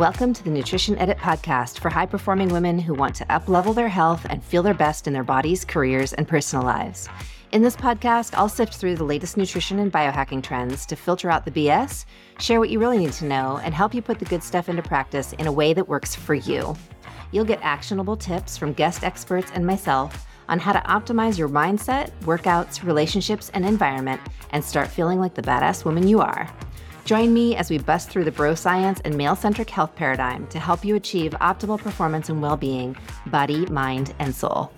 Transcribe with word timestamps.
Welcome 0.00 0.32
to 0.32 0.42
the 0.42 0.48
Nutrition 0.48 0.96
Edit 0.96 1.18
podcast 1.18 1.78
for 1.78 1.90
high 1.90 2.06
performing 2.06 2.48
women 2.48 2.78
who 2.78 2.94
want 2.94 3.14
to 3.16 3.26
uplevel 3.26 3.74
their 3.74 3.90
health 3.90 4.26
and 4.30 4.42
feel 4.42 4.62
their 4.62 4.72
best 4.72 5.06
in 5.06 5.12
their 5.12 5.22
bodies, 5.22 5.62
careers, 5.62 6.14
and 6.14 6.26
personal 6.26 6.64
lives. 6.64 7.06
In 7.52 7.60
this 7.60 7.76
podcast, 7.76 8.32
I'll 8.32 8.48
sift 8.48 8.76
through 8.76 8.94
the 8.94 9.04
latest 9.04 9.36
nutrition 9.36 9.78
and 9.78 9.92
biohacking 9.92 10.42
trends 10.42 10.86
to 10.86 10.96
filter 10.96 11.30
out 11.30 11.44
the 11.44 11.50
BS, 11.50 12.06
share 12.38 12.60
what 12.60 12.70
you 12.70 12.78
really 12.78 12.96
need 12.96 13.12
to 13.12 13.26
know, 13.26 13.60
and 13.62 13.74
help 13.74 13.92
you 13.92 14.00
put 14.00 14.18
the 14.18 14.24
good 14.24 14.42
stuff 14.42 14.70
into 14.70 14.80
practice 14.80 15.34
in 15.34 15.46
a 15.46 15.52
way 15.52 15.74
that 15.74 15.86
works 15.86 16.14
for 16.14 16.32
you. 16.32 16.74
You'll 17.30 17.44
get 17.44 17.60
actionable 17.60 18.16
tips 18.16 18.56
from 18.56 18.72
guest 18.72 19.04
experts 19.04 19.52
and 19.54 19.66
myself 19.66 20.26
on 20.48 20.58
how 20.58 20.72
to 20.72 20.80
optimize 20.80 21.36
your 21.36 21.50
mindset, 21.50 22.10
workouts, 22.22 22.82
relationships, 22.82 23.50
and 23.52 23.66
environment 23.66 24.22
and 24.52 24.64
start 24.64 24.88
feeling 24.88 25.20
like 25.20 25.34
the 25.34 25.42
badass 25.42 25.84
woman 25.84 26.08
you 26.08 26.20
are. 26.20 26.50
Join 27.10 27.34
me 27.34 27.56
as 27.56 27.70
we 27.70 27.78
bust 27.78 28.08
through 28.08 28.22
the 28.22 28.30
bro 28.30 28.54
science 28.54 29.00
and 29.04 29.16
male 29.16 29.34
centric 29.34 29.68
health 29.68 29.96
paradigm 29.96 30.46
to 30.46 30.60
help 30.60 30.84
you 30.84 30.94
achieve 30.94 31.32
optimal 31.40 31.76
performance 31.76 32.28
and 32.28 32.40
well 32.40 32.56
being, 32.56 32.96
body, 33.26 33.66
mind, 33.66 34.14
and 34.20 34.32
soul. 34.32 34.72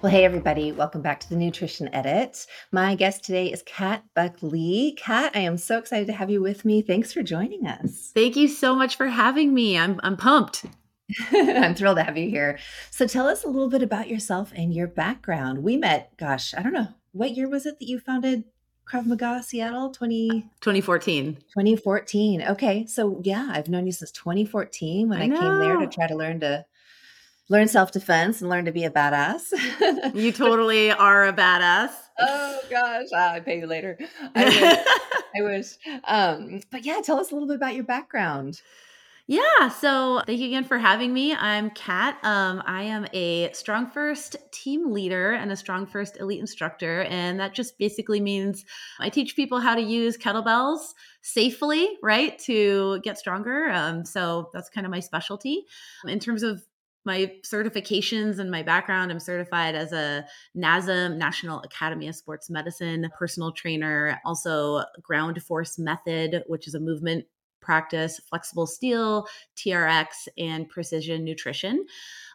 Well, 0.00 0.10
hey, 0.10 0.24
everybody, 0.24 0.72
welcome 0.72 1.02
back 1.02 1.20
to 1.20 1.28
the 1.28 1.36
Nutrition 1.36 1.94
Edit. 1.94 2.46
My 2.72 2.94
guest 2.94 3.24
today 3.24 3.52
is 3.52 3.62
Kat 3.66 4.04
Buckley. 4.14 4.94
Cat, 4.96 5.32
I 5.34 5.40
am 5.40 5.58
so 5.58 5.76
excited 5.76 6.06
to 6.06 6.14
have 6.14 6.30
you 6.30 6.40
with 6.40 6.64
me. 6.64 6.80
Thanks 6.80 7.12
for 7.12 7.22
joining 7.22 7.66
us. 7.66 8.10
Thank 8.14 8.36
you 8.36 8.48
so 8.48 8.74
much 8.74 8.96
for 8.96 9.08
having 9.08 9.52
me. 9.52 9.76
I'm, 9.76 10.00
I'm 10.02 10.16
pumped. 10.16 10.64
I'm 11.30 11.74
thrilled 11.74 11.98
to 11.98 12.04
have 12.04 12.16
you 12.16 12.30
here. 12.30 12.58
So, 12.90 13.06
tell 13.06 13.28
us 13.28 13.44
a 13.44 13.48
little 13.48 13.68
bit 13.68 13.82
about 13.82 14.08
yourself 14.08 14.50
and 14.56 14.72
your 14.72 14.86
background. 14.86 15.62
We 15.62 15.76
met, 15.76 16.16
gosh, 16.16 16.54
I 16.54 16.62
don't 16.62 16.72
know, 16.72 16.88
what 17.12 17.32
year 17.32 17.50
was 17.50 17.66
it 17.66 17.78
that 17.80 17.86
you 17.86 18.00
founded 18.00 18.44
Krav 18.90 19.04
Maga 19.04 19.42
Seattle 19.42 19.90
20 19.90 20.42
2014 20.60 21.34
2014 21.34 22.42
okay 22.42 22.86
so 22.86 23.20
yeah 23.22 23.50
I've 23.52 23.68
known 23.68 23.84
you 23.84 23.92
since 23.92 24.10
2014 24.12 25.08
when 25.10 25.18
I, 25.18 25.24
I 25.24 25.28
came 25.28 25.58
there 25.58 25.76
to 25.78 25.86
try 25.86 26.06
to 26.06 26.16
learn 26.16 26.40
to 26.40 26.64
learn 27.50 27.68
self-defense 27.68 28.40
and 28.40 28.50
learn 28.50 28.66
to 28.66 28.72
be 28.72 28.84
a 28.84 28.90
badass. 28.90 29.52
You 30.14 30.32
totally 30.32 30.90
are 30.90 31.26
a 31.26 31.32
badass. 31.32 31.90
Oh 32.18 32.60
gosh. 32.70 33.06
Ah, 33.14 33.32
I 33.32 33.40
pay 33.40 33.58
you 33.58 33.66
later. 33.66 33.98
I 34.34 34.44
wish, 34.44 34.78
I 35.36 35.42
wish. 35.42 36.00
Um, 36.04 36.60
but 36.70 36.84
yeah 36.84 37.00
tell 37.02 37.18
us 37.18 37.30
a 37.30 37.34
little 37.34 37.48
bit 37.48 37.56
about 37.56 37.74
your 37.74 37.84
background 37.84 38.60
yeah, 39.30 39.68
so 39.68 40.22
thank 40.24 40.40
you 40.40 40.46
again 40.46 40.64
for 40.64 40.78
having 40.78 41.12
me. 41.12 41.34
I'm 41.34 41.68
Cat. 41.68 42.16
Um, 42.22 42.62
I 42.64 42.84
am 42.84 43.06
a 43.12 43.52
Strong 43.52 43.90
First 43.90 44.36
team 44.52 44.90
leader 44.90 45.32
and 45.32 45.52
a 45.52 45.56
Strong 45.56 45.88
First 45.88 46.16
elite 46.18 46.40
instructor. 46.40 47.02
And 47.02 47.38
that 47.38 47.52
just 47.52 47.78
basically 47.78 48.20
means 48.20 48.64
I 48.98 49.10
teach 49.10 49.36
people 49.36 49.60
how 49.60 49.74
to 49.74 49.82
use 49.82 50.16
kettlebells 50.16 50.94
safely, 51.20 51.98
right, 52.02 52.38
to 52.38 53.00
get 53.04 53.18
stronger. 53.18 53.68
Um, 53.70 54.06
so 54.06 54.48
that's 54.54 54.70
kind 54.70 54.86
of 54.86 54.90
my 54.90 55.00
specialty. 55.00 55.66
In 56.06 56.20
terms 56.20 56.42
of 56.42 56.62
my 57.04 57.30
certifications 57.44 58.38
and 58.38 58.50
my 58.50 58.62
background, 58.62 59.12
I'm 59.12 59.20
certified 59.20 59.74
as 59.74 59.92
a 59.92 60.24
NASM, 60.56 61.18
National 61.18 61.60
Academy 61.60 62.08
of 62.08 62.16
Sports 62.16 62.48
Medicine 62.48 63.10
personal 63.18 63.52
trainer, 63.52 64.22
also 64.24 64.84
Ground 65.02 65.42
Force 65.42 65.78
Method, 65.78 66.44
which 66.46 66.66
is 66.66 66.74
a 66.74 66.80
movement 66.80 67.26
practice, 67.68 68.18
flexible 68.30 68.66
steel, 68.66 69.26
TRX, 69.54 70.26
and 70.38 70.66
precision 70.70 71.22
nutrition. 71.22 71.84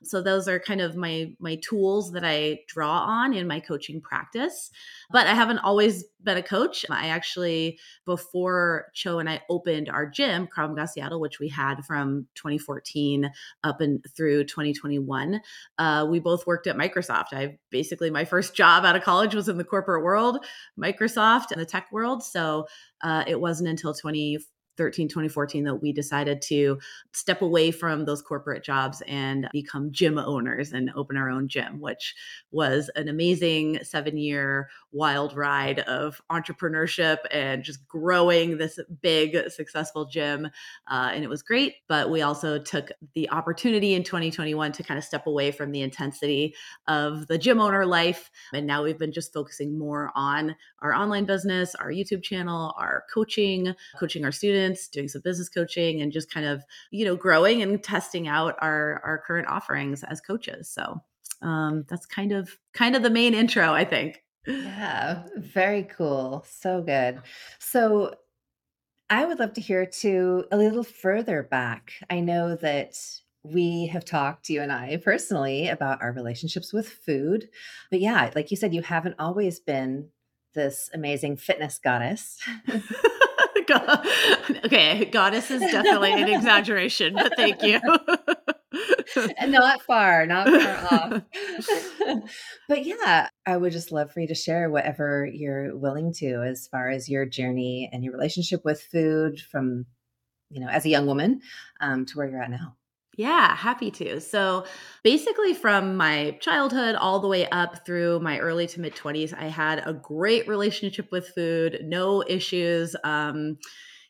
So 0.04 0.22
those 0.22 0.48
are 0.48 0.60
kind 0.60 0.80
of 0.80 0.96
my 0.96 1.34
my 1.40 1.56
tools 1.56 2.12
that 2.12 2.24
I 2.24 2.60
draw 2.68 3.00
on 3.00 3.34
in 3.34 3.48
my 3.48 3.60
coaching 3.60 4.00
practice. 4.00 4.70
But 5.10 5.26
I 5.26 5.34
haven't 5.34 5.58
always 5.60 6.04
been 6.22 6.38
a 6.38 6.44
coach. 6.44 6.86
I 6.88 7.08
actually 7.08 7.80
before 8.06 8.92
Chau 8.94 9.18
and 9.18 9.28
I 9.28 9.42
opened 9.50 9.90
our 9.90 10.06
gym, 10.06 10.48
Maga 10.56 10.88
Seattle, 10.88 11.20
which 11.20 11.40
we 11.40 11.50
had 11.50 11.84
from 11.84 12.28
2014 12.36 13.32
up 13.64 13.82
and 13.82 14.06
through 14.16 14.44
2021, 14.44 15.42
uh, 15.80 16.06
we 16.08 16.20
both 16.20 16.46
worked 16.46 16.68
at 16.68 16.78
Microsoft. 16.78 17.34
I 17.34 17.58
basically 17.72 18.12
my 18.12 18.26
first 18.26 18.54
job 18.54 18.86
out 18.86 18.96
of 18.96 19.04
college 19.04 19.34
was 19.34 19.50
in 19.50 19.58
the 19.58 19.64
corporate 19.64 20.04
world, 20.04 20.46
Microsoft 20.80 21.52
and 21.52 21.60
the 21.60 21.66
tech 21.66 21.92
world. 21.92 22.24
So 22.24 22.68
uh, 23.02 23.24
it 23.26 23.40
wasn't 23.40 23.70
until 23.70 23.96
20 23.96 24.38
13 24.78 25.08
2014 25.08 25.64
that 25.64 25.76
we 25.76 25.92
decided 25.92 26.42
to 26.42 26.80
step 27.12 27.42
away 27.42 27.72
from 27.72 28.06
those 28.06 28.22
corporate 28.22 28.64
jobs 28.64 29.02
and 29.08 29.48
become 29.52 29.92
gym 29.92 30.18
owners 30.18 30.72
and 30.72 30.92
open 30.96 31.18
our 31.18 31.30
own 31.30 31.48
gym 31.48 31.80
which 31.80 32.16
was 32.52 32.90
an 32.96 33.08
amazing 33.08 33.80
seven 33.84 34.18
year 34.18 34.70
wild 34.92 35.36
ride 35.36 35.80
of 35.82 36.22
entrepreneurship 36.32 37.18
and 37.32 37.64
just 37.64 37.88
growing 37.88 38.58
this 38.58 38.80
big 39.02 39.50
successful 39.50 40.06
gym 40.06 40.46
uh, 40.90 41.12
and 41.14 41.24
it 41.24 41.30
was 41.30 41.42
great 41.42 41.76
but 41.88 42.10
we 42.10 42.22
also 42.22 42.58
took 42.58 42.92
the 43.14 43.30
opportunity 43.30 43.94
in 43.94 44.04
2021 44.04 44.72
to 44.72 44.84
kind 44.84 44.98
of 44.98 45.04
step 45.04 45.28
away 45.28 45.52
from 45.52 45.72
the 45.72 45.82
intensity 45.82 46.56
of 46.88 47.28
the 47.28 47.38
gym 47.38 47.60
owner 47.60 47.86
life 47.86 48.32
and 48.54 48.66
now 48.66 48.84
we've 48.84 49.00
been 49.00 49.12
just 49.12 49.34
focusing 49.34 49.78
more 49.78 50.12
on 50.16 50.56
our 50.82 50.94
online 50.94 51.26
business 51.26 51.76
our 51.76 51.90
youtube 51.90 52.24
channel 52.24 52.74
our 52.78 53.04
coaching 53.14 53.74
coaching 54.00 54.26
our 54.26 54.32
students 54.32 54.63
students, 54.64 54.88
doing 54.88 55.08
some 55.08 55.22
business 55.22 55.50
coaching, 55.50 56.02
and 56.02 56.12
just 56.12 56.32
kind 56.32 56.46
of 56.46 56.64
you 56.92 57.06
know 57.06 57.16
growing 57.16 57.62
and 57.62 57.84
testing 57.84 58.28
out 58.28 58.56
our 58.60 59.02
our 59.04 59.24
current 59.26 59.48
offerings 59.48 60.04
as 60.04 60.22
coaches. 60.22 60.70
So 60.70 61.02
um, 61.42 61.86
that's 61.90 62.06
kind 62.06 62.32
of 62.32 62.58
kind 62.74 62.96
of 62.96 63.04
the 63.04 63.10
main 63.10 63.34
intro, 63.34 63.74
I 63.74 63.86
think. 63.86 64.24
Yeah, 64.48 65.24
very 65.38 65.84
cool. 65.84 66.46
So 66.50 66.82
good. 66.82 67.22
So 67.60 68.16
I 69.10 69.26
would 69.26 69.40
love 69.40 69.54
to 69.54 69.62
hear 69.62 69.86
too 69.86 70.46
a 70.52 70.58
little 70.58 70.84
further 70.84 71.44
back. 71.44 71.94
I 72.10 72.20
know 72.20 72.56
that 72.58 72.98
we 73.44 73.88
have 73.88 74.06
talked, 74.06 74.50
you 74.50 74.62
and 74.62 74.72
I 74.72 74.98
personally, 75.04 75.68
about 75.68 76.02
our 76.02 76.14
relationships 76.14 76.72
with 76.72 76.88
food. 76.88 77.50
But 77.92 78.00
yeah, 78.00 78.32
like 78.36 78.52
you 78.52 78.58
said, 78.58 78.74
you 78.74 78.82
haven't 78.82 79.16
always 79.20 79.60
been 79.60 80.10
this 80.54 80.90
amazing 80.94 81.38
fitness 81.38 81.80
goddess. 81.84 82.40
okay, 84.66 85.06
goddess 85.06 85.52
is 85.52 85.62
definitely 85.62 86.14
an 86.14 86.28
exaggeration, 86.30 87.14
but 87.14 87.34
thank 87.36 87.62
you. 87.64 87.80
not 89.48 89.82
far, 89.84 90.26
not 90.26 90.48
far 90.48 90.88
off. 90.92 91.24
but 92.68 92.86
yeah, 92.86 93.30
I 93.46 93.58
would 93.58 93.72
just 93.72 93.92
love 93.92 94.12
for 94.12 94.20
you 94.20 94.28
to 94.28 94.36
share 94.36 94.70
whatever 94.70 95.30
you're 95.32 95.76
willing 95.76 96.14
to 96.16 96.44
as 96.44 96.68
far 96.68 96.90
as 96.90 97.10
your 97.10 97.26
journey 97.26 97.90
and 97.92 98.04
your 98.04 98.14
relationship 98.14 98.64
with 98.66 98.82
food 98.82 99.40
from, 99.40 99.86
you 100.50 100.60
know, 100.60 100.68
as 100.68 100.86
a 100.86 100.90
young 100.90 101.06
woman 101.06 101.42
um, 101.80 102.06
to 102.06 102.18
where 102.18 102.30
you're 102.30 102.42
at 102.42 102.52
now. 102.52 102.76
Yeah, 103.16 103.56
happy 103.56 103.92
to. 103.92 104.20
So, 104.20 104.66
basically, 105.04 105.54
from 105.54 105.96
my 105.96 106.38
childhood 106.42 106.96
all 106.96 107.20
the 107.20 107.28
way 107.28 107.48
up 107.50 107.86
through 107.86 108.20
my 108.22 108.40
early 108.40 108.66
to 108.68 108.82
mid 108.82 108.96
20s, 108.96 109.34
I 109.34 109.46
had 109.46 109.84
a 109.86 109.94
great 109.94 110.48
relationship 110.48 111.12
with 111.12 111.28
food, 111.30 111.82
no 111.84 112.24
issues. 112.28 112.96
Um, 113.04 113.58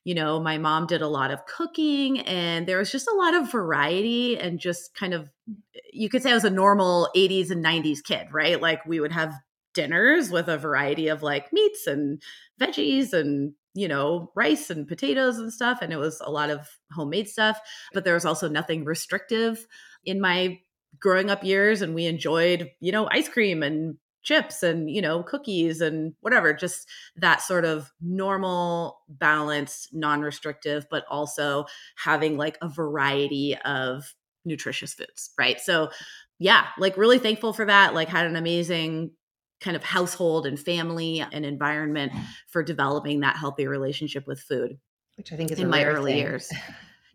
you 0.05 0.15
know, 0.15 0.39
my 0.39 0.57
mom 0.57 0.87
did 0.87 1.01
a 1.01 1.07
lot 1.07 1.31
of 1.31 1.45
cooking, 1.45 2.19
and 2.21 2.65
there 2.67 2.77
was 2.77 2.91
just 2.91 3.07
a 3.07 3.15
lot 3.15 3.33
of 3.33 3.51
variety 3.51 4.37
and 4.37 4.59
just 4.59 4.95
kind 4.95 5.13
of, 5.13 5.29
you 5.93 6.09
could 6.09 6.23
say 6.23 6.31
I 6.31 6.33
was 6.35 6.45
a 6.45 6.49
normal 6.49 7.09
80s 7.15 7.51
and 7.51 7.61
90s 7.61 8.01
kid, 8.01 8.27
right? 8.31 8.61
Like, 8.61 8.85
we 8.85 8.99
would 9.01 9.11
have 9.13 9.33
dinners 9.73 10.29
with 10.29 10.47
a 10.47 10.57
variety 10.57 11.07
of 11.07 11.23
like 11.23 11.51
meats 11.53 11.87
and 11.87 12.21
veggies 12.59 13.13
and 13.13 13.53
you 13.73 13.87
know, 13.87 14.31
rice 14.35 14.69
and 14.69 14.87
potatoes 14.87 15.37
and 15.37 15.51
stuff. 15.51 15.79
And 15.81 15.91
it 15.91 15.97
was 15.97 16.21
a 16.23 16.31
lot 16.31 16.49
of 16.49 16.69
homemade 16.91 17.27
stuff, 17.27 17.59
but 17.93 18.03
there 18.03 18.13
was 18.13 18.25
also 18.25 18.47
nothing 18.47 18.85
restrictive 18.85 19.65
in 20.05 20.21
my 20.21 20.59
growing 20.99 21.29
up 21.29 21.43
years. 21.43 21.81
And 21.81 21.95
we 21.95 22.05
enjoyed, 22.05 22.69
you 22.79 22.91
know, 22.91 23.07
ice 23.11 23.27
cream 23.27 23.63
and 23.63 23.97
chips 24.21 24.63
and, 24.63 24.89
you 24.89 25.01
know, 25.01 25.23
cookies 25.23 25.81
and 25.81 26.13
whatever, 26.21 26.53
just 26.53 26.87
that 27.15 27.41
sort 27.41 27.65
of 27.65 27.91
normal, 27.99 28.99
balanced, 29.09 29.89
non 29.91 30.21
restrictive, 30.21 30.85
but 30.89 31.03
also 31.09 31.65
having 31.97 32.37
like 32.37 32.57
a 32.61 32.69
variety 32.69 33.57
of 33.65 34.13
nutritious 34.45 34.93
foods. 34.93 35.31
Right. 35.37 35.59
So, 35.59 35.89
yeah, 36.39 36.67
like 36.77 36.95
really 36.95 37.19
thankful 37.19 37.53
for 37.53 37.65
that. 37.65 37.93
Like, 37.93 38.09
had 38.09 38.25
an 38.25 38.35
amazing 38.35 39.11
kind 39.63 39.75
of 39.75 39.83
household 39.83 40.45
and 40.45 40.59
family 40.59 41.25
and 41.31 41.45
environment 41.45 42.11
for 42.47 42.61
developing 42.61 43.21
that 43.21 43.37
healthy 43.37 43.65
relationship 43.67 44.27
with 44.27 44.39
food 44.39 44.77
which 45.15 45.31
i 45.31 45.35
think 45.35 45.51
is 45.51 45.59
in 45.59 45.69
my 45.69 45.85
early 45.85 46.11
thing. 46.11 46.21
years 46.21 46.51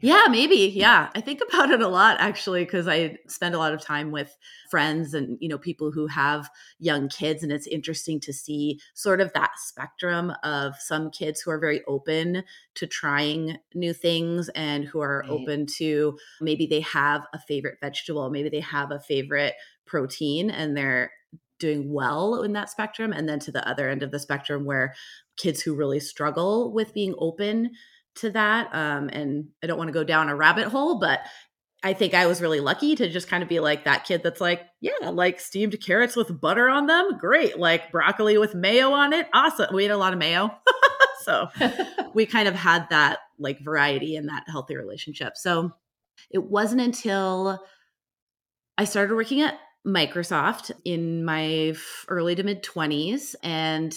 yeah 0.00 0.27
maybe 0.31 0.73
yeah 0.75 1.09
i 1.15 1.21
think 1.21 1.41
about 1.49 1.71
it 1.71 1.83
a 1.83 1.89
lot 1.89 2.17
actually 2.21 2.65
because 2.65 2.87
i 2.87 3.17
spend 3.27 3.55
a 3.55 3.59
lot 3.59 3.75
of 3.75 3.83
time 3.83 4.11
with 4.12 4.37
friends 4.71 5.12
and 5.12 5.37
you 5.41 5.49
know 5.49 5.59
people 5.59 5.91
who 5.91 6.06
have 6.06 6.49
young 6.79 7.09
kids 7.09 7.43
and 7.43 7.50
it's 7.50 7.67
interesting 7.67 8.21
to 8.21 8.33
see 8.33 8.79
sort 8.95 9.21
of 9.21 9.33
that 9.33 9.50
spectrum 9.56 10.33
of 10.45 10.77
some 10.77 11.11
kids 11.11 11.41
who 11.41 11.50
are 11.50 11.59
very 11.59 11.83
open 11.87 12.45
to 12.75 12.87
trying 12.87 13.59
new 13.75 13.93
things 13.93 14.49
and 14.50 14.85
who 14.85 15.00
are 15.00 15.21
right. 15.21 15.31
open 15.31 15.67
to 15.67 16.17
maybe 16.41 16.67
they 16.67 16.81
have 16.81 17.27
a 17.33 17.39
favorite 17.39 17.79
vegetable 17.81 18.31
maybe 18.31 18.49
they 18.49 18.61
have 18.61 18.93
a 18.93 19.00
favorite 19.00 19.55
protein 19.85 20.49
and 20.50 20.77
they're 20.77 21.11
doing 21.58 21.93
well 21.93 22.43
in 22.43 22.52
that 22.52 22.70
spectrum 22.70 23.12
and 23.12 23.28
then 23.28 23.38
to 23.40 23.52
the 23.52 23.66
other 23.69 23.88
end 23.88 24.02
of 24.02 24.10
the 24.10 24.19
spectrum 24.19 24.64
where 24.64 24.94
kids 25.37 25.60
who 25.60 25.75
really 25.75 26.00
struggle 26.00 26.72
with 26.72 26.94
being 26.94 27.14
open 27.19 27.70
to 28.16 28.31
that. 28.31 28.75
Um, 28.75 29.08
and 29.12 29.49
I 29.62 29.66
don't 29.66 29.78
want 29.78 29.88
to 29.88 29.93
go 29.93 30.05
down 30.05 30.28
a 30.28 30.37
rabbit 30.37 30.69
hole, 30.69 30.99
but 30.99 31.20
I 31.82 31.93
think 31.93 32.12
I 32.12 32.26
was 32.26 32.40
really 32.40 32.60
lucky 32.60 32.96
to 32.96 33.08
just 33.08 33.28
kind 33.28 33.43
of 33.43 33.49
be 33.49 33.60
like 33.60 33.84
that 33.84 34.05
kid 34.05 34.22
that's 34.25 34.40
like, 34.40 34.62
yeah, 34.81 35.10
like 35.10 35.38
steamed 35.38 35.81
carrots 35.81 36.16
with 36.16 36.40
butter 36.40 36.69
on 36.69 36.87
them. 36.87 37.19
Great. 37.19 37.58
Like 37.58 37.93
broccoli 37.93 38.37
with 38.37 38.54
mayo 38.54 38.90
on 38.90 39.12
it. 39.12 39.28
Awesome. 39.32 39.72
We 39.72 39.84
ate 39.84 39.93
a 39.93 39.96
lot 39.96 40.12
of 40.12 40.19
mayo. 40.19 40.50
so 41.22 41.49
we 42.14 42.26
kind 42.26 42.49
of 42.49 42.54
had 42.54 42.88
that 42.90 43.20
like 43.38 43.61
variety 43.61 44.16
in 44.16 44.26
that 44.26 44.44
healthy 44.49 44.76
relationship. 44.76 45.37
So 45.37 45.72
it 46.31 46.43
wasn't 46.43 46.81
until 46.81 47.64
I 48.76 48.84
started 48.84 49.14
working 49.14 49.43
at 49.43 49.58
Microsoft 49.86 50.70
in 50.84 51.25
my 51.25 51.75
early 52.08 52.34
to 52.34 52.42
mid 52.42 52.62
20s 52.62 53.34
and 53.42 53.94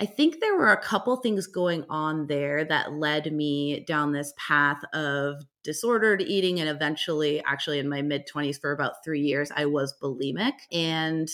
I 0.00 0.06
think 0.06 0.38
there 0.40 0.56
were 0.56 0.70
a 0.72 0.80
couple 0.80 1.16
things 1.16 1.48
going 1.48 1.84
on 1.88 2.28
there 2.28 2.64
that 2.64 2.92
led 2.92 3.32
me 3.32 3.80
down 3.80 4.12
this 4.12 4.32
path 4.36 4.80
of 4.94 5.42
disordered 5.64 6.22
eating. 6.22 6.60
And 6.60 6.68
eventually, 6.68 7.42
actually, 7.44 7.80
in 7.80 7.88
my 7.88 8.02
mid 8.02 8.26
20s, 8.28 8.60
for 8.60 8.70
about 8.70 9.02
three 9.04 9.22
years, 9.22 9.50
I 9.54 9.66
was 9.66 9.96
bulimic. 10.00 10.52
And, 10.70 11.28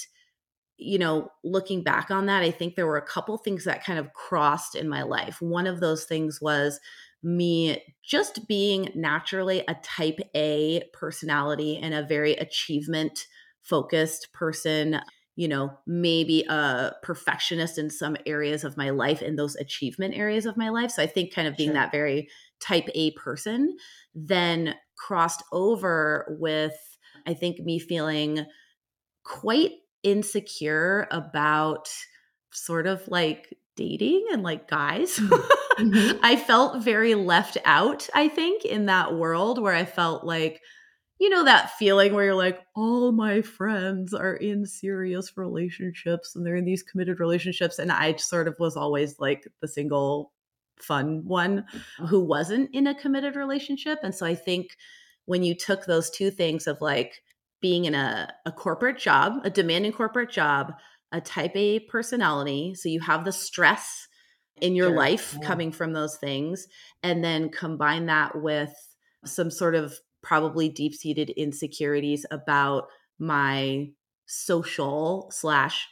you 0.78 0.98
know, 0.98 1.30
looking 1.44 1.82
back 1.82 2.10
on 2.10 2.26
that, 2.26 2.42
I 2.42 2.50
think 2.50 2.74
there 2.74 2.86
were 2.86 2.96
a 2.96 3.06
couple 3.06 3.36
things 3.36 3.64
that 3.64 3.84
kind 3.84 3.98
of 3.98 4.12
crossed 4.14 4.74
in 4.74 4.88
my 4.88 5.02
life. 5.02 5.42
One 5.42 5.66
of 5.66 5.80
those 5.80 6.04
things 6.04 6.40
was 6.40 6.80
me 7.22 7.82
just 8.02 8.48
being 8.48 8.90
naturally 8.94 9.62
a 9.68 9.74
type 9.82 10.20
A 10.34 10.84
personality 10.94 11.78
and 11.78 11.94
a 11.94 12.02
very 12.02 12.32
achievement 12.34 13.26
focused 13.64 14.32
person 14.32 15.00
you 15.36 15.48
know, 15.48 15.76
maybe 15.86 16.44
a 16.48 16.92
perfectionist 17.02 17.76
in 17.76 17.90
some 17.90 18.16
areas 18.24 18.62
of 18.62 18.76
my 18.76 18.90
life, 18.90 19.20
in 19.20 19.34
those 19.36 19.56
achievement 19.56 20.14
areas 20.16 20.46
of 20.46 20.56
my 20.56 20.68
life. 20.68 20.92
So 20.92 21.02
I 21.02 21.06
think 21.06 21.34
kind 21.34 21.48
of 21.48 21.56
being 21.56 21.70
sure. 21.70 21.74
that 21.74 21.92
very 21.92 22.28
type 22.60 22.88
A 22.94 23.10
person 23.12 23.76
then 24.14 24.76
crossed 24.96 25.42
over 25.50 26.36
with, 26.38 26.74
I 27.26 27.34
think, 27.34 27.58
me 27.58 27.80
feeling 27.80 28.46
quite 29.24 29.72
insecure 30.04 31.08
about 31.10 31.88
sort 32.52 32.86
of 32.86 33.06
like 33.08 33.58
dating 33.76 34.26
and 34.32 34.42
like 34.42 34.68
guys. 34.68 35.20
Mm-hmm. 35.74 36.20
I 36.22 36.36
felt 36.36 36.84
very 36.84 37.16
left 37.16 37.58
out, 37.64 38.08
I 38.14 38.28
think, 38.28 38.64
in 38.64 38.86
that 38.86 39.16
world 39.16 39.60
where 39.60 39.74
I 39.74 39.84
felt 39.84 40.22
like, 40.22 40.60
you 41.18 41.28
know 41.28 41.44
that 41.44 41.70
feeling 41.78 42.12
where 42.12 42.24
you're 42.24 42.34
like 42.34 42.60
all 42.74 43.12
my 43.12 43.40
friends 43.40 44.12
are 44.12 44.34
in 44.34 44.66
serious 44.66 45.36
relationships 45.36 46.34
and 46.34 46.44
they're 46.44 46.56
in 46.56 46.64
these 46.64 46.82
committed 46.82 47.20
relationships 47.20 47.78
and 47.78 47.92
i 47.92 48.14
sort 48.16 48.48
of 48.48 48.56
was 48.58 48.76
always 48.76 49.18
like 49.18 49.46
the 49.60 49.68
single 49.68 50.32
fun 50.78 51.24
one 51.24 51.60
uh-huh. 51.60 52.06
who 52.06 52.20
wasn't 52.20 52.68
in 52.74 52.86
a 52.86 52.94
committed 52.94 53.36
relationship 53.36 53.98
and 54.02 54.14
so 54.14 54.26
i 54.26 54.34
think 54.34 54.76
when 55.26 55.42
you 55.42 55.54
took 55.54 55.86
those 55.86 56.10
two 56.10 56.30
things 56.30 56.66
of 56.66 56.80
like 56.80 57.22
being 57.60 57.86
in 57.86 57.94
a, 57.94 58.32
a 58.44 58.52
corporate 58.52 58.98
job 58.98 59.34
a 59.44 59.50
demanding 59.50 59.92
corporate 59.92 60.30
job 60.30 60.72
a 61.12 61.20
type 61.20 61.54
a 61.54 61.78
personality 61.80 62.74
so 62.74 62.88
you 62.88 63.00
have 63.00 63.24
the 63.24 63.32
stress 63.32 64.08
in 64.60 64.74
your 64.74 64.88
sure. 64.88 64.96
life 64.96 65.36
yeah. 65.40 65.46
coming 65.46 65.72
from 65.72 65.92
those 65.92 66.16
things 66.16 66.66
and 67.02 67.24
then 67.24 67.48
combine 67.48 68.06
that 68.06 68.40
with 68.40 68.72
some 69.24 69.50
sort 69.50 69.74
of 69.74 69.94
probably 70.24 70.68
deep 70.68 70.94
seated 70.94 71.30
insecurities 71.30 72.26
about 72.32 72.88
my 73.18 73.88
social 74.26 75.30
slash 75.30 75.86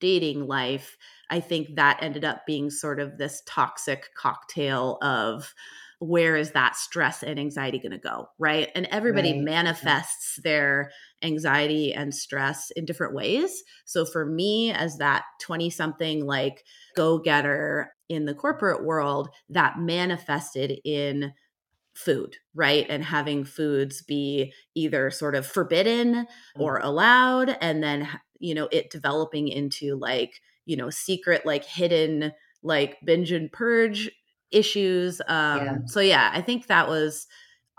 dating 0.00 0.46
life. 0.46 0.96
I 1.30 1.40
think 1.40 1.74
that 1.74 1.98
ended 2.02 2.24
up 2.24 2.46
being 2.46 2.70
sort 2.70 3.00
of 3.00 3.18
this 3.18 3.42
toxic 3.46 4.14
cocktail 4.16 4.98
of 5.02 5.52
where 6.00 6.36
is 6.36 6.52
that 6.52 6.76
stress 6.76 7.24
and 7.24 7.40
anxiety 7.40 7.78
going 7.78 7.90
to 7.90 7.98
go? 7.98 8.28
Right? 8.38 8.70
And 8.76 8.86
everybody 8.92 9.32
right. 9.32 9.42
manifests 9.42 10.38
their 10.44 10.92
anxiety 11.22 11.92
and 11.92 12.14
stress 12.14 12.70
in 12.76 12.84
different 12.84 13.14
ways. 13.14 13.64
So 13.84 14.04
for 14.04 14.24
me 14.24 14.70
as 14.72 14.98
that 14.98 15.24
20 15.40 15.70
something 15.70 16.24
like 16.24 16.64
go 16.94 17.18
getter 17.18 17.92
in 18.08 18.26
the 18.26 18.34
corporate 18.34 18.84
world 18.84 19.28
that 19.50 19.80
manifested 19.80 20.78
in 20.84 21.32
food, 22.04 22.36
right? 22.54 22.86
And 22.88 23.04
having 23.04 23.44
foods 23.44 24.02
be 24.02 24.52
either 24.74 25.10
sort 25.10 25.34
of 25.34 25.46
forbidden 25.46 26.14
mm. 26.14 26.26
or 26.58 26.78
allowed, 26.78 27.56
and 27.60 27.82
then, 27.82 28.08
you 28.38 28.54
know, 28.54 28.68
it 28.70 28.90
developing 28.90 29.48
into 29.48 29.96
like, 29.96 30.40
you 30.64 30.76
know, 30.76 30.90
secret, 30.90 31.44
like 31.44 31.64
hidden, 31.64 32.32
like 32.62 32.98
binge 33.04 33.32
and 33.32 33.50
purge 33.50 34.10
issues. 34.50 35.20
Um, 35.28 35.58
yeah. 35.64 35.76
So, 35.86 36.00
yeah, 36.00 36.30
I 36.32 36.40
think 36.40 36.66
that 36.66 36.88
was 36.88 37.26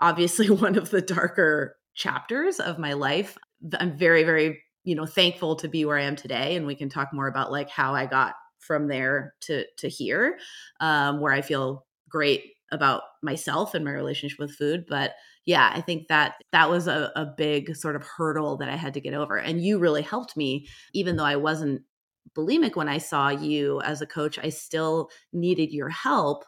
obviously 0.00 0.50
one 0.50 0.76
of 0.76 0.90
the 0.90 1.02
darker 1.02 1.76
chapters 1.94 2.60
of 2.60 2.78
my 2.78 2.92
life. 2.92 3.38
I'm 3.78 3.96
very, 3.96 4.24
very, 4.24 4.62
you 4.84 4.94
know, 4.94 5.06
thankful 5.06 5.56
to 5.56 5.68
be 5.68 5.84
where 5.84 5.98
I 5.98 6.02
am 6.02 6.16
today. 6.16 6.56
And 6.56 6.66
we 6.66 6.74
can 6.74 6.88
talk 6.88 7.12
more 7.12 7.26
about 7.26 7.50
like 7.50 7.70
how 7.70 7.94
I 7.94 8.06
got 8.06 8.34
from 8.60 8.88
there 8.88 9.34
to 9.40 9.64
to 9.78 9.88
here 9.88 10.38
um, 10.80 11.20
where 11.20 11.32
i 11.32 11.40
feel 11.40 11.86
great 12.08 12.52
about 12.72 13.02
myself 13.22 13.74
and 13.74 13.84
my 13.84 13.90
relationship 13.90 14.38
with 14.38 14.54
food 14.54 14.84
but 14.88 15.14
yeah 15.44 15.72
i 15.74 15.80
think 15.80 16.08
that 16.08 16.34
that 16.52 16.70
was 16.70 16.86
a, 16.86 17.10
a 17.16 17.24
big 17.36 17.74
sort 17.76 17.96
of 17.96 18.02
hurdle 18.02 18.56
that 18.56 18.68
i 18.68 18.76
had 18.76 18.94
to 18.94 19.00
get 19.00 19.14
over 19.14 19.36
and 19.36 19.62
you 19.64 19.78
really 19.78 20.02
helped 20.02 20.36
me 20.36 20.66
even 20.92 21.16
though 21.16 21.24
i 21.24 21.36
wasn't 21.36 21.82
bulimic 22.36 22.76
when 22.76 22.88
i 22.88 22.98
saw 22.98 23.28
you 23.28 23.80
as 23.82 24.00
a 24.00 24.06
coach 24.06 24.38
i 24.38 24.48
still 24.48 25.10
needed 25.32 25.72
your 25.72 25.88
help 25.88 26.44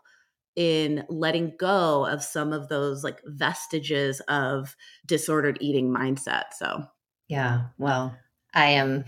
in 0.54 1.02
letting 1.08 1.54
go 1.58 2.04
of 2.06 2.22
some 2.22 2.52
of 2.52 2.68
those 2.68 3.02
like 3.02 3.20
vestiges 3.24 4.20
of 4.28 4.76
disordered 5.06 5.56
eating 5.62 5.88
mindset 5.88 6.44
so. 6.56 6.84
Yeah 7.28 7.64
well 7.78 8.16
i 8.54 8.66
am 8.66 9.04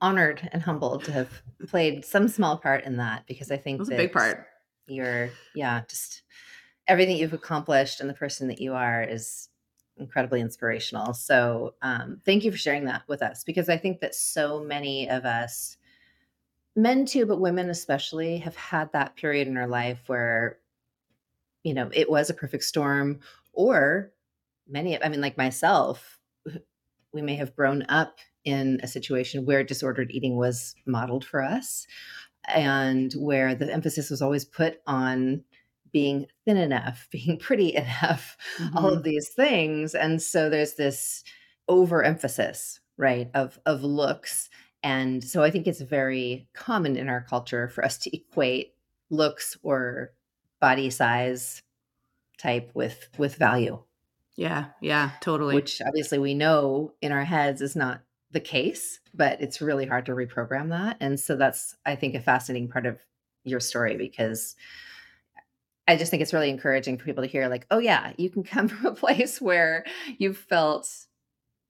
honored 0.00 0.48
and 0.52 0.62
humbled 0.62 1.04
to 1.04 1.12
have 1.12 1.42
played 1.68 2.04
some 2.04 2.28
small 2.28 2.56
part 2.56 2.84
in 2.84 2.96
that 2.96 3.26
because 3.26 3.50
i 3.50 3.56
think 3.56 3.80
it's 3.80 3.90
a 3.90 3.96
big 3.96 4.12
part 4.12 4.46
you're 4.90 5.30
yeah 5.54 5.82
just 5.88 6.22
everything 6.88 7.16
you've 7.16 7.32
accomplished 7.32 8.00
and 8.00 8.10
the 8.10 8.14
person 8.14 8.48
that 8.48 8.60
you 8.60 8.74
are 8.74 9.02
is 9.02 9.48
incredibly 9.96 10.40
inspirational. 10.40 11.12
So 11.12 11.74
um, 11.82 12.20
thank 12.24 12.42
you 12.42 12.50
for 12.50 12.58
sharing 12.58 12.86
that 12.86 13.02
with 13.06 13.22
us 13.22 13.44
because 13.44 13.68
i 13.68 13.76
think 13.76 14.00
that 14.00 14.14
so 14.14 14.62
many 14.62 15.08
of 15.08 15.24
us 15.24 15.76
men 16.76 17.04
too 17.04 17.26
but 17.26 17.40
women 17.40 17.68
especially 17.68 18.38
have 18.38 18.56
had 18.56 18.92
that 18.92 19.16
period 19.16 19.48
in 19.48 19.56
our 19.56 19.66
life 19.66 20.00
where 20.06 20.58
you 21.62 21.74
know 21.74 21.90
it 21.92 22.10
was 22.10 22.30
a 22.30 22.34
perfect 22.34 22.64
storm 22.64 23.20
or 23.52 24.12
many 24.68 25.02
i 25.02 25.08
mean 25.08 25.20
like 25.20 25.36
myself 25.36 26.18
we 27.12 27.22
may 27.22 27.34
have 27.34 27.56
grown 27.56 27.84
up 27.88 28.18
in 28.44 28.80
a 28.82 28.88
situation 28.88 29.44
where 29.44 29.62
disordered 29.62 30.10
eating 30.10 30.36
was 30.36 30.74
modeled 30.86 31.24
for 31.24 31.42
us 31.42 31.86
and 32.54 33.12
where 33.14 33.54
the 33.54 33.72
emphasis 33.72 34.10
was 34.10 34.22
always 34.22 34.44
put 34.44 34.80
on 34.86 35.44
being 35.92 36.26
thin 36.44 36.56
enough, 36.56 37.08
being 37.12 37.38
pretty 37.38 37.74
enough, 37.74 38.36
mm-hmm. 38.58 38.76
all 38.76 38.92
of 38.92 39.02
these 39.02 39.28
things. 39.28 39.94
And 39.94 40.20
so 40.20 40.48
there's 40.48 40.74
this 40.74 41.24
overemphasis, 41.68 42.80
right, 42.96 43.30
of 43.34 43.58
of 43.66 43.82
looks. 43.82 44.48
And 44.82 45.22
so 45.22 45.42
I 45.42 45.50
think 45.50 45.66
it's 45.66 45.80
very 45.80 46.48
common 46.54 46.96
in 46.96 47.08
our 47.08 47.20
culture 47.20 47.68
for 47.68 47.84
us 47.84 47.98
to 47.98 48.16
equate 48.16 48.74
looks 49.10 49.56
or 49.62 50.12
body 50.60 50.90
size 50.90 51.62
type 52.38 52.70
with 52.74 53.08
with 53.18 53.34
value. 53.36 53.82
Yeah, 54.36 54.66
yeah, 54.80 55.10
totally. 55.20 55.54
Which 55.54 55.82
obviously 55.82 56.18
we 56.18 56.34
know 56.34 56.94
in 57.02 57.12
our 57.12 57.24
heads 57.24 57.60
is 57.60 57.76
not 57.76 58.02
the 58.32 58.40
case, 58.40 59.00
but 59.14 59.40
it's 59.40 59.60
really 59.60 59.86
hard 59.86 60.06
to 60.06 60.12
reprogram 60.12 60.70
that. 60.70 60.96
And 61.00 61.18
so 61.18 61.36
that's, 61.36 61.74
I 61.84 61.96
think, 61.96 62.14
a 62.14 62.20
fascinating 62.20 62.68
part 62.68 62.86
of 62.86 62.98
your 63.44 63.60
story 63.60 63.96
because 63.96 64.54
I 65.88 65.96
just 65.96 66.10
think 66.10 66.22
it's 66.22 66.32
really 66.32 66.50
encouraging 66.50 66.98
for 66.98 67.04
people 67.04 67.24
to 67.24 67.28
hear, 67.28 67.48
like, 67.48 67.66
oh, 67.70 67.78
yeah, 67.78 68.12
you 68.16 68.30
can 68.30 68.44
come 68.44 68.68
from 68.68 68.86
a 68.86 68.94
place 68.94 69.40
where 69.40 69.84
you 70.18 70.32
felt 70.32 70.88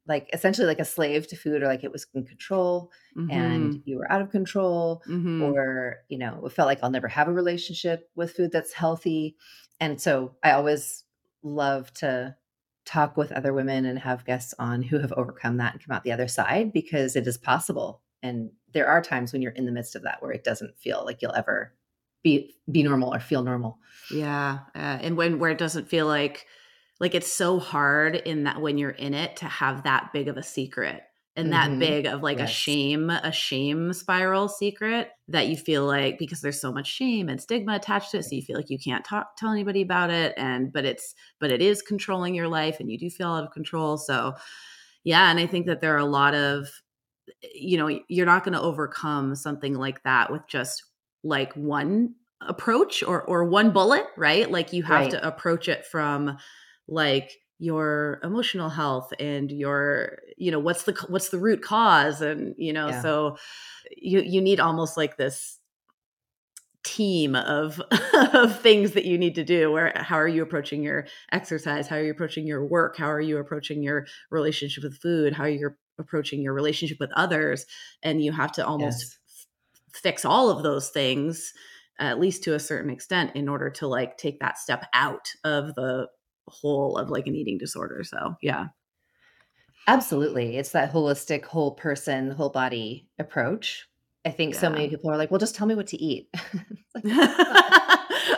like 0.07 0.29
essentially 0.33 0.67
like 0.67 0.81
a 0.81 0.85
slave 0.85 1.27
to 1.29 1.37
food 1.37 1.63
or 1.63 1.67
like 1.67 1.85
it 1.85 1.93
was 1.93 2.07
in 2.15 2.25
control 2.25 2.91
mm-hmm. 3.17 3.31
and 3.31 3.83
you 3.85 3.97
were 3.97 4.11
out 4.11 4.23
of 4.23 4.31
control 4.31 5.03
mm-hmm. 5.07 5.43
or 5.43 5.99
you 6.09 6.19
know 6.19 6.43
it 6.45 6.53
felt 6.53 6.67
like 6.67 6.79
i'll 6.83 6.91
never 6.91 7.07
have 7.07 7.29
a 7.29 7.33
relationship 7.33 8.09
with 8.17 8.33
food 8.33 8.51
that's 8.51 8.73
healthy 8.73 9.37
and 9.79 10.01
so 10.01 10.35
i 10.43 10.53
always 10.53 11.05
love 11.43 11.93
to 11.93 12.35
talk 12.91 13.17
with 13.17 13.31
other 13.33 13.53
women 13.53 13.87
and 13.87 13.99
have 13.99 14.25
guests 14.25 14.53
on 14.59 14.83
who 14.83 14.99
have 14.99 15.13
overcome 15.13 15.59
that 15.59 15.75
and 15.75 15.85
come 15.85 15.95
out 15.95 16.03
the 16.03 16.13
other 16.13 16.29
side 16.29 16.73
because 16.73 17.15
it 17.15 17.27
is 17.27 17.39
possible. 17.39 18.03
And 18.23 18.51
there 18.73 18.89
are 18.89 19.01
times 19.01 19.33
when 19.33 19.43
you're 19.43 19.53
in 19.53 19.65
the 19.65 19.73
midst 19.73 19.95
of 19.95 20.03
that 20.03 20.21
where 20.21 20.33
it 20.33 20.45
doesn't 20.45 20.77
feel 20.77 21.05
like 21.05 21.23
you'll 21.23 21.35
ever 21.35 21.73
be 22.23 22.55
be 22.71 22.83
normal 22.83 23.15
or 23.15 23.21
feel 23.21 23.43
normal. 23.43 23.79
Yeah, 24.13 24.59
uh, 24.75 24.99
and 25.01 25.17
when 25.17 25.39
where 25.39 25.51
it 25.51 25.59
doesn't 25.59 25.89
feel 25.89 26.07
like 26.07 26.47
like 26.99 27.15
it's 27.15 27.33
so 27.33 27.59
hard 27.59 28.17
in 28.17 28.45
that 28.45 28.61
when 28.61 28.77
you're 28.77 28.91
in 28.91 29.15
it 29.15 29.37
to 29.37 29.47
have 29.47 29.85
that 29.85 30.13
big 30.13 30.29
of 30.29 30.37
a 30.37 30.43
secret 30.43 31.03
and 31.37 31.53
that 31.53 31.71
mm-hmm. 31.71 31.79
big 31.79 32.07
of 32.07 32.23
like 32.23 32.39
yes. 32.39 32.51
a 32.51 32.53
shame 32.53 33.11
a 33.11 33.33
shame 33.33 33.93
spiral 33.93 34.49
secret 34.49 35.11
that 35.29 35.49
you 35.49 35.57
feel 35.57 35.85
like 35.87 36.19
because 36.19 36.41
there's 36.41 36.61
so 36.61 36.73
much 36.73 36.87
shame 36.87 37.29
and 37.29 37.41
stigma 37.41 37.75
attached 37.75 38.11
to 38.11 38.19
it 38.19 38.25
so 38.25 38.35
you 38.35 38.43
feel 38.43 38.57
like 38.57 38.71
you 38.71 38.79
can't 38.79 39.05
talk 39.05 39.37
tell 39.37 39.51
anybody 39.51 39.83
about 39.83 40.11
it 40.11 40.35
and 40.37 40.73
but 40.73 40.85
it's 40.85 41.15
but 41.39 41.53
it 41.53 41.63
is 41.63 41.83
controlling 41.83 42.35
your 42.35 42.49
life 42.49 42.81
and 42.81 42.91
you 42.91 42.99
do 42.99 43.09
feel 43.09 43.29
out 43.29 43.45
of 43.45 43.53
control 43.53 43.97
so 43.97 44.35
yeah 45.05 45.31
and 45.31 45.39
i 45.39 45.47
think 45.47 45.67
that 45.67 45.81
there 45.81 45.95
are 45.95 45.99
a 45.99 46.05
lot 46.05 46.35
of 46.35 46.69
you 47.55 47.79
know 47.79 48.01
you're 48.09 48.27
not 48.27 48.45
going 48.45 48.55
to 48.55 48.61
overcome 48.61 49.37
something 49.37 49.75
like 49.75 50.03
that 50.03 50.33
with 50.33 50.43
just 50.49 50.85
like 51.23 51.53
one 51.55 52.15
approach 52.41 53.03
or 53.03 53.23
or 53.23 53.45
one 53.45 53.71
bullet 53.71 54.07
right 54.17 54.51
like 54.51 54.73
you 54.73 54.83
have 54.83 55.03
right. 55.03 55.11
to 55.11 55.27
approach 55.27 55.69
it 55.69 55.85
from 55.87 56.37
like 56.89 57.31
your 57.61 58.19
emotional 58.25 58.71
health 58.71 59.13
and 59.21 59.53
your 59.53 60.19
you 60.39 60.51
know 60.51 60.59
what's 60.59 60.85
the 60.85 60.93
what's 61.09 61.29
the 61.29 61.39
root 61.39 61.63
cause? 61.63 62.23
And 62.23 62.55
you 62.57 62.73
know 62.73 62.89
yeah. 62.89 63.03
so 63.03 63.37
you 63.97 64.21
you 64.21 64.41
need 64.41 64.61
almost 64.61 64.97
like 64.97 65.19
this 65.19 65.59
team 66.83 67.37
of 67.37 67.81
of 68.33 68.59
things 68.61 68.93
that 68.93 69.05
you 69.05 69.19
need 69.19 69.35
to 69.35 69.45
do. 69.45 69.71
Where 69.71 69.93
how 69.95 70.17
are 70.17 70.27
you 70.27 70.43
approaching 70.43 70.83
your 70.83 71.07
exercise? 71.33 71.87
How 71.87 71.97
are 71.97 72.03
you 72.03 72.13
approaching 72.13 72.47
your 72.47 72.65
work? 72.65 72.97
How 72.97 73.11
are 73.11 73.21
you 73.21 73.37
approaching 73.37 73.83
your 73.83 74.07
relationship 74.31 74.83
with 74.83 74.97
food? 74.97 75.35
How 75.35 75.45
are 75.45 75.51
you 75.51 75.77
approaching 75.99 76.41
your 76.41 76.55
relationship 76.55 76.97
with 76.99 77.13
others? 77.15 77.67
And 78.03 78.25
you 78.25 78.33
have 78.33 78.53
to 78.53 78.67
almost 78.67 79.03
yes. 79.03 79.47
f- 79.93 80.01
fix 80.03 80.25
all 80.25 80.49
of 80.49 80.63
those 80.63 80.89
things 80.89 81.53
at 81.99 82.19
least 82.19 82.43
to 82.45 82.55
a 82.55 82.59
certain 82.59 82.91
extent 82.91 83.33
in 83.37 83.51
order 83.51 83.69
to 83.69 83.87
like 83.87 84.17
take 84.17 84.41
that 84.41 84.57
step 84.57 84.87
out 84.95 85.29
of 85.45 85.75
the 85.75 86.09
whole 86.51 86.97
of 86.97 87.11
like 87.11 87.27
an 87.27 87.35
eating 87.35 87.59
disorder. 87.59 88.05
So, 88.05 88.37
yeah. 88.43 88.69
Absolutely. 89.87 90.57
It's 90.57 90.71
that 90.71 90.93
holistic, 90.93 91.45
whole 91.45 91.73
person, 91.73 92.31
whole 92.31 92.51
body 92.51 93.09
approach. 93.19 93.89
I 94.25 94.31
think 94.31 94.55
yeah. 94.55 94.61
so 94.61 94.71
many 94.71 94.89
people 94.89 95.11
are 95.11 95.17
like, 95.17 95.31
well, 95.31 95.39
just 95.39 95.55
tell 95.55 95.67
me 95.67 95.75
what 95.75 95.87
to 95.89 96.03
eat. 96.03 96.29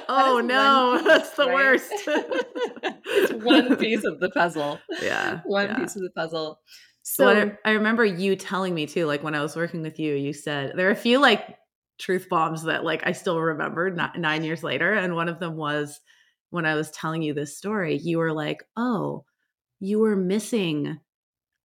oh 0.08 0.40
no, 0.44 0.98
piece, 0.98 1.06
that's 1.06 1.30
the 1.30 1.46
right? 1.46 1.54
worst. 1.54 1.92
it's 1.96 3.44
one 3.44 3.76
piece 3.76 4.04
of 4.04 4.20
the 4.20 4.30
puzzle. 4.30 4.78
Yeah. 5.02 5.40
One 5.44 5.66
yeah. 5.66 5.76
piece 5.76 5.96
of 5.96 6.02
the 6.02 6.10
puzzle. 6.10 6.60
So 7.02 7.26
well, 7.26 7.50
I, 7.64 7.70
I, 7.70 7.72
remember 7.72 8.04
you 8.04 8.36
telling 8.36 8.74
me 8.74 8.86
too, 8.86 9.06
like 9.06 9.24
when 9.24 9.34
I 9.34 9.42
was 9.42 9.56
working 9.56 9.82
with 9.82 9.98
you, 9.98 10.14
you 10.14 10.32
said 10.32 10.74
there 10.76 10.86
are 10.86 10.92
a 10.92 10.96
few 10.96 11.20
like 11.20 11.56
truth 11.98 12.28
bombs 12.28 12.62
that 12.64 12.84
like 12.84 13.02
I 13.04 13.12
still 13.12 13.40
remember 13.40 13.90
not, 13.90 14.16
nine 14.18 14.44
years 14.44 14.62
later. 14.62 14.92
And 14.92 15.16
one 15.16 15.28
of 15.28 15.40
them 15.40 15.56
was 15.56 15.98
when 16.52 16.66
I 16.66 16.74
was 16.74 16.90
telling 16.90 17.22
you 17.22 17.32
this 17.32 17.56
story, 17.56 17.96
you 17.96 18.18
were 18.18 18.32
like, 18.32 18.62
oh, 18.76 19.24
you 19.80 19.98
were 19.98 20.14
missing 20.14 21.00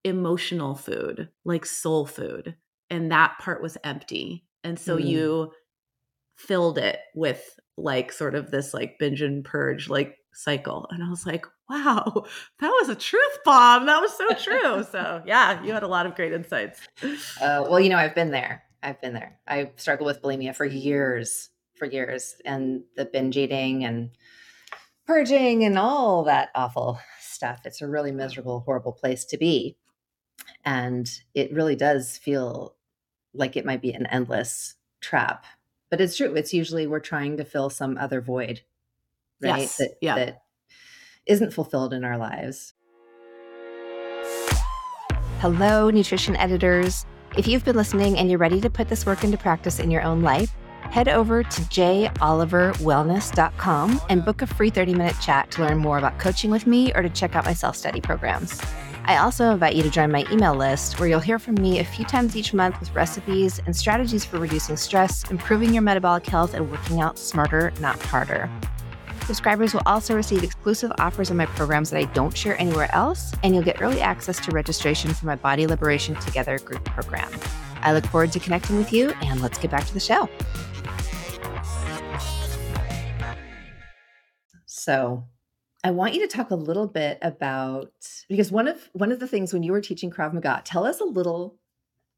emotional 0.05 0.75
food, 0.75 1.27
like 1.43 1.65
soul 1.65 2.05
food. 2.05 2.55
And 2.89 3.11
that 3.11 3.37
part 3.39 3.61
was 3.61 3.77
empty. 3.83 4.45
And 4.63 4.79
so 4.79 4.97
mm. 4.97 5.05
you 5.05 5.51
filled 6.37 6.77
it 6.77 6.99
with 7.13 7.59
like 7.75 8.13
sort 8.13 8.33
of 8.33 8.49
this 8.49 8.73
like 8.73 8.97
binge 8.97 9.21
and 9.21 9.43
purge 9.43 9.89
like 9.89 10.15
cycle. 10.33 10.87
And 10.89 11.03
I 11.03 11.09
was 11.09 11.25
like, 11.25 11.45
wow, 11.69 12.23
that 12.59 12.69
was 12.69 12.87
a 12.87 12.95
truth 12.95 13.39
bomb. 13.43 13.87
That 13.87 13.99
was 13.99 14.17
so 14.17 14.29
true. 14.35 14.85
so 14.89 15.21
yeah, 15.25 15.61
you 15.63 15.73
had 15.73 15.83
a 15.83 15.87
lot 15.87 16.05
of 16.05 16.15
great 16.15 16.31
insights. 16.31 16.79
Uh, 17.03 17.65
well, 17.67 17.79
you 17.81 17.89
know, 17.89 17.97
I've 17.97 18.15
been 18.15 18.31
there. 18.31 18.63
I've 18.81 19.01
been 19.01 19.13
there. 19.13 19.37
I 19.49 19.71
struggled 19.75 20.07
with 20.07 20.21
bulimia 20.21 20.55
for 20.55 20.63
years, 20.63 21.49
for 21.75 21.85
years, 21.85 22.35
and 22.45 22.83
the 22.95 23.03
binge 23.03 23.35
eating 23.35 23.83
and 23.83 24.11
purging 25.07 25.63
and 25.63 25.79
all 25.79 26.25
that 26.25 26.49
awful 26.53 26.99
stuff. 27.19 27.61
It's 27.63 27.81
a 27.81 27.87
really 27.87 28.11
miserable, 28.11 28.59
horrible 28.59 28.91
place 28.91 29.23
to 29.25 29.37
be. 29.37 29.77
And 30.65 31.09
it 31.33 31.53
really 31.53 31.75
does 31.75 32.17
feel 32.17 32.75
like 33.33 33.55
it 33.55 33.65
might 33.65 33.81
be 33.81 33.93
an 33.93 34.05
endless 34.07 34.75
trap. 34.99 35.45
But 35.89 36.01
it's 36.01 36.17
true. 36.17 36.35
It's 36.35 36.53
usually 36.53 36.87
we're 36.87 36.99
trying 36.99 37.37
to 37.37 37.45
fill 37.45 37.69
some 37.69 37.97
other 37.97 38.19
void, 38.19 38.61
right? 39.41 39.61
Yes. 39.61 39.77
That, 39.77 39.95
yeah. 40.01 40.15
that 40.15 40.41
isn't 41.25 41.53
fulfilled 41.53 41.93
in 41.93 42.03
our 42.03 42.17
lives. 42.17 42.73
Hello, 45.39 45.89
nutrition 45.89 46.35
editors. 46.35 47.05
If 47.37 47.47
you've 47.47 47.63
been 47.63 47.75
listening 47.75 48.17
and 48.17 48.29
you're 48.29 48.39
ready 48.39 48.59
to 48.59 48.69
put 48.69 48.89
this 48.89 49.05
work 49.05 49.23
into 49.23 49.37
practice 49.37 49.79
in 49.79 49.91
your 49.91 50.01
own 50.01 50.21
life, 50.21 50.53
head 50.91 51.07
over 51.07 51.43
to 51.43 51.61
joliverwellness.com 51.61 54.01
and 54.09 54.25
book 54.25 54.41
a 54.41 54.47
free 54.47 54.69
30 54.69 54.93
minute 54.93 55.15
chat 55.21 55.49
to 55.51 55.61
learn 55.61 55.77
more 55.77 55.97
about 55.97 56.19
coaching 56.19 56.51
with 56.51 56.67
me 56.67 56.93
or 56.93 57.01
to 57.01 57.09
check 57.09 57.35
out 57.35 57.45
my 57.45 57.53
self 57.53 57.75
study 57.75 58.01
programs. 58.01 58.61
I 59.05 59.17
also 59.17 59.51
invite 59.51 59.75
you 59.75 59.83
to 59.83 59.89
join 59.89 60.11
my 60.11 60.25
email 60.29 60.53
list 60.53 60.99
where 60.99 61.07
you'll 61.07 61.21
hear 61.21 61.39
from 61.39 61.55
me 61.55 61.79
a 61.79 61.85
few 61.85 62.03
times 62.03 62.35
each 62.35 62.53
month 62.53 62.77
with 62.79 62.93
recipes 62.93 63.61
and 63.65 63.73
strategies 63.73 64.25
for 64.25 64.37
reducing 64.37 64.75
stress, 64.75 65.23
improving 65.31 65.73
your 65.73 65.81
metabolic 65.81 66.25
health, 66.25 66.53
and 66.53 66.69
working 66.69 66.99
out 66.99 67.17
smarter, 67.17 67.71
not 67.79 68.01
harder. 68.03 68.49
Subscribers 69.27 69.73
will 69.73 69.81
also 69.85 70.15
receive 70.15 70.41
exclusive 70.41 70.89
offers 70.99 71.29
on 71.29 71.35
my 71.35 71.45
programs 71.47 71.89
that 71.89 71.99
I 71.99 72.05
don't 72.13 72.35
share 72.35 72.57
anywhere 72.61 72.89
else, 72.95 73.33
and 73.43 73.53
you'll 73.53 73.61
get 73.61 73.81
early 73.81 73.99
access 73.99 74.39
to 74.45 74.51
registration 74.51 75.13
for 75.13 75.25
my 75.25 75.35
Body 75.35 75.67
Liberation 75.67 76.15
Together 76.21 76.57
group 76.59 76.85
program. 76.85 77.29
I 77.81 77.91
look 77.91 78.05
forward 78.05 78.31
to 78.31 78.39
connecting 78.39 78.77
with 78.77 78.93
you, 78.93 79.09
and 79.21 79.41
let's 79.41 79.57
get 79.57 79.69
back 79.69 79.85
to 79.85 79.93
the 79.93 79.99
show. 79.99 80.29
So 84.65 85.25
I 85.83 85.91
want 85.91 86.13
you 86.13 86.21
to 86.21 86.33
talk 86.33 86.51
a 86.51 86.55
little 86.55 86.87
bit 86.87 87.17
about 87.21 87.91
because 88.29 88.49
one 88.49 88.69
of 88.69 88.87
one 88.93 89.11
of 89.11 89.19
the 89.19 89.27
things 89.27 89.51
when 89.51 89.61
you 89.61 89.73
were 89.73 89.81
teaching 89.81 90.09
Krav 90.09 90.31
Maga, 90.31 90.61
tell 90.63 90.85
us 90.85 91.01
a 91.01 91.05
little 91.05 91.57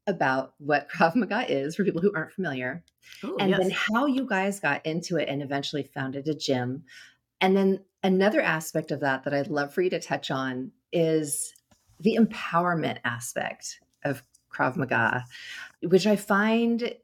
about 0.06 0.54
what 0.58 0.88
Krav 0.88 1.16
Maga 1.16 1.44
is 1.52 1.74
for 1.74 1.82
people 1.82 2.02
who 2.02 2.12
aren't 2.14 2.30
familiar, 2.30 2.84
Ooh, 3.24 3.36
and 3.38 3.50
yes. 3.50 3.60
then 3.60 3.70
how 3.70 4.06
you 4.06 4.26
guys 4.26 4.60
got 4.60 4.84
into 4.86 5.16
it 5.16 5.28
and 5.28 5.42
eventually 5.42 5.82
founded 5.82 6.28
a 6.28 6.34
gym. 6.34 6.84
And 7.40 7.56
then 7.56 7.80
another 8.02 8.40
aspect 8.40 8.90
of 8.90 9.00
that 9.00 9.24
that 9.24 9.34
I'd 9.34 9.48
love 9.48 9.72
for 9.72 9.82
you 9.82 9.90
to 9.90 10.00
touch 10.00 10.30
on 10.30 10.72
is 10.92 11.54
the 11.98 12.18
empowerment 12.20 12.98
aspect 13.04 13.80
of 14.04 14.22
Krav 14.52 14.76
Maga, 14.76 15.24
which 15.82 16.06
I 16.06 16.16
find 16.16 16.94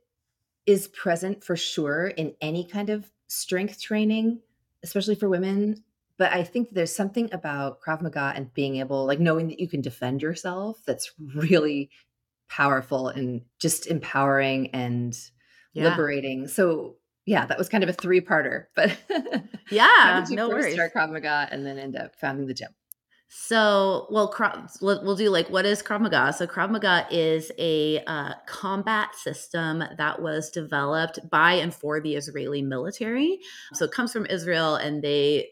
is 0.66 0.88
present 0.88 1.44
for 1.44 1.56
sure 1.56 2.08
in 2.08 2.34
any 2.40 2.64
kind 2.64 2.90
of 2.90 3.10
strength 3.28 3.80
training 3.80 4.40
especially 4.86 5.16
for 5.16 5.28
women. 5.28 5.82
But 6.18 6.32
I 6.32 6.44
think 6.44 6.70
there's 6.70 6.94
something 6.94 7.28
about 7.32 7.80
Krav 7.82 8.00
Maga 8.00 8.32
and 8.34 8.52
being 8.54 8.76
able, 8.76 9.04
like 9.04 9.20
knowing 9.20 9.48
that 9.48 9.60
you 9.60 9.68
can 9.68 9.82
defend 9.82 10.22
yourself, 10.22 10.80
that's 10.86 11.12
really 11.18 11.90
powerful 12.48 13.08
and 13.08 13.42
just 13.58 13.86
empowering 13.86 14.68
and 14.68 15.18
yeah. 15.76 15.88
liberating. 15.90 16.48
So 16.48 16.96
yeah, 17.26 17.44
that 17.46 17.58
was 17.58 17.68
kind 17.68 17.82
of 17.82 17.90
a 17.90 17.92
three-parter. 17.92 18.66
But 18.74 18.96
yeah, 19.70 20.24
no 20.30 20.48
worries. 20.48 20.74
Start 20.74 20.94
Krav 20.94 21.12
Maga 21.12 21.48
and 21.50 21.66
then 21.66 21.78
end 21.78 21.96
up 21.96 22.14
founding 22.16 22.46
the 22.46 22.54
gym. 22.54 22.70
So, 23.28 24.06
well, 24.08 24.32
we'll 24.80 25.16
do 25.16 25.30
like 25.30 25.50
what 25.50 25.66
is 25.66 25.82
Krav 25.82 26.00
Maga? 26.00 26.32
So, 26.32 26.46
Krav 26.46 26.70
Maga 26.70 27.06
is 27.10 27.50
a 27.58 28.02
uh, 28.06 28.34
combat 28.46 29.16
system 29.16 29.82
that 29.98 30.22
was 30.22 30.48
developed 30.50 31.18
by 31.28 31.54
and 31.54 31.74
for 31.74 32.00
the 32.00 32.14
Israeli 32.14 32.62
military. 32.62 33.40
So, 33.74 33.84
it 33.84 33.90
comes 33.90 34.12
from 34.12 34.26
Israel, 34.26 34.76
and 34.76 35.02
they, 35.02 35.48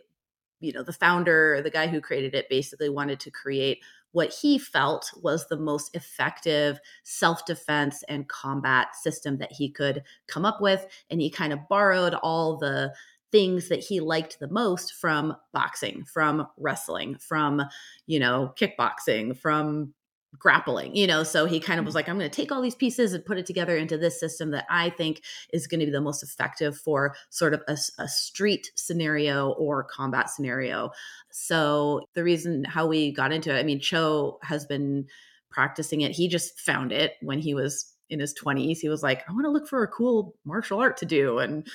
you 0.60 0.72
know, 0.72 0.84
the 0.84 0.92
founder, 0.92 1.60
the 1.62 1.70
guy 1.70 1.88
who 1.88 2.00
created 2.00 2.34
it, 2.36 2.48
basically 2.48 2.88
wanted 2.88 3.18
to 3.20 3.32
create 3.32 3.82
what 4.14 4.32
he 4.32 4.58
felt 4.58 5.10
was 5.22 5.48
the 5.48 5.56
most 5.56 5.94
effective 5.94 6.78
self 7.02 7.44
defense 7.44 8.04
and 8.08 8.28
combat 8.28 8.94
system 8.94 9.38
that 9.38 9.50
he 9.50 9.68
could 9.68 10.04
come 10.28 10.44
up 10.46 10.60
with. 10.60 10.86
And 11.10 11.20
he 11.20 11.28
kind 11.28 11.52
of 11.52 11.68
borrowed 11.68 12.14
all 12.14 12.56
the 12.56 12.94
things 13.32 13.68
that 13.68 13.80
he 13.80 13.98
liked 13.98 14.38
the 14.38 14.48
most 14.48 14.94
from 14.94 15.36
boxing, 15.52 16.04
from 16.04 16.46
wrestling, 16.56 17.16
from, 17.16 17.60
you 18.06 18.20
know, 18.20 18.54
kickboxing, 18.56 19.36
from 19.36 19.92
grappling, 20.38 20.94
you 20.96 21.06
know. 21.06 21.22
So 21.22 21.46
he 21.46 21.60
kind 21.60 21.78
of 21.78 21.86
was 21.86 21.92
mm. 21.92 21.96
like, 21.96 22.08
I'm 22.08 22.18
going 22.18 22.30
to 22.30 22.34
take 22.34 22.52
all 22.52 22.62
these 22.62 22.74
pieces 22.74 23.12
and 23.12 23.24
put 23.24 23.38
it 23.38 23.46
together 23.46 23.76
into 23.76 23.96
this 23.96 24.18
system 24.18 24.50
that 24.52 24.66
I 24.70 24.90
think 24.90 25.22
is 25.52 25.66
going 25.66 25.80
to 25.80 25.86
be 25.86 25.92
the 25.92 26.00
most 26.00 26.22
effective 26.22 26.76
for 26.76 27.14
sort 27.30 27.54
of 27.54 27.62
a, 27.68 27.76
a, 27.98 28.08
street 28.08 28.70
scenario 28.74 29.50
or 29.52 29.84
combat 29.84 30.30
scenario. 30.30 30.90
So 31.30 32.02
the 32.14 32.24
reason 32.24 32.64
how 32.64 32.86
we 32.86 33.12
got 33.12 33.32
into 33.32 33.54
it, 33.54 33.58
I 33.58 33.62
mean, 33.62 33.80
Chau 33.80 34.38
has 34.42 34.64
been 34.64 35.06
practicing 35.50 36.00
it. 36.02 36.12
He 36.12 36.28
just 36.28 36.58
found 36.60 36.92
it 36.92 37.14
when 37.20 37.38
he 37.38 37.54
was 37.54 37.92
in 38.10 38.20
his 38.20 38.34
20s. 38.34 38.78
He 38.78 38.88
was 38.88 39.02
like, 39.02 39.22
I 39.28 39.32
want 39.32 39.44
to 39.44 39.50
look 39.50 39.68
for 39.68 39.82
a 39.82 39.88
cool 39.88 40.34
martial 40.44 40.80
art 40.80 40.96
to 40.98 41.06
do. 41.06 41.38
And 41.38 41.66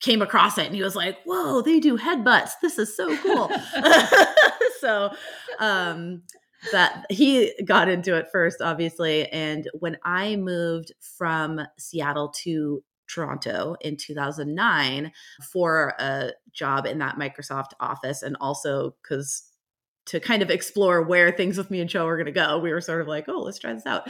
came 0.00 0.20
across 0.20 0.58
it 0.58 0.66
and 0.66 0.74
he 0.74 0.82
was 0.82 0.96
like, 0.96 1.22
whoa, 1.24 1.62
they 1.62 1.78
do 1.78 1.96
headbutts. 1.96 2.50
This 2.60 2.76
is 2.76 2.94
so 2.94 3.16
cool. 3.18 3.50
so 4.80 5.14
um 5.58 6.22
that 6.70 7.06
he 7.10 7.52
got 7.64 7.88
into 7.88 8.16
it 8.16 8.28
first, 8.30 8.60
obviously. 8.60 9.28
And 9.28 9.68
when 9.80 9.98
I 10.04 10.36
moved 10.36 10.92
from 11.00 11.60
Seattle 11.78 12.28
to 12.42 12.84
Toronto 13.08 13.76
in 13.80 13.96
2009 13.96 15.12
for 15.52 15.94
a 15.98 16.30
job 16.52 16.86
in 16.86 16.98
that 16.98 17.16
Microsoft 17.16 17.72
office, 17.80 18.22
and 18.22 18.36
also 18.40 18.94
because 19.02 19.42
to 20.06 20.20
kind 20.20 20.42
of 20.42 20.50
explore 20.50 21.02
where 21.02 21.30
things 21.30 21.56
with 21.56 21.70
me 21.70 21.80
and 21.80 21.88
Chau 21.88 22.04
were 22.04 22.16
going 22.16 22.26
to 22.26 22.32
go. 22.32 22.58
We 22.58 22.72
were 22.72 22.80
sort 22.80 23.00
of 23.00 23.06
like, 23.06 23.28
oh, 23.28 23.42
let's 23.42 23.58
try 23.58 23.72
this 23.72 23.86
out. 23.86 24.08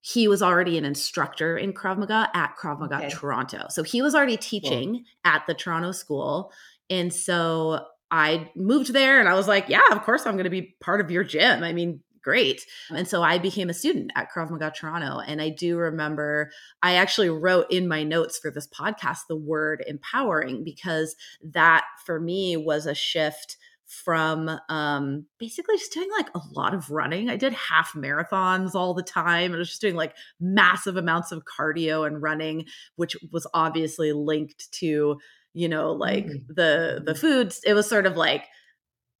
He 0.00 0.26
was 0.26 0.42
already 0.42 0.76
an 0.78 0.84
instructor 0.84 1.56
in 1.56 1.72
Krav 1.72 1.96
Maga 1.96 2.28
at 2.34 2.56
Krav 2.56 2.80
Maga 2.80 2.96
okay. 2.96 3.10
Toronto. 3.10 3.66
So 3.70 3.84
he 3.84 4.02
was 4.02 4.16
already 4.16 4.36
teaching 4.36 4.94
cool. 4.94 5.02
at 5.24 5.44
the 5.46 5.54
Toronto 5.54 5.92
school. 5.92 6.52
And 6.90 7.12
so 7.12 7.86
I 8.12 8.50
moved 8.54 8.92
there 8.92 9.18
and 9.18 9.28
I 9.28 9.34
was 9.34 9.48
like, 9.48 9.68
yeah, 9.68 9.80
of 9.90 10.02
course 10.02 10.26
I'm 10.26 10.34
going 10.34 10.44
to 10.44 10.50
be 10.50 10.76
part 10.80 11.00
of 11.00 11.10
your 11.10 11.24
gym. 11.24 11.64
I 11.64 11.72
mean, 11.72 12.00
great. 12.22 12.64
And 12.90 13.08
so 13.08 13.22
I 13.22 13.38
became 13.38 13.70
a 13.70 13.74
student 13.74 14.12
at 14.14 14.30
Krav 14.30 14.50
Maga 14.50 14.70
Toronto. 14.70 15.18
And 15.18 15.40
I 15.40 15.48
do 15.48 15.78
remember 15.78 16.50
I 16.82 16.94
actually 16.94 17.30
wrote 17.30 17.66
in 17.70 17.88
my 17.88 18.04
notes 18.04 18.38
for 18.38 18.50
this 18.50 18.68
podcast 18.68 19.20
the 19.28 19.36
word 19.36 19.82
empowering 19.86 20.62
because 20.62 21.16
that 21.42 21.84
for 22.04 22.20
me 22.20 22.56
was 22.56 22.86
a 22.86 22.94
shift 22.94 23.56
from 24.04 24.50
um, 24.68 25.26
basically 25.38 25.76
just 25.76 25.92
doing 25.92 26.08
like 26.16 26.28
a 26.34 26.40
lot 26.52 26.72
of 26.74 26.90
running. 26.90 27.28
I 27.28 27.36
did 27.36 27.52
half 27.52 27.92
marathons 27.92 28.74
all 28.74 28.94
the 28.94 29.02
time. 29.02 29.52
I 29.52 29.56
was 29.58 29.68
just 29.68 29.80
doing 29.80 29.96
like 29.96 30.14
massive 30.40 30.96
amounts 30.96 31.30
of 31.30 31.44
cardio 31.44 32.06
and 32.06 32.22
running, 32.22 32.66
which 32.96 33.16
was 33.32 33.46
obviously 33.52 34.12
linked 34.12 34.70
to, 34.80 35.18
you 35.54 35.68
know, 35.68 35.92
like 35.92 36.26
mm. 36.26 36.46
the 36.48 37.02
the 37.04 37.12
mm-hmm. 37.12 37.20
foods. 37.20 37.60
It 37.64 37.74
was 37.74 37.88
sort 37.88 38.06
of 38.06 38.16
like 38.16 38.44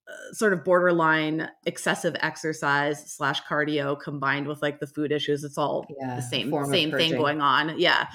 uh, 0.08 0.34
sort 0.34 0.52
of 0.52 0.64
borderline 0.64 1.48
excessive 1.66 2.16
exercise 2.20 3.12
slash 3.12 3.42
cardio 3.44 4.00
combined 4.00 4.46
with 4.46 4.62
like 4.62 4.80
the 4.80 4.86
food 4.86 5.12
issues. 5.12 5.44
It's 5.44 5.58
all 5.58 5.86
yeah, 6.00 6.16
the 6.16 6.22
same 6.22 6.52
same 6.66 6.92
thing 6.92 7.12
going 7.12 7.40
on. 7.40 7.78
Yeah. 7.78 8.06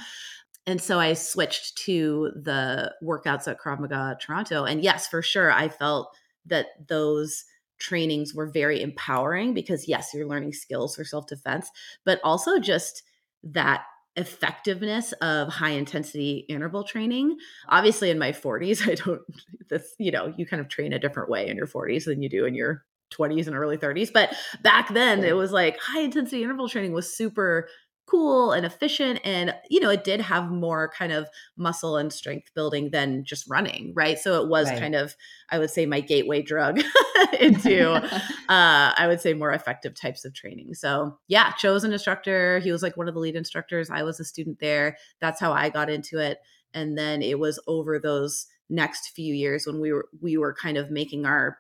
And 0.66 0.82
so 0.82 1.00
I 1.00 1.14
switched 1.14 1.78
to 1.86 2.32
the 2.36 2.94
workouts 3.02 3.48
at 3.48 3.58
Krav 3.58 3.80
Maga 3.80 4.18
Toronto. 4.20 4.66
And 4.66 4.84
yes, 4.84 5.08
for 5.08 5.22
sure, 5.22 5.50
I 5.50 5.70
felt 5.70 6.14
that 6.46 6.88
those 6.90 7.46
trainings 7.80 8.34
were 8.34 8.48
very 8.48 8.82
empowering 8.82 9.54
because 9.54 9.88
yes 9.88 10.12
you're 10.14 10.28
learning 10.28 10.52
skills 10.54 10.96
for 10.96 11.04
self-defense 11.04 11.70
but 12.06 12.20
also 12.24 12.60
just 12.60 13.04
that 13.44 13.84
effectiveness 14.18 15.14
of 15.22 15.48
high 15.48 15.70
intensity 15.70 16.46
interval 16.50 16.84
training. 16.84 17.38
Obviously 17.70 18.10
in 18.10 18.20
my 18.20 18.32
40s 18.32 18.88
i 18.92 18.96
don't 18.96 19.22
this 19.70 19.96
you 20.00 20.12
know 20.12 20.34
you 20.38 20.46
kind 20.46 20.60
of 20.62 20.68
train 20.68 20.94
a 20.94 21.00
different 21.00 21.30
way 21.30 21.48
in 21.48 21.58
your 21.58 21.68
40s 21.68 22.06
than 22.06 22.22
you 22.22 22.30
do 22.30 22.46
in 22.46 22.56
your 22.56 22.84
20s 23.14 23.48
and 23.48 23.56
early 23.56 23.78
30s 23.78 24.12
but 24.12 24.36
back 24.62 24.94
then 24.94 25.24
it 25.24 25.36
was 25.36 25.52
like 25.52 25.80
high 25.80 26.02
intensity 26.02 26.44
interval 26.44 26.68
training 26.68 26.92
was 26.92 27.16
super 27.16 27.70
cool 28.08 28.52
and 28.52 28.66
efficient 28.66 29.20
and 29.24 29.54
you 29.70 29.80
know 29.80 29.90
it 29.90 30.04
did 30.04 30.22
have 30.22 30.50
more 30.50 30.90
kind 30.98 31.12
of 31.12 31.28
muscle 31.58 31.98
and 31.98 32.12
strength 32.12 32.50
building 32.56 32.90
than 32.92 33.24
just 33.24 33.50
running 33.50 33.94
right? 33.96 34.18
So 34.18 34.42
it 34.42 34.48
was 34.48 34.70
right. 34.70 34.80
kind 34.80 34.96
of 34.96 35.16
i 35.50 35.60
would 35.60 35.70
say 35.70 35.86
my 35.86 36.02
gateway 36.02 36.42
drug 36.42 36.80
into 37.40 37.92
uh 37.92 38.02
i 38.50 39.06
would 39.08 39.22
say 39.22 39.34
more 39.34 39.52
effective 39.52 39.94
types 39.94 40.26
of 40.26 40.34
training. 40.34 40.74
So 40.74 41.18
yeah 41.28 41.52
Chau's 41.58 41.84
an 41.84 41.94
instructor. 41.94 42.60
He 42.60 42.72
was 42.72 42.82
like 42.84 42.98
one 42.98 43.08
of 43.08 43.14
the 43.14 43.20
lead 43.20 43.36
instructors. 43.36 43.90
I 43.90 44.04
was 44.04 44.20
a 44.20 44.26
student 44.26 44.60
there. 44.60 44.98
That's 45.20 45.40
how 45.40 45.54
i 45.54 45.70
got 45.70 45.90
into 45.90 46.20
it. 46.20 46.40
And 46.74 46.98
then 46.98 47.22
it 47.22 47.40
was 47.40 47.60
over 47.68 48.00
those 48.00 48.48
next 48.70 49.10
few 49.10 49.34
years 49.34 49.66
when 49.66 49.80
we 49.80 49.92
were 49.92 50.08
we 50.22 50.38
were 50.38 50.54
kind 50.54 50.78
of 50.78 50.92
making 50.92 51.26
our 51.26 51.58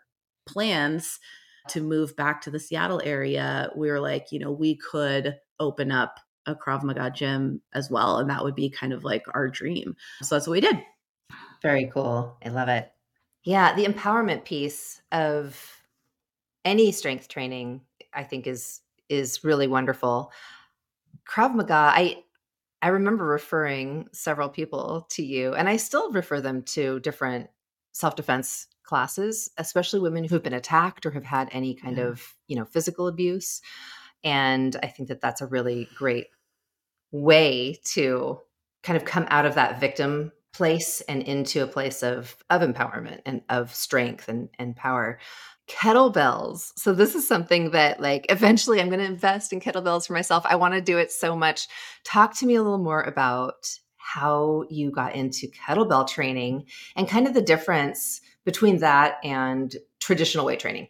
plans 0.47 1.19
to 1.69 1.81
move 1.81 2.15
back 2.15 2.41
to 2.41 2.51
the 2.51 2.59
Seattle 2.59 3.01
area, 3.03 3.69
we 3.75 3.89
were 3.91 3.99
like, 3.99 4.31
you 4.31 4.39
know, 4.39 4.51
we 4.51 4.77
could 4.77 5.35
open 5.59 5.91
up 5.91 6.19
a 6.47 6.55
Krav 6.55 6.81
Maga 6.81 7.11
gym 7.11 7.61
as 7.73 7.91
well. 7.91 8.17
And 8.17 8.29
that 8.29 8.43
would 8.43 8.55
be 8.55 8.69
kind 8.69 8.93
of 8.93 9.03
like 9.03 9.25
our 9.35 9.47
dream. 9.47 9.95
So 10.23 10.35
that's 10.35 10.47
what 10.47 10.53
we 10.53 10.61
did. 10.61 10.81
Very 11.61 11.91
cool. 11.93 12.37
I 12.43 12.49
love 12.49 12.69
it. 12.69 12.91
Yeah. 13.43 13.75
The 13.75 13.85
empowerment 13.85 14.45
piece 14.45 15.01
of 15.11 15.61
any 16.65 16.91
strength 16.91 17.27
training, 17.27 17.81
I 18.13 18.23
think 18.23 18.47
is 18.47 18.81
is 19.09 19.43
really 19.43 19.67
wonderful. 19.67 20.31
Krav 21.29 21.53
Maga, 21.53 21.73
I 21.73 22.23
I 22.81 22.89
remember 22.89 23.25
referring 23.25 24.07
several 24.13 24.49
people 24.49 25.07
to 25.11 25.23
you, 25.23 25.53
and 25.53 25.67
I 25.67 25.77
still 25.77 26.11
refer 26.11 26.41
them 26.41 26.63
to 26.63 26.99
different 26.99 27.49
self-defense 27.93 28.67
classes, 28.83 29.49
especially 29.57 29.99
women 29.99 30.23
who've 30.23 30.43
been 30.43 30.53
attacked 30.53 31.05
or 31.05 31.11
have 31.11 31.23
had 31.23 31.49
any 31.51 31.73
kind 31.73 31.97
yeah. 31.97 32.05
of, 32.05 32.35
you 32.47 32.55
know, 32.55 32.65
physical 32.65 33.07
abuse. 33.07 33.61
And 34.23 34.75
I 34.83 34.87
think 34.87 35.09
that 35.09 35.21
that's 35.21 35.41
a 35.41 35.47
really 35.47 35.89
great 35.95 36.27
way 37.11 37.79
to 37.93 38.39
kind 38.83 38.97
of 38.97 39.05
come 39.05 39.25
out 39.29 39.45
of 39.45 39.55
that 39.55 39.79
victim 39.79 40.31
place 40.53 41.01
and 41.01 41.21
into 41.23 41.61
a 41.63 41.67
place 41.67 42.01
of 42.01 42.35
of 42.49 42.61
empowerment 42.61 43.21
and 43.25 43.41
of 43.49 43.73
strength 43.73 44.27
and 44.27 44.49
and 44.57 44.75
power. 44.75 45.19
Kettlebells. 45.67 46.71
So 46.77 46.93
this 46.93 47.13
is 47.13 47.27
something 47.27 47.71
that 47.71 47.99
like 47.99 48.25
eventually 48.29 48.79
i'm 48.79 48.87
going 48.87 49.01
to 49.01 49.05
invest 49.05 49.51
in 49.51 49.59
kettlebells 49.59 50.07
for 50.07 50.13
myself. 50.13 50.45
I 50.47 50.55
want 50.55 50.73
to 50.73 50.81
do 50.81 50.97
it 50.97 51.11
so 51.11 51.35
much. 51.35 51.67
Talk 52.05 52.35
to 52.37 52.45
me 52.45 52.55
a 52.55 52.63
little 52.63 52.77
more 52.77 53.01
about 53.01 53.67
how 53.97 54.63
you 54.69 54.89
got 54.89 55.13
into 55.15 55.47
kettlebell 55.47 56.07
training 56.07 56.65
and 56.95 57.09
kind 57.09 57.27
of 57.27 57.33
the 57.33 57.41
difference 57.41 58.21
between 58.45 58.77
that 58.77 59.17
and 59.23 59.75
traditional 59.99 60.45
weight 60.45 60.61
training 60.61 60.87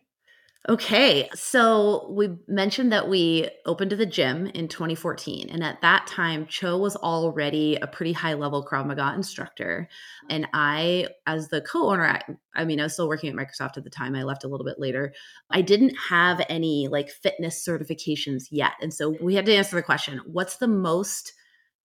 Okay, 0.69 1.29
so 1.33 2.07
we 2.09 2.35
mentioned 2.49 2.91
that 2.91 3.07
we 3.07 3.49
opened 3.65 3.91
the 3.91 4.05
gym 4.05 4.47
in 4.47 4.67
2014, 4.67 5.49
and 5.49 5.63
at 5.63 5.79
that 5.79 6.05
time, 6.07 6.45
Chau 6.45 6.77
was 6.77 6.97
already 6.97 7.77
a 7.77 7.87
pretty 7.87 8.11
high 8.11 8.33
level 8.33 8.65
Krav 8.65 8.85
Maga 8.85 9.13
instructor, 9.15 9.87
and 10.29 10.45
I, 10.53 11.07
as 11.25 11.47
the 11.47 11.61
co-owner, 11.61 12.05
I, 12.05 12.21
I 12.53 12.65
mean, 12.65 12.81
I 12.81 12.83
was 12.83 12.93
still 12.93 13.07
working 13.07 13.29
at 13.29 13.35
Microsoft 13.35 13.77
at 13.77 13.85
the 13.85 13.89
time. 13.89 14.13
I 14.13 14.23
left 14.23 14.43
a 14.43 14.49
little 14.49 14.65
bit 14.65 14.77
later. 14.77 15.13
I 15.49 15.61
didn't 15.61 15.95
have 16.09 16.45
any 16.49 16.89
like 16.89 17.11
fitness 17.11 17.65
certifications 17.65 18.47
yet, 18.51 18.73
and 18.81 18.93
so 18.93 19.15
we 19.21 19.35
had 19.35 19.45
to 19.45 19.55
answer 19.55 19.77
the 19.77 19.83
question: 19.83 20.19
What's 20.25 20.57
the 20.57 20.67
most 20.67 21.31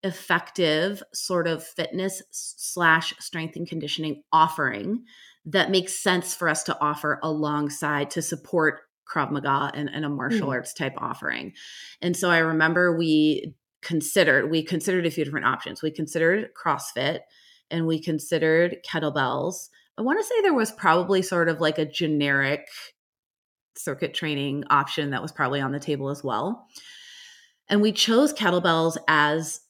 effective 0.03 1.03
sort 1.15 1.47
of 1.47 1.63
fitness 1.63 2.21
slash 2.33 3.15
strength 3.21 3.55
and 3.55 3.69
conditioning 3.69 4.25
offering 4.33 5.05
that 5.47 5.71
makes 5.71 5.99
sense 5.99 6.35
for 6.35 6.49
us 6.49 6.63
to 6.65 6.81
offer 6.81 7.19
alongside 7.23 8.11
to 8.11 8.23
support 8.23 8.81
Krav 9.13 9.31
Maga 9.31 9.71
and, 9.75 9.91
and 9.93 10.05
a 10.05 10.09
martial 10.09 10.49
mm. 10.49 10.53
arts 10.53 10.73
type 10.73 10.95
offering. 10.97 11.53
And 12.01 12.17
so 12.17 12.31
I 12.31 12.39
remember 12.39 12.97
we 12.97 13.55
considered 13.83 14.51
we 14.51 14.63
considered 14.63 15.07
a 15.07 15.11
few 15.11 15.25
different 15.25 15.47
options. 15.47 15.83
We 15.83 15.91
considered 15.91 16.51
CrossFit 16.55 17.21
and 17.71 17.87
we 17.87 18.01
considered 18.01 18.77
kettlebells. 18.89 19.69
I 19.99 20.03
want 20.03 20.21
to 20.21 20.25
say 20.25 20.41
there 20.41 20.55
was 20.55 20.71
probably 20.71 21.23
sort 21.23 21.49
of 21.49 21.61
like 21.61 21.79
a 21.79 21.85
generic 21.85 22.69
circuit 23.77 24.15
training 24.15 24.65
option 24.71 25.11
that 25.11 25.23
was 25.23 25.33
probably 25.33 25.61
on 25.61 25.73
the 25.73 25.81
table 25.81 26.09
as 26.09 26.23
well. 26.23 26.67
And 27.69 27.81
we 27.81 27.93
chose 27.93 28.33
kettlebells 28.33 28.97
as 29.09 29.61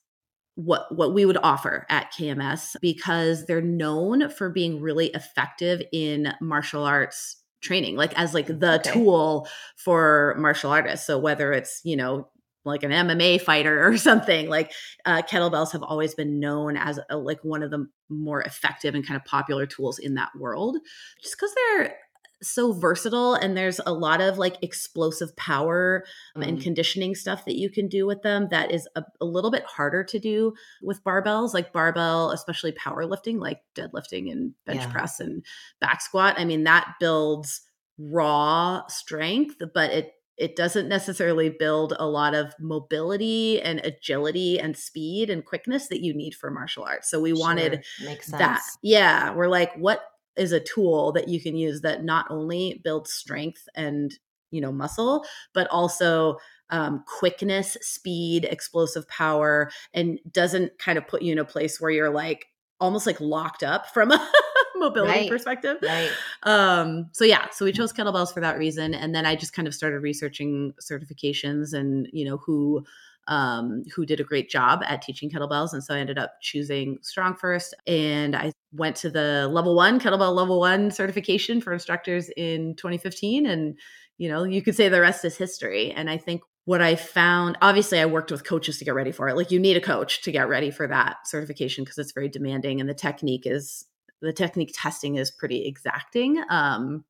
what 0.54 0.94
what 0.94 1.14
we 1.14 1.24
would 1.24 1.38
offer 1.42 1.86
at 1.88 2.12
KMS 2.12 2.76
because 2.80 3.46
they're 3.46 3.62
known 3.62 4.28
for 4.28 4.50
being 4.50 4.80
really 4.80 5.08
effective 5.08 5.82
in 5.92 6.32
martial 6.40 6.84
arts 6.84 7.42
training 7.62 7.96
like 7.96 8.12
as 8.18 8.34
like 8.34 8.46
the 8.46 8.80
okay. 8.80 8.92
tool 8.92 9.48
for 9.76 10.34
martial 10.38 10.70
artists 10.70 11.06
so 11.06 11.16
whether 11.16 11.52
it's 11.52 11.80
you 11.84 11.96
know 11.96 12.28
like 12.64 12.82
an 12.82 12.90
MMA 12.90 13.40
fighter 13.40 13.86
or 13.86 13.96
something 13.96 14.48
like 14.48 14.72
uh, 15.06 15.22
kettlebells 15.22 15.72
have 15.72 15.82
always 15.82 16.14
been 16.14 16.38
known 16.38 16.76
as 16.76 16.98
a, 17.08 17.16
like 17.16 17.42
one 17.42 17.62
of 17.62 17.70
the 17.70 17.86
more 18.08 18.42
effective 18.42 18.94
and 18.94 19.06
kind 19.06 19.16
of 19.16 19.24
popular 19.24 19.66
tools 19.66 19.98
in 19.98 20.14
that 20.14 20.30
world 20.38 20.76
just 21.22 21.36
because 21.36 21.54
they're 21.54 21.96
so 22.42 22.72
versatile 22.72 23.34
and 23.34 23.56
there's 23.56 23.80
a 23.86 23.92
lot 23.92 24.20
of 24.20 24.38
like 24.38 24.56
explosive 24.62 25.34
power 25.36 26.04
mm. 26.36 26.46
and 26.46 26.60
conditioning 26.60 27.14
stuff 27.14 27.44
that 27.44 27.56
you 27.56 27.70
can 27.70 27.88
do 27.88 28.06
with 28.06 28.22
them 28.22 28.48
that 28.50 28.72
is 28.72 28.88
a, 28.96 29.02
a, 29.20 29.24
little 29.24 29.50
bit 29.50 29.64
harder 29.64 30.02
to 30.04 30.18
do 30.18 30.52
with 30.82 31.02
barbells 31.04 31.54
like 31.54 31.72
barbell 31.72 32.30
especially 32.30 32.72
powerlifting 32.72 33.38
like 33.38 33.60
deadlifting 33.74 34.30
and 34.30 34.52
bench 34.66 34.80
yeah. 34.80 34.92
press 34.92 35.20
and 35.20 35.44
back 35.80 36.00
squat 36.00 36.34
i 36.38 36.44
mean 36.44 36.64
that 36.64 36.94
builds 36.98 37.62
raw 37.98 38.82
strength 38.88 39.56
but 39.72 39.90
it 39.90 40.14
it 40.38 40.56
doesn't 40.56 40.88
necessarily 40.88 41.50
build 41.50 41.94
a 41.98 42.06
lot 42.06 42.34
of 42.34 42.54
mobility 42.58 43.60
and 43.60 43.80
agility 43.84 44.58
and 44.58 44.76
speed 44.76 45.30
and 45.30 45.44
quickness 45.44 45.88
that 45.88 46.00
you 46.00 46.14
need 46.14 46.34
for 46.34 46.50
martial 46.50 46.84
arts. 46.84 47.10
So 47.10 47.20
we 47.20 47.32
wanted 47.32 47.84
that. 48.30 48.62
Yeah, 48.82 49.34
we're 49.34 49.48
like, 49.48 49.74
what 49.76 50.02
is 50.36 50.52
a 50.52 50.60
tool 50.60 51.12
that 51.12 51.28
you 51.28 51.40
can 51.40 51.56
use 51.56 51.80
that 51.82 52.04
not 52.04 52.26
only 52.30 52.80
builds 52.84 53.12
strength 53.12 53.68
and 53.74 54.18
you 54.50 54.60
know 54.60 54.72
muscle 54.72 55.24
but 55.52 55.66
also 55.70 56.36
um, 56.70 57.04
quickness 57.06 57.76
speed 57.80 58.46
explosive 58.50 59.06
power 59.08 59.70
and 59.92 60.18
doesn't 60.30 60.78
kind 60.78 60.96
of 60.96 61.06
put 61.06 61.22
you 61.22 61.32
in 61.32 61.38
a 61.38 61.44
place 61.44 61.80
where 61.80 61.90
you're 61.90 62.10
like 62.10 62.46
almost 62.80 63.06
like 63.06 63.20
locked 63.20 63.62
up 63.62 63.86
from 63.88 64.10
a 64.10 64.30
mobility 64.76 65.20
right. 65.20 65.30
perspective 65.30 65.76
right 65.82 66.10
um 66.44 67.08
so 67.12 67.24
yeah 67.24 67.46
so 67.50 67.64
we 67.64 67.72
chose 67.72 67.92
kettlebells 67.92 68.32
for 68.32 68.40
that 68.40 68.58
reason 68.58 68.94
and 68.94 69.14
then 69.14 69.24
i 69.26 69.36
just 69.36 69.52
kind 69.52 69.68
of 69.68 69.74
started 69.74 70.00
researching 70.00 70.72
certifications 70.80 71.72
and 71.72 72.08
you 72.12 72.24
know 72.24 72.38
who 72.38 72.84
um, 73.28 73.84
who 73.94 74.04
did 74.04 74.20
a 74.20 74.24
great 74.24 74.50
job 74.50 74.82
at 74.86 75.02
teaching 75.02 75.30
kettlebells. 75.30 75.72
And 75.72 75.82
so 75.82 75.94
I 75.94 75.98
ended 75.98 76.18
up 76.18 76.34
choosing 76.40 76.98
Strong 77.02 77.36
First. 77.36 77.74
And 77.86 78.34
I 78.34 78.52
went 78.72 78.96
to 78.96 79.10
the 79.10 79.48
level 79.50 79.74
one, 79.74 80.00
kettlebell 80.00 80.34
level 80.34 80.58
one 80.58 80.90
certification 80.90 81.60
for 81.60 81.72
instructors 81.72 82.30
in 82.36 82.74
2015. 82.76 83.46
And, 83.46 83.78
you 84.18 84.28
know, 84.28 84.44
you 84.44 84.62
could 84.62 84.76
say 84.76 84.88
the 84.88 85.00
rest 85.00 85.24
is 85.24 85.36
history. 85.36 85.92
And 85.92 86.10
I 86.10 86.18
think 86.18 86.42
what 86.64 86.80
I 86.80 86.94
found, 86.94 87.58
obviously, 87.60 88.00
I 88.00 88.06
worked 88.06 88.30
with 88.30 88.44
coaches 88.44 88.78
to 88.78 88.84
get 88.84 88.94
ready 88.94 89.12
for 89.12 89.28
it. 89.28 89.36
Like, 89.36 89.50
you 89.50 89.58
need 89.58 89.76
a 89.76 89.80
coach 89.80 90.22
to 90.22 90.32
get 90.32 90.48
ready 90.48 90.70
for 90.70 90.86
that 90.86 91.26
certification 91.26 91.84
because 91.84 91.98
it's 91.98 92.12
very 92.12 92.28
demanding 92.28 92.80
and 92.80 92.88
the 92.88 92.94
technique 92.94 93.46
is 93.46 93.86
the 94.20 94.32
technique 94.32 94.72
testing 94.72 95.16
is 95.16 95.32
pretty 95.32 95.66
exacting. 95.66 96.42
Um, 96.48 97.04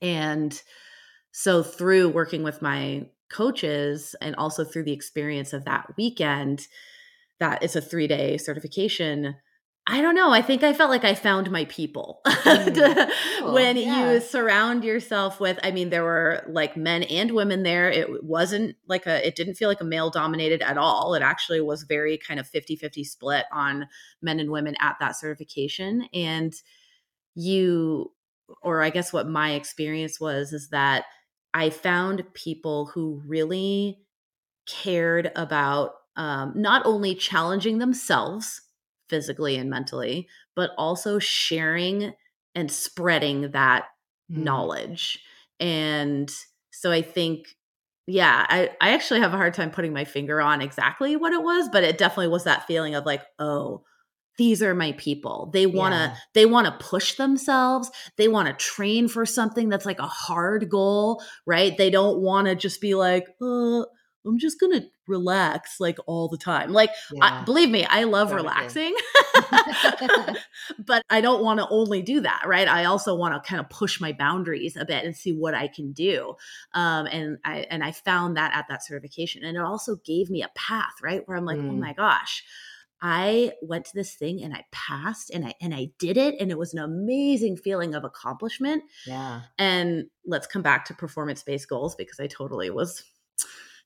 and 0.00 0.60
so, 1.32 1.62
through 1.62 2.08
working 2.08 2.42
with 2.42 2.62
my 2.62 3.06
coaches 3.30 4.14
and 4.20 4.34
also 4.36 4.64
through 4.64 4.84
the 4.84 4.92
experience 4.92 5.52
of 5.52 5.64
that 5.64 5.86
weekend, 5.96 6.66
that 7.38 7.62
it's 7.62 7.76
a 7.76 7.80
three 7.80 8.06
day 8.06 8.36
certification. 8.36 9.36
I 9.86 10.02
don't 10.02 10.14
know. 10.14 10.30
I 10.30 10.42
think 10.42 10.62
I 10.62 10.72
felt 10.72 10.90
like 10.90 11.04
I 11.04 11.14
found 11.14 11.50
my 11.50 11.64
people 11.64 12.20
mm. 12.26 13.10
cool. 13.38 13.54
when 13.54 13.76
yeah. 13.76 14.12
you 14.12 14.20
surround 14.20 14.84
yourself 14.84 15.40
with. 15.40 15.58
I 15.64 15.70
mean, 15.70 15.90
there 15.90 16.04
were 16.04 16.44
like 16.48 16.76
men 16.76 17.02
and 17.04 17.32
women 17.32 17.62
there. 17.62 17.90
It 17.90 18.22
wasn't 18.22 18.76
like 18.86 19.06
a, 19.06 19.26
it 19.26 19.34
didn't 19.34 19.54
feel 19.54 19.68
like 19.68 19.80
a 19.80 19.84
male 19.84 20.10
dominated 20.10 20.62
at 20.62 20.76
all. 20.76 21.14
It 21.14 21.22
actually 21.22 21.60
was 21.60 21.84
very 21.84 22.18
kind 22.18 22.38
of 22.38 22.46
50 22.46 22.76
50 22.76 23.04
split 23.04 23.46
on 23.52 23.88
men 24.20 24.38
and 24.38 24.50
women 24.50 24.76
at 24.80 24.96
that 25.00 25.16
certification. 25.16 26.06
And 26.12 26.52
you, 27.34 28.12
or 28.62 28.82
I 28.82 28.90
guess 28.90 29.12
what 29.12 29.28
my 29.28 29.52
experience 29.52 30.20
was, 30.20 30.52
is 30.52 30.68
that 30.68 31.04
I 31.54 31.70
found 31.70 32.32
people 32.34 32.86
who 32.86 33.22
really 33.26 33.98
cared 34.66 35.32
about 35.34 35.94
um, 36.16 36.52
not 36.54 36.82
only 36.84 37.14
challenging 37.14 37.78
themselves 37.78 38.62
physically 39.08 39.56
and 39.56 39.68
mentally, 39.68 40.28
but 40.54 40.70
also 40.78 41.18
sharing 41.18 42.12
and 42.54 42.70
spreading 42.70 43.50
that 43.52 43.84
mm. 44.30 44.44
knowledge. 44.44 45.20
And 45.58 46.30
so 46.70 46.90
I 46.92 47.02
think, 47.02 47.56
yeah, 48.06 48.46
I, 48.48 48.70
I 48.80 48.94
actually 48.94 49.20
have 49.20 49.34
a 49.34 49.36
hard 49.36 49.54
time 49.54 49.70
putting 49.70 49.92
my 49.92 50.04
finger 50.04 50.40
on 50.40 50.60
exactly 50.60 51.16
what 51.16 51.32
it 51.32 51.42
was, 51.42 51.68
but 51.70 51.84
it 51.84 51.98
definitely 51.98 52.28
was 52.28 52.44
that 52.44 52.66
feeling 52.66 52.94
of 52.94 53.06
like, 53.06 53.22
oh, 53.38 53.84
these 54.40 54.62
are 54.62 54.74
my 54.74 54.92
people. 54.92 55.50
They 55.52 55.66
want 55.66 55.92
to 55.92 55.98
yeah. 55.98 56.16
they 56.32 56.46
want 56.46 56.66
to 56.66 56.82
push 56.82 57.16
themselves. 57.16 57.90
They 58.16 58.26
want 58.26 58.48
to 58.48 58.54
train 58.54 59.06
for 59.06 59.26
something 59.26 59.68
that's 59.68 59.84
like 59.84 59.98
a 59.98 60.06
hard 60.06 60.70
goal, 60.70 61.22
right? 61.44 61.76
They 61.76 61.90
don't 61.90 62.22
want 62.22 62.46
to 62.46 62.54
just 62.54 62.80
be 62.80 62.94
like, 62.94 63.26
uh, 63.42 63.80
I'm 64.26 64.38
just 64.38 64.58
going 64.58 64.80
to 64.80 64.86
relax 65.06 65.78
like 65.78 65.98
all 66.06 66.28
the 66.28 66.38
time. 66.38 66.72
Like 66.72 66.88
yeah. 67.12 67.42
I, 67.42 67.44
believe 67.44 67.68
me, 67.68 67.84
I 67.84 68.04
love 68.04 68.32
relaxing. 68.32 68.94
but 70.78 71.02
I 71.10 71.20
don't 71.20 71.42
want 71.42 71.60
to 71.60 71.68
only 71.68 72.00
do 72.00 72.20
that, 72.20 72.44
right? 72.46 72.66
I 72.66 72.86
also 72.86 73.14
want 73.14 73.34
to 73.34 73.46
kind 73.46 73.60
of 73.60 73.68
push 73.68 74.00
my 74.00 74.12
boundaries 74.12 74.74
a 74.74 74.86
bit 74.86 75.04
and 75.04 75.14
see 75.14 75.34
what 75.34 75.52
I 75.52 75.68
can 75.68 75.92
do. 75.92 76.34
Um, 76.72 77.04
and 77.06 77.36
I 77.44 77.66
and 77.68 77.84
I 77.84 77.92
found 77.92 78.38
that 78.38 78.54
at 78.54 78.68
that 78.70 78.82
certification 78.82 79.44
and 79.44 79.58
it 79.58 79.62
also 79.62 79.96
gave 79.96 80.30
me 80.30 80.42
a 80.42 80.48
path, 80.54 80.94
right? 81.02 81.20
Where 81.26 81.36
I'm 81.36 81.44
like, 81.44 81.58
oh 81.58 81.62
mm. 81.62 81.70
"Oh 81.72 81.76
my 81.76 81.92
gosh, 81.92 82.42
I 83.02 83.52
went 83.62 83.86
to 83.86 83.92
this 83.94 84.14
thing 84.14 84.42
and 84.42 84.54
I 84.54 84.64
passed 84.72 85.30
and 85.30 85.46
I 85.46 85.54
and 85.60 85.74
I 85.74 85.90
did 85.98 86.16
it 86.16 86.36
and 86.38 86.50
it 86.50 86.58
was 86.58 86.74
an 86.74 86.80
amazing 86.80 87.56
feeling 87.56 87.94
of 87.94 88.04
accomplishment. 88.04 88.82
Yeah. 89.06 89.42
And 89.58 90.06
let's 90.26 90.46
come 90.46 90.62
back 90.62 90.84
to 90.86 90.94
performance 90.94 91.42
based 91.42 91.68
goals 91.68 91.94
because 91.94 92.20
I 92.20 92.26
totally 92.26 92.70
was 92.70 93.02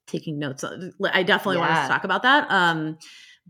taking 0.07 0.39
notes. 0.39 0.65
I 0.65 1.23
definitely 1.23 1.57
yeah. 1.57 1.69
want 1.69 1.83
to 1.83 1.93
talk 1.93 2.05
about 2.05 2.23
that. 2.23 2.51
Um 2.51 2.99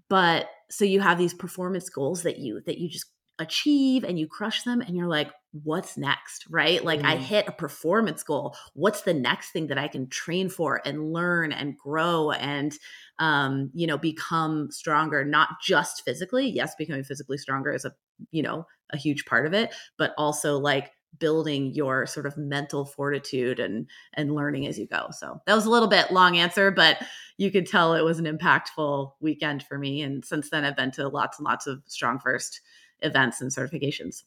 but 0.09 0.49
so 0.71 0.85
you 0.85 1.01
have 1.01 1.19
these 1.19 1.35
performance 1.35 1.89
goals 1.89 2.25
that 2.25 2.39
you 2.39 2.61
that 2.67 2.79
you 2.79 2.89
just 2.89 3.07
achieve 3.39 4.05
and 4.05 4.19
you 4.19 4.27
crush 4.27 4.63
them 4.65 4.81
and 4.81 4.97
you're 4.97 5.09
like 5.09 5.31
what's 5.63 5.97
next 5.97 6.45
right 6.51 6.85
like 6.85 7.01
mm. 7.01 7.05
i 7.05 7.17
hit 7.17 7.47
a 7.47 7.53
performance 7.53 8.23
goal 8.25 8.57
what's 8.75 9.03
the 9.03 9.15
next 9.15 9.51
thing 9.51 9.69
that 9.69 9.79
i 9.79 9.87
can 9.87 10.09
train 10.09 10.49
for 10.49 10.81
and 10.85 11.13
learn 11.13 11.53
and 11.53 11.79
grow 11.79 12.33
and 12.33 12.77
um 13.21 13.71
you 13.73 13.87
know 13.87 13.97
become 13.97 14.69
stronger 14.71 15.25
not 15.25 15.51
just 15.63 16.03
physically 16.05 16.49
yes 16.49 16.75
becoming 16.77 17.05
physically 17.05 17.39
stronger 17.39 17.73
is 17.73 17.85
a 17.85 17.93
you 18.33 18.43
know 18.43 18.67
a 18.93 18.97
huge 18.97 19.25
part 19.27 19.47
of 19.47 19.53
it 19.53 19.73
but 19.97 20.13
also 20.19 20.59
like 20.59 20.91
building 21.21 21.73
your 21.73 22.05
sort 22.07 22.27
of 22.27 22.37
mental 22.37 22.85
fortitude 22.85 23.61
and 23.61 23.89
and 24.15 24.35
learning 24.35 24.67
as 24.67 24.77
you 24.77 24.89
go 24.89 25.07
so 25.13 25.41
that 25.47 25.55
was 25.55 25.67
a 25.67 25.71
little 25.71 25.89
bit 25.89 26.11
long 26.11 26.37
answer 26.37 26.73
but 26.73 26.99
you 27.39 27.53
could 27.53 27.67
tell 27.67 27.95
it 27.95 28.03
was 28.03 28.19
an 28.19 28.27
impactful 28.27 29.13
weekend 29.21 29.63
for 29.63 29.79
me 29.79 30.03
and 30.03 30.25
since 30.25 30.51
then 30.51 30.65
i've 30.65 30.77
been 30.77 30.91
to 30.91 31.07
lots 31.07 31.39
and 31.39 31.45
lots 31.45 31.69
of 31.69 31.81
strong 31.87 32.19
first 32.19 32.61
events 33.05 33.41
and 33.41 33.51
certifications. 33.51 34.25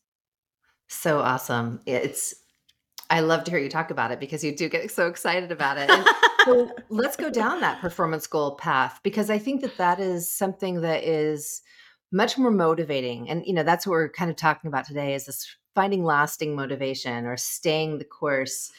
So 0.88 1.19
awesome. 1.19 1.82
It's 1.86 2.34
I 3.10 3.21
love 3.21 3.43
to 3.45 3.52
hear 3.52 3.60
you 3.60 3.69
talk 3.69 3.89
about 3.89 4.12
it 4.12 4.19
because 4.19 4.43
you 4.43 4.56
do 4.56 4.67
get 4.67 4.91
so 4.91 5.08
excited 5.08 5.52
about 5.52 5.78
it. 5.78 5.89
so 6.45 6.71
let's 6.89 7.15
go 7.15 7.30
down 7.30 7.62
that 7.62 7.80
performance 7.80 8.28
goal 8.28 8.56
path 8.56 9.00
because 9.04 9.30
I 9.30 9.38
think 9.38 9.62
that 9.62 9.78
that 9.78 10.00
is 10.00 10.32
something 10.32 10.82
that 10.82 11.04
is 11.04 11.62
much 12.12 12.38
more 12.38 12.52
motivating. 12.52 13.30
And 13.30 13.45
you 13.45 13.54
know, 13.54 13.63
that's 13.63 13.88
what 13.88 13.91
we're 13.91 14.10
kind 14.10 14.30
of 14.30 14.38
talking 14.38 14.67
about 14.67 14.86
today 14.86 15.13
is 15.13 15.26
this 15.26 15.56
finding 15.76 16.04
lasting 16.04 16.56
motivation 16.56 17.26
or 17.26 17.38
staying 17.38 18.00
the 18.00 18.06
course. 18.06 18.71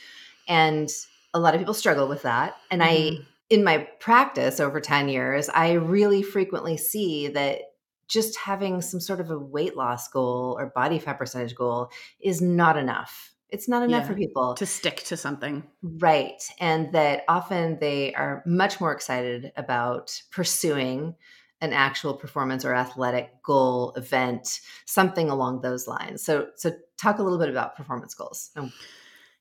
And 0.47 0.91
a 1.33 1.39
lot 1.39 1.55
of 1.55 1.61
people 1.61 1.75
struggle 1.75 2.09
with 2.09 2.23
that. 2.23 2.57
And 2.71 2.83
mm-hmm. 2.83 3.23
I 3.23 3.27
in 3.51 3.65
my 3.65 3.79
practice 3.99 4.61
over 4.61 4.81
10 4.81 5.09
years, 5.09 5.49
I 5.49 5.73
really 5.73 6.23
frequently 6.23 6.77
see 6.77 7.29
that 7.29 7.68
just 8.09 8.37
having 8.39 8.81
some 8.81 9.01
sort 9.01 9.21
of 9.21 9.31
a 9.31 9.39
weight 9.39 9.77
loss 9.77 10.09
goal 10.09 10.57
or 10.59 10.73
body 10.75 10.99
fat 10.99 11.19
percentage 11.19 11.55
goal 11.55 11.91
is 12.21 12.41
not 12.41 12.77
enough. 12.77 13.33
It's 13.51 13.69
not 13.69 13.83
enough 13.83 14.03
yeah, 14.03 14.09
for 14.09 14.15
people 14.15 14.55
to 14.55 14.67
stick 14.67 15.05
to 15.05 15.17
something. 15.17 15.63
Right. 15.83 16.43
And 16.61 16.93
that 16.93 17.23
often 17.29 17.79
they 17.81 18.13
are 18.15 18.43
much 18.45 18.81
more 18.81 18.93
excited 18.93 19.53
about 19.57 20.21
pursuing 20.31 21.15
an 21.61 21.73
actual 21.73 22.15
performance 22.15 22.65
or 22.65 22.75
athletic 22.75 23.43
goal 23.43 23.93
event, 23.97 24.61
something 24.85 25.31
along 25.31 25.61
those 25.61 25.89
lines. 25.89 26.23
So 26.23 26.49
so 26.57 26.73
talk 26.99 27.19
a 27.19 27.23
little 27.23 27.39
bit 27.39 27.49
about 27.49 27.77
performance 27.77 28.15
goals. 28.15 28.51
Oh. 28.57 28.71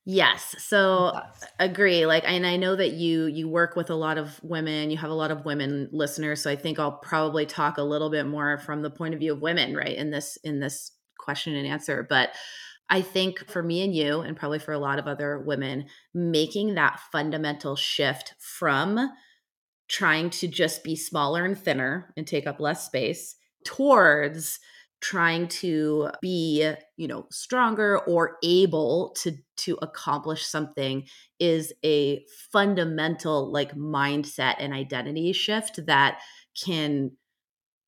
Yes. 0.10 0.56
So 0.58 1.20
agree. 1.60 2.06
Like 2.06 2.24
and 2.26 2.48
I 2.48 2.56
know 2.56 2.78
that 2.78 2.93
you 2.93 3.26
you 3.26 3.50
work 3.50 3.76
with 3.76 3.89
a 3.89 3.96
lot 3.96 4.17
of 4.17 4.39
women, 4.41 4.89
you 4.89 4.96
have 4.98 5.10
a 5.10 5.13
lot 5.13 5.32
of 5.32 5.43
women 5.43 5.89
listeners, 5.91 6.41
so 6.41 6.50
I 6.50 6.56
think 6.56 6.80
I'll 6.80 6.93
probably 7.00 7.46
talk 7.46 7.78
a 7.78 7.84
little 7.84 8.10
bit 8.10 8.26
more 8.26 8.58
from 8.58 8.82
the 8.84 8.89
point 8.89 9.13
of 9.13 9.20
view 9.20 9.34
of 9.34 9.41
women, 9.41 9.76
right? 9.76 9.98
In 9.98 10.10
this 10.10 10.38
in 10.46 10.62
this 10.62 10.93
question 11.20 11.56
and 11.56 11.67
answer, 11.67 12.08
but 12.10 12.30
I 12.89 13.02
think 13.02 13.50
for 13.50 13.62
me 13.62 13.84
and 13.84 13.93
you 13.93 14.22
and 14.22 14.38
probably 14.38 14.60
for 14.60 14.72
a 14.72 14.80
lot 14.80 14.98
of 14.98 15.08
other 15.08 15.39
women, 15.39 15.88
making 16.13 16.76
that 16.76 17.02
fundamental 17.12 17.76
shift 17.76 18.34
from 18.39 19.10
trying 19.88 20.30
to 20.30 20.48
just 20.48 20.84
be 20.84 20.96
smaller 20.96 21.46
and 21.46 21.58
thinner 21.58 22.13
and 22.17 22.28
take 22.28 22.46
up 22.46 22.60
less 22.60 22.86
space 22.86 23.36
towards 23.65 24.60
trying 25.00 25.48
to 25.48 26.10
be 26.22 26.72
you 26.98 27.08
know 27.08 27.28
stronger 27.32 28.00
or 28.00 28.38
able 28.43 29.13
to 29.17 29.34
to 29.58 29.78
accomplish 29.82 30.46
something 30.46 31.08
is 31.39 31.74
a 31.84 32.24
fundamental 32.52 33.52
like 33.52 33.76
mindset 33.76 34.56
and 34.60 34.74
identity 34.74 35.34
shift 35.34 35.86
that 35.86 36.20
can 36.63 37.12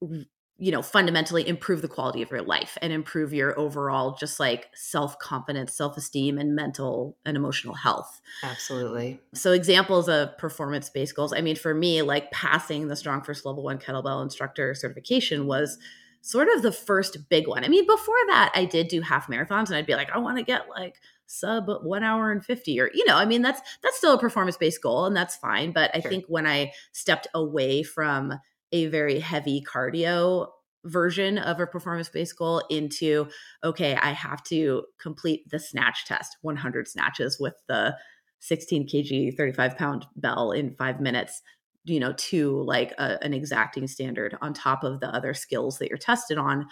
you 0.02 0.72
know 0.72 0.82
fundamentally 0.82 1.48
improve 1.48 1.82
the 1.82 1.88
quality 1.88 2.22
of 2.22 2.30
your 2.30 2.42
life 2.42 2.78
and 2.82 2.92
improve 2.92 3.34
your 3.34 3.58
overall 3.58 4.16
just 4.16 4.40
like 4.40 4.68
self-confidence 4.74 5.74
self-esteem 5.74 6.38
and 6.38 6.56
mental 6.56 7.18
and 7.26 7.38
emotional 7.38 7.74
health 7.74 8.22
absolutely 8.44 9.20
so 9.34 9.52
examples 9.52 10.08
of 10.10 10.38
performance-based 10.38 11.16
goals 11.16 11.34
i 11.34 11.42
mean 11.42 11.56
for 11.56 11.74
me 11.74 12.02
like 12.02 12.30
passing 12.32 12.88
the 12.88 12.96
strong 12.96 13.22
first 13.22 13.46
level 13.46 13.64
one 13.64 13.80
kettlebell 13.80 14.22
instructor 14.22 14.74
certification 14.74 15.48
was 15.48 15.78
sort 16.22 16.50
of 16.54 16.62
the 16.62 16.72
first 16.72 17.30
big 17.30 17.48
one. 17.48 17.64
I 17.64 17.68
mean, 17.68 17.86
before 17.86 18.16
that, 18.28 18.52
I 18.54 18.66
did 18.66 18.88
do 18.88 19.02
half 19.02 19.28
marathons 19.28 19.68
and 19.68 19.76
I'd 19.76 19.86
be 19.86 19.96
like, 19.96 20.12
I 20.12 20.18
want 20.18 20.38
to 20.38 20.44
get 20.44 20.70
like 20.70 20.96
sub 21.30 21.70
one 21.84 22.04
hour 22.04 22.32
and 22.32 22.44
50 22.44 22.80
or, 22.80 22.90
you 22.94 23.06
know, 23.06 23.16
I 23.16 23.26
mean, 23.26 23.42
that's, 23.42 23.62
that's 23.84 23.98
still 23.98 24.14
a 24.14 24.20
performance 24.20 24.58
based 24.58 24.82
goal 24.82 25.06
and 25.06 25.16
that's 25.16 25.36
fine. 25.36 25.72
But 25.72 25.92
I 25.94 26.00
sure. 26.00 26.10
think 26.10 26.26
when 26.28 26.48
I 26.48 26.72
stepped 26.92 27.28
away 27.34 27.84
from 27.84 28.34
a 28.72 28.88
very 28.88 29.20
heavy 29.20 29.64
cardio 29.64 30.48
version 30.86 31.38
of 31.38 31.60
a 31.60 31.68
performance 31.68 32.10
based 32.10 32.38
goal 32.38 32.64
into, 32.70 33.28
okay, 33.64 33.96
I 33.96 34.12
have 34.12 34.44
to 34.46 34.86
complete 35.00 35.50
the 35.50 35.60
snatch 35.60 36.06
test, 36.06 36.38
100 36.42 36.88
snatches 36.88 37.40
with 37.40 37.56
the 37.68 37.96
16 38.40 38.88
kg, 38.88 39.38
35 39.38 39.78
pound 39.78 40.06
bell 40.16 40.52
in 40.52 40.76
five 40.76 41.00
minutes 41.00 41.42
you 41.86 42.00
know 42.00 42.14
to 42.14 42.62
like 42.64 42.92
a, 43.00 43.18
an 43.24 43.34
exacting 43.34 43.88
standard 43.88 44.38
on 44.42 44.54
top 44.54 44.84
of 44.84 45.00
the 45.00 45.08
other 45.08 45.34
skills 45.34 45.80
that 45.80 45.88
you're 45.88 45.98
tested 45.98 46.38
on 46.38 46.68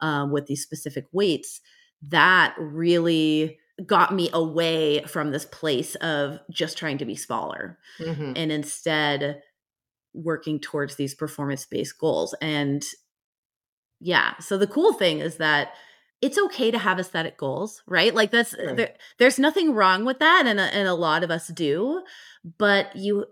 um, 0.00 0.30
with 0.30 0.46
these 0.46 0.62
specific 0.62 1.06
weights 1.12 1.62
that 2.02 2.54
really 2.58 3.58
got 3.86 4.14
me 4.14 4.30
away 4.32 5.02
from 5.04 5.30
this 5.30 5.44
place 5.44 5.94
of 5.96 6.38
just 6.50 6.76
trying 6.76 6.98
to 6.98 7.04
be 7.04 7.16
smaller 7.16 7.78
mm-hmm. 7.98 8.32
and 8.36 8.52
instead 8.52 9.42
working 10.12 10.58
towards 10.60 10.96
these 10.96 11.14
performance 11.14 11.64
based 11.66 11.98
goals. 11.98 12.34
And 12.40 12.84
yeah, 14.00 14.38
so 14.38 14.58
the 14.58 14.66
cool 14.66 14.92
thing 14.92 15.20
is 15.20 15.36
that 15.36 15.72
it's 16.20 16.38
okay 16.38 16.70
to 16.70 16.78
have 16.78 16.98
aesthetic 16.98 17.38
goals, 17.38 17.82
right? 17.86 18.14
Like 18.14 18.30
that's 18.30 18.54
right. 18.54 18.76
there, 18.76 18.94
there's 19.18 19.38
nothing 19.38 19.72
wrong 19.74 20.04
with 20.04 20.18
that 20.18 20.44
and 20.46 20.60
a, 20.60 20.64
and 20.74 20.88
a 20.88 20.94
lot 20.94 21.24
of 21.24 21.30
us 21.30 21.48
do, 21.48 22.02
but 22.58 22.94
you 22.96 23.26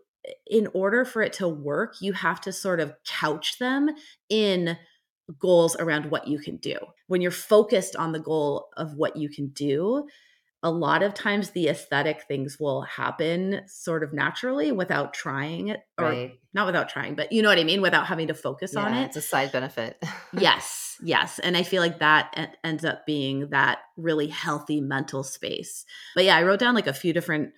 in 0.46 0.68
order 0.74 1.04
for 1.04 1.22
it 1.22 1.32
to 1.34 1.48
work, 1.48 1.94
you 2.00 2.12
have 2.12 2.40
to 2.42 2.52
sort 2.52 2.80
of 2.80 2.92
couch 3.06 3.58
them 3.58 3.88
in 4.28 4.76
goals 5.38 5.76
around 5.76 6.10
what 6.10 6.26
you 6.26 6.38
can 6.38 6.56
do. 6.56 6.76
When 7.06 7.20
you're 7.20 7.30
focused 7.30 7.96
on 7.96 8.12
the 8.12 8.20
goal 8.20 8.68
of 8.76 8.94
what 8.94 9.16
you 9.16 9.28
can 9.28 9.48
do, 9.48 10.06
a 10.62 10.70
lot 10.70 11.02
of 11.02 11.14
times 11.14 11.50
the 11.50 11.68
aesthetic 11.68 12.22
things 12.26 12.58
will 12.58 12.82
happen 12.82 13.60
sort 13.66 14.02
of 14.02 14.12
naturally 14.12 14.72
without 14.72 15.14
trying 15.14 15.68
it 15.68 15.80
or 15.98 16.04
right. 16.06 16.40
not 16.52 16.66
without 16.66 16.88
trying 16.88 17.14
but 17.14 17.30
you 17.30 17.42
know 17.42 17.48
what 17.48 17.58
i 17.58 17.64
mean? 17.64 17.80
Without 17.80 18.06
having 18.06 18.28
to 18.28 18.34
focus 18.34 18.72
yeah, 18.74 18.80
on 18.80 18.94
it. 18.94 19.04
it's 19.06 19.16
a 19.16 19.22
side 19.22 19.52
benefit. 19.52 20.02
Yes 20.32 20.96
yes 21.00 21.38
and 21.38 21.56
i 21.56 21.62
feel 21.62 21.80
like 21.80 22.00
that 22.00 22.56
ends 22.64 22.84
up 22.84 23.06
being 23.06 23.50
that 23.50 23.78
really 23.96 24.26
healthy 24.26 24.80
mental 24.80 25.22
space. 25.22 25.84
But 26.14 26.24
yeah 26.24 26.36
i 26.36 26.42
wrote 26.42 26.58
down 26.58 26.74
like 26.74 26.86
a 26.86 26.92
few 26.92 27.12
different 27.12 27.52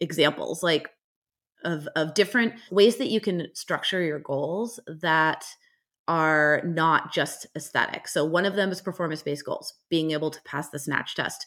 examples 0.00 0.62
like 0.62 0.90
of 1.64 1.88
of 1.94 2.14
different 2.14 2.54
ways 2.70 2.96
that 2.96 3.10
you 3.10 3.20
can 3.20 3.48
structure 3.54 4.02
your 4.02 4.18
goals 4.18 4.80
that 4.86 5.44
are 6.08 6.62
not 6.64 7.12
just 7.12 7.46
aesthetic. 7.54 8.08
So 8.08 8.24
one 8.24 8.44
of 8.44 8.56
them 8.56 8.72
is 8.72 8.80
performance 8.80 9.22
based 9.22 9.44
goals 9.44 9.74
being 9.90 10.10
able 10.10 10.30
to 10.32 10.42
pass 10.42 10.68
the 10.68 10.78
snatch 10.80 11.14
test 11.14 11.46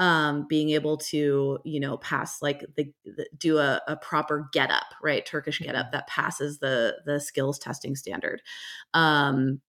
um, 0.00 0.46
being 0.48 0.70
able 0.70 0.96
to 0.96 1.58
you 1.62 1.78
know 1.78 1.98
pass 1.98 2.40
like 2.40 2.64
the, 2.76 2.90
the 3.04 3.28
do 3.36 3.58
a, 3.58 3.80
a, 3.86 3.96
proper 3.96 4.48
get 4.50 4.70
up 4.70 4.86
right 5.02 5.26
turkish 5.26 5.60
get 5.60 5.74
up 5.74 5.86
mm-hmm. 5.86 5.96
that 5.96 6.06
passes 6.06 6.58
the 6.58 6.96
the 7.04 7.20
skills 7.20 7.58
testing 7.58 7.94
standard 7.94 8.40
um, 8.94 9.60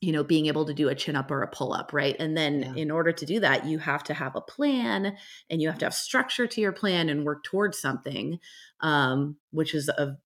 you 0.00 0.12
know 0.12 0.22
being 0.22 0.46
able 0.46 0.64
to 0.64 0.72
do 0.72 0.88
a 0.88 0.94
chin 0.94 1.16
up 1.16 1.28
or 1.28 1.42
a 1.42 1.48
pull 1.48 1.72
up 1.72 1.92
right 1.92 2.14
and 2.20 2.36
then 2.36 2.62
yeah. 2.62 2.82
in 2.82 2.90
order 2.92 3.10
to 3.10 3.26
do 3.26 3.40
that 3.40 3.66
you 3.66 3.78
have 3.78 4.04
to 4.04 4.14
have 4.14 4.36
a 4.36 4.40
plan 4.40 5.16
and 5.50 5.60
you 5.60 5.68
have 5.68 5.78
to 5.78 5.86
have 5.86 5.94
structure 5.94 6.46
to 6.46 6.60
your 6.60 6.72
plan 6.72 7.08
and 7.08 7.24
work 7.24 7.42
towards 7.42 7.78
something 7.78 8.38
um, 8.80 9.36
which 9.50 9.74
is 9.74 9.88
a 9.88 10.16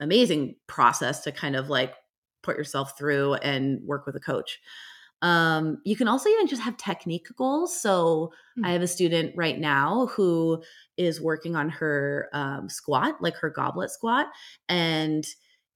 amazing 0.00 0.56
process 0.66 1.22
to 1.22 1.30
kind 1.30 1.54
of 1.54 1.68
like 1.68 1.94
put 2.42 2.56
yourself 2.56 2.98
through 2.98 3.34
and 3.34 3.80
work 3.84 4.04
with 4.04 4.16
a 4.16 4.20
coach 4.20 4.58
um, 5.22 5.78
you 5.84 5.96
can 5.96 6.08
also 6.08 6.28
even 6.28 6.46
just 6.46 6.62
have 6.62 6.76
technique 6.76 7.28
goals. 7.36 7.80
So 7.80 8.32
mm-hmm. 8.58 8.64
I 8.64 8.72
have 8.72 8.82
a 8.82 8.86
student 8.86 9.34
right 9.36 9.58
now 9.58 10.06
who 10.12 10.62
is 10.96 11.20
working 11.20 11.56
on 11.56 11.68
her 11.70 12.28
um, 12.32 12.68
squat, 12.68 13.16
like 13.20 13.36
her 13.36 13.50
goblet 13.50 13.90
squat. 13.90 14.26
And 14.68 15.26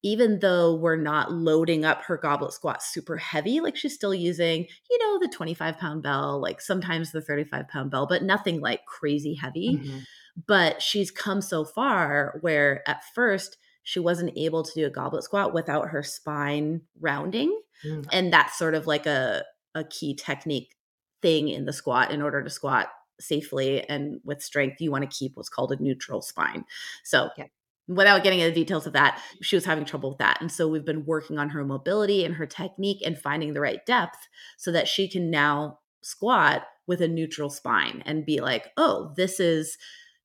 even 0.02 0.38
though 0.40 0.74
we're 0.74 0.96
not 0.96 1.33
loading 1.33 1.85
up 1.85 2.02
her 2.02 2.16
goblet 2.18 2.52
squat 2.52 2.83
super 2.83 3.16
heavy, 3.16 3.61
like 3.61 3.76
she's 3.76 3.94
still 3.94 4.14
using, 4.14 4.66
you 4.90 4.98
know, 4.98 5.18
the 5.18 5.28
25 5.28 5.78
pound 5.78 6.02
bell, 6.02 6.40
like 6.40 6.61
sometimes 6.61 7.11
the 7.11 7.22
35 7.22 7.68
pound 7.68 7.90
bell, 7.90 8.07
but 8.07 8.22
nothing 8.22 8.61
like 8.61 8.85
crazy 8.87 9.35
heavy. 9.35 9.76
Mm-hmm. 9.76 9.98
But 10.46 10.83
she's 10.83 11.11
come 11.11 11.40
so 11.40 11.64
far 11.64 12.38
where 12.40 12.87
at 12.88 13.02
first 13.14 13.57
she 13.85 14.01
wasn't 14.01 14.37
able 14.37 14.64
to 14.64 14.73
do 14.75 14.87
a 14.87 14.90
goblet 14.90 15.23
squat 15.23 15.55
without 15.55 15.88
her 15.90 16.03
spine 16.03 16.81
rounding. 17.01 17.57
Mm. 17.85 18.07
And 18.11 18.33
that's 18.33 18.59
sort 18.59 18.75
of 18.75 18.87
like 18.87 19.07
a, 19.07 19.44
a 19.75 19.85
key 19.85 20.14
technique 20.14 20.75
thing 21.23 21.49
in 21.49 21.64
the 21.64 21.73
squat 21.73 22.11
in 22.11 22.20
order 22.20 22.42
to 22.42 22.51
squat 22.51 22.88
safely 23.20 23.88
and 23.88 24.20
with 24.25 24.42
strength 24.42 24.81
you 24.81 24.90
want 24.90 25.09
to 25.09 25.16
keep 25.16 25.37
what's 25.37 25.49
called 25.49 25.73
a 25.73 25.83
neutral 25.83 26.20
spine 26.20 26.64
so 27.05 27.31
yeah. 27.38 27.44
without 27.87 28.25
getting 28.25 28.40
into 28.40 28.53
the 28.53 28.61
details 28.61 28.87
of 28.87 28.92
that 28.92 29.20
she 29.40 29.57
was 29.57 29.64
having 29.64 29.85
trouble 29.85 30.11
with 30.11 30.18
that 30.18 30.37
and 30.40 30.51
so 30.51 30.66
we've 30.66 30.85
been 30.85 31.07
working 31.07 31.38
on 31.38 31.49
her 31.49 31.64
mobility 31.64 32.25
and 32.25 32.35
her 32.35 32.44
technique 32.44 33.01
and 33.07 33.16
finding 33.16 33.55
the 33.55 33.61
right 33.61 33.87
depth 33.87 34.18
so 34.59 34.73
that 34.73 34.88
she 34.88 35.09
can 35.09 35.31
now 35.31 35.79
squat 36.03 36.64
with 36.87 37.01
a 37.01 37.09
neutral 37.09 37.49
spine 37.49 38.03
and 38.05 38.27
be 38.27 38.40
like 38.40 38.73
oh 38.77 39.12
this 39.16 39.38
is 39.38 39.79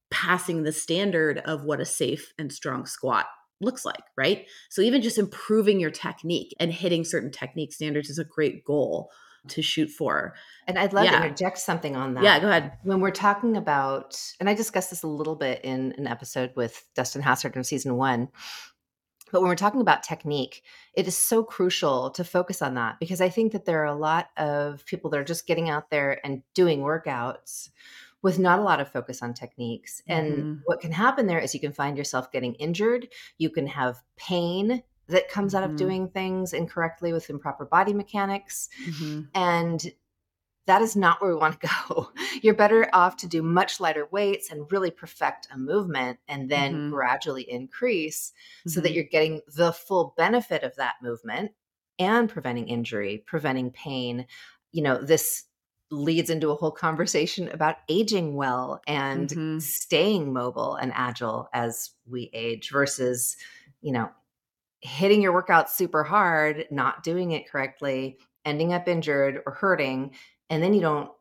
passing 0.10 0.63
the 0.63 0.72
standard 0.72 1.38
of 1.45 1.63
what 1.63 1.80
a 1.80 1.86
safe 1.86 2.34
and 2.39 2.52
strong 2.52 2.88
squat 2.88 3.28
looks 3.62 3.86
like, 3.86 4.04
right? 4.17 4.48
So 4.69 4.82
even 4.82 5.02
just 5.02 5.17
improving 5.17 5.80
your 5.80 5.91
technique 5.91 6.56
and 6.60 6.72
hitting 6.72 7.04
certain 7.04 7.32
technique 7.32 7.74
standards 7.74 8.10
is 8.10 8.19
a 8.19 8.24
great 8.24 8.63
goal 8.63 9.12
to 9.48 9.62
shoot 9.62 9.89
for. 9.89 10.36
And 10.67 10.78
I'd 10.78 10.93
love 10.93 11.06
yeah. 11.06 11.12
to 11.12 11.26
interject 11.26 11.58
something 11.60 11.95
on 11.95 12.13
that. 12.15 12.24
Yeah, 12.24 12.39
go 12.39 12.50
ahead. 12.50 12.74
When 12.84 13.00
we're 13.00 13.12
talking 13.12 13.58
about, 13.58 14.19
and 14.39 14.50
I 14.50 14.54
discussed 14.54 14.89
this 14.89 15.04
a 15.04 15.08
little 15.08 15.36
bit 15.36 15.62
in 15.63 15.93
an 15.98 16.08
episode 16.08 16.52
with 16.56 16.86
Dustin 16.95 17.22
Hassard 17.22 17.56
in 17.56 17.63
season 17.63 17.95
one, 17.95 18.30
but 19.32 19.41
when 19.41 19.50
we're 19.50 19.56
talking 19.56 19.82
about 19.82 20.04
technique, 20.04 20.63
it 20.95 21.08
is 21.08 21.15
so 21.15 21.43
crucial 21.43 22.10
to 22.12 22.24
focus 22.24 22.62
on 22.62 22.74
that 22.76 23.00
because 23.00 23.22
I 23.22 23.30
think 23.30 23.52
that 23.52 23.65
there 23.65 23.82
are 23.82 23.86
a 23.86 23.95
lot 23.95 24.30
of 24.38 24.86
people 24.86 25.10
that 25.12 25.19
are 25.19 25.26
just 25.26 25.48
getting 25.48 25.69
out 25.69 25.89
there 25.89 26.19
and 26.26 26.41
doing 26.56 26.80
workouts 26.80 27.69
with 28.21 28.39
not 28.39 28.60
a 28.60 28.63
lot 28.63 28.82
of 28.82 28.91
focus 28.91 29.21
on 29.21 29.34
techniques. 29.34 30.01
And 30.08 30.34
mm-hmm. 30.34 30.53
what 30.65 30.82
can 30.82 30.91
happen 30.91 31.27
there 31.27 31.39
is 31.39 31.53
you 31.53 31.60
can 31.60 31.71
find 31.71 31.97
yourself 31.97 32.32
getting 32.32 32.55
injured, 32.55 33.08
you 33.38 33.49
can 33.49 33.67
have 33.67 34.01
pain 34.17 34.84
that 35.08 35.29
comes 35.29 35.55
out 35.55 35.63
of 35.63 35.71
mm-hmm. 35.71 35.77
doing 35.77 36.10
things 36.10 36.53
incorrectly 36.53 37.13
with 37.13 37.29
improper 37.29 37.65
body 37.65 37.93
mechanics. 37.93 38.69
Mm-hmm. 38.88 39.21
And 39.34 39.91
that 40.67 40.84
is 40.84 40.95
not 40.95 41.19
where 41.19 41.32
we 41.32 41.36
want 41.36 41.60
to 41.60 41.69
go. 41.89 42.12
You're 42.41 42.53
better 42.53 42.88
off 42.93 43.17
to 43.17 43.27
do 43.27 43.41
much 43.41 43.79
lighter 43.79 44.08
weights 44.12 44.51
and 44.51 44.71
really 44.71 44.91
perfect 44.91 45.47
a 45.51 45.58
movement 45.58 46.19
and 46.27 46.49
then 46.49 46.73
mm-hmm. 46.73 46.89
gradually 46.91 47.49
increase 47.49 48.32
so 48.67 48.79
that 48.79 48.89
mm-hmm. 48.89 48.95
you're 48.95 49.03
getting 49.05 49.41
the 49.55 49.73
full 49.73 50.13
benefit 50.15 50.63
of 50.63 50.75
that 50.75 50.95
movement 51.01 51.51
and 51.97 52.29
preventing 52.29 52.67
injury, 52.67 53.23
preventing 53.25 53.71
pain. 53.71 54.27
You 54.71 54.84
know, 54.84 55.01
this 55.01 55.45
leads 55.91 56.30
into 56.30 56.52
a 56.52 56.56
whole 56.56 56.71
conversation 56.71 57.49
about 57.49 57.78
aging 57.88 58.36
well 58.36 58.82
and 58.88 59.30
mm-hmm. 59.30 59.60
staying 59.60 60.32
mobile 60.32 60.75
and 60.75 60.91
agile 60.93 61.49
as 61.54 61.91
we 62.08 62.30
age 62.34 62.69
versus, 62.71 63.38
you 63.82 63.91
know, 63.91 64.10
hitting 64.82 65.21
your 65.21 65.34
workout 65.34 65.69
super 65.69 66.04
hard, 66.04 66.65
not 66.71 67.04
doing 67.04 67.32
it 67.32 67.49
correctly, 67.49 68.17
ending 68.45 68.71
up 68.71 68.88
injured 68.88 69.41
or 69.45 69.54
hurting, 69.54 70.12
and 70.49 70.63
then 70.63 70.73
you 70.73 70.82
don't 70.82 71.12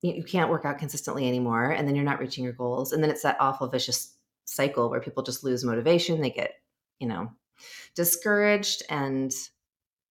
you 0.00 0.22
can't 0.22 0.50
work 0.50 0.64
out 0.64 0.78
consistently 0.78 1.26
anymore 1.26 1.72
and 1.72 1.88
then 1.88 1.96
you're 1.96 2.04
not 2.04 2.20
reaching 2.20 2.44
your 2.44 2.52
goals 2.52 2.92
and 2.92 3.02
then 3.02 3.10
it's 3.10 3.22
that 3.22 3.36
awful 3.40 3.66
vicious 3.66 4.14
cycle 4.44 4.88
where 4.88 5.00
people 5.00 5.22
just 5.22 5.44
lose 5.44 5.64
motivation, 5.64 6.20
they 6.20 6.30
get, 6.30 6.54
you 6.98 7.08
know, 7.08 7.30
discouraged 7.94 8.82
and 8.88 9.32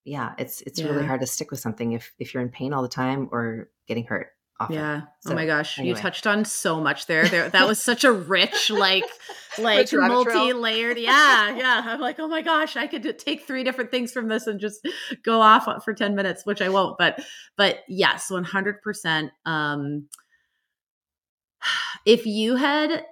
yeah, 0.08 0.34
it's 0.38 0.62
it's 0.62 0.80
yeah. 0.80 0.88
really 0.88 1.06
hard 1.06 1.20
to 1.20 1.28
stick 1.28 1.52
with 1.52 1.60
something 1.60 1.92
if 1.92 2.14
if 2.18 2.34
you're 2.34 2.42
in 2.42 2.50
pain 2.50 2.74
all 2.74 2.82
the 2.82 2.88
time 2.88 3.28
or 3.32 3.70
getting 3.88 4.06
hurt. 4.06 4.30
Often. 4.60 4.76
Yeah. 4.76 5.02
So, 5.20 5.34
oh 5.34 5.36
my 5.36 5.46
gosh, 5.46 5.78
anyway. 5.78 5.96
you 5.96 6.02
touched 6.02 6.26
on 6.26 6.44
so 6.44 6.82
much 6.82 7.06
there. 7.06 7.28
There, 7.28 7.48
that 7.48 7.68
was 7.68 7.80
such 7.80 8.04
a 8.04 8.12
rich, 8.12 8.72
like, 8.72 9.04
like 9.60 9.94
multi-layered. 9.94 10.98
Yeah, 10.98 11.56
yeah. 11.56 11.84
I'm 11.86 12.00
like, 12.00 12.20
oh 12.20 12.28
my 12.28 12.42
gosh, 12.42 12.76
I 12.76 12.88
could 12.88 13.20
take 13.20 13.46
three 13.46 13.64
different 13.64 13.92
things 13.92 14.12
from 14.12 14.30
this 14.30 14.48
and 14.48 14.60
just 14.60 14.88
go 15.24 15.42
off 15.42 15.68
for 15.84 15.94
ten 15.94 16.16
minutes, 16.16 16.44
which 16.44 16.64
I 16.64 16.70
won't. 16.70 16.98
But, 16.98 17.20
but 17.56 17.82
yes, 17.88 18.32
100. 18.32 18.82
percent 18.82 19.32
Um, 19.46 20.08
if 22.08 22.26
you 22.26 22.56
had 22.56 23.06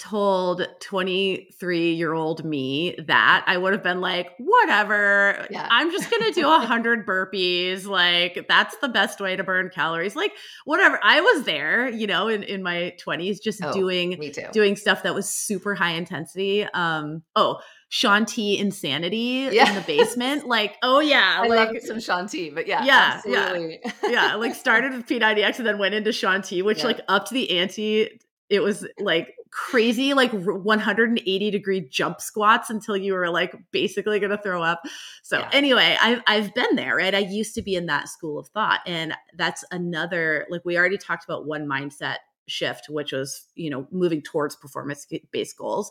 told 0.00 0.66
23 0.80 1.92
year 1.92 2.14
old 2.14 2.42
me 2.44 2.96
that 3.06 3.44
i 3.46 3.56
would 3.56 3.74
have 3.74 3.82
been 3.82 4.00
like 4.00 4.30
whatever 4.38 5.46
yeah. 5.50 5.68
i'm 5.70 5.90
just 5.92 6.10
gonna 6.10 6.32
do 6.32 6.46
a 6.46 6.58
100 6.58 7.06
burpees 7.06 7.86
like 7.86 8.46
that's 8.48 8.76
the 8.78 8.88
best 8.88 9.20
way 9.20 9.36
to 9.36 9.44
burn 9.44 9.68
calories 9.68 10.16
like 10.16 10.32
whatever 10.64 10.98
i 11.02 11.20
was 11.20 11.44
there 11.44 11.88
you 11.88 12.06
know 12.06 12.28
in, 12.28 12.42
in 12.42 12.62
my 12.62 12.94
20s 13.04 13.42
just 13.42 13.62
oh, 13.62 13.72
doing 13.74 14.32
doing 14.52 14.74
stuff 14.74 15.02
that 15.02 15.14
was 15.14 15.28
super 15.28 15.74
high 15.74 15.92
intensity 15.92 16.64
um 16.72 17.22
oh 17.36 17.60
Shaun 17.92 18.24
T 18.24 18.56
insanity 18.56 19.48
yeah. 19.50 19.68
in 19.68 19.74
the 19.74 19.80
basement. 19.80 20.46
Like, 20.46 20.76
oh 20.80 21.00
yeah, 21.00 21.40
I 21.42 21.48
like 21.48 21.72
love 21.72 21.82
some 21.82 21.98
Shaun 21.98 22.28
T, 22.28 22.48
but 22.48 22.68
yeah, 22.68 22.84
yeah, 22.84 23.12
absolutely. 23.16 23.80
yeah, 23.84 23.92
yeah. 24.08 24.34
Like 24.36 24.54
started 24.54 24.92
with 24.96 25.06
P90X 25.06 25.58
and 25.58 25.66
then 25.66 25.76
went 25.76 25.94
into 25.94 26.12
Shaun 26.12 26.40
T, 26.40 26.62
which 26.62 26.78
yeah. 26.78 26.86
like 26.86 27.00
upped 27.08 27.30
the 27.30 27.58
ante. 27.58 28.20
It 28.50 28.62
was 28.62 28.86
like 28.98 29.34
crazy 29.50 30.14
like 30.14 30.30
180 30.32 31.50
degree 31.50 31.80
jump 31.88 32.20
squats 32.20 32.70
until 32.70 32.96
you 32.96 33.14
were 33.14 33.28
like 33.30 33.54
basically 33.72 34.20
going 34.20 34.30
to 34.30 34.38
throw 34.38 34.62
up. 34.62 34.82
So 35.22 35.38
yeah. 35.38 35.50
anyway, 35.52 35.96
I've 36.00 36.22
I've 36.26 36.54
been 36.54 36.76
there, 36.76 36.96
right? 36.96 37.14
I 37.14 37.18
used 37.18 37.54
to 37.56 37.62
be 37.62 37.74
in 37.74 37.86
that 37.86 38.08
school 38.08 38.38
of 38.38 38.48
thought 38.48 38.80
and 38.86 39.14
that's 39.36 39.64
another 39.70 40.46
like 40.50 40.64
we 40.64 40.76
already 40.76 40.98
talked 40.98 41.24
about 41.24 41.46
one 41.46 41.66
mindset 41.66 42.16
shift 42.46 42.86
which 42.88 43.12
was, 43.12 43.46
you 43.54 43.70
know, 43.70 43.86
moving 43.90 44.22
towards 44.22 44.56
performance 44.56 45.06
based 45.32 45.56
goals. 45.56 45.90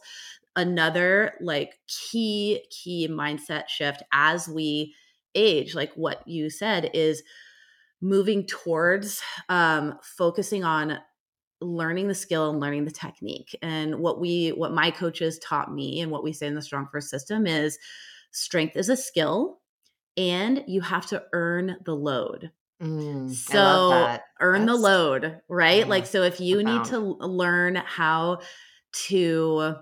Another 0.56 1.34
like 1.42 1.80
key 1.88 2.64
key 2.70 3.08
mindset 3.10 3.68
shift 3.68 4.04
as 4.12 4.48
we 4.48 4.96
age, 5.36 5.76
like 5.76 5.94
what 5.94 6.26
you 6.28 6.50
said 6.50 6.92
is 6.94 7.24
moving 8.02 8.46
towards 8.46 9.22
um 9.50 9.98
focusing 10.02 10.64
on 10.64 10.98
learning 11.62 12.08
the 12.08 12.16
skill 12.16 12.50
and 12.50 12.60
learning 12.60 12.86
the 12.86 12.92
technique. 12.92 13.56
And 13.62 14.00
what 14.00 14.20
we 14.20 14.50
what 14.50 14.74
my 14.74 14.92
coaches 14.92 15.40
taught 15.40 15.74
me 15.74 16.02
and 16.02 16.12
what 16.12 16.24
we 16.24 16.34
say 16.34 16.48
in 16.48 16.56
the 16.56 16.62
Strong 16.62 16.88
First 16.92 17.10
system 17.10 17.46
is 17.48 17.78
strength 18.32 18.78
is 18.78 18.90
a 18.90 18.98
skill 18.98 19.62
and 20.18 20.64
you 20.68 20.82
have 20.82 21.06
to 21.08 21.24
earn 21.34 21.78
the 21.86 21.96
load. 21.96 22.52
Mm, 22.82 23.36
so 23.36 24.18
earn 24.40 24.62
That's, 24.62 24.74
the 24.74 24.76
load, 24.76 25.42
right? 25.50 25.88
Yeah, 25.88 25.90
like 25.90 26.06
so 26.06 26.24
if 26.24 26.40
you 26.40 26.62
profound. 26.62 26.66
need 26.66 26.86
to 26.86 27.00
learn 27.00 27.76
how 27.76 28.42
to 29.08 29.76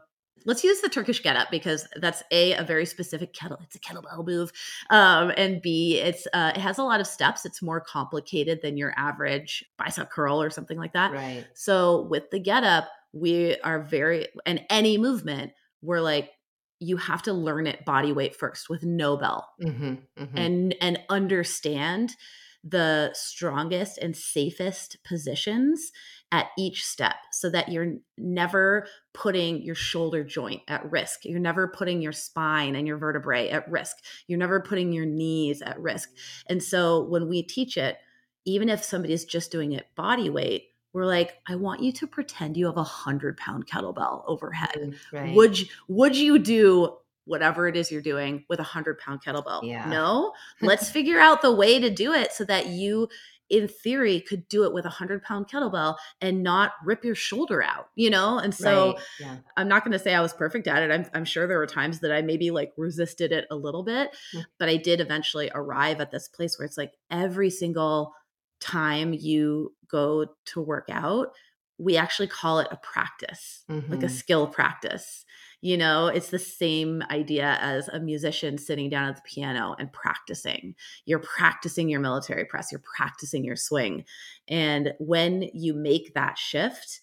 let's 0.47 0.63
use 0.63 0.81
the 0.81 0.89
Turkish 0.89 1.21
get 1.21 1.35
up 1.35 1.51
because 1.51 1.87
that's 1.97 2.23
a 2.31 2.53
a 2.53 2.63
very 2.63 2.87
specific 2.87 3.33
kettle. 3.33 3.59
It's 3.61 3.75
a 3.75 3.79
kettlebell 3.79 4.25
move, 4.25 4.51
um, 4.89 5.31
and 5.37 5.61
b 5.61 5.99
it's 5.99 6.25
uh, 6.33 6.53
it 6.55 6.59
has 6.59 6.79
a 6.79 6.83
lot 6.83 6.99
of 6.99 7.05
steps. 7.05 7.45
It's 7.45 7.61
more 7.61 7.79
complicated 7.79 8.61
than 8.63 8.77
your 8.77 8.93
average 8.97 9.63
bicep 9.77 10.09
curl 10.09 10.41
or 10.41 10.49
something 10.49 10.77
like 10.79 10.93
that. 10.93 11.11
Right. 11.11 11.45
So 11.53 12.07
with 12.09 12.31
the 12.31 12.39
get 12.39 12.63
up, 12.63 12.87
we 13.13 13.57
are 13.59 13.83
very 13.83 14.29
and 14.47 14.65
any 14.71 14.97
movement, 14.97 15.51
we're 15.83 16.01
like 16.01 16.31
you 16.79 16.97
have 16.97 17.23
to 17.23 17.33
learn 17.33 17.67
it 17.67 17.85
body 17.85 18.11
weight 18.11 18.35
first 18.35 18.69
with 18.69 18.83
no 18.83 19.17
bell 19.17 19.49
mm-hmm, 19.61 19.95
mm-hmm. 20.17 20.37
and 20.37 20.75
and 20.79 20.99
understand 21.09 22.15
the 22.63 23.11
strongest 23.13 23.97
and 23.97 24.15
safest 24.15 24.97
positions 25.03 25.91
at 26.31 26.47
each 26.57 26.85
step 26.85 27.15
so 27.31 27.49
that 27.49 27.69
you're 27.69 27.93
never 28.17 28.87
putting 29.13 29.61
your 29.61 29.75
shoulder 29.75 30.23
joint 30.23 30.61
at 30.67 30.89
risk. 30.91 31.23
You're 31.23 31.39
never 31.39 31.69
putting 31.69 32.01
your 32.01 32.11
spine 32.11 32.75
and 32.75 32.87
your 32.87 32.97
vertebrae 32.97 33.49
at 33.49 33.69
risk. 33.69 33.97
You're 34.27 34.39
never 34.39 34.59
putting 34.59 34.91
your 34.91 35.05
knees 35.05 35.61
at 35.61 35.79
risk. 35.79 36.09
And 36.47 36.61
so 36.61 37.03
when 37.03 37.29
we 37.29 37.43
teach 37.43 37.77
it, 37.77 37.97
even 38.45 38.69
if 38.69 38.83
somebody 38.83 39.13
is 39.13 39.25
just 39.25 39.51
doing 39.51 39.71
it 39.71 39.87
body 39.95 40.29
weight, 40.29 40.69
we're 40.93 41.05
like, 41.05 41.35
I 41.47 41.55
want 41.55 41.83
you 41.83 41.91
to 41.93 42.07
pretend 42.07 42.57
you 42.57 42.65
have 42.65 42.77
a 42.77 42.83
hundred 42.83 43.37
pound 43.37 43.67
kettlebell 43.67 44.23
overhead. 44.25 44.75
Mm, 44.77 44.95
right. 45.13 45.35
Would 45.35 45.59
you, 45.59 45.67
would 45.87 46.15
you 46.15 46.39
do 46.39 46.97
whatever 47.27 47.67
it 47.67 47.75
is 47.75 47.91
you're 47.91 48.01
doing 48.01 48.45
with 48.49 48.59
a 48.59 48.63
hundred 48.63 48.99
pound 48.99 49.21
kettlebell? 49.23 49.61
Yeah. 49.63 49.87
No, 49.89 50.33
let's 50.61 50.89
figure 50.89 51.19
out 51.19 51.41
the 51.41 51.53
way 51.53 51.79
to 51.79 51.89
do 51.89 52.13
it 52.13 52.31
so 52.31 52.43
that 52.45 52.67
you 52.67 53.09
in 53.49 53.67
theory 53.67 54.19
could 54.19 54.47
do 54.49 54.65
it 54.65 54.73
with 54.73 54.85
a 54.85 54.89
hundred 54.89 55.23
pound 55.23 55.47
kettlebell 55.47 55.95
and 56.21 56.43
not 56.43 56.73
rip 56.83 57.03
your 57.03 57.15
shoulder 57.15 57.63
out 57.63 57.89
you 57.95 58.09
know 58.09 58.37
and 58.37 58.53
so 58.53 58.93
right. 58.93 59.01
yeah. 59.19 59.37
i'm 59.55 59.67
not 59.67 59.83
going 59.83 59.91
to 59.91 59.99
say 59.99 60.13
i 60.13 60.21
was 60.21 60.33
perfect 60.33 60.67
at 60.67 60.83
it 60.83 60.91
I'm, 60.91 61.05
I'm, 61.13 61.25
sure 61.25 61.47
there 61.47 61.57
were 61.57 61.67
times 61.67 61.99
that 62.01 62.11
i 62.11 62.21
maybe 62.21 62.51
like 62.51 62.73
resisted 62.77 63.31
it 63.31 63.45
a 63.49 63.55
little 63.55 63.83
bit 63.83 64.15
yeah. 64.33 64.43
but 64.59 64.69
i 64.69 64.75
did 64.75 64.99
eventually 64.99 65.49
arrive 65.53 66.01
at 66.01 66.11
this 66.11 66.27
place 66.27 66.57
where 66.59 66.65
it's 66.65 66.77
like 66.77 66.93
every 67.09 67.49
single 67.49 68.13
time 68.59 69.13
you 69.13 69.73
go 69.89 70.25
to 70.47 70.61
work 70.61 70.89
out 70.91 71.29
we 71.77 71.95
actually 71.95 72.27
call 72.27 72.59
it 72.59 72.67
a 72.71 72.77
practice 72.77 73.63
mm-hmm. 73.69 73.91
like 73.91 74.03
a 74.03 74.07
mm-hmm. 74.07 74.15
skill 74.15 74.47
practice 74.47 75.25
you 75.61 75.77
know, 75.77 76.07
it's 76.07 76.29
the 76.29 76.39
same 76.39 77.01
idea 77.09 77.57
as 77.59 77.87
a 77.87 77.99
musician 77.99 78.57
sitting 78.57 78.89
down 78.89 79.09
at 79.09 79.15
the 79.15 79.21
piano 79.23 79.75
and 79.79 79.91
practicing. 79.91 80.75
You're 81.05 81.19
practicing 81.19 81.89
your 81.89 81.99
military 81.99 82.45
press, 82.45 82.71
you're 82.71 82.83
practicing 82.95 83.43
your 83.43 83.55
swing. 83.55 84.05
And 84.47 84.93
when 84.99 85.49
you 85.53 85.73
make 85.73 86.13
that 86.13 86.37
shift, 86.37 87.01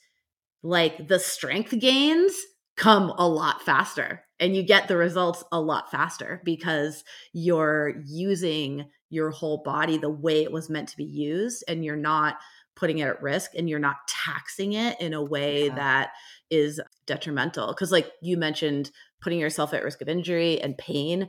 like 0.63 1.09
the 1.09 1.19
strength 1.19 1.79
gains 1.79 2.35
come 2.77 3.13
a 3.19 3.29
lot 3.29 3.63
faster 3.63 4.25
and 4.41 4.57
you 4.57 4.63
get 4.63 4.89
the 4.89 4.97
results 4.97 5.45
a 5.53 5.61
lot 5.61 5.91
faster 5.91 6.41
because 6.45 7.05
you're 7.33 7.95
using 8.07 8.87
your 9.11 9.31
whole 9.31 9.63
body 9.63 9.97
the 9.97 10.11
way 10.11 10.43
it 10.43 10.51
was 10.51 10.69
meant 10.71 10.89
to 10.89 10.97
be 10.97 11.05
used 11.05 11.63
and 11.69 11.85
you're 11.85 11.97
not 11.97 12.39
putting 12.75 12.99
it 12.99 13.07
at 13.07 13.23
risk 13.23 13.53
and 13.57 13.69
you're 13.71 13.79
not 13.79 13.97
taxing 14.09 14.73
it 14.73 15.01
in 15.01 15.15
a 15.15 15.23
way 15.23 15.67
yeah. 15.67 15.75
that 15.75 16.11
is 16.51 16.81
detrimental 17.07 17.69
because 17.69 17.93
like 17.93 18.11
you 18.23 18.37
mentioned 18.37 18.91
putting 19.21 19.39
yourself 19.39 19.73
at 19.73 19.83
risk 19.83 20.01
of 20.03 20.09
injury 20.09 20.61
and 20.61 20.77
pain 20.79 21.29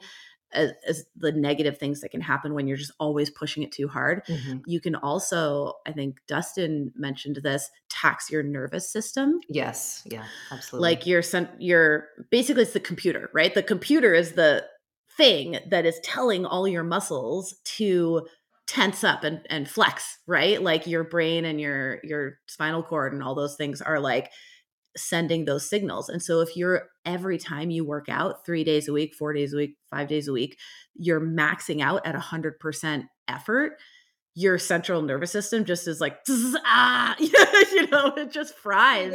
as, 0.54 0.72
as, 0.88 1.06
the 1.18 1.32
negative 1.32 1.78
things 1.78 2.02
that 2.02 2.10
can 2.10 2.22
happen 2.22 2.54
when 2.54 2.68
you're 2.68 2.78
just 2.78 2.94
always 3.00 3.30
pushing 3.30 3.64
it 3.64 3.72
too 3.72 3.88
hard. 3.88 4.26
Mm-hmm. 4.26 4.60
You 4.66 4.80
can 4.80 4.96
also, 4.96 5.74
I 5.86 5.92
think 5.92 6.18
Dustin 6.28 6.94
mentioned 6.96 7.40
this, 7.44 7.70
tax 7.90 8.32
your 8.32 8.44
nervous 8.44 8.90
system. 8.90 9.40
Yes, 9.50 10.04
yeah, 10.06 10.26
absolutely. 10.52 10.90
Like 10.90 11.06
your 11.06 11.24
your 11.60 12.08
basically 12.30 12.64
it's 12.64 12.74
the 12.74 12.80
computer, 12.80 13.30
right? 13.34 13.54
The 13.54 13.64
computer 13.64 14.14
is 14.14 14.34
the 14.34 14.66
thing 15.18 15.58
that 15.70 15.86
is 15.86 16.00
telling 16.04 16.46
all 16.46 16.68
your 16.68 16.84
muscles 16.84 17.56
to 17.64 18.28
tense 18.68 19.04
up 19.04 19.24
and, 19.24 19.42
and 19.50 19.70
flex, 19.70 20.20
right? 20.28 20.62
Like 20.62 20.88
your 20.88 21.04
brain 21.04 21.46
and 21.46 21.60
your 21.60 22.00
your 22.04 22.40
spinal 22.48 22.84
cord 22.84 23.14
and 23.14 23.24
all 23.24 23.36
those 23.36 23.56
things 23.56 23.82
are 23.82 24.00
like 24.00 24.32
sending 24.98 25.46
those 25.46 25.70
signals. 25.70 26.10
And 26.10 26.22
so 26.22 26.42
if 26.42 26.56
you're 26.56 26.90
every 27.06 27.38
time 27.38 27.70
you 27.70 27.86
work 27.86 28.08
out 28.10 28.46
3 28.46 28.64
days 28.64 28.88
a 28.88 28.94
week, 28.94 29.14
4 29.14 29.34
days 29.34 29.54
a 29.54 29.58
week, 29.58 29.78
5 29.90 30.08
days 30.08 30.28
a 30.28 30.34
week, 30.34 30.58
you're 30.96 31.22
maxing 31.22 31.82
out 31.82 32.06
at 32.06 32.16
100% 32.16 33.04
effort, 33.28 33.74
your 34.38 34.60
central 34.60 35.02
nervous 35.02 35.32
system 35.32 35.64
just 35.64 35.88
is 35.88 36.02
like 36.02 36.18
ah 36.66 37.16
you 37.20 37.88
know 37.88 38.14
it 38.18 38.32
just 38.32 38.54
fries 38.56 39.14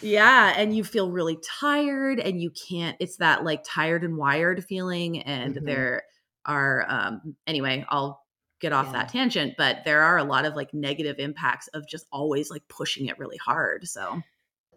yeah 0.00 0.54
and 0.56 0.74
you 0.74 0.84
feel 0.84 1.10
really 1.10 1.36
tired 1.60 2.20
and 2.20 2.40
you 2.40 2.50
can't 2.50 2.96
it's 3.00 3.16
that 3.16 3.44
like 3.44 3.62
tired 3.64 4.04
and 4.04 4.16
wired 4.16 4.64
feeling 4.64 5.20
and 5.22 5.56
mm-hmm. 5.56 5.66
there 5.66 6.02
are 6.46 6.86
um 6.88 7.36
anyway 7.48 7.84
i'll 7.88 8.22
get 8.60 8.72
off 8.72 8.86
yeah. 8.86 8.92
that 8.92 9.08
tangent 9.08 9.54
but 9.58 9.78
there 9.84 10.02
are 10.02 10.18
a 10.18 10.24
lot 10.24 10.44
of 10.44 10.54
like 10.54 10.72
negative 10.72 11.16
impacts 11.18 11.66
of 11.68 11.86
just 11.88 12.06
always 12.12 12.48
like 12.48 12.62
pushing 12.68 13.06
it 13.06 13.18
really 13.18 13.36
hard 13.36 13.86
so 13.86 14.22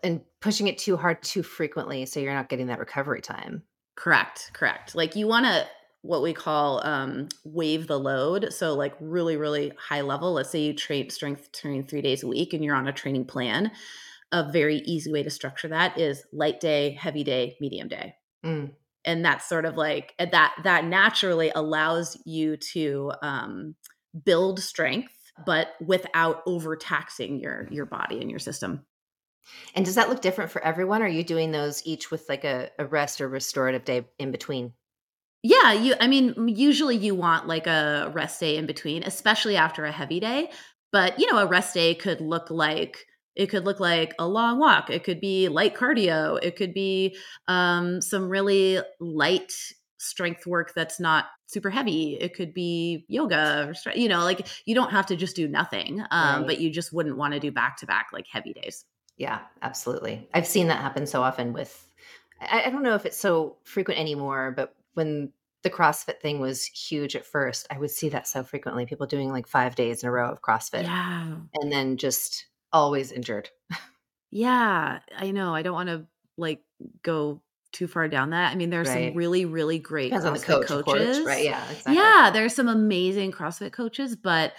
and 0.04 0.22
pushing 0.40 0.68
it 0.68 0.78
too 0.78 0.98
hard 0.98 1.22
too 1.22 1.44
frequently 1.44 2.06
so 2.06 2.20
you're 2.20 2.34
not 2.34 2.50
getting 2.50 2.68
that 2.68 2.80
recovery 2.80 3.22
time. 3.22 3.64
Correct 3.96 4.52
correct. 4.54 4.96
Like 4.96 5.16
you 5.16 5.28
want 5.28 5.46
to 5.46 5.66
what 6.04 6.24
we 6.24 6.34
call 6.34 6.86
um, 6.86 7.30
wave 7.44 7.88
the 7.88 8.00
load 8.00 8.52
so 8.52 8.74
like 8.74 8.96
really 9.00 9.38
really 9.38 9.72
high 9.78 10.02
level 10.02 10.34
let's 10.34 10.50
say 10.50 10.60
you 10.60 10.74
train 10.74 11.10
strength 11.10 11.52
training 11.52 11.86
three 11.86 12.02
days 12.02 12.24
a 12.24 12.28
week 12.28 12.54
and 12.54 12.64
you're 12.64 12.76
on 12.76 12.88
a 12.88 12.92
training 12.92 13.24
plan 13.26 13.72
a 14.32 14.50
very 14.52 14.78
easy 14.78 15.12
way 15.12 15.22
to 15.22 15.30
structure 15.30 15.68
that 15.68 16.00
is 16.00 16.24
light 16.32 16.60
day 16.60 16.92
heavy 16.92 17.24
day 17.24 17.56
medium 17.60 17.88
day. 17.88 18.16
Mm. 18.46 18.72
And 19.04 19.26
that's 19.26 19.48
sort 19.48 19.66
of 19.66 19.78
like 19.78 20.14
that 20.18 20.54
that 20.64 20.86
naturally 20.86 21.52
allows 21.54 22.18
you 22.26 22.58
to 22.58 23.12
um, 23.22 23.76
build 24.26 24.60
strength 24.60 25.14
but 25.46 25.70
without 25.86 26.42
overtaxing 26.46 27.40
your 27.40 27.68
your 27.72 27.86
body 27.86 28.20
and 28.20 28.30
your 28.30 28.40
system 28.40 28.86
and 29.76 29.86
does 29.86 29.96
that 29.96 30.10
look 30.10 30.22
different 30.22 30.52
for 30.52 30.64
everyone 30.64 31.02
are 31.02 31.08
you 31.08 31.24
doing 31.24 31.52
those 31.52 31.82
each 31.86 32.12
with 32.12 32.28
like 32.30 32.44
a, 32.44 32.70
a 32.80 32.86
rest 32.86 33.22
or 33.22 33.28
restorative 33.28 33.84
day 33.84 34.06
in 34.20 34.32
between 34.32 34.74
yeah 35.44 35.74
you 35.74 35.96
i 36.00 36.08
mean 36.08 36.48
usually 36.48 36.96
you 36.96 37.16
want 37.16 37.48
like 37.48 37.68
a 37.68 38.12
rest 38.14 38.40
day 38.40 38.58
in 38.58 38.66
between 38.66 39.04
especially 39.04 39.56
after 39.56 39.86
a 39.86 39.92
heavy 39.92 40.20
day 40.20 40.50
but 40.92 41.20
you 41.20 41.32
know 41.32 41.40
a 41.40 41.46
rest 41.46 41.74
day 41.74 41.96
could 41.96 42.22
look 42.22 42.50
like 42.50 43.06
it 43.36 43.48
could 43.48 43.66
look 43.66 43.80
like 43.80 44.14
a 44.20 44.28
long 44.28 44.60
walk. 44.60 44.90
It 44.90 45.04
could 45.04 45.22
be 45.22 45.48
light 45.48 45.76
cardio. 45.76 46.38
It 46.42 46.56
could 46.56 46.74
be 46.74 47.16
um, 47.48 48.02
some 48.02 48.28
really 48.28 48.80
light 49.00 49.54
strength 49.98 50.46
work 50.46 50.74
that's 50.76 51.00
not 51.00 51.26
super 51.48 51.70
heavy. 51.70 52.18
It 52.20 52.34
could 52.34 52.54
be 52.54 53.06
yoga, 53.08 53.74
or, 53.86 53.92
you 53.94 54.10
know, 54.10 54.24
like 54.24 54.48
you 54.66 54.76
don't 54.76 54.92
have 54.92 55.06
to 55.08 55.16
just 55.16 55.36
do 55.36 55.48
nothing, 55.48 56.02
um, 56.12 56.40
right. 56.40 56.48
but 56.48 56.60
you 56.60 56.72
just 56.72 56.92
wouldn't 56.92 57.18
want 57.18 57.34
to 57.34 57.40
do 57.40 57.52
back 57.52 57.78
to 57.78 57.86
back 57.86 58.08
like 58.12 58.26
heavy 58.30 58.54
days. 58.54 58.84
Yeah, 59.22 59.42
absolutely. 59.62 60.28
I've 60.34 60.48
seen 60.48 60.66
that 60.70 60.82
happen 60.82 61.06
so 61.06 61.22
often 61.22 61.54
with, 61.54 61.86
I, 62.42 62.64
I 62.64 62.70
don't 62.72 62.82
know 62.82 62.96
if 62.96 63.06
it's 63.06 63.20
so 63.20 63.58
frequent 63.64 64.00
anymore, 64.00 64.52
but 64.56 64.74
when 64.96 65.32
the 65.62 65.70
CrossFit 65.70 66.20
thing 66.22 66.40
was 66.40 66.66
huge 66.66 67.16
at 67.16 67.24
first, 67.24 67.68
I 67.70 67.78
would 67.78 67.92
see 67.92 68.10
that 68.10 68.28
so 68.28 68.44
frequently. 68.44 68.88
People 68.88 69.06
doing 69.06 69.32
like 69.32 69.46
five 69.46 69.76
days 69.76 70.02
in 70.02 70.10
a 70.10 70.12
row 70.12 70.32
of 70.32 70.42
CrossFit. 70.42 70.86
Yeah. 70.86 71.36
And 71.54 71.72
then 71.72 71.98
just 71.98 72.48
always 72.74 73.12
injured. 73.12 73.52
yeah, 74.32 75.02
I 75.16 75.30
know. 75.30 75.54
I 75.54 75.62
don't 75.62 75.76
want 75.76 75.90
to 75.90 76.08
like 76.36 76.64
go 77.04 77.44
too 77.74 77.86
far 77.88 78.08
down 78.08 78.32
that. 78.32 78.52
I 78.52 78.56
mean, 78.56 78.72
there's 78.72 78.90
right. 78.90 79.10
some 79.10 79.18
really, 79.18 79.46
really 79.46 79.78
great 79.78 80.12
Depends 80.12 80.44
CrossFit 80.44 80.66
coach, 80.66 80.86
coaches. 80.86 81.24
Right. 81.24 81.46
Yeah. 81.46 81.64
Exactly. 81.70 81.94
Yeah. 81.94 82.32
There's 82.34 82.56
some 82.56 82.70
amazing 82.70 83.34
CrossFit 83.34 83.72
coaches, 83.72 84.16
but 84.16 84.54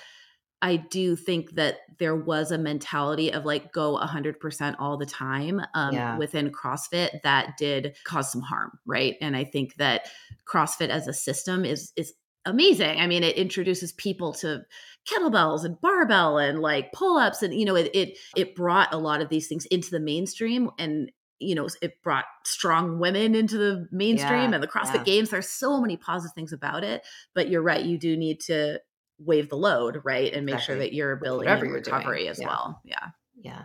I 0.62 0.77
do 0.77 1.16
think 1.16 1.57
that 1.57 1.79
there 1.98 2.14
was 2.14 2.53
a 2.53 2.59
mentality 2.59 3.33
of 3.33 3.44
like 3.44 3.72
go 3.72 3.98
100% 3.98 4.77
all 4.79 4.96
the 4.96 5.07
time 5.07 5.61
um, 5.75 5.92
yeah. 5.92 6.16
within 6.16 6.53
CrossFit 6.53 7.20
that 7.22 7.57
did 7.59 7.96
cause 8.05 8.31
some 8.31 8.40
harm, 8.40 8.79
right? 8.87 9.16
And 9.20 9.37
I 9.37 9.43
think 9.43 9.74
that 9.76 10.07
CrossFit 10.51 10.89
as 10.89 11.09
a 11.09 11.12
system 11.12 11.64
is 11.64 11.93
is 11.97 12.14
amazing. 12.45 13.01
I 13.01 13.09
mean, 13.09 13.24
it 13.24 13.36
introduces 13.36 13.93
people 13.93 14.32
to 14.34 14.62
kettlebells 15.09 15.64
and 15.64 15.80
barbell 15.80 16.39
and 16.39 16.61
like 16.61 16.93
pull-ups 16.93 17.43
and 17.43 17.53
you 17.53 17.64
know 17.64 17.74
it 17.74 17.91
it 17.93 18.16
it 18.36 18.55
brought 18.55 18.95
a 18.95 18.99
lot 18.99 19.20
of 19.20 19.28
these 19.28 19.49
things 19.49 19.66
into 19.66 19.91
the 19.91 19.99
mainstream 19.99 20.70
and 20.78 21.11
you 21.41 21.57
know 21.57 21.66
it 21.82 22.01
brought 22.05 22.24
strong 22.45 23.01
women 23.01 23.34
into 23.34 23.59
the 23.59 23.89
mainstream 23.91 24.51
yeah, 24.51 24.55
and 24.55 24.62
the 24.62 24.68
CrossFit 24.68 24.99
yeah. 24.99 25.03
games 25.03 25.30
there's 25.30 25.49
so 25.49 25.80
many 25.80 25.97
positive 25.97 26.32
things 26.36 26.53
about 26.53 26.84
it 26.84 27.03
but 27.34 27.49
you're 27.49 27.62
right 27.62 27.84
you 27.84 27.99
do 27.99 28.16
need 28.16 28.39
to 28.39 28.78
wave 29.18 29.48
the 29.48 29.56
load 29.56 30.00
right 30.04 30.32
and 30.32 30.46
make 30.46 30.54
exactly. 30.54 30.74
sure 30.74 30.78
that 30.80 30.92
you're 30.92 31.16
building 31.16 31.48
Whatever 31.48 31.66
recovery 31.66 32.28
as 32.28 32.40
yeah. 32.40 32.46
well 32.46 32.80
yeah 32.84 33.08
yeah 33.40 33.62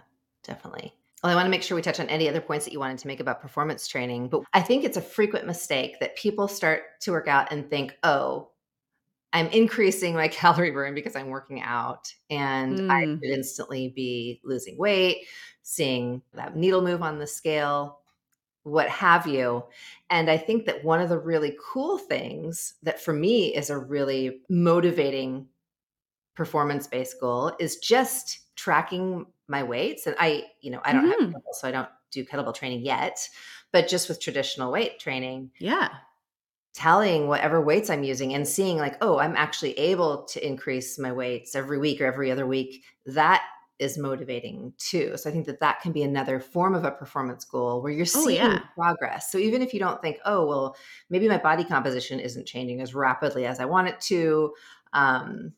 definitely. 0.48 0.94
Well, 1.24 1.32
I 1.32 1.36
want 1.36 1.48
to 1.48 1.52
make 1.52 1.64
sure 1.64 1.76
we 1.76 1.82
touch 1.82 2.00
on 2.00 2.10
any 2.10 2.30
other 2.30 2.42
points 2.42 2.66
that 2.66 2.74
you 2.74 2.80
wanted 2.80 3.00
to 3.00 3.08
make 3.08 3.20
about 3.20 3.42
performance 3.42 3.88
training, 3.88 4.30
but 4.30 4.44
I 4.54 4.62
think 4.62 4.84
it's 4.84 4.98
a 4.98 5.02
frequent 5.02 5.46
mistake 5.46 6.00
that 6.00 6.16
people 6.16 6.48
start 6.48 6.84
to 7.02 7.12
work 7.12 7.28
out 7.28 7.52
and 7.52 7.70
think, 7.70 7.98
oh, 8.04 8.50
I'm 9.34 9.48
increasing 9.48 10.14
my 10.14 10.28
calorie 10.28 10.72
burn 10.72 10.94
because 10.94 11.16
I'm 11.16 11.28
working 11.28 11.62
out 11.62 12.14
and 12.30 12.80
mm. 12.80 12.92
I 12.92 13.06
could 13.20 13.30
instantly 13.30 13.92
be 13.96 14.42
losing 14.44 14.78
weight, 14.78 15.26
seeing 15.64 16.22
that 16.34 16.56
needle 16.56 16.82
move 16.82 17.02
on 17.02 17.20
the 17.20 17.28
scale, 17.28 18.00
what 18.68 18.90
have 18.90 19.26
you. 19.26 19.64
And 20.10 20.30
I 20.30 20.38
think 20.38 20.66
that 20.66 20.84
one 20.84 21.00
of 21.00 21.10
the 21.10 21.18
really 21.18 21.58
cool 21.74 21.98
things 21.98 22.74
that 22.84 23.00
for 23.00 23.14
me 23.14 23.56
is 23.56 23.70
a 23.70 23.78
really 23.78 24.42
motivating 24.50 25.48
performance 26.36 26.86
based 26.86 27.20
goal 27.20 27.54
is 27.60 27.78
just 27.78 28.56
tracking 28.56 29.26
my 29.48 29.64
weights. 29.64 30.06
And 30.06 30.16
I, 30.20 30.44
you 30.62 30.72
know, 30.72 30.82
I 30.84 30.92
don't 30.92 31.06
mm-hmm. 31.06 31.12
have 31.12 31.34
kettlebell, 31.34 31.54
so 31.54 31.68
I 31.68 31.72
don't 31.72 31.90
do 32.12 32.26
kettlebell 32.26 32.54
training 32.54 32.86
yet, 32.86 33.18
but 33.72 33.88
just 33.88 34.10
with 34.10 34.20
traditional 34.20 34.72
weight 34.72 35.00
training. 35.00 35.52
Yeah. 35.60 35.90
Telling 36.74 37.28
whatever 37.28 37.62
weights 37.62 37.90
I'm 37.90 38.04
using 38.04 38.34
and 38.34 38.48
seeing 38.48 38.78
like, 38.78 38.98
oh, 39.02 39.18
I'm 39.18 39.36
actually 39.36 39.80
able 39.80 40.26
to 40.26 40.46
increase 40.46 41.00
my 41.00 41.12
weights 41.12 41.56
every 41.56 41.80
week 41.80 42.02
or 42.02 42.06
every 42.06 42.32
other 42.32 42.46
week. 42.46 42.84
That 43.06 43.44
is 43.80 43.98
motivating 43.98 44.74
too. 44.78 45.16
So 45.18 45.30
I 45.30 45.34
think 45.34 45.46
that 45.46 45.60
that 45.60 45.82
can 45.82 45.92
be 45.92 46.04
another 46.04 46.40
form 46.40 46.74
of 46.74 46.84
a 46.84 46.92
performance 46.92 47.46
goal 47.46 47.82
where 47.82 47.92
you're 47.92 48.02
oh, 48.04 48.26
seeing 48.26 48.42
oh, 48.42 48.52
yeah. 48.52 48.60
progress. 48.76 49.32
So 49.32 49.38
even 49.38 49.62
if 49.62 49.74
you 49.74 49.80
don't 49.80 50.02
think, 50.02 50.18
oh, 50.26 50.48
well, 50.48 50.76
maybe 51.10 51.28
my 51.28 51.38
body 51.38 51.64
composition 51.64 52.20
isn't 52.20 52.48
changing 52.48 52.82
as 52.82 52.96
rapidly 52.96 53.46
as 53.46 53.60
I 53.60 53.66
want 53.66 53.90
it 53.90 54.02
to, 54.02 54.54
um, 54.94 55.54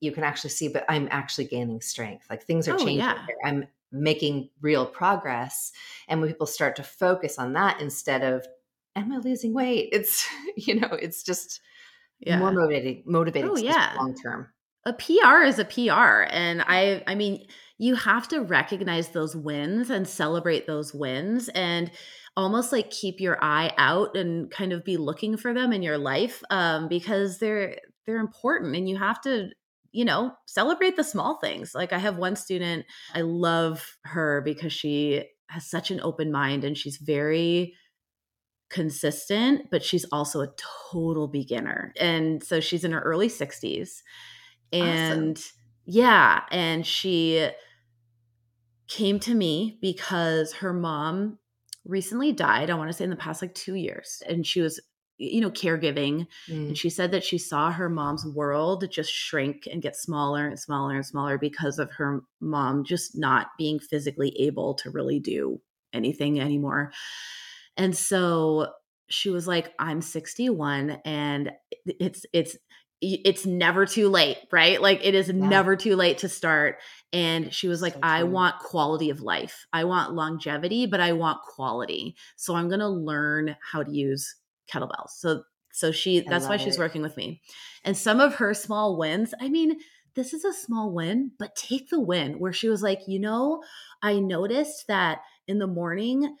you 0.00 0.12
can 0.12 0.24
actually 0.24 0.50
see, 0.50 0.68
but 0.68 0.84
I'm 0.88 1.08
actually 1.10 1.46
gaining 1.46 1.80
strength. 1.80 2.26
Like 2.28 2.42
things 2.42 2.68
are 2.68 2.74
oh, 2.74 2.78
changing. 2.78 2.98
Yeah. 2.98 3.24
I'm 3.44 3.66
making 3.90 4.50
real 4.60 4.84
progress. 4.84 5.72
And 6.08 6.20
when 6.20 6.28
people 6.28 6.46
start 6.46 6.76
to 6.76 6.82
focus 6.82 7.38
on 7.38 7.52
that 7.54 7.80
instead 7.80 8.22
of, 8.22 8.46
am 8.96 9.12
I 9.12 9.18
losing 9.18 9.54
weight? 9.54 9.90
It's, 9.92 10.26
you 10.56 10.80
know, 10.80 10.90
it's 10.90 11.22
just 11.22 11.60
yeah. 12.20 12.38
more 12.38 12.52
motivating, 12.52 13.04
motivating 13.06 13.50
oh, 13.50 13.56
yeah. 13.56 13.94
long 13.96 14.14
term. 14.14 14.48
A 14.84 14.92
PR 14.92 15.42
is 15.44 15.60
a 15.60 15.64
PR. 15.64 16.24
And 16.28 16.62
I, 16.62 17.04
I 17.06 17.14
mean, 17.14 17.46
you 17.82 17.96
have 17.96 18.28
to 18.28 18.40
recognize 18.40 19.08
those 19.08 19.34
wins 19.34 19.90
and 19.90 20.06
celebrate 20.06 20.68
those 20.68 20.94
wins 20.94 21.48
and 21.48 21.90
almost 22.36 22.70
like 22.70 22.90
keep 22.90 23.20
your 23.20 23.36
eye 23.42 23.72
out 23.76 24.16
and 24.16 24.52
kind 24.52 24.72
of 24.72 24.84
be 24.84 24.96
looking 24.96 25.36
for 25.36 25.52
them 25.52 25.72
in 25.72 25.82
your 25.82 25.98
life 25.98 26.44
um, 26.50 26.86
because 26.86 27.38
they're 27.40 27.76
they're 28.06 28.20
important 28.20 28.76
and 28.76 28.88
you 28.88 28.96
have 28.96 29.20
to 29.20 29.50
you 29.94 30.06
know, 30.06 30.32
celebrate 30.46 30.96
the 30.96 31.04
small 31.04 31.38
things. 31.38 31.74
Like 31.74 31.92
I 31.92 31.98
have 31.98 32.16
one 32.16 32.34
student, 32.34 32.86
I 33.14 33.20
love 33.20 33.98
her 34.04 34.40
because 34.40 34.72
she 34.72 35.24
has 35.48 35.68
such 35.68 35.90
an 35.90 36.00
open 36.00 36.32
mind 36.32 36.64
and 36.64 36.78
she's 36.78 36.96
very 36.96 37.74
consistent, 38.70 39.70
but 39.70 39.84
she's 39.84 40.06
also 40.10 40.40
a 40.40 40.48
total 40.90 41.28
beginner. 41.28 41.92
And 42.00 42.42
so 42.42 42.58
she's 42.58 42.84
in 42.84 42.92
her 42.92 43.00
early 43.00 43.28
60s. 43.28 43.98
And 44.72 45.36
awesome. 45.36 45.52
yeah, 45.84 46.44
and 46.50 46.86
she 46.86 47.50
came 48.92 49.18
to 49.20 49.34
me 49.34 49.78
because 49.80 50.52
her 50.54 50.72
mom 50.72 51.38
recently 51.84 52.32
died, 52.32 52.68
I 52.68 52.74
want 52.74 52.90
to 52.90 52.92
say 52.92 53.04
in 53.04 53.10
the 53.10 53.16
past 53.16 53.40
like 53.40 53.54
2 53.54 53.74
years. 53.74 54.22
And 54.28 54.46
she 54.46 54.60
was 54.60 54.80
you 55.18 55.40
know 55.40 55.50
caregiving 55.50 56.26
mm. 56.48 56.68
and 56.68 56.78
she 56.78 56.90
said 56.90 57.12
that 57.12 57.22
she 57.22 57.38
saw 57.38 57.70
her 57.70 57.88
mom's 57.88 58.26
world 58.26 58.84
just 58.90 59.12
shrink 59.12 59.68
and 59.70 59.82
get 59.82 59.94
smaller 59.94 60.48
and 60.48 60.58
smaller 60.58 60.96
and 60.96 61.06
smaller 61.06 61.38
because 61.38 61.78
of 61.78 61.92
her 61.92 62.22
mom 62.40 62.82
just 62.82 63.16
not 63.16 63.48
being 63.56 63.78
physically 63.78 64.34
able 64.40 64.74
to 64.74 64.90
really 64.90 65.20
do 65.20 65.60
anything 65.92 66.40
anymore 66.40 66.90
and 67.76 67.94
so 67.94 68.66
she 69.10 69.30
was 69.30 69.46
like 69.46 69.72
i'm 69.78 70.00
61 70.00 70.98
and 71.04 71.52
it's 71.86 72.24
it's 72.32 72.56
it's 73.02 73.44
never 73.44 73.84
too 73.84 74.08
late 74.08 74.38
right 74.52 74.80
like 74.80 75.04
it 75.04 75.14
is 75.14 75.26
yeah. 75.26 75.34
never 75.34 75.74
too 75.74 75.96
late 75.96 76.18
to 76.18 76.28
start 76.28 76.78
and 77.12 77.52
she 77.52 77.66
was 77.66 77.82
like 77.82 77.94
so 77.94 78.00
i 78.02 78.22
want 78.22 78.56
quality 78.60 79.10
of 79.10 79.20
life 79.20 79.66
i 79.72 79.82
want 79.82 80.14
longevity 80.14 80.86
but 80.86 81.00
i 81.00 81.12
want 81.12 81.42
quality 81.42 82.14
so 82.36 82.54
i'm 82.54 82.68
going 82.68 82.80
to 82.80 82.88
learn 82.88 83.56
how 83.72 83.82
to 83.82 83.90
use 83.90 84.36
kettlebells. 84.72 85.10
So 85.10 85.42
so 85.72 85.90
she 85.90 86.20
that's 86.20 86.48
why 86.48 86.58
she's 86.58 86.76
it. 86.76 86.80
working 86.80 87.02
with 87.02 87.16
me. 87.16 87.40
And 87.84 87.96
some 87.96 88.20
of 88.20 88.34
her 88.36 88.52
small 88.52 88.98
wins, 88.98 89.32
I 89.40 89.48
mean, 89.48 89.78
this 90.14 90.34
is 90.34 90.44
a 90.44 90.52
small 90.52 90.92
win, 90.92 91.32
but 91.38 91.56
take 91.56 91.88
the 91.88 92.00
win 92.00 92.38
where 92.38 92.52
she 92.52 92.68
was 92.68 92.82
like, 92.82 93.00
"You 93.06 93.18
know, 93.18 93.62
I 94.02 94.18
noticed 94.18 94.86
that 94.88 95.20
in 95.48 95.58
the 95.58 95.66
morning 95.66 96.36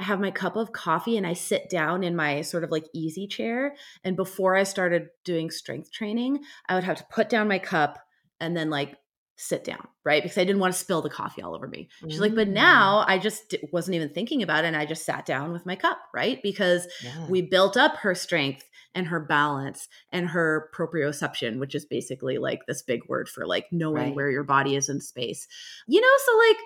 I 0.00 0.04
have 0.04 0.20
my 0.20 0.30
cup 0.30 0.56
of 0.56 0.72
coffee 0.72 1.16
and 1.16 1.26
I 1.26 1.34
sit 1.34 1.70
down 1.70 2.02
in 2.02 2.16
my 2.16 2.40
sort 2.40 2.64
of 2.64 2.70
like 2.70 2.86
easy 2.92 3.26
chair. 3.26 3.76
And 4.02 4.16
before 4.16 4.56
I 4.56 4.64
started 4.64 5.08
doing 5.24 5.50
strength 5.50 5.92
training, 5.92 6.40
I 6.68 6.74
would 6.74 6.84
have 6.84 6.98
to 6.98 7.06
put 7.10 7.28
down 7.28 7.48
my 7.48 7.58
cup 7.60 7.98
and 8.40 8.56
then 8.56 8.70
like 8.70 8.96
sit 9.36 9.64
down, 9.64 9.86
right? 10.04 10.22
Because 10.22 10.38
I 10.38 10.44
didn't 10.44 10.60
want 10.60 10.72
to 10.74 10.78
spill 10.78 11.02
the 11.02 11.10
coffee 11.10 11.42
all 11.42 11.54
over 11.54 11.66
me. 11.66 11.88
She's 12.08 12.20
like, 12.20 12.34
but 12.34 12.48
mm. 12.48 12.52
now 12.52 13.04
I 13.06 13.18
just 13.18 13.54
wasn't 13.72 13.96
even 13.96 14.10
thinking 14.10 14.42
about 14.42 14.64
it. 14.64 14.68
And 14.68 14.76
I 14.76 14.86
just 14.86 15.04
sat 15.04 15.26
down 15.26 15.52
with 15.52 15.66
my 15.66 15.76
cup, 15.76 15.98
right? 16.12 16.40
Because 16.42 16.86
yeah. 17.02 17.26
we 17.28 17.42
built 17.42 17.76
up 17.76 17.96
her 17.98 18.14
strength 18.14 18.68
and 18.94 19.08
her 19.08 19.20
balance 19.20 19.88
and 20.12 20.28
her 20.28 20.70
proprioception, 20.74 21.58
which 21.58 21.74
is 21.74 21.84
basically 21.84 22.38
like 22.38 22.60
this 22.66 22.82
big 22.82 23.00
word 23.08 23.28
for 23.28 23.46
like 23.46 23.66
knowing 23.72 24.06
right. 24.06 24.14
where 24.14 24.30
your 24.30 24.44
body 24.44 24.76
is 24.76 24.88
in 24.88 25.00
space. 25.00 25.48
You 25.88 26.00
know, 26.00 26.06
so 26.24 26.38
like, 26.48 26.56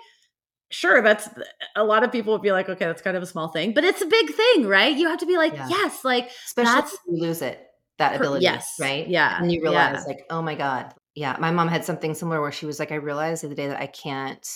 sure, 0.69 1.01
that's 1.01 1.29
a 1.75 1.83
lot 1.83 2.03
of 2.03 2.11
people 2.11 2.33
would 2.33 2.41
be 2.41 2.51
like, 2.51 2.69
okay, 2.69 2.85
that's 2.85 3.01
kind 3.01 3.17
of 3.17 3.23
a 3.23 3.27
small 3.27 3.47
thing, 3.49 3.73
but 3.73 3.83
it's 3.83 4.01
a 4.01 4.05
big 4.05 4.33
thing, 4.33 4.67
right? 4.67 4.95
You 4.95 5.07
have 5.09 5.19
to 5.19 5.25
be 5.25 5.37
like, 5.37 5.53
yeah. 5.53 5.67
yes, 5.69 6.03
like, 6.03 6.29
especially 6.45 6.73
that's, 6.73 6.93
if 6.93 6.99
you 7.07 7.21
lose 7.21 7.41
it 7.41 7.65
that 7.97 8.15
ability. 8.15 8.43
Yes. 8.43 8.75
Right. 8.79 9.07
Yeah. 9.07 9.37
And 9.39 9.51
you 9.51 9.61
realize, 9.61 9.97
yeah. 9.99 10.03
like, 10.07 10.25
oh 10.29 10.41
my 10.41 10.55
God, 10.55 10.93
yeah, 11.15 11.35
my 11.39 11.51
mom 11.51 11.67
had 11.67 11.83
something 11.83 12.13
similar 12.13 12.41
where 12.41 12.51
she 12.51 12.65
was 12.65 12.79
like, 12.79 12.91
I 12.91 12.95
realized 12.95 13.43
the 13.43 13.47
other 13.47 13.55
day 13.55 13.67
that 13.67 13.81
I 13.81 13.87
can't 13.87 14.47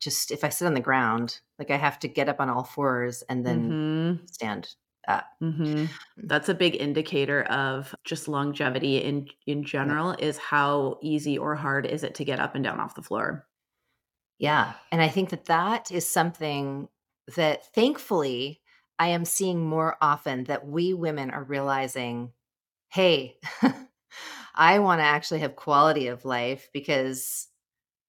just 0.00 0.30
if 0.30 0.44
I 0.44 0.50
sit 0.50 0.66
on 0.66 0.74
the 0.74 0.80
ground, 0.80 1.40
like 1.58 1.70
I 1.70 1.76
have 1.76 1.98
to 2.00 2.08
get 2.08 2.28
up 2.28 2.40
on 2.40 2.50
all 2.50 2.64
fours 2.64 3.22
and 3.28 3.46
then 3.46 3.70
mm-hmm. 3.70 4.26
stand 4.26 4.68
up. 5.08 5.26
Mm-hmm. 5.42 5.64
Mm. 5.64 5.88
That's 6.18 6.48
a 6.48 6.54
big 6.54 6.76
indicator 6.76 7.44
of 7.44 7.94
just 8.04 8.28
longevity 8.28 8.98
in 8.98 9.28
in 9.46 9.64
general. 9.64 10.14
Yeah. 10.18 10.26
Is 10.26 10.38
how 10.38 10.98
easy 11.02 11.38
or 11.38 11.54
hard 11.54 11.86
is 11.86 12.02
it 12.02 12.14
to 12.16 12.24
get 12.24 12.40
up 12.40 12.54
and 12.54 12.64
down 12.64 12.80
off 12.80 12.94
the 12.94 13.02
floor? 13.02 13.46
Yeah, 14.38 14.74
and 14.92 15.00
I 15.00 15.08
think 15.08 15.30
that 15.30 15.46
that 15.46 15.90
is 15.90 16.08
something 16.08 16.88
that 17.36 17.72
thankfully 17.74 18.60
I 18.98 19.08
am 19.08 19.24
seeing 19.24 19.64
more 19.64 19.96
often 20.00 20.44
that 20.44 20.66
we 20.66 20.94
women 20.94 21.30
are 21.30 21.44
realizing, 21.44 22.32
hey. 22.88 23.38
I 24.56 24.78
want 24.78 25.00
to 25.00 25.04
actually 25.04 25.40
have 25.40 25.54
quality 25.54 26.06
of 26.06 26.24
life 26.24 26.68
because 26.72 27.48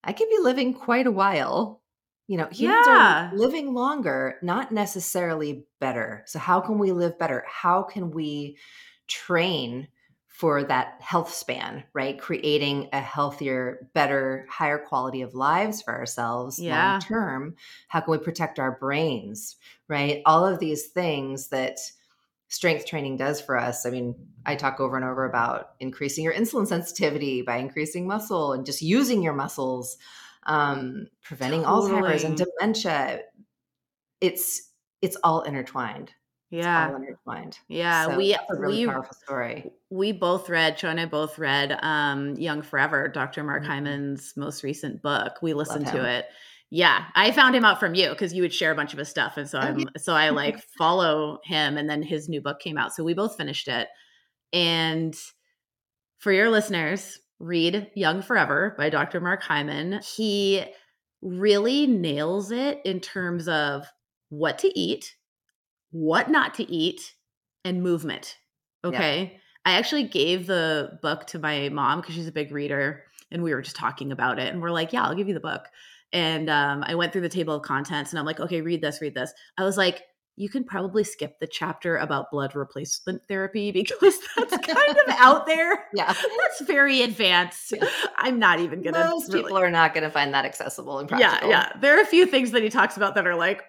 I 0.04 0.14
could 0.14 0.30
be 0.30 0.40
living 0.40 0.74
quite 0.74 1.06
a 1.06 1.12
while. 1.12 1.82
You 2.28 2.38
know, 2.38 2.48
humans 2.52 2.86
yeah. 2.88 3.30
are 3.32 3.36
living 3.36 3.74
longer, 3.74 4.38
not 4.42 4.72
necessarily 4.72 5.66
better. 5.80 6.24
So, 6.26 6.40
how 6.40 6.60
can 6.62 6.78
we 6.78 6.92
live 6.92 7.20
better? 7.20 7.46
How 7.48 7.84
can 7.84 8.12
we 8.12 8.58
train 9.08 9.88
for 10.38 10.64
that 10.64 10.98
health 11.00 11.34
span, 11.34 11.84
right? 11.94 12.22
Creating 12.22 12.90
a 12.94 13.00
healthier, 13.00 13.90
better, 13.96 14.46
higher 14.48 14.78
quality 14.78 15.24
of 15.24 15.34
lives 15.34 15.82
for 15.82 15.96
ourselves 15.96 16.60
yeah. 16.60 16.92
long 16.92 17.02
term. 17.02 17.56
How 17.88 18.02
can 18.02 18.12
we 18.12 18.20
protect 18.20 18.60
our 18.60 18.78
brains, 18.78 19.56
right? 19.88 20.22
All 20.28 20.46
of 20.46 20.60
these 20.60 20.90
things 20.90 21.48
that 21.48 21.80
strength 22.50 22.86
training 22.86 23.18
does 23.18 23.42
for 23.42 23.58
us. 23.58 23.84
I 23.88 23.90
mean, 23.90 24.14
I 24.46 24.56
talk 24.56 24.80
over 24.80 24.96
and 24.96 25.04
over 25.04 25.26
about 25.26 25.72
increasing 25.80 26.24
your 26.24 26.36
insulin 26.36 26.68
sensitivity 26.68 27.42
by 27.42 27.58
increasing 27.58 28.06
muscle 28.06 28.54
and 28.54 28.64
just 28.64 28.84
using 28.84 29.24
your 29.24 29.34
muscles, 29.34 29.98
um, 30.44 31.08
preventing 31.24 31.64
totally. 31.64 31.94
Alzheimer's 31.94 32.24
and 32.24 32.38
dementia. 32.38 33.22
It's 34.22 34.70
it's 35.02 35.18
all 35.24 35.42
intertwined. 35.42 36.12
Yeah, 36.50 36.96
intertwined. 36.96 37.60
Yeah, 37.68 38.06
so 38.06 38.18
we 38.18 38.36
really 38.50 38.86
we 38.86 38.92
powerful 38.92 39.18
story. 39.24 39.72
We 39.90 40.14
both 40.14 40.48
read. 40.48 40.78
Chau 40.78 40.90
and 40.90 41.00
I 41.00 41.06
both 41.06 41.38
read 41.38 41.78
um, 41.82 42.36
"Young 42.36 42.62
Forever," 42.62 43.10
Dr. 43.10 43.44
Mark 43.44 43.64
mm-hmm. 43.64 43.72
Hyman's 43.72 44.34
most 44.38 44.64
recent 44.64 45.02
book. 45.02 45.42
We 45.42 45.54
listened 45.54 45.88
to 45.88 46.06
it 46.06 46.28
yeah, 46.70 47.06
I 47.16 47.32
found 47.32 47.56
him 47.56 47.64
out 47.64 47.80
from 47.80 47.96
you 47.96 48.10
because 48.10 48.34
you 48.34 48.42
would 48.42 48.54
share 48.54 48.72
a 48.72 48.76
bunch 48.76 48.92
of 48.92 49.00
his 49.00 49.08
stuff, 49.08 49.38
and 49.38 49.50
so 49.50 49.58
I'm 49.58 49.86
so 49.98 50.14
I 50.14 50.30
like 50.30 50.62
follow 50.78 51.40
him, 51.46 51.78
and 51.78 51.90
then 51.90 52.04
his 52.04 52.28
new 52.28 52.42
book 52.42 52.60
came 52.60 52.78
out, 52.78 52.94
so 52.94 53.04
we 53.04 53.14
both 53.14 53.38
finished 53.38 53.70
it. 53.70 53.88
And 54.52 55.16
for 56.20 56.32
your 56.32 56.50
listeners, 56.50 57.20
read 57.40 57.90
"Young 57.96 58.22
Forever" 58.22 58.76
by 58.78 58.90
Dr. 58.90 59.22
Mark 59.22 59.44
Hyman. 59.44 60.02
He 60.16 60.66
really 61.22 61.88
nails 61.88 62.52
it 62.52 62.82
in 62.84 63.00
terms 63.00 63.48
of 63.48 63.86
what 64.28 64.60
to 64.60 64.80
eat, 64.80 65.16
what 65.92 66.30
not 66.30 66.56
to 66.56 66.72
eat, 66.72 67.14
and 67.68 67.84
movement. 67.84 68.38
Okay. 68.84 69.32
Yeah. 69.34 69.40
I 69.66 69.78
actually 69.78 70.04
gave 70.04 70.48
the 70.48 70.98
book 71.02 71.28
to 71.28 71.40
my 71.40 71.70
mom 71.70 72.00
because 72.00 72.16
she's 72.16 72.28
a 72.28 72.32
big 72.32 72.52
reader 72.52 73.04
and 73.32 73.44
we 73.44 73.54
were 73.54 73.62
just 73.62 73.76
talking 73.76 74.14
about 74.14 74.40
it 74.40 74.52
and 74.52 74.62
we're 74.62 74.72
like, 74.72 74.94
yeah, 74.94 75.04
I'll 75.04 75.16
give 75.16 75.28
you 75.28 75.34
the 75.34 75.40
book. 75.42 75.66
And 76.14 76.50
um, 76.50 76.84
I 76.88 76.96
went 76.96 77.12
through 77.12 77.22
the 77.22 77.30
table 77.30 77.56
of 77.56 77.64
contents 77.64 78.12
and 78.12 78.20
I'm 78.20 78.26
like, 78.26 78.40
okay, 78.40 78.62
read 78.62 78.82
this, 78.82 79.02
read 79.02 79.14
this. 79.14 79.34
I 79.58 79.66
was 79.66 79.76
like, 79.76 80.04
you 80.38 80.50
can 80.50 80.64
probably 80.64 81.04
skip 81.04 81.40
the 81.40 81.48
chapter 81.48 81.98
about 81.98 82.32
blood 82.32 82.56
replacement 82.56 83.24
therapy 83.28 83.72
because 83.74 84.18
that's 84.38 84.58
kind 84.58 84.98
of 84.98 85.16
out 85.18 85.46
there. 85.46 85.86
Yeah. 85.94 86.14
That's 86.14 86.62
very 86.62 87.02
advanced. 87.02 87.74
Yeah. 87.76 87.88
I'm 88.18 88.40
not 88.40 88.60
even 88.60 88.84
going 88.84 88.94
to. 88.94 89.06
Most 89.06 89.34
really... 89.34 89.44
people 89.44 89.58
are 89.58 89.72
not 89.72 89.94
going 89.94 90.04
to 90.04 90.10
find 90.10 90.34
that 90.34 90.46
accessible 90.46 91.00
and 91.00 91.10
practical. 91.10 91.50
Yeah. 91.50 91.70
Yeah. 91.74 91.80
There 91.80 91.98
are 91.98 92.02
a 92.02 92.06
few 92.06 92.26
things 92.26 92.52
that 92.52 92.62
he 92.62 92.70
talks 92.70 92.98
about 92.98 93.16
that 93.16 93.26
are 93.26 93.36
like, 93.36 93.64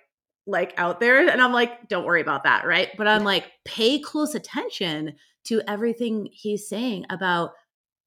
like 0.48 0.72
out 0.78 0.98
there. 0.98 1.28
And 1.28 1.40
I'm 1.40 1.52
like, 1.52 1.88
don't 1.88 2.06
worry 2.06 2.22
about 2.22 2.44
that. 2.44 2.66
Right. 2.66 2.88
But 2.96 3.06
I'm 3.06 3.22
like, 3.22 3.44
pay 3.64 4.00
close 4.00 4.34
attention 4.34 5.14
to 5.44 5.62
everything 5.68 6.28
he's 6.32 6.68
saying 6.68 7.04
about 7.10 7.52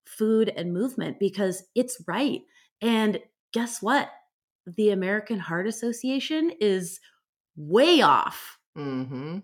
food 0.06 0.50
and 0.50 0.74
movement 0.74 1.20
because 1.20 1.64
it's 1.76 2.04
right. 2.08 2.42
And 2.82 3.20
guess 3.54 3.82
what? 3.82 4.10
The 4.66 4.90
American 4.90 5.40
Heart 5.40 5.68
Association 5.68 6.52
is 6.60 7.00
way 7.56 8.02
off. 8.02 8.58
Mm-hmm. 8.78 9.40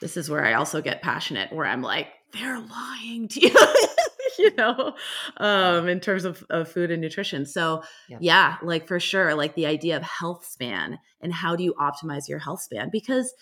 This 0.00 0.16
is 0.16 0.30
where 0.30 0.44
I 0.44 0.54
also 0.54 0.80
get 0.80 1.02
passionate, 1.02 1.52
where 1.52 1.66
I'm 1.66 1.82
like, 1.82 2.08
they're 2.32 2.60
lying 2.60 3.28
to 3.28 3.40
you. 3.40 3.50
you 4.42 4.54
know, 4.56 4.94
um, 5.38 5.88
in 5.88 6.00
terms 6.00 6.24
of, 6.24 6.44
of 6.50 6.70
food 6.70 6.90
and 6.90 7.02
nutrition. 7.02 7.44
So, 7.44 7.82
yeah. 8.08 8.18
yeah, 8.20 8.56
like 8.62 8.86
for 8.86 9.00
sure, 9.00 9.34
like 9.34 9.54
the 9.54 9.66
idea 9.66 9.96
of 9.96 10.02
health 10.02 10.46
span 10.46 10.98
and 11.20 11.32
how 11.32 11.56
do 11.56 11.64
you 11.64 11.74
optimize 11.74 12.28
your 12.28 12.38
health 12.38 12.62
span? 12.62 12.88
Because 12.90 13.34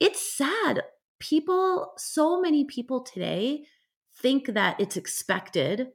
it's 0.00 0.36
sad. 0.36 0.82
People, 1.20 1.92
so 1.98 2.40
many 2.40 2.64
people 2.64 3.02
today 3.02 3.64
think 4.20 4.46
that 4.54 4.80
it's 4.80 4.96
expected 4.96 5.88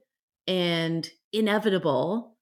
and 0.46 1.08
inevitable 1.32 2.36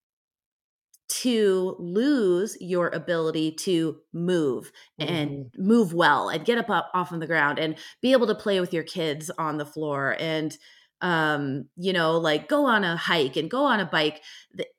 to 1.08 1.76
lose 1.78 2.56
your 2.60 2.88
ability 2.88 3.52
to 3.52 3.96
move 4.12 4.72
and 4.98 5.30
mm-hmm. 5.30 5.66
move 5.66 5.94
well 5.94 6.28
and 6.28 6.44
get 6.44 6.58
up, 6.58 6.68
up 6.68 6.90
off 6.94 7.12
on 7.12 7.20
the 7.20 7.26
ground 7.26 7.58
and 7.58 7.76
be 8.02 8.12
able 8.12 8.26
to 8.26 8.34
play 8.34 8.60
with 8.60 8.72
your 8.72 8.82
kids 8.82 9.30
on 9.38 9.56
the 9.56 9.66
floor 9.66 10.16
and 10.18 10.56
um 11.02 11.66
you 11.76 11.92
know 11.92 12.16
like 12.18 12.48
go 12.48 12.64
on 12.64 12.82
a 12.82 12.96
hike 12.96 13.36
and 13.36 13.50
go 13.50 13.64
on 13.64 13.80
a 13.80 13.84
bike 13.84 14.22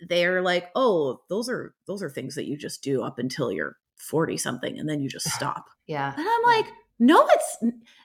they're 0.07 0.41
like 0.41 0.69
oh 0.75 1.19
those 1.29 1.47
are 1.47 1.75
those 1.85 2.01
are 2.01 2.09
things 2.09 2.35
that 2.35 2.47
you 2.47 2.57
just 2.57 2.81
do 2.81 3.03
up 3.03 3.19
until 3.19 3.51
you're 3.51 3.77
40 3.97 4.37
something 4.37 4.79
and 4.79 4.89
then 4.89 4.99
you 4.99 5.09
just 5.09 5.29
stop 5.33 5.65
yeah 5.85 6.13
and 6.17 6.27
i'm 6.27 6.43
like 6.43 6.71
no 6.99 7.27
it's 7.29 7.57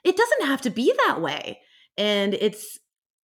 it 0.03 0.15
doesn't 0.15 0.45
have 0.47 0.61
to 0.61 0.69
be 0.69 0.93
that 1.07 1.21
way 1.21 1.59
and 1.97 2.35
it's 2.35 2.79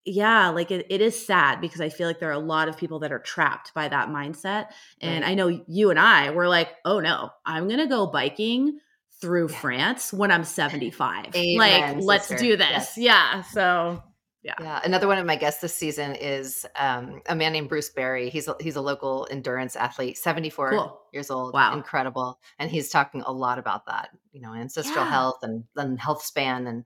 yeah 0.05 0.49
like 0.49 0.71
it, 0.71 0.87
it 0.89 1.01
is 1.01 1.25
sad 1.25 1.61
because 1.61 1.81
i 1.81 1.89
feel 1.89 2.07
like 2.07 2.19
there 2.19 2.29
are 2.29 2.33
a 2.33 2.39
lot 2.39 2.67
of 2.67 2.77
people 2.77 2.99
that 2.99 3.11
are 3.11 3.19
trapped 3.19 3.71
by 3.75 3.87
that 3.87 4.09
mindset 4.09 4.67
and 5.01 5.23
right. 5.23 5.31
i 5.31 5.33
know 5.35 5.61
you 5.67 5.91
and 5.91 5.99
i 5.99 6.31
were 6.31 6.47
like 6.47 6.69
oh 6.85 6.99
no 6.99 7.29
i'm 7.45 7.67
gonna 7.67 7.87
go 7.87 8.07
biking 8.07 8.79
through 9.21 9.49
yeah. 9.49 9.57
france 9.59 10.11
when 10.11 10.31
i'm 10.31 10.43
75 10.45 11.35
Amen, 11.35 11.57
like 11.57 11.85
sister. 11.95 12.01
let's 12.01 12.27
do 12.29 12.57
this 12.57 12.97
yes. 12.97 12.97
yeah 12.97 13.41
so 13.41 14.01
yeah. 14.41 14.53
Yeah. 14.59 14.79
Another 14.83 15.07
one 15.07 15.17
of 15.17 15.25
my 15.25 15.35
guests 15.35 15.61
this 15.61 15.75
season 15.75 16.15
is 16.15 16.65
um, 16.77 17.21
a 17.27 17.35
man 17.35 17.51
named 17.51 17.67
Bruce 17.67 17.89
Berry. 17.89 18.29
He's 18.29 18.47
a, 18.47 18.55
he's 18.59 18.77
a 18.77 18.81
local 18.81 19.27
endurance 19.29 19.75
athlete, 19.75 20.17
74 20.17 20.71
cool. 20.71 21.01
years 21.11 21.29
old. 21.29 21.53
Wow. 21.53 21.73
Incredible. 21.75 22.39
And 22.57 22.71
he's 22.71 22.89
talking 22.89 23.21
a 23.21 23.31
lot 23.31 23.59
about 23.59 23.85
that, 23.87 24.09
you 24.31 24.41
know, 24.41 24.53
ancestral 24.53 25.03
yeah. 25.03 25.09
health 25.09 25.39
and, 25.41 25.65
and 25.75 25.99
health 25.99 26.23
span 26.23 26.67
and 26.67 26.85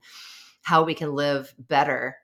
how 0.62 0.82
we 0.82 0.94
can 0.94 1.14
live 1.14 1.54
better 1.58 2.16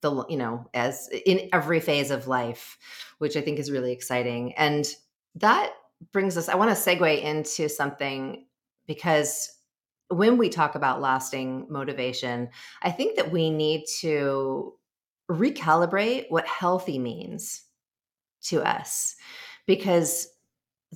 the 0.00 0.24
you 0.28 0.36
know 0.36 0.64
as 0.74 1.08
in 1.26 1.48
every 1.52 1.80
phase 1.80 2.10
of 2.10 2.28
life 2.28 2.78
which 3.18 3.36
i 3.36 3.40
think 3.40 3.58
is 3.58 3.70
really 3.70 3.90
exciting 3.92 4.52
and 4.54 4.94
that 5.34 5.72
brings 6.12 6.36
us 6.36 6.48
i 6.48 6.54
want 6.54 6.70
to 6.70 6.76
segue 6.76 7.22
into 7.22 7.68
something 7.68 8.44
because 8.86 9.57
when 10.08 10.38
we 10.38 10.48
talk 10.48 10.74
about 10.74 11.00
lasting 11.00 11.66
motivation 11.68 12.48
i 12.82 12.90
think 12.90 13.16
that 13.16 13.30
we 13.30 13.50
need 13.50 13.84
to 14.00 14.74
recalibrate 15.30 16.26
what 16.30 16.46
healthy 16.46 16.98
means 16.98 17.62
to 18.42 18.62
us 18.62 19.14
because 19.66 20.28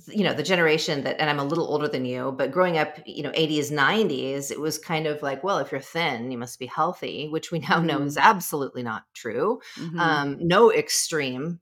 you 0.07 0.23
know 0.23 0.33
the 0.33 0.41
generation 0.41 1.03
that 1.03 1.19
and 1.19 1.29
i'm 1.29 1.39
a 1.39 1.43
little 1.43 1.67
older 1.67 1.87
than 1.87 2.03
you 2.03 2.33
but 2.35 2.51
growing 2.51 2.79
up 2.79 2.97
you 3.05 3.21
know 3.21 3.31
80s 3.31 3.71
90s 3.71 4.49
it 4.49 4.59
was 4.59 4.79
kind 4.79 5.05
of 5.05 5.21
like 5.21 5.43
well 5.43 5.59
if 5.59 5.71
you're 5.71 5.81
thin 5.81 6.31
you 6.31 6.37
must 6.37 6.57
be 6.57 6.65
healthy 6.65 7.29
which 7.29 7.51
we 7.51 7.59
now 7.59 7.77
mm-hmm. 7.77 7.87
know 7.87 8.01
is 8.01 8.17
mm-hmm. 8.17 8.27
absolutely 8.27 8.81
not 8.81 9.03
true 9.13 9.61
mm-hmm. 9.77 9.99
um, 9.99 10.37
no 10.39 10.71
extreme 10.71 11.59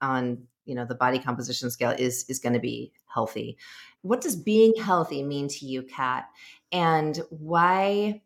on 0.00 0.46
you 0.70 0.74
know 0.74 0.86
the 0.86 0.94
body 0.94 1.18
composition 1.18 1.70
scale 1.70 1.94
is 1.98 2.24
is 2.28 2.38
going 2.38 2.54
to 2.54 2.58
be 2.58 2.92
healthy 3.12 3.58
what 4.00 4.22
does 4.22 4.36
being 4.36 4.72
healthy 4.80 5.22
mean 5.22 5.48
to 5.48 5.66
you 5.66 5.82
Cat 5.82 6.28
and 6.72 7.20
why 7.28 8.22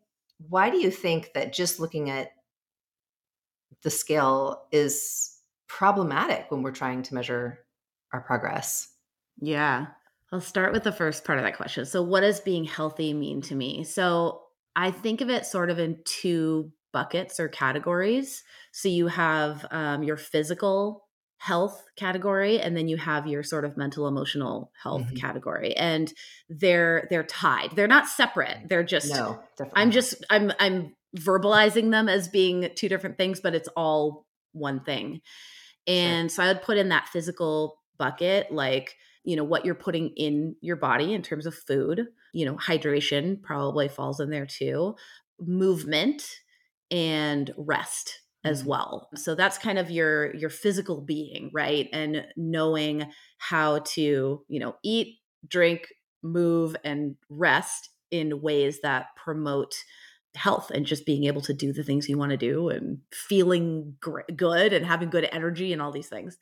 why 0.49 0.69
do 0.69 0.77
you 0.77 0.91
think 0.91 1.31
that 1.33 1.51
just 1.51 1.79
looking 1.79 2.09
at 2.09 2.31
the 3.81 3.89
scale 3.89 4.67
is 4.71 5.41
problematic 5.67 6.45
when 6.49 6.61
we're 6.61 6.71
trying 6.71 7.03
to 7.03 7.13
measure 7.13 7.59
our 8.13 8.21
progress 8.21 8.95
yeah. 9.39 9.87
I'll 10.31 10.41
start 10.41 10.73
with 10.73 10.83
the 10.83 10.91
first 10.91 11.23
part 11.23 11.37
of 11.37 11.45
that 11.45 11.57
question. 11.57 11.85
So, 11.85 12.01
what 12.01 12.21
does 12.21 12.39
being 12.39 12.65
healthy 12.65 13.13
mean 13.13 13.41
to 13.43 13.55
me? 13.55 13.83
So, 13.83 14.41
I 14.75 14.91
think 14.91 15.21
of 15.21 15.29
it 15.29 15.45
sort 15.45 15.69
of 15.69 15.79
in 15.79 15.99
two 16.03 16.71
buckets 16.91 17.39
or 17.39 17.47
categories. 17.47 18.43
So, 18.71 18.89
you 18.89 19.07
have 19.07 19.65
um, 19.71 20.03
your 20.03 20.17
physical 20.17 21.04
health 21.37 21.83
category 21.95 22.59
and 22.59 22.75
then 22.75 22.87
you 22.87 22.97
have 22.97 23.27
your 23.27 23.43
sort 23.43 23.65
of 23.65 23.77
mental 23.77 24.07
emotional 24.07 24.71
health 24.81 25.03
mm-hmm. 25.03 25.15
category 25.15 25.75
and 25.75 26.13
they're 26.49 27.07
they're 27.09 27.23
tied. 27.23 27.71
They're 27.75 27.87
not 27.87 28.07
separate. 28.07 28.67
They're 28.67 28.83
just 28.83 29.09
no 29.11 29.39
i'm 29.73 29.91
just 29.91 30.25
i'm 30.29 30.51
i'm 30.59 30.95
verbalizing 31.17 31.91
them 31.91 32.09
as 32.09 32.27
being 32.27 32.69
two 32.75 32.89
different 32.89 33.17
things 33.17 33.39
but 33.39 33.53
it's 33.53 33.69
all 33.75 34.25
one 34.53 34.79
thing. 34.79 35.21
And 35.87 36.31
sure. 36.31 36.35
so 36.35 36.43
i 36.43 36.47
would 36.47 36.61
put 36.61 36.77
in 36.77 36.89
that 36.89 37.09
physical 37.09 37.81
bucket 37.97 38.51
like 38.51 38.95
you 39.23 39.35
know 39.35 39.43
what 39.43 39.65
you're 39.65 39.75
putting 39.75 40.09
in 40.15 40.55
your 40.61 40.75
body 40.75 41.13
in 41.13 41.21
terms 41.21 41.45
of 41.45 41.53
food. 41.53 42.07
You 42.33 42.45
know 42.45 42.55
hydration 42.55 43.41
probably 43.41 43.87
falls 43.87 44.19
in 44.19 44.29
there 44.29 44.45
too. 44.45 44.95
Movement 45.39 46.23
and 46.91 47.53
rest 47.57 48.21
as 48.45 48.61
mm-hmm. 48.61 48.69
well 48.69 49.09
so 49.15 49.35
that's 49.35 49.57
kind 49.57 49.77
of 49.77 49.91
your 49.91 50.33
your 50.35 50.49
physical 50.49 51.01
being 51.01 51.49
right 51.53 51.89
and 51.91 52.25
knowing 52.37 53.05
how 53.37 53.79
to 53.79 54.43
you 54.47 54.59
know 54.59 54.75
eat 54.83 55.17
drink 55.47 55.87
move 56.23 56.75
and 56.83 57.15
rest 57.29 57.89
in 58.11 58.41
ways 58.41 58.79
that 58.81 59.07
promote 59.15 59.73
health 60.35 60.69
and 60.71 60.85
just 60.85 61.05
being 61.05 61.25
able 61.25 61.41
to 61.41 61.53
do 61.53 61.71
the 61.71 61.83
things 61.83 62.09
you 62.09 62.17
want 62.17 62.31
to 62.31 62.37
do 62.37 62.69
and 62.69 62.99
feeling 63.11 63.95
gr- 64.01 64.21
good 64.35 64.73
and 64.73 64.85
having 64.85 65.09
good 65.09 65.27
energy 65.31 65.71
and 65.71 65.81
all 65.81 65.91
these 65.91 66.09
things 66.09 66.37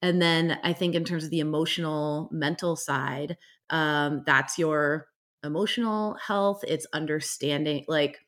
and 0.00 0.22
then 0.22 0.58
I 0.62 0.72
think 0.72 0.94
in 0.94 1.04
terms 1.04 1.24
of 1.24 1.30
the 1.30 1.40
emotional, 1.40 2.28
mental 2.30 2.76
side, 2.76 3.36
um, 3.70 4.22
that's 4.26 4.58
your 4.58 5.08
emotional 5.42 6.16
health. 6.24 6.62
It's 6.66 6.86
understanding, 6.92 7.84
like, 7.88 8.18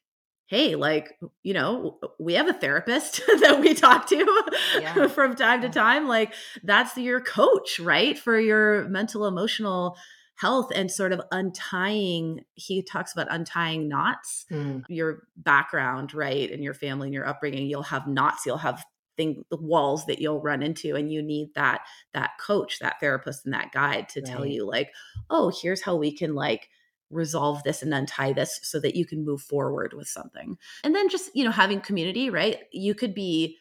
hey, 0.50 0.74
like, 0.74 1.16
you 1.44 1.54
know, 1.54 2.00
we 2.18 2.34
have 2.34 2.48
a 2.48 2.52
therapist 2.52 3.22
that 3.40 3.60
we 3.60 3.72
talk 3.72 4.08
to 4.08 4.44
yeah. 4.80 5.06
from 5.06 5.36
time 5.36 5.62
to 5.62 5.68
time. 5.68 6.08
Like, 6.08 6.34
that's 6.64 6.96
your 6.96 7.20
coach, 7.20 7.78
right? 7.78 8.18
For 8.18 8.38
your 8.38 8.88
mental, 8.88 9.26
emotional 9.26 9.96
health 10.34 10.72
and 10.74 10.90
sort 10.90 11.12
of 11.12 11.20
untying 11.30 12.40
he 12.54 12.82
talks 12.82 13.12
about 13.12 13.30
untying 13.30 13.86
knots 13.88 14.46
mm. 14.50 14.82
your 14.88 15.24
background 15.36 16.14
right 16.14 16.50
and 16.50 16.64
your 16.64 16.72
family 16.72 17.08
and 17.08 17.14
your 17.14 17.28
upbringing 17.28 17.66
you'll 17.66 17.82
have 17.82 18.06
knots 18.06 18.46
you'll 18.46 18.56
have 18.56 18.82
thing 19.18 19.44
the 19.50 19.56
walls 19.58 20.06
that 20.06 20.18
you'll 20.18 20.40
run 20.40 20.62
into 20.62 20.96
and 20.96 21.12
you 21.12 21.20
need 21.20 21.48
that 21.54 21.82
that 22.14 22.30
coach 22.40 22.78
that 22.78 22.98
therapist 23.00 23.44
and 23.44 23.52
that 23.52 23.70
guide 23.70 24.08
to 24.08 24.22
right. 24.22 24.30
tell 24.30 24.46
you 24.46 24.66
like 24.66 24.90
oh 25.28 25.52
here's 25.60 25.82
how 25.82 25.94
we 25.94 26.10
can 26.10 26.34
like 26.34 26.70
resolve 27.10 27.62
this 27.62 27.82
and 27.82 27.92
untie 27.92 28.32
this 28.32 28.60
so 28.62 28.80
that 28.80 28.94
you 28.94 29.04
can 29.04 29.24
move 29.24 29.42
forward 29.42 29.92
with 29.92 30.08
something. 30.08 30.56
And 30.84 30.94
then 30.94 31.08
just 31.08 31.30
you 31.34 31.44
know 31.44 31.50
having 31.50 31.80
community 31.80 32.30
right? 32.30 32.58
You 32.72 32.94
could 32.94 33.14
be 33.14 33.58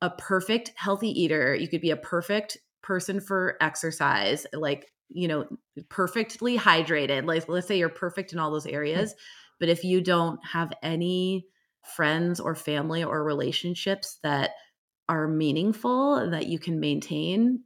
a 0.00 0.10
perfect 0.10 0.72
healthy 0.76 1.08
eater. 1.08 1.54
You 1.54 1.68
could 1.68 1.80
be 1.80 1.90
a 1.90 1.96
perfect 1.96 2.58
person 2.82 3.20
for 3.20 3.56
exercise 3.60 4.46
like 4.52 4.92
you 5.08 5.28
know 5.28 5.46
perfectly 5.88 6.58
hydrated. 6.58 7.26
Like 7.26 7.48
let's 7.48 7.66
say 7.66 7.78
you're 7.78 7.88
perfect 7.88 8.32
in 8.32 8.38
all 8.38 8.50
those 8.50 8.66
mm. 8.66 8.72
areas 8.72 9.14
but 9.62 9.68
if 9.68 9.84
you 9.84 10.00
don't 10.00 10.44
have 10.44 10.72
any 10.82 11.46
friends 11.94 12.40
or 12.40 12.56
family 12.56 13.04
or 13.04 13.22
relationships 13.22 14.18
that 14.24 14.50
are 15.08 15.28
meaningful 15.28 16.30
that 16.30 16.48
you 16.48 16.58
can 16.58 16.80
maintain 16.80 17.62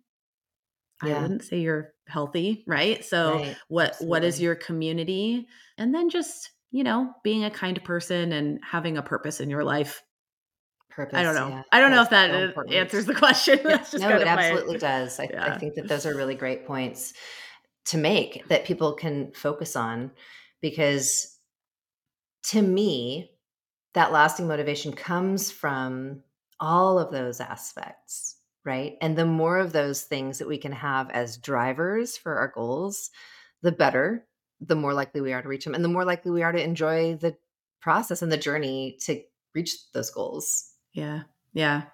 yeah. 1.02 1.16
i 1.16 1.22
wouldn't 1.22 1.42
say 1.42 1.58
you're 1.58 1.94
healthy 2.06 2.64
right 2.66 3.04
so 3.04 3.34
right. 3.34 3.56
what 3.68 3.88
Absolutely. 3.90 4.10
what 4.10 4.24
is 4.24 4.40
your 4.40 4.54
community 4.54 5.46
and 5.78 5.94
then 5.94 6.08
just 6.08 6.50
you 6.70 6.84
know 6.84 7.12
being 7.24 7.44
a 7.44 7.50
kind 7.50 7.82
person 7.82 8.32
and 8.32 8.60
having 8.64 8.96
a 8.96 9.02
purpose 9.02 9.40
in 9.40 9.50
your 9.50 9.64
life 9.64 10.02
Purpose, 10.88 11.18
I 11.18 11.24
don't 11.24 11.34
know. 11.34 11.48
Yeah. 11.48 11.62
I 11.72 11.80
don't 11.80 11.90
know 11.90 12.00
if 12.00 12.08
that 12.08 12.54
so 12.54 12.58
uh, 12.58 12.72
answers 12.72 13.04
the 13.04 13.14
question. 13.22 13.60
no, 13.62 13.72
it 13.74 14.26
absolutely 14.26 14.76
my, 14.76 14.78
does. 14.78 15.20
I, 15.20 15.28
yeah. 15.30 15.44
I 15.44 15.58
think 15.58 15.74
that 15.74 15.88
those 15.88 16.06
are 16.06 16.16
really 16.16 16.34
great 16.34 16.66
points 16.66 17.12
to 17.88 17.98
make 17.98 18.48
that 18.48 18.64
people 18.64 18.94
can 18.94 19.30
focus 19.32 19.76
on 19.76 20.10
because 20.62 21.36
to 22.44 22.62
me, 22.62 23.30
that 23.94 24.12
lasting 24.12 24.46
motivation 24.46 24.92
comes 24.92 25.50
from 25.50 26.22
all 26.60 26.98
of 26.98 27.10
those 27.10 27.40
aspects, 27.40 28.35
right? 28.66 28.96
And 29.00 29.16
the 29.16 29.24
more 29.24 29.58
of 29.58 29.72
those 29.72 30.02
things 30.02 30.38
that 30.38 30.48
we 30.48 30.58
can 30.58 30.72
have 30.72 31.08
as 31.10 31.38
drivers 31.38 32.16
for 32.16 32.36
our 32.36 32.48
goals, 32.48 33.10
the 33.62 33.72
better, 33.72 34.26
the 34.60 34.76
more 34.76 34.92
likely 34.92 35.20
we 35.20 35.32
are 35.32 35.40
to 35.40 35.48
reach 35.48 35.64
them, 35.64 35.74
and 35.74 35.84
the 35.84 35.88
more 35.88 36.04
likely 36.04 36.32
we 36.32 36.42
are 36.42 36.52
to 36.52 36.62
enjoy 36.62 37.14
the 37.14 37.36
process 37.80 38.20
and 38.20 38.32
the 38.32 38.36
journey 38.36 38.98
to 39.02 39.22
reach 39.54 39.76
those 39.92 40.10
goals. 40.10 40.72
Yeah. 40.92 41.22
Yeah. 41.52 41.84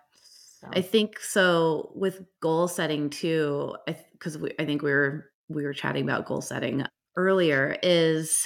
So. 0.60 0.68
I 0.72 0.80
think 0.80 1.20
so 1.20 1.92
with 1.94 2.24
goal 2.40 2.68
setting 2.68 3.10
too, 3.10 3.76
because 4.12 4.36
I, 4.36 4.50
I 4.58 4.64
think 4.64 4.82
we 4.82 4.92
were 4.92 5.26
we 5.48 5.64
were 5.64 5.72
chatting 5.74 6.04
about 6.04 6.24
goal 6.24 6.40
setting 6.40 6.84
earlier 7.16 7.76
is 7.82 8.42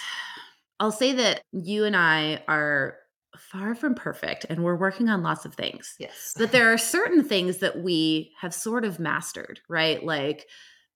I'll 0.81 0.93
say 0.93 1.13
that 1.13 1.43
you 1.53 1.85
and 1.85 1.97
I 1.97 2.43
are 2.49 2.97
far 3.39 3.75
from 3.75 3.95
perfect 3.95 4.47
and 4.49 4.63
we're 4.63 4.77
working 4.77 5.09
on 5.09 5.23
lots 5.23 5.45
of 5.45 5.55
things. 5.55 5.95
Yes. 5.99 6.35
But 6.37 6.53
there 6.53 6.73
are 6.73 6.79
certain 6.79 7.25
things 7.25 7.59
that 7.59 7.83
we 7.83 8.33
have 8.41 8.55
sort 8.55 8.85
of 8.85 8.99
mastered, 8.99 9.61
right? 9.69 10.03
Like, 10.05 10.47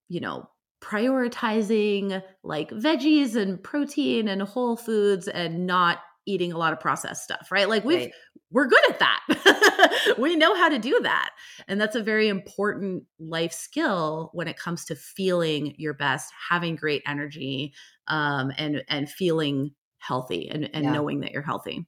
you 0.08 0.20
know, 0.20 0.48
prioritizing 0.80 2.22
like 2.42 2.70
veggies 2.70 3.36
and 3.36 3.62
protein 3.62 4.28
and 4.28 4.42
whole 4.42 4.76
foods 4.76 5.28
and 5.28 5.66
not 5.66 5.98
eating 6.26 6.52
a 6.52 6.58
lot 6.58 6.72
of 6.72 6.80
processed 6.80 7.22
stuff, 7.22 7.48
right? 7.50 7.68
Like 7.68 7.84
we've 7.84 8.00
right. 8.00 8.12
we're 8.50 8.66
good 8.66 8.90
at 8.90 8.98
that. 8.98 10.14
we 10.18 10.36
know 10.36 10.54
how 10.54 10.68
to 10.68 10.78
do 10.78 10.98
that. 11.02 11.30
And 11.68 11.80
that's 11.80 11.96
a 11.96 12.02
very 12.02 12.28
important 12.28 13.04
life 13.18 13.52
skill 13.52 14.30
when 14.32 14.48
it 14.48 14.58
comes 14.58 14.84
to 14.86 14.96
feeling 14.96 15.74
your 15.78 15.94
best, 15.94 16.32
having 16.48 16.76
great 16.76 17.02
energy, 17.06 17.74
um, 18.08 18.52
and 18.56 18.82
and 18.88 19.10
feeling 19.10 19.72
healthy 19.98 20.48
and, 20.48 20.68
and 20.72 20.84
yeah. 20.84 20.92
knowing 20.92 21.20
that 21.20 21.32
you're 21.32 21.42
healthy. 21.42 21.86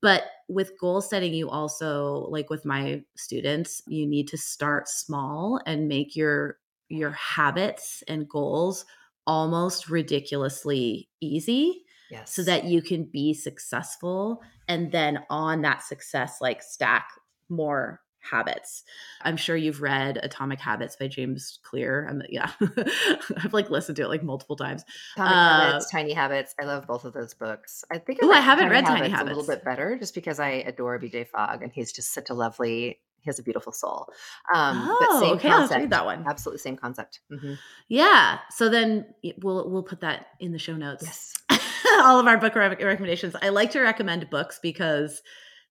But 0.00 0.24
with 0.48 0.78
goal 0.78 1.00
setting, 1.00 1.34
you 1.34 1.50
also 1.50 2.26
like 2.30 2.50
with 2.50 2.64
my 2.64 3.02
students, 3.16 3.82
you 3.86 4.06
need 4.06 4.28
to 4.28 4.38
start 4.38 4.88
small 4.88 5.60
and 5.66 5.88
make 5.88 6.16
your 6.16 6.58
your 6.88 7.10
habits 7.10 8.02
and 8.08 8.28
goals 8.28 8.86
almost 9.26 9.90
ridiculously 9.90 11.08
easy 11.20 11.84
yes. 12.10 12.34
so 12.34 12.42
that 12.42 12.64
you 12.64 12.80
can 12.80 13.04
be 13.04 13.34
successful 13.34 14.40
and 14.68 14.90
then 14.90 15.18
on 15.28 15.60
that 15.60 15.82
success 15.82 16.38
like 16.40 16.62
stack 16.62 17.10
more 17.50 18.00
habits. 18.20 18.84
I'm 19.22 19.36
sure 19.36 19.56
you've 19.56 19.82
read 19.82 20.18
Atomic 20.22 20.60
Habits 20.60 20.96
by 20.96 21.08
James 21.08 21.58
Clear. 21.62 22.06
I'm 22.08 22.22
yeah, 22.28 22.50
I've 23.36 23.52
like 23.52 23.70
listened 23.70 23.96
to 23.96 24.02
it 24.02 24.08
like 24.08 24.22
multiple 24.22 24.56
times. 24.56 24.84
Atomic 25.16 25.32
uh, 25.32 25.60
Habits, 25.66 25.90
Tiny 25.90 26.12
Habits. 26.12 26.54
I 26.60 26.64
love 26.64 26.86
both 26.86 27.04
of 27.04 27.12
those 27.12 27.34
books. 27.34 27.84
I 27.90 27.98
think 27.98 28.22
I, 28.22 28.28
I 28.28 28.40
haven't 28.40 28.64
Tiny 28.64 28.74
read 28.74 28.84
Habits 28.84 29.00
Tiny 29.00 29.10
Habits 29.10 29.36
a 29.36 29.38
little 29.38 29.54
bit 29.54 29.64
better 29.64 29.96
just 29.98 30.14
because 30.14 30.40
I 30.40 30.50
adore 30.50 30.98
BJ 30.98 31.26
Fogg 31.26 31.62
and 31.62 31.72
he's 31.72 31.92
just 31.92 32.12
such 32.12 32.30
a 32.30 32.34
lovely. 32.34 33.00
He 33.20 33.28
has 33.28 33.38
a 33.40 33.42
beautiful 33.42 33.72
soul. 33.72 34.06
Um, 34.54 34.86
oh, 34.88 34.96
but 35.00 35.20
same 35.20 35.36
okay, 35.36 35.48
concept. 35.48 35.70
Let's 35.70 35.80
read 35.80 35.90
that 35.90 36.04
one. 36.04 36.24
Absolutely 36.26 36.58
same 36.58 36.76
concept. 36.76 37.20
Mm-hmm. 37.32 37.54
Yeah. 37.88 38.38
So 38.50 38.68
then 38.68 39.06
we'll 39.42 39.68
we'll 39.68 39.82
put 39.82 40.00
that 40.00 40.26
in 40.38 40.52
the 40.52 40.58
show 40.58 40.76
notes. 40.76 41.04
Yes. 41.04 41.34
All 42.00 42.20
of 42.20 42.26
our 42.26 42.38
book 42.38 42.54
recommendations. 42.54 43.34
I 43.40 43.48
like 43.48 43.72
to 43.72 43.80
recommend 43.80 44.30
books 44.30 44.60
because 44.62 45.20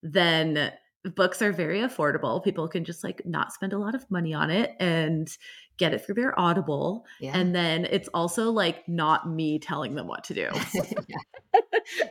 then 0.03 0.73
books 1.15 1.41
are 1.41 1.51
very 1.51 1.79
affordable. 1.79 2.43
People 2.43 2.67
can 2.67 2.83
just 2.83 3.03
like 3.03 3.21
not 3.25 3.53
spend 3.53 3.73
a 3.73 3.77
lot 3.77 3.95
of 3.95 4.09
money 4.09 4.33
on 4.33 4.49
it 4.49 4.75
and 4.79 5.29
get 5.77 5.93
it 5.93 6.05
through 6.05 6.15
their 6.15 6.37
Audible. 6.39 7.05
Yeah. 7.19 7.37
And 7.37 7.53
then 7.53 7.85
it's 7.89 8.09
also 8.13 8.51
like 8.51 8.87
not 8.87 9.29
me 9.29 9.59
telling 9.59 9.95
them 9.95 10.07
what 10.07 10.23
to 10.25 10.33
do. 10.33 10.49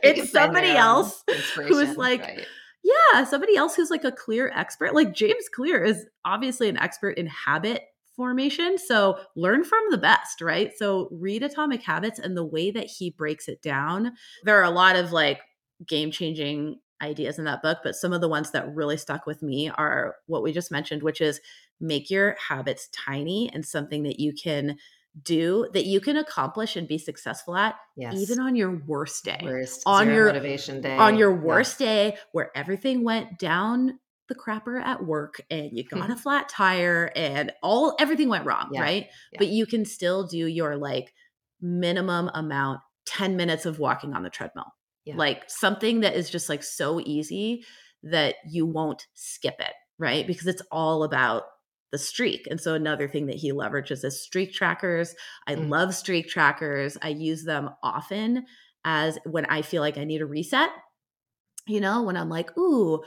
it's 0.03 0.31
somebody 0.31 0.71
else 0.71 1.23
who's 1.55 1.97
like, 1.97 2.21
right. 2.21 2.45
yeah, 2.83 3.23
somebody 3.25 3.55
else 3.55 3.75
who's 3.75 3.89
like 3.89 4.03
a 4.03 4.11
clear 4.11 4.51
expert. 4.55 4.95
Like 4.95 5.13
James 5.13 5.49
Clear 5.53 5.83
is 5.83 6.05
obviously 6.25 6.69
an 6.69 6.77
expert 6.77 7.17
in 7.17 7.27
habit 7.27 7.83
formation. 8.15 8.77
So 8.77 9.19
learn 9.35 9.63
from 9.63 9.83
the 9.91 9.97
best, 9.97 10.41
right? 10.41 10.71
So 10.75 11.07
read 11.11 11.43
Atomic 11.43 11.83
Habits 11.83 12.19
and 12.19 12.35
the 12.35 12.45
way 12.45 12.71
that 12.71 12.87
he 12.87 13.11
breaks 13.11 13.47
it 13.47 13.61
down. 13.61 14.13
There 14.43 14.59
are 14.59 14.63
a 14.63 14.71
lot 14.71 14.95
of 14.95 15.11
like 15.11 15.39
game 15.85 16.09
changing 16.09 16.79
ideas 17.01 17.37
in 17.37 17.45
that 17.45 17.61
book, 17.61 17.79
but 17.83 17.95
some 17.95 18.13
of 18.13 18.21
the 18.21 18.27
ones 18.27 18.51
that 18.51 18.73
really 18.73 18.97
stuck 18.97 19.25
with 19.25 19.41
me 19.41 19.69
are 19.69 20.15
what 20.25 20.43
we 20.43 20.51
just 20.51 20.71
mentioned, 20.71 21.03
which 21.03 21.21
is 21.21 21.39
make 21.79 22.09
your 22.09 22.35
habits 22.49 22.89
tiny 22.91 23.49
and 23.53 23.65
something 23.65 24.03
that 24.03 24.19
you 24.19 24.33
can 24.33 24.77
do 25.23 25.67
that 25.73 25.85
you 25.85 25.99
can 25.99 26.17
accomplish 26.17 26.75
and 26.75 26.87
be 26.87 26.97
successful 26.97 27.55
at 27.55 27.75
yes. 27.95 28.13
even 28.15 28.39
on 28.39 28.55
your 28.55 28.83
worst 28.85 29.23
day 29.23 29.39
worst, 29.43 29.81
on 29.85 30.07
your 30.07 30.27
motivation 30.27 30.79
day 30.79 30.95
on 30.95 31.17
your 31.17 31.33
worst 31.33 31.79
yeah. 31.79 31.87
day 31.87 32.17
where 32.33 32.51
everything 32.55 33.03
went 33.03 33.39
down 33.39 33.97
the 34.29 34.35
crapper 34.35 34.79
at 34.79 35.03
work 35.03 35.41
and 35.49 35.71
you 35.71 35.83
got 35.83 36.11
a 36.11 36.15
flat 36.17 36.47
tire 36.49 37.11
and 37.15 37.51
all 37.63 37.95
everything 37.99 38.29
went 38.29 38.45
wrong 38.45 38.69
yeah. 38.71 38.81
right 38.81 39.07
yeah. 39.31 39.39
but 39.39 39.47
you 39.47 39.65
can 39.65 39.85
still 39.85 40.27
do 40.27 40.45
your 40.45 40.77
like 40.77 41.13
minimum 41.61 42.29
amount 42.33 42.79
10 43.05 43.35
minutes 43.35 43.65
of 43.65 43.79
walking 43.79 44.13
on 44.13 44.21
the 44.21 44.29
treadmill 44.29 44.71
yeah. 45.07 45.15
like 45.15 45.49
something 45.49 46.01
that 46.01 46.15
is 46.15 46.29
just 46.29 46.49
like 46.49 46.63
so 46.63 46.99
easy 46.99 47.63
that 48.03 48.35
you 48.49 48.65
won't 48.65 49.07
skip 49.13 49.55
it, 49.59 49.73
right? 49.97 50.27
Because 50.27 50.47
it's 50.47 50.61
all 50.71 51.03
about 51.03 51.43
the 51.91 51.97
streak. 51.97 52.47
And 52.49 52.59
so 52.59 52.73
another 52.73 53.07
thing 53.07 53.27
that 53.27 53.37
he 53.37 53.53
leverages 53.53 54.03
is 54.03 54.21
streak 54.21 54.53
trackers. 54.53 55.15
I 55.47 55.55
mm. 55.55 55.69
love 55.69 55.95
streak 55.95 56.27
trackers. 56.27 56.97
I 57.01 57.09
use 57.09 57.43
them 57.43 57.69
often 57.81 58.45
as 58.83 59.17
when 59.25 59.45
I 59.45 59.61
feel 59.61 59.81
like 59.81 59.97
I 59.97 60.03
need 60.03 60.21
a 60.21 60.25
reset. 60.25 60.69
You 61.65 61.81
know, 61.81 62.03
when 62.03 62.17
I'm 62.17 62.29
like, 62.29 62.57
ooh, 62.57 63.03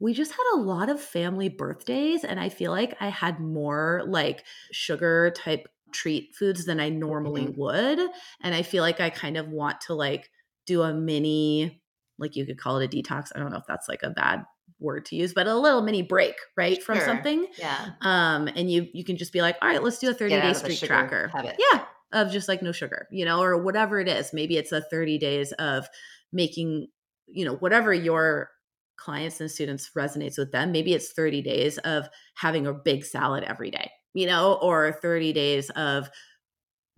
we 0.00 0.12
just 0.12 0.32
had 0.32 0.44
a 0.54 0.60
lot 0.60 0.88
of 0.88 1.00
family 1.00 1.48
birthdays 1.48 2.24
and 2.24 2.38
I 2.38 2.48
feel 2.48 2.72
like 2.72 2.96
I 3.00 3.08
had 3.08 3.40
more 3.40 4.02
like 4.06 4.44
sugar 4.72 5.32
type 5.36 5.68
treat 5.92 6.34
foods 6.34 6.64
than 6.64 6.80
I 6.80 6.88
normally 6.88 7.46
mm-hmm. 7.46 7.60
would. 7.60 8.00
And 8.42 8.54
I 8.54 8.62
feel 8.62 8.82
like 8.82 9.00
I 9.00 9.10
kind 9.10 9.36
of 9.36 9.48
want 9.48 9.80
to 9.82 9.94
like 9.94 10.30
do 10.66 10.82
a 10.82 10.92
mini, 10.92 11.82
like 12.18 12.36
you 12.36 12.46
could 12.46 12.58
call 12.58 12.78
it 12.78 12.84
a 12.84 12.96
detox. 12.96 13.28
I 13.34 13.38
don't 13.38 13.50
know 13.50 13.58
if 13.58 13.66
that's 13.66 13.88
like 13.88 14.02
a 14.02 14.10
bad 14.10 14.44
word 14.80 15.04
to 15.06 15.16
use, 15.16 15.32
but 15.32 15.46
a 15.46 15.56
little 15.56 15.82
mini 15.82 16.02
break, 16.02 16.34
right, 16.56 16.82
from 16.82 16.98
sure. 16.98 17.06
something. 17.06 17.46
Yeah. 17.58 17.90
Um, 18.00 18.48
and 18.48 18.70
you 18.70 18.88
you 18.92 19.04
can 19.04 19.16
just 19.16 19.32
be 19.32 19.42
like, 19.42 19.56
all 19.62 19.68
right, 19.68 19.82
let's 19.82 19.98
do 19.98 20.10
a 20.10 20.14
30 20.14 20.40
day 20.40 20.52
streak 20.52 20.80
tracker. 20.80 21.28
Habit. 21.28 21.56
Yeah. 21.72 21.84
Of 22.12 22.30
just 22.30 22.48
like 22.48 22.62
no 22.62 22.70
sugar, 22.70 23.08
you 23.10 23.24
know, 23.24 23.42
or 23.42 23.60
whatever 23.60 23.98
it 23.98 24.08
is. 24.08 24.32
Maybe 24.32 24.56
it's 24.56 24.70
a 24.70 24.82
30 24.82 25.18
days 25.18 25.52
of 25.52 25.88
making, 26.32 26.86
you 27.26 27.44
know, 27.44 27.56
whatever 27.56 27.92
your 27.92 28.50
clients 28.96 29.40
and 29.40 29.50
students 29.50 29.90
resonates 29.96 30.38
with 30.38 30.52
them. 30.52 30.70
Maybe 30.70 30.94
it's 30.94 31.12
30 31.12 31.42
days 31.42 31.78
of 31.78 32.08
having 32.36 32.66
a 32.66 32.72
big 32.72 33.04
salad 33.04 33.42
every 33.42 33.70
day, 33.70 33.90
you 34.12 34.26
know, 34.26 34.54
or 34.62 34.92
30 35.02 35.32
days 35.32 35.70
of 35.70 36.08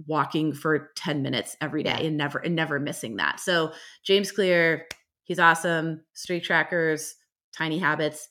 walking 0.06 0.52
for 0.52 0.90
10 0.96 1.22
minutes 1.22 1.56
every 1.60 1.82
day 1.82 2.06
and 2.06 2.16
never 2.16 2.38
and 2.38 2.54
never 2.54 2.78
missing 2.78 3.16
that. 3.16 3.40
So 3.40 3.72
James 4.02 4.30
Clear, 4.30 4.86
he's 5.24 5.38
awesome. 5.38 6.02
Streak 6.12 6.44
trackers, 6.44 7.16
tiny 7.52 7.78
habits. 7.78 8.28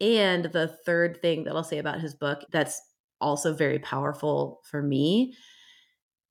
And 0.00 0.46
the 0.46 0.68
third 0.84 1.22
thing 1.22 1.44
that 1.44 1.54
I'll 1.54 1.62
say 1.62 1.78
about 1.78 2.00
his 2.00 2.14
book 2.14 2.44
that's 2.50 2.80
also 3.20 3.54
very 3.54 3.78
powerful 3.78 4.60
for 4.64 4.82
me 4.82 5.34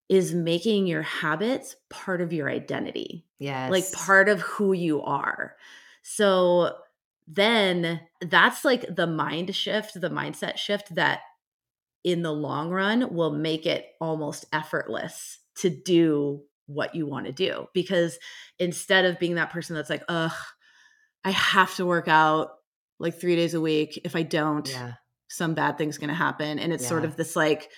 is 0.10 0.34
making 0.34 0.86
your 0.86 1.02
habits 1.02 1.76
part 1.90 2.22
of 2.22 2.34
your 2.34 2.50
identity. 2.50 3.26
Yes. 3.40 3.72
Like 3.72 3.92
part 3.94 4.28
of 4.30 4.42
who 4.42 4.74
you 4.74 5.02
are. 5.02 5.56
So 6.04 6.76
then 7.26 8.02
that's 8.22 8.66
like 8.66 8.94
the 8.94 9.08
mind 9.08 9.56
shift, 9.56 10.00
the 10.00 10.10
mindset 10.10 10.58
shift 10.58 10.94
that 10.96 11.22
in 12.04 12.22
the 12.22 12.32
long 12.32 12.70
run 12.70 13.14
will 13.14 13.32
make 13.32 13.66
it 13.66 13.88
almost 14.02 14.46
effortless 14.52 15.40
to 15.56 15.70
do 15.70 16.42
what 16.66 16.96
you 16.96 17.06
want 17.06 17.26
to 17.26 17.32
do 17.32 17.68
because 17.74 18.18
instead 18.60 19.06
of 19.06 19.20
being 19.20 19.36
that 19.36 19.52
person 19.52 19.76
that's 19.76 19.90
like 19.90 20.04
ugh 20.08 20.32
i 21.24 21.32
have 21.32 21.74
to 21.76 21.86
work 21.86 22.08
out 22.08 22.52
like 23.00 23.20
three 23.20 23.36
days 23.36 23.54
a 23.54 23.62
week 23.62 24.00
if 24.06 24.16
i 24.16 24.24
don't 24.24 24.70
yeah. 24.70 24.94
some 25.28 25.54
bad 25.54 25.78
thing's 25.78 25.98
going 25.98 26.10
to 26.10 26.14
happen 26.14 26.60
and 26.60 26.72
it's 26.72 26.84
yeah. 26.84 26.90
sort 26.90 27.06
of 27.06 27.16
this 27.16 27.36
like 27.36 27.70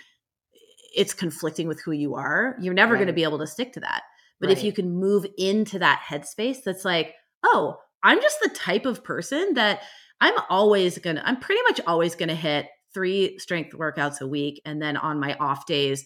it's 0.95 1.13
conflicting 1.13 1.67
with 1.67 1.81
who 1.81 1.91
you 1.91 2.15
are 2.15 2.55
you're 2.61 2.73
never 2.73 2.93
right. 2.93 2.99
going 2.99 3.07
to 3.07 3.13
be 3.13 3.23
able 3.23 3.39
to 3.39 3.47
stick 3.47 3.73
to 3.73 3.79
that 3.79 4.03
but 4.39 4.47
right. 4.47 4.57
if 4.57 4.63
you 4.63 4.71
can 4.71 4.91
move 4.91 5.25
into 5.37 5.79
that 5.79 6.03
headspace 6.07 6.57
that's 6.63 6.85
like 6.85 7.13
oh 7.43 7.77
i'm 8.03 8.21
just 8.21 8.37
the 8.41 8.49
type 8.49 8.85
of 8.85 9.03
person 9.03 9.55
that 9.55 9.81
i'm 10.21 10.35
always 10.49 10.99
gonna 10.99 11.23
i'm 11.25 11.39
pretty 11.39 11.61
much 11.63 11.81
always 11.87 12.13
gonna 12.13 12.35
hit 12.35 12.67
three 12.95 13.37
strength 13.37 13.73
workouts 13.73 14.21
a 14.21 14.27
week 14.27 14.59
and 14.65 14.81
then 14.81 14.97
on 14.97 15.19
my 15.19 15.35
off 15.35 15.67
days 15.67 16.03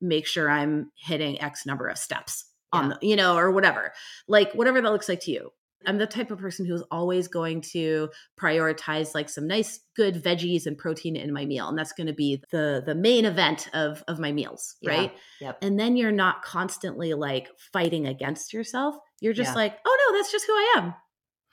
make 0.00 0.26
sure 0.26 0.48
i'm 0.48 0.90
hitting 0.96 1.38
x 1.42 1.66
number 1.66 1.86
of 1.88 1.98
steps 1.98 2.46
yeah. 2.72 2.80
on 2.80 2.88
the 2.88 2.98
you 3.02 3.16
know 3.16 3.36
or 3.36 3.50
whatever 3.50 3.92
like 4.26 4.50
whatever 4.54 4.80
that 4.80 4.90
looks 4.90 5.08
like 5.10 5.20
to 5.20 5.30
you 5.30 5.50
I'm 5.86 5.98
the 5.98 6.06
type 6.06 6.30
of 6.30 6.38
person 6.38 6.66
who's 6.66 6.82
always 6.90 7.28
going 7.28 7.60
to 7.72 8.10
prioritize 8.38 9.14
like 9.14 9.28
some 9.28 9.46
nice 9.46 9.80
good 9.96 10.22
veggies 10.22 10.66
and 10.66 10.76
protein 10.76 11.16
in 11.16 11.32
my 11.32 11.44
meal 11.44 11.68
and 11.68 11.78
that's 11.78 11.92
going 11.92 12.08
to 12.08 12.12
be 12.12 12.42
the 12.50 12.82
the 12.84 12.94
main 12.94 13.24
event 13.24 13.68
of 13.72 14.02
of 14.08 14.18
my 14.18 14.32
meals, 14.32 14.76
right? 14.84 15.12
Yep. 15.40 15.58
And 15.62 15.78
then 15.78 15.96
you're 15.96 16.12
not 16.12 16.42
constantly 16.42 17.14
like 17.14 17.48
fighting 17.72 18.06
against 18.06 18.52
yourself. 18.52 18.96
You're 19.20 19.32
just 19.32 19.50
Yeah. 19.50 19.56
like, 19.56 19.78
"Oh 19.86 20.10
no, 20.10 20.18
that's 20.18 20.32
just 20.32 20.46
who 20.46 20.52
I 20.52 20.74
am." 20.78 20.94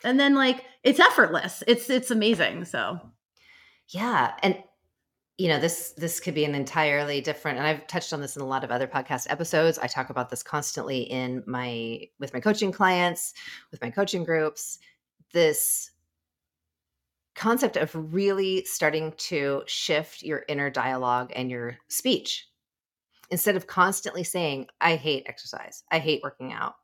And 0.03 0.19
then 0.19 0.35
like 0.35 0.63
it's 0.83 0.99
effortless. 0.99 1.63
It's 1.67 1.89
it's 1.89 2.11
amazing. 2.11 2.65
So, 2.65 2.99
Yeah, 3.89 4.33
and 4.41 4.57
you 5.37 5.49
know 5.49 5.59
this 5.59 5.93
this 5.97 6.19
could 6.19 6.33
be 6.33 6.45
an 6.45 6.55
entirely 6.55 7.19
different 7.19 7.57
and 7.57 7.67
I've 7.67 7.87
touched 7.87 8.13
on 8.13 8.21
this 8.21 8.37
in 8.37 8.41
a 8.41 8.47
lot 8.47 8.63
of 8.63 8.71
other 8.71 8.87
podcast 8.87 9.27
episodes. 9.29 9.77
I 9.77 9.87
talk 9.87 10.09
about 10.09 10.29
this 10.29 10.43
constantly 10.43 11.01
in 11.01 11.43
my 11.45 12.07
with 12.19 12.33
my 12.33 12.39
coaching 12.39 12.71
clients, 12.71 13.33
with 13.71 13.81
my 13.81 13.89
coaching 13.89 14.23
groups. 14.23 14.79
This 15.33 15.91
concept 17.35 17.75
of 17.75 17.91
really 18.13 18.63
starting 18.63 19.11
to 19.17 19.61
shift 19.65 20.23
your 20.23 20.45
inner 20.47 20.69
dialogue 20.69 21.33
and 21.35 21.51
your 21.51 21.77
speech 21.89 22.47
instead 23.29 23.57
of 23.57 23.67
constantly 23.67 24.23
saying 24.23 24.67
I 24.79 24.95
hate 24.95 25.25
exercise. 25.27 25.83
I 25.91 25.99
hate 25.99 26.21
working 26.23 26.53
out. 26.53 26.75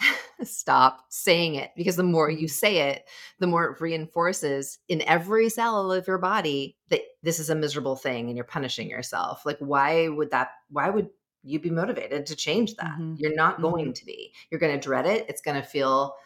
Stop 0.42 1.04
saying 1.08 1.54
it 1.54 1.70
because 1.76 1.96
the 1.96 2.02
more 2.02 2.30
you 2.30 2.48
say 2.48 2.90
it, 2.90 3.04
the 3.38 3.46
more 3.46 3.64
it 3.64 3.80
reinforces 3.80 4.78
in 4.88 5.02
every 5.02 5.48
cell 5.48 5.92
of 5.92 6.06
your 6.06 6.18
body 6.18 6.76
that 6.90 7.00
this 7.22 7.38
is 7.38 7.50
a 7.50 7.54
miserable 7.54 7.96
thing 7.96 8.28
and 8.28 8.36
you're 8.36 8.44
punishing 8.44 8.88
yourself. 8.90 9.46
Like, 9.46 9.58
why 9.58 10.08
would 10.08 10.30
that, 10.32 10.50
why 10.70 10.90
would 10.90 11.08
you 11.42 11.60
be 11.60 11.70
motivated 11.70 12.26
to 12.26 12.36
change 12.36 12.74
that? 12.76 12.98
Mhm. 12.98 13.16
You're 13.18 13.34
not 13.34 13.62
going 13.62 13.92
to 13.92 14.04
be. 14.04 14.32
You're 14.50 14.60
going 14.60 14.78
to 14.78 14.80
dread 14.82 15.06
it. 15.06 15.26
It's 15.28 15.42
going 15.42 15.60
to 15.60 15.66
feel, 15.66 16.16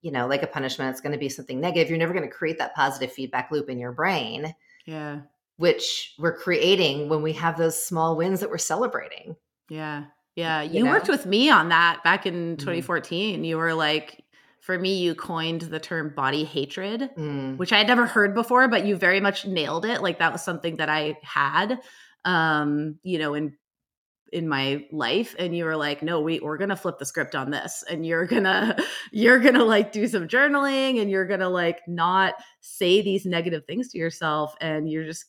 you 0.00 0.10
know, 0.10 0.26
like 0.26 0.42
a 0.42 0.48
punishment. 0.48 0.90
It's 0.90 1.00
going 1.00 1.12
to 1.12 1.18
be 1.18 1.28
something 1.28 1.60
negative. 1.60 1.90
You're 1.90 1.98
never 1.98 2.14
going 2.14 2.28
to 2.28 2.34
create 2.34 2.58
that 2.58 2.74
positive 2.74 3.12
feedback 3.12 3.50
loop 3.50 3.68
in 3.68 3.78
your 3.78 3.92
brain, 3.92 4.54
yeah. 4.86 5.20
which 5.56 6.14
we're 6.18 6.36
creating 6.36 7.08
when 7.08 7.22
we 7.22 7.32
have 7.34 7.58
those 7.58 7.82
small 7.84 8.16
wins 8.16 8.40
that 8.40 8.50
we're 8.50 8.58
celebrating. 8.58 9.36
Yeah. 9.68 10.04
Yeah. 10.36 10.62
You 10.62 10.80
You, 10.80 10.86
worked 10.86 11.08
with 11.08 11.26
me 11.26 11.50
on 11.50 11.68
that 11.68 12.02
back 12.04 12.26
in 12.26 12.56
Mhm. 12.56 12.58
2014. 12.58 13.44
You 13.44 13.56
were 13.56 13.74
like, 13.74 14.24
for 14.60 14.78
me, 14.78 14.98
you 14.98 15.14
coined 15.14 15.62
the 15.62 15.78
term 15.78 16.12
body 16.14 16.44
hatred, 16.44 17.10
Mm, 17.16 17.56
which 17.58 17.72
I 17.72 17.78
had 17.78 17.86
never 17.86 18.06
heard 18.06 18.34
before, 18.34 18.66
but 18.68 18.84
you 18.86 18.96
very 18.96 19.20
much 19.20 19.46
nailed 19.46 19.84
it. 19.84 20.00
Like 20.02 20.18
that 20.18 20.32
was 20.32 20.42
something 20.42 20.76
that 20.76 20.88
I 20.88 21.18
had, 21.22 21.80
um, 22.24 22.98
you 23.02 23.18
know, 23.18 23.34
in 23.34 23.56
in 24.32 24.48
my 24.48 24.84
life 24.90 25.36
and 25.38 25.56
you 25.56 25.64
were 25.64 25.76
like 25.76 26.02
no 26.02 26.20
we 26.20 26.40
we're 26.40 26.56
gonna 26.58 26.74
flip 26.74 26.98
the 26.98 27.06
script 27.06 27.36
on 27.36 27.50
this 27.52 27.84
and 27.88 28.04
you're 28.04 28.26
gonna 28.26 28.76
you're 29.12 29.38
gonna 29.38 29.64
like 29.64 29.92
do 29.92 30.08
some 30.08 30.26
journaling 30.26 31.00
and 31.00 31.08
you're 31.10 31.26
gonna 31.26 31.48
like 31.48 31.80
not 31.86 32.34
say 32.60 33.00
these 33.02 33.24
negative 33.26 33.64
things 33.66 33.90
to 33.90 33.98
yourself 33.98 34.56
and 34.60 34.90
you're 34.90 35.04
just 35.04 35.26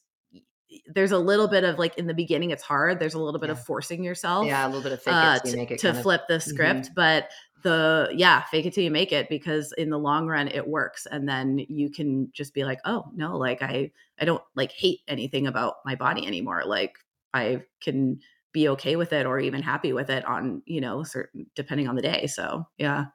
there's 0.88 1.11
a 1.11 1.18
little 1.20 1.47
bit 1.47 1.63
of 1.63 1.78
like 1.80 1.97
in 1.97 2.07
the 2.07 2.13
beginning 2.13 2.51
it's 2.51 2.63
hard 2.63 2.99
there's 2.99 3.13
a 3.13 3.20
little 3.20 3.39
bit 3.39 3.47
Yeah. 3.47 3.53
of 3.53 3.63
forcing 3.66 4.03
yourself 4.03 4.45
yeah, 4.47 4.66
a 4.66 4.68
little 4.68 4.82
bit 4.84 4.91
of 4.91 5.01
fake 5.01 5.13
uh, 5.13 5.36
it 5.38 5.43
till 5.43 5.51
to, 5.51 5.57
make 5.57 5.72
it 5.72 5.80
to 5.80 5.88
kind 5.88 5.97
of- 5.97 6.03
flip 6.03 6.22
the 6.28 6.39
script 6.39 6.89
but 6.95 7.30
the 7.63 8.09
yeah 8.13 8.43
fake 8.45 8.66
it 8.66 8.74
till 8.74 8.84
you 8.84 8.91
make 8.91 9.11
it 9.11 9.28
because 9.30 9.72
in 9.78 9.89
the 9.89 9.97
long 9.97 10.28
run 10.28 10.47
it 10.49 10.68
works 10.68 11.07
and 11.11 11.28
then 11.28 11.57
you 11.70 11.89
can 11.89 12.30
just 12.32 12.53
be 12.53 12.63
like 12.63 12.80
oh 12.86 13.05
no 13.16 13.36
like 13.38 13.61
i 13.63 13.89
i 14.20 14.26
don't 14.26 14.43
like 14.55 14.72
hate 14.72 14.99
anything 15.07 15.47
about 15.47 15.76
my 15.86 15.95
body 15.95 16.26
anymore 16.28 16.63
like 16.66 16.97
i 17.34 17.61
can 17.82 18.20
be 18.51 18.70
okay 18.70 18.95
with 18.95 19.13
it 19.13 19.26
or 19.26 19.39
even 19.39 19.61
happy 19.63 19.93
with 19.93 20.09
it 20.09 20.24
on 20.26 20.61
you 20.66 20.80
know 20.80 21.03
certain 21.03 21.45
depending 21.55 21.88
on 21.88 21.95
the 21.95 22.01
day 22.01 22.28
so 22.28 22.66
yeah 22.78 23.05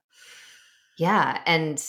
Yeah, 0.98 1.40
and 1.46 1.82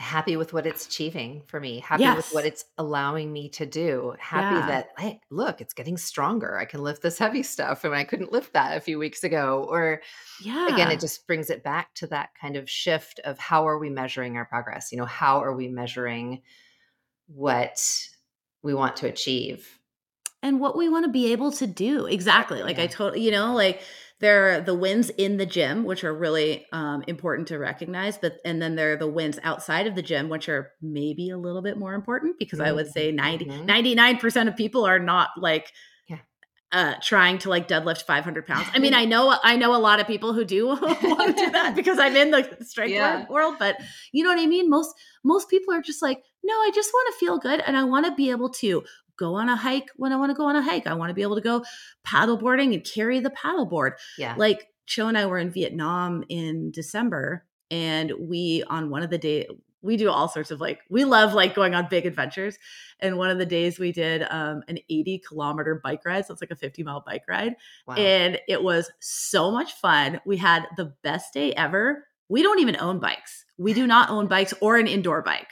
happy 0.00 0.36
with 0.36 0.52
what 0.52 0.66
it's 0.66 0.86
achieving 0.86 1.42
for 1.46 1.60
me. 1.60 1.78
Happy 1.80 2.02
with 2.16 2.30
what 2.32 2.46
it's 2.46 2.64
allowing 2.78 3.30
me 3.32 3.50
to 3.50 3.66
do. 3.66 4.14
Happy 4.18 4.56
Yeah. 4.56 4.66
that 4.66 4.88
hey, 4.98 5.20
look, 5.30 5.60
it's 5.60 5.74
getting 5.74 5.96
stronger. 5.98 6.58
I 6.58 6.64
can 6.64 6.82
lift 6.82 7.02
this 7.02 7.18
heavy 7.18 7.42
stuff 7.42 7.84
and 7.84 7.94
I 7.94 8.04
couldn't 8.04 8.32
lift 8.32 8.54
that 8.54 8.76
a 8.76 8.80
few 8.80 8.98
weeks 8.98 9.22
ago. 9.24 9.66
Or 9.68 10.00
yeah 10.42 10.72
again, 10.72 10.90
it 10.90 11.00
just 11.00 11.26
brings 11.26 11.50
it 11.50 11.62
back 11.62 11.92
to 11.96 12.06
that 12.08 12.30
kind 12.40 12.56
of 12.56 12.68
shift 12.68 13.20
of 13.24 13.38
how 13.38 13.68
are 13.68 13.78
we 13.78 13.90
measuring 13.90 14.36
our 14.36 14.46
progress? 14.46 14.90
You 14.90 14.98
know, 14.98 15.04
how 15.04 15.40
are 15.42 15.54
we 15.54 15.68
measuring 15.68 16.40
what 17.26 18.08
we 18.62 18.74
want 18.74 18.96
to 18.96 19.06
achieve? 19.06 19.76
and 20.42 20.58
what 20.58 20.74
we 20.74 20.88
want 20.88 21.04
to 21.04 21.10
be 21.12 21.32
able 21.32 21.52
to 21.52 21.66
do 21.66 22.06
exactly 22.06 22.62
like 22.62 22.78
i 22.78 22.82
Yeah. 22.84 22.88
totally 22.88 23.20
you 23.22 23.30
know 23.30 23.52
like 23.54 23.82
there 24.20 24.52
are 24.52 24.60
the 24.60 24.74
wins 24.74 25.10
in 25.10 25.38
the 25.38 25.46
gym 25.46 25.84
which 25.84 26.04
are 26.04 26.14
really 26.14 26.66
um, 26.72 27.02
important 27.06 27.48
to 27.48 27.58
recognize 27.58 28.18
but 28.18 28.36
and 28.44 28.60
then 28.60 28.76
there 28.76 28.92
are 28.92 28.96
the 28.96 29.06
wins 29.06 29.38
outside 29.42 29.86
of 29.86 29.94
the 29.94 30.02
gym 30.02 30.28
which 30.28 30.48
are 30.48 30.72
maybe 30.82 31.30
a 31.30 31.38
little 31.38 31.62
bit 31.62 31.76
more 31.78 31.94
important 31.94 32.38
because 32.38 32.60
i 32.60 32.70
would 32.72 32.86
say 32.88 33.10
90 33.10 33.46
Mhm. 33.46 33.66
99% 33.66 34.48
of 34.48 34.56
people 34.56 34.84
are 34.84 34.98
not 34.98 35.30
like 35.38 35.72
uh 36.72 36.94
trying 37.02 37.36
to 37.38 37.48
like 37.48 37.66
deadlift 37.66 38.02
500 38.02 38.46
pounds 38.46 38.68
i 38.74 38.78
mean 38.78 38.94
i 39.02 39.04
know 39.04 39.36
i 39.42 39.56
know 39.56 39.74
a 39.74 39.78
lot 39.78 39.98
of 40.00 40.06
people 40.06 40.32
who 40.32 40.44
do 40.44 40.66
want 40.68 41.36
to 41.36 41.44
do 41.44 41.50
that 41.50 41.74
because 41.74 41.98
i'm 41.98 42.14
in 42.14 42.30
the 42.30 42.58
strength 42.62 42.92
Yeah. 42.94 43.26
world 43.28 43.56
but 43.58 43.76
you 44.12 44.22
know 44.22 44.30
what 44.30 44.38
i 44.38 44.46
mean 44.46 44.70
most 44.70 44.94
most 45.24 45.48
people 45.50 45.74
are 45.74 45.82
just 45.82 46.00
like 46.02 46.22
no 46.44 46.54
i 46.54 46.70
just 46.74 46.92
want 46.92 47.12
to 47.12 47.18
feel 47.18 47.38
good 47.38 47.60
and 47.66 47.76
i 47.76 47.82
want 47.84 48.06
to 48.06 48.12
be 48.14 48.30
able 48.30 48.50
to 48.50 48.84
go 49.20 49.34
on 49.34 49.48
a 49.48 49.54
hike 49.54 49.90
when 49.96 50.12
I 50.12 50.16
want 50.16 50.30
to 50.30 50.34
go 50.34 50.46
on 50.46 50.56
a 50.56 50.62
hike. 50.62 50.86
I 50.86 50.94
want 50.94 51.10
to 51.10 51.14
be 51.14 51.22
able 51.22 51.36
to 51.36 51.42
go 51.42 51.62
paddleboarding 52.04 52.74
and 52.74 52.82
carry 52.82 53.20
the 53.20 53.30
paddleboard. 53.30 53.92
Yeah. 54.18 54.34
Like 54.36 54.66
Chau 54.86 55.06
and 55.06 55.16
I 55.16 55.26
were 55.26 55.38
in 55.38 55.50
Vietnam 55.50 56.24
in 56.28 56.72
December 56.72 57.44
and 57.70 58.12
we 58.18 58.64
on 58.68 58.90
one 58.90 59.02
of 59.02 59.10
the 59.10 59.18
day 59.18 59.46
we 59.82 59.96
do 59.96 60.10
all 60.10 60.28
sorts 60.28 60.50
of 60.50 60.60
like 60.60 60.80
we 60.90 61.04
love 61.04 61.32
like 61.32 61.54
going 61.54 61.74
on 61.74 61.86
big 61.88 62.06
adventures. 62.06 62.58
And 62.98 63.16
one 63.16 63.30
of 63.30 63.38
the 63.38 63.46
days 63.46 63.78
we 63.78 63.92
did 63.92 64.26
um, 64.30 64.62
an 64.68 64.78
80 64.90 65.22
kilometer 65.26 65.80
bike 65.82 66.02
ride. 66.04 66.26
So 66.26 66.32
it's 66.32 66.42
like 66.42 66.50
a 66.50 66.56
50 66.56 66.82
mile 66.82 67.02
bike 67.06 67.24
ride. 67.28 67.54
wow. 67.86 67.94
And 67.94 68.38
it 68.48 68.62
was 68.62 68.90
so 69.00 69.50
much 69.50 69.74
fun. 69.74 70.20
We 70.26 70.36
had 70.36 70.66
the 70.76 70.94
best 71.02 71.32
day 71.32 71.52
ever. 71.52 72.06
We 72.28 72.42
don't 72.42 72.60
even 72.60 72.76
own 72.78 72.98
bikes. 73.00 73.44
We 73.58 73.72
do 73.72 73.86
not 73.86 74.10
own 74.10 74.26
bikes 74.26 74.54
or 74.60 74.76
an 74.76 74.86
indoor 74.86 75.22
bike. 75.22 75.48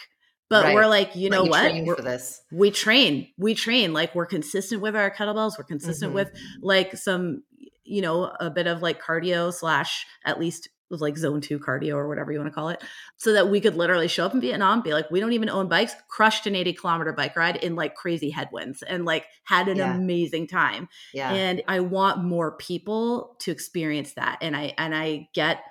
But 0.50 0.64
Right. 0.64 0.74
we're 0.74 0.86
like, 0.86 1.14
you 1.14 1.28
know 1.30 1.44
what? 1.44 1.72
We're- 1.72 1.94
for 1.96 2.02
this. 2.02 2.42
we 2.50 2.70
train 2.70 3.28
we 3.38 3.54
train 3.54 3.92
like 3.92 4.14
we're 4.14 4.26
consistent 4.26 4.80
with 4.80 4.96
our 4.96 5.10
kettlebells 5.10 5.58
we're 5.58 5.64
consistent 5.64 6.12
Mhm. 6.12 6.14
with 6.14 6.30
like 6.60 6.96
some 6.96 7.42
you 7.84 8.00
know 8.02 8.24
a 8.40 8.50
bit 8.50 8.66
of 8.66 8.82
like 8.82 9.02
cardio 9.02 9.52
slash 9.52 10.06
at 10.24 10.38
least 10.40 10.68
was 10.90 11.00
like 11.02 11.18
zone 11.18 11.40
two 11.42 11.58
cardio 11.58 11.94
or 11.96 12.08
whatever 12.08 12.32
you 12.32 12.38
want 12.38 12.50
to 12.50 12.54
call 12.54 12.70
it 12.70 12.82
so 13.18 13.34
that 13.34 13.48
we 13.50 13.60
could 13.60 13.74
literally 13.74 14.08
show 14.08 14.24
up 14.24 14.32
in 14.32 14.40
vietnam 14.40 14.80
be 14.80 14.92
like 14.94 15.10
we 15.10 15.20
don't 15.20 15.32
even 15.34 15.50
own 15.50 15.68
bikes 15.68 15.92
crushed 16.08 16.46
an 16.46 16.54
80 16.54 16.72
kilometer 16.72 17.12
bike 17.12 17.36
ride 17.36 17.56
in 17.56 17.74
like 17.76 17.94
crazy 17.94 18.30
headwinds 18.30 18.82
and 18.82 19.04
like 19.04 19.26
had 19.44 19.68
an 19.68 19.76
Yeah. 19.78 19.94
amazing 19.94 20.46
time 20.46 20.88
Yeah. 21.12 21.30
and 21.32 21.62
i 21.68 21.80
want 21.80 22.24
more 22.24 22.52
people 22.56 23.36
to 23.40 23.50
experience 23.50 24.14
that 24.14 24.38
and 24.40 24.56
i 24.56 24.72
and 24.78 24.94
i 24.94 25.28
get 25.34 25.62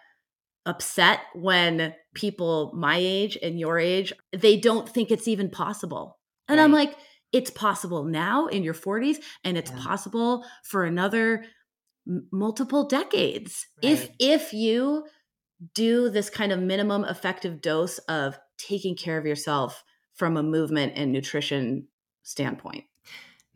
upset 0.68 1.22
when 1.34 1.96
people 2.14 2.72
my 2.76 2.98
age 3.00 3.38
and 3.42 3.60
your 3.60 3.80
age 3.80 4.14
they 4.32 4.56
don't 4.58 4.88
think 4.88 5.10
it's 5.10 5.28
even 5.28 5.50
possible. 5.50 6.20
And 6.48 6.60
i'm 6.62 6.72
like 6.72 6.94
it's 7.34 7.50
possible 7.50 8.04
now 8.04 8.48
in 8.48 8.64
your 8.64 8.74
40s 8.74 9.18
and 9.44 9.58
it's 9.58 9.72
Yeah. 9.72 9.82
possible 9.84 10.46
for 10.64 10.86
another 10.86 11.44
m- 12.08 12.28
multiple 12.32 12.86
decades. 12.88 13.68
If 13.82 14.10
if 14.20 14.54
you 14.54 15.06
do 15.74 16.10
this 16.10 16.30
kind 16.30 16.52
of 16.52 16.60
minimum 16.60 17.04
effective 17.04 17.62
dose 17.62 17.98
of 18.08 18.38
taking 18.58 18.96
care 18.96 19.18
of 19.18 19.26
yourself 19.26 19.84
from 20.14 20.38
a 20.38 20.44
movement 20.44 20.94
and 20.96 21.12
nutrition 21.12 21.88
standpoint 22.24 22.84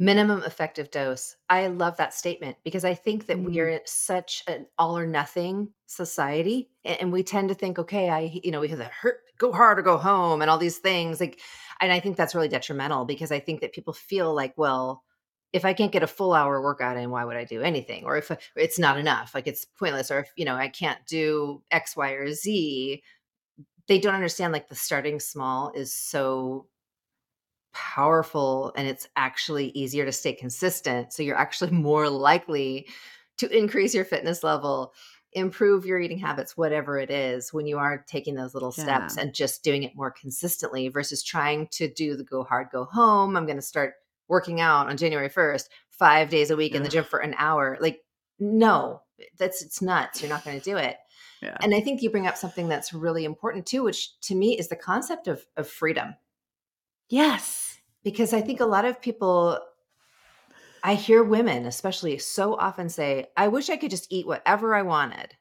minimum 0.01 0.43
effective 0.43 0.91
dose. 0.91 1.37
I 1.49 1.67
love 1.67 1.97
that 1.97 2.13
statement 2.15 2.57
because 2.65 2.85
I 2.85 2.95
think 2.95 3.27
that 3.27 3.45
we 3.45 3.59
Mhm. 3.59 3.61
are 3.61 3.81
such 3.85 4.43
an 4.47 4.67
all 4.79 4.97
or 4.97 5.07
nothing 5.07 5.73
society 5.87 6.71
and 6.85 7.13
we 7.13 7.23
tend 7.23 7.49
to 7.49 7.55
think 7.55 7.79
okay, 7.79 8.09
I 8.09 8.41
you 8.43 8.51
know, 8.51 8.61
we 8.61 8.69
have 8.69 8.79
the 8.79 8.85
hurt 8.85 9.21
go 9.39 9.53
hard 9.53 9.79
or 9.79 9.83
go 9.83 9.97
home 9.97 10.41
and 10.41 10.51
all 10.51 10.59
these 10.59 10.79
things 10.79 11.21
like 11.21 11.41
and 11.81 11.93
I 11.93 12.01
think 12.01 12.17
that's 12.17 12.35
really 12.35 12.49
detrimental 12.49 13.05
because 13.05 13.31
I 13.31 13.39
think 13.39 13.61
that 13.61 13.73
people 13.73 13.93
feel 13.93 14.33
like, 14.35 14.55
well, 14.57 15.03
if 15.53 15.65
I 15.65 15.73
can't 15.73 15.91
get 15.91 16.03
a 16.03 16.07
full 16.07 16.33
hour 16.33 16.61
workout 16.61 16.97
in, 16.97 17.11
why 17.11 17.25
would 17.25 17.37
I 17.37 17.45
do 17.45 17.61
anything? 17.61 18.05
Or 18.05 18.17
if 18.17 18.31
it's 18.55 18.79
not 18.79 18.97
enough, 18.97 19.35
like 19.35 19.47
it's 19.47 19.65
pointless 19.65 20.11
or 20.11 20.19
if, 20.21 20.31
you 20.37 20.45
know, 20.45 20.55
I 20.55 20.69
can't 20.69 21.05
do 21.07 21.63
X, 21.71 21.95
Y, 21.97 22.11
or 22.11 22.31
Z, 22.33 23.03
they 23.87 23.99
don't 23.99 24.15
understand 24.15 24.53
like 24.53 24.69
the 24.69 24.75
starting 24.75 25.19
small 25.19 25.71
is 25.73 25.95
so 25.95 26.67
powerful 27.73 28.71
and 28.75 28.87
it's 28.87 29.07
actually 29.15 29.67
easier 29.69 30.05
to 30.05 30.11
stay 30.11 30.33
consistent. 30.33 31.13
So 31.13 31.23
you're 31.23 31.37
actually 31.37 31.71
more 31.89 32.09
likely 32.09 32.87
to 33.37 33.49
increase 33.57 33.93
your 33.93 34.05
fitness 34.05 34.43
level, 34.43 34.93
improve 35.33 35.85
your 35.85 35.99
eating 35.99 36.17
habits, 36.17 36.57
whatever 36.57 36.99
it 36.99 37.09
is, 37.09 37.53
when 37.53 37.65
you 37.65 37.77
are 37.77 38.03
taking 38.07 38.35
those 38.35 38.53
little 38.53 38.71
steps 38.71 39.15
Yeah. 39.17 39.23
and 39.23 39.33
just 39.33 39.63
doing 39.63 39.83
it 39.83 39.95
more 39.95 40.11
consistently 40.11 40.89
versus 40.89 41.23
trying 41.23 41.67
to 41.71 41.87
do 41.87 42.15
the 42.15 42.23
go 42.23 42.43
hard, 42.43 42.67
go 42.71 42.85
home. 42.85 43.35
I'm 43.37 43.45
going 43.45 43.55
to 43.57 43.61
start 43.61 43.93
working 44.27 44.61
out 44.61 44.87
on 44.87 44.97
January 44.97 45.29
1st, 45.29 45.69
five 45.89 46.29
days 46.29 46.51
a 46.51 46.55
week 46.55 46.75
in 46.75 46.83
the 46.83 46.89
gym 46.89 47.03
for 47.03 47.19
an 47.19 47.35
hour. 47.37 47.77
Like, 47.81 48.01
no, 48.39 49.01
that's 49.37 49.61
it's 49.61 49.81
nuts. 49.81 50.21
You're 50.21 50.29
not 50.29 50.43
going 50.43 50.57
to 50.59 50.63
do 50.63 50.77
it. 50.77 50.97
yeah. 51.41 51.57
And 51.61 51.73
I 51.75 51.79
think 51.81 52.01
you 52.01 52.09
bring 52.09 52.27
up 52.27 52.37
something 52.37 52.67
that's 52.67 52.93
really 52.93 53.23
important 53.25 53.65
too, 53.65 53.83
which 53.83 54.19
to 54.21 54.35
me 54.35 54.57
is 54.57 54.67
the 54.67 54.75
concept 54.75 55.27
of, 55.27 55.45
of 55.57 55.67
freedom. 55.67 56.15
Yes. 57.11 57.79
Because 58.03 58.33
I 58.33 58.41
think 58.41 58.59
a 58.61 58.65
lot 58.65 58.85
of 58.85 59.01
people, 59.01 59.59
I 60.83 60.95
hear 60.95 61.23
women 61.23 61.65
especially 61.65 62.17
so 62.17 62.55
often 62.55 62.89
say, 62.89 63.27
I 63.37 63.49
wish 63.49 63.69
I 63.69 63.77
could 63.77 63.91
just 63.91 64.07
eat 64.11 64.25
whatever 64.25 64.73
I 64.73 64.81
wanted. 64.81 65.35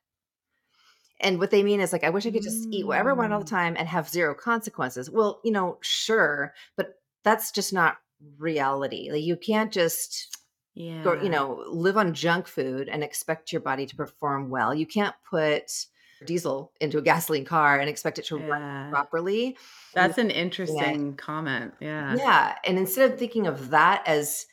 And 1.21 1.39
what 1.39 1.51
they 1.51 1.63
mean 1.63 1.81
is 1.81 1.93
like, 1.93 2.05
I 2.05 2.11
wish 2.11 2.27
I 2.27 2.31
could 2.31 2.43
just 2.43 2.67
eat 2.71 2.87
whatever 2.87 3.11
I 3.11 3.15
want 3.15 3.33
all 3.33 3.41
the 3.41 3.45
mm. 3.45 3.51
time 3.51 3.77
and 3.79 3.87
have 3.89 4.09
zero 4.09 4.35
consequences. 4.35 5.11
Well, 5.11 5.41
you 5.45 5.53
know, 5.53 5.79
sure, 5.81 6.55
but 6.77 6.95
that's 7.23 7.53
just 7.53 7.73
not 7.73 7.99
reality. 8.39 9.11
Like 9.13 9.23
you 9.23 9.37
can't 9.37 9.73
just 9.73 10.37
yeah. 10.75 11.03
Go, 11.03 11.15
you 11.15 11.29
know, 11.29 11.65
live 11.69 11.97
on 11.97 12.15
junk 12.15 12.47
food 12.47 12.89
and 12.89 13.03
expect 13.03 13.53
your 13.53 13.61
body 13.61 13.87
to 13.87 13.97
perform 13.97 14.51
well. 14.51 14.73
You 14.73 14.87
can't 14.87 15.15
put 15.29 15.87
diesel 16.27 16.73
into 16.81 16.99
a 16.99 17.03
gasoline 17.03 17.45
car 17.45 17.79
and 17.79 17.89
expect 17.89 18.19
it 18.19 18.25
to 18.27 18.39
yeah. 18.39 18.47
run 18.47 18.91
properly. 18.91 19.57
That's 19.95 20.19
an 20.19 20.31
interesting 20.31 21.15
comment. 21.17 21.75
Yeah. 21.81 22.15
Yeah. 22.17 22.57
And 22.65 22.79
instead 22.79 23.11
of 23.11 23.19
thinking 23.19 23.47
of 23.47 23.71
that 23.71 24.03
as 24.07 24.47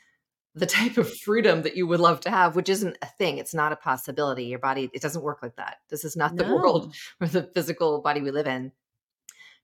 the 0.56 0.66
type 0.66 0.98
of 0.98 1.14
freedom 1.20 1.62
that 1.62 1.78
you 1.78 1.86
would 1.86 2.00
love 2.00 2.20
to 2.22 2.32
have, 2.32 2.56
which 2.56 2.70
isn't 2.70 2.98
a 3.02 3.06
thing, 3.06 3.38
it's 3.38 3.54
not 3.54 3.72
a 3.72 3.76
possibility. 3.76 4.46
Your 4.46 4.60
body, 4.60 4.90
it 4.94 5.02
doesn't 5.02 5.24
work 5.24 5.44
like 5.44 5.56
that. 5.58 5.78
This 5.90 6.04
is 6.04 6.16
not 6.16 6.36
the 6.36 6.46
no. 6.46 6.56
world 6.56 6.96
or 7.22 7.28
the 7.28 7.44
physical 7.54 8.02
body 8.02 8.22
we 8.22 8.32
live 8.32 8.48
in. 8.48 8.72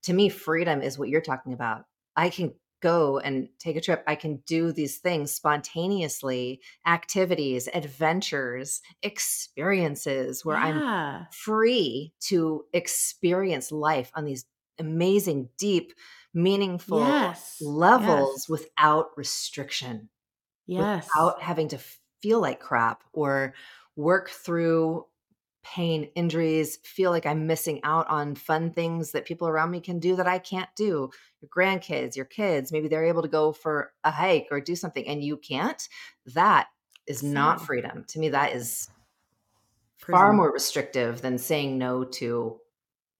To 0.04 0.14
me, 0.14 0.30
freedom 0.30 0.82
is 0.82 1.00
what 1.00 1.10
you're 1.10 1.22
talking 1.22 1.54
about. 1.54 1.86
I 2.16 2.30
can 2.30 2.54
go 2.84 3.18
and 3.18 3.48
take 3.60 3.78
a 3.78 3.82
trip. 3.82 4.04
I 4.06 4.16
can 4.16 4.44
do 4.46 4.74
these 4.74 4.98
things 4.98 5.32
spontaneously, 5.32 6.60
activities, 6.86 7.70
adventures, 7.74 8.82
experiences 9.02 10.44
where 10.44 10.58
yeah. 10.58 10.66
I'm 10.66 11.28
free 11.32 12.14
to 12.28 12.66
experience 12.74 13.72
life 13.72 14.12
on 14.16 14.26
these 14.26 14.46
amazing, 14.80 15.48
deep, 15.58 15.94
meaningful 16.34 17.00
yes. 17.00 17.58
levels 17.62 18.44
yes. 18.44 18.50
without 18.50 19.08
restriction. 19.16 20.10
Yes. 20.68 21.08
Without 21.08 21.42
having 21.42 21.70
to 21.70 21.80
feel 22.22 22.42
like 22.42 22.60
crap 22.60 23.04
or 23.14 23.54
work 23.96 24.30
through 24.30 25.06
pain, 25.64 26.10
injuries, 26.16 26.78
feel 26.84 27.12
like 27.12 27.26
I'm 27.26 27.48
missing 27.48 27.80
out 27.84 28.08
on 28.10 28.36
fun 28.36 28.72
things 28.72 29.12
that 29.12 29.26
people 29.26 29.48
around 29.48 29.72
me 29.72 29.80
can 29.80 30.00
do 30.00 30.16
that 30.18 30.28
I 30.28 30.38
can't 30.38 30.70
do. 30.76 31.10
Your 31.42 31.50
grandkids, 31.50 32.16
your 32.16 32.26
kids, 32.26 32.72
maybe 32.72 32.88
they're 32.88 33.06
able 33.06 33.22
to 33.22 33.28
go 33.28 33.54
for 33.54 33.94
a 34.04 34.12
hike 34.12 34.48
or 34.52 34.60
do 34.60 34.76
something 34.76 35.08
and 35.08 35.24
you 35.24 35.38
can't. 35.38 35.88
That 36.28 36.68
is 37.08 37.24
not 37.24 37.62
freedom. 37.62 38.04
To 38.10 38.20
me, 38.20 38.30
that 38.30 38.54
is 38.54 38.90
Prison. 40.00 40.20
far 40.20 40.34
more 40.34 40.52
restrictive 40.52 41.22
than 41.22 41.38
saying 41.38 41.78
no 41.78 42.04
to 42.04 42.60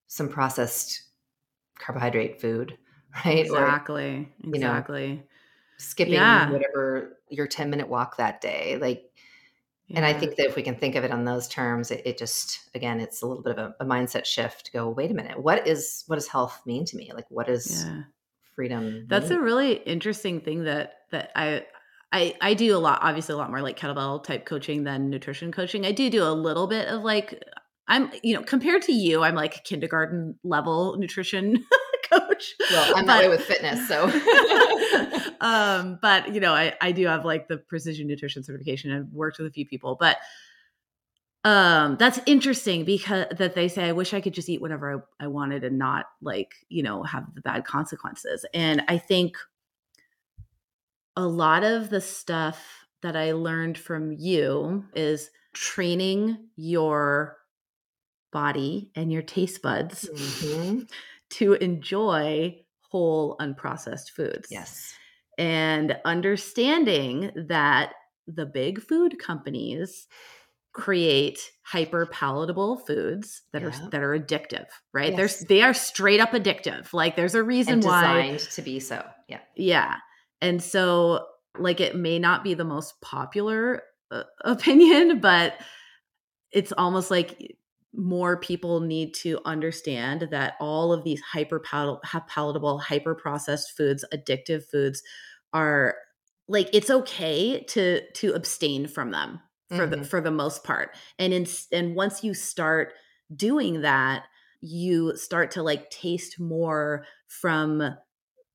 some 0.08 0.30
processed 0.30 1.04
carbohydrate 1.80 2.40
food, 2.40 2.78
right? 3.26 3.40
Exactly. 3.40 4.32
Or, 4.44 4.56
exactly. 4.56 5.16
Know, 5.16 5.24
skipping 5.78 6.14
yeah. 6.14 6.52
whatever 6.52 7.18
your 7.30 7.48
10 7.48 7.70
minute 7.70 7.88
walk 7.88 8.18
that 8.18 8.42
day. 8.42 8.78
Like 8.80 9.12
yeah. 9.88 9.98
And 9.98 10.06
I 10.06 10.14
think 10.14 10.38
that 10.38 10.48
if 10.48 10.56
we 10.56 10.64
can 10.64 10.76
think 10.76 10.96
of 10.96 11.04
it 11.04 11.12
on 11.12 11.26
those 11.26 11.48
terms, 11.48 11.92
it, 11.92 12.02
it 12.06 12.18
just 12.18 12.70
again, 12.74 13.00
it's 13.00 13.22
a 13.22 13.28
little 13.28 13.44
bit 13.44 13.58
of 13.58 13.74
a, 13.80 13.84
a, 13.84 13.86
mindset 13.86 14.26
shift. 14.26 14.66
To 14.68 14.72
go, 14.72 14.90
wait 14.90 15.12
a 15.12 15.14
minute, 15.14 15.42
what 15.42 15.68
is 15.68 16.04
what 16.08 16.16
does 16.16 16.28
health 16.28 16.62
mean 16.66 16.86
to 16.86 16.98
me? 16.98 17.12
Like, 17.14 17.26
what 17.30 17.50
is 17.50 17.86
yeah. 17.86 18.04
freedom? 18.56 19.06
That's 19.10 19.30
mean? 19.30 19.40
a 19.40 19.42
really 19.42 19.74
interesting 19.74 20.40
thing 20.40 20.64
that 20.64 20.94
that 21.12 21.32
I 21.36 21.66
I 22.14 22.36
I 22.40 22.54
do 22.54 22.76
a 22.76 22.80
lot, 22.80 23.00
obviously 23.02 23.34
a 23.34 23.38
lot 23.38 23.50
more 23.50 23.62
like 23.62 23.78
kettlebell 23.78 24.24
type 24.24 24.46
coaching 24.46 24.84
than 24.84 25.10
nutrition 25.10 25.52
coaching. 25.52 25.86
I 25.86 25.92
do 25.92 26.10
do 26.10 26.24
a 26.24 26.32
little 26.32 26.68
bit 26.68 26.88
of 26.88 27.04
like 27.04 27.44
I'm 27.88 28.10
you 28.24 28.36
know 28.36 28.44
compared 28.44 28.84
to 28.84 28.94
you, 28.94 29.24
I'm 29.24 29.36
like 29.36 29.66
kindergarten 29.66 30.40
level 30.44 30.96
nutrition 30.98 31.66
coach. 32.20 32.54
Well, 32.72 32.96
I'm 32.96 33.06
but, 33.06 33.14
that 33.14 33.22
way 33.22 33.30
with 33.30 33.42
fitness, 33.42 33.88
so. 33.88 34.06
um, 35.42 36.00
but 36.02 36.34
you 36.34 36.40
know, 36.40 36.54
I 36.54 36.74
I 36.82 36.92
do 36.92 37.08
have 37.08 37.26
like 37.26 37.48
the 37.48 37.58
precision 37.58 38.08
nutrition 38.08 38.44
certification. 38.44 38.92
I've 38.92 39.12
worked 39.12 39.38
with 39.38 39.48
a 39.48 39.52
few 39.52 39.66
people, 39.66 39.96
but 40.00 40.18
um 41.46 41.98
that's 41.98 42.20
interesting 42.26 42.86
because 42.86 43.26
that 43.38 43.54
they 43.54 43.68
say 43.68 43.90
i 43.90 43.92
wish 43.92 44.14
i 44.14 44.22
could 44.22 44.34
just 44.34 44.48
eat 44.48 44.62
whatever 44.62 45.04
I, 45.20 45.26
I 45.26 45.28
wanted 45.28 45.64
and 45.64 45.78
not 45.78 46.06
like 46.22 46.54
you 46.70 46.84
know 46.84 47.04
have 47.04 47.34
the 47.36 47.42
bad 47.42 47.66
consequences 47.66 48.46
and 48.54 48.82
i 48.88 48.98
think 48.98 49.36
a 51.18 51.26
lot 51.26 51.66
of 51.66 51.90
the 51.90 52.00
stuff 52.00 52.86
that 53.02 53.18
i 53.18 53.34
learned 53.34 53.78
from 53.78 54.14
you 54.14 54.86
is 54.96 55.32
training 55.54 56.38
your 56.56 57.38
body 58.32 58.90
and 58.96 59.12
your 59.12 59.22
taste 59.22 59.62
buds 59.62 60.10
mm-hmm 60.10 60.84
to 61.34 61.54
enjoy 61.54 62.56
whole 62.90 63.36
unprocessed 63.40 64.12
foods. 64.16 64.48
Yes. 64.50 64.94
And 65.38 65.98
understanding 66.06 67.32
that 67.48 67.94
the 68.28 68.46
big 68.46 68.82
food 68.82 69.18
companies 69.20 70.08
create 70.74 71.40
hyper 71.64 72.08
palatable 72.08 72.78
foods 72.78 73.44
that 73.52 73.62
yeah. 73.62 73.68
are 73.68 73.90
that 73.90 74.02
are 74.02 74.18
addictive, 74.18 74.66
right? 74.94 75.14
Yes. 75.16 75.40
They're 75.40 75.48
they 75.48 75.62
are 75.64 75.74
straight 75.74 76.20
up 76.20 76.32
addictive. 76.32 76.94
Like 76.94 77.16
there's 77.16 77.36
a 77.36 77.44
reason 77.44 77.74
and 77.74 77.82
designed 77.82 78.40
to 78.40 78.62
be 78.62 78.80
so. 78.80 79.04
Yeah. 79.28 79.40
Yeah. 79.56 79.96
And 80.42 80.62
so 80.62 81.26
like 81.58 81.80
it 81.80 81.96
may 81.96 82.20
not 82.20 82.44
be 82.44 82.54
the 82.54 82.64
most 82.64 83.00
popular 83.02 83.84
uh, 84.12 84.24
opinion, 84.44 85.20
but 85.20 85.56
it's 86.52 86.72
almost 86.72 87.10
like 87.12 87.56
more 87.96 88.38
people 88.38 88.80
need 88.80 89.14
to 89.14 89.40
understand 89.46 90.28
that 90.32 90.56
all 90.60 90.92
of 90.92 91.04
these 91.04 91.22
hyper 91.22 91.60
palatable, 91.60 92.80
hyper 92.80 93.14
processed 93.14 93.78
foods, 93.78 94.04
addictive 94.14 94.64
foods 94.66 95.04
are 95.54 95.96
like 96.48 96.70
it's 96.74 96.90
okay 96.90 97.64
to 97.64 98.02
to 98.14 98.34
abstain 98.34 98.88
from 98.88 99.12
them 99.12 99.40
for 99.70 99.88
mm-hmm. 99.88 100.02
the 100.02 100.08
for 100.08 100.22
the 100.22 100.32
most 100.32 100.64
part. 100.64 100.96
And 101.20 101.34
in 101.34 101.46
and 101.72 101.96
once 101.96 102.24
you 102.24 102.34
start 102.34 102.94
doing 103.36 103.82
that, 103.82 104.24
you 104.62 105.16
start 105.16 105.52
to 105.52 105.64
like 105.64 105.90
taste 105.90 106.40
more 106.40 107.06
from 107.28 107.96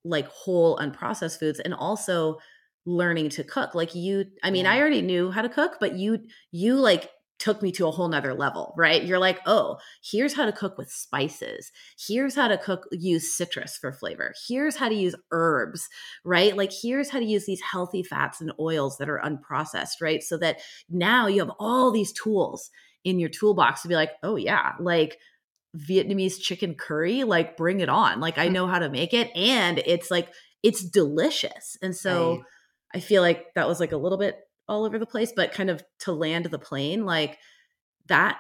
like 0.05 0.27
whole 0.29 0.77
unprocessed 0.79 1.39
foods 1.39 1.61
and 1.61 1.75
also 1.75 2.39
learning 2.87 3.29
to 3.29 3.45
cook 3.45 3.75
like 3.75 3.95
you 3.95 4.25
i 4.43 4.51
mean 4.51 4.65
yeah. 4.65 4.73
i 4.73 4.81
already 4.81 5.03
knew 5.03 5.31
how 5.31 5.43
to 5.43 5.49
cook 5.49 5.77
but 5.79 5.95
you 5.95 6.19
you 6.53 6.75
like 6.75 7.11
took 7.39 7.63
me 7.63 7.71
to 7.73 7.87
a 7.87 7.91
whole 7.91 8.09
nother 8.09 8.35
level, 8.35 8.75
right? 8.77 9.05
You're 9.05 9.19
like, 9.19 9.41
oh, 9.47 9.79
here's 10.03 10.35
how 10.35 10.45
to 10.45 10.53
cook 10.53 10.77
with 10.77 10.91
spices. 10.91 11.71
Here's 11.99 12.35
how 12.35 12.49
to 12.49 12.59
cook, 12.59 12.87
use 12.91 13.37
citrus 13.37 13.77
for 13.77 13.93
flavor. 13.93 14.35
Here's 14.49 14.77
how 14.77 14.89
to 14.89 14.95
use 14.95 15.15
herbs, 15.31 15.89
right? 16.25 16.57
Like, 16.57 16.73
here's 16.73 17.11
how 17.11 17.21
to 17.21 17.25
use 17.25 17.47
these 17.47 17.61
healthy 17.61 18.03
fats 18.03 18.41
and 18.41 18.53
oils 18.59 18.99
that 18.99 19.09
are 19.09 19.23
unprocessed, 19.25 20.01
right? 20.03 20.23
So 20.23 20.37
that 20.39 20.61
now 20.91 21.29
you 21.29 21.41
have 21.41 21.55
all 21.59 21.93
these 21.93 22.13
tools 22.13 22.71
in 23.05 23.19
your 23.19 23.31
toolbox 23.31 23.83
to 23.83 23.89
be 23.89 23.95
like, 23.95 24.13
oh, 24.23 24.37
yeah, 24.37 24.73
like 24.81 25.19
Vietnamese 25.77 26.41
chicken 26.41 26.75
curry, 26.75 27.23
like, 27.23 27.57
bring 27.57 27.81
it 27.81 27.89
on. 27.89 28.21
Like, 28.21 28.39
I 28.39 28.49
know 28.49 28.67
how 28.67 28.81
to 28.81 28.91
make 28.91 29.15
it. 29.15 29.31
And 29.37 29.79
it's 29.87 30.11
like, 30.11 30.29
it's 30.65 30.83
delicious. 30.83 31.77
And 31.83 31.95
so, 31.95 32.33
right. 32.33 32.41
I 32.95 33.01
feel 33.01 33.23
like 33.23 33.55
that 33.55 33.69
was 33.69 33.81
like 33.81 33.93
a 33.93 33.99
little 33.99 34.19
bit 34.19 34.41
all 34.69 34.85
over 34.85 34.99
the 34.99 35.07
place, 35.07 35.33
but 35.35 35.53
kind 35.53 35.71
of 35.71 35.83
to 36.01 36.13
land 36.13 36.47
the 36.47 36.59
plane, 36.59 37.05
like 37.05 37.39
that 38.07 38.39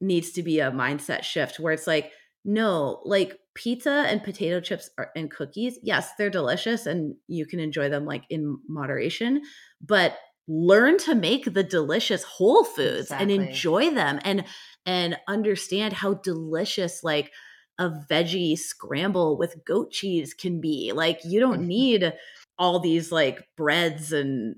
needs 0.00 0.32
to 0.32 0.42
be 0.42 0.60
a 0.60 0.70
mindset 0.70 1.22
shift 1.22 1.58
where 1.58 1.72
it's 1.72 1.86
like, 1.86 2.12
no, 2.44 3.00
like 3.04 3.38
pizza 3.54 4.04
and 4.06 4.22
potato 4.22 4.60
chips 4.60 4.88
are, 4.98 5.10
and 5.16 5.30
cookies, 5.30 5.78
yes, 5.82 6.10
they're 6.16 6.30
delicious 6.30 6.86
and 6.86 7.16
you 7.26 7.46
can 7.46 7.58
enjoy 7.58 7.88
them 7.88 8.04
like 8.04 8.24
in 8.30 8.58
moderation, 8.68 9.42
but 9.80 10.16
learn 10.48 10.96
to 10.96 11.14
make 11.14 11.52
the 11.52 11.64
delicious 11.64 12.22
whole 12.22 12.62
foods 12.62 13.10
exactly. 13.10 13.34
and 13.34 13.44
enjoy 13.48 13.90
them 13.90 14.20
and 14.22 14.44
and 14.84 15.16
understand 15.26 15.92
how 15.92 16.14
delicious 16.14 17.02
like 17.02 17.32
a 17.78 17.90
veggie 18.08 18.56
scramble 18.56 19.36
with 19.36 19.64
goat 19.66 19.90
cheese 19.90 20.32
can 20.32 20.60
be. 20.60 20.92
Like 20.94 21.20
you 21.24 21.40
don't 21.40 21.62
need 21.66 22.12
all 22.58 22.80
these 22.80 23.10
like 23.10 23.48
breads 23.56 24.12
and 24.12 24.56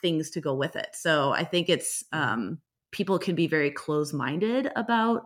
things 0.00 0.30
to 0.30 0.40
go 0.40 0.54
with 0.54 0.76
it. 0.76 0.88
So 0.94 1.32
I 1.32 1.44
think 1.44 1.68
it's 1.68 2.04
mm-hmm. 2.12 2.32
um, 2.32 2.58
people 2.92 3.18
can 3.18 3.34
be 3.34 3.46
very 3.46 3.70
close 3.70 4.12
minded 4.12 4.70
about 4.76 5.22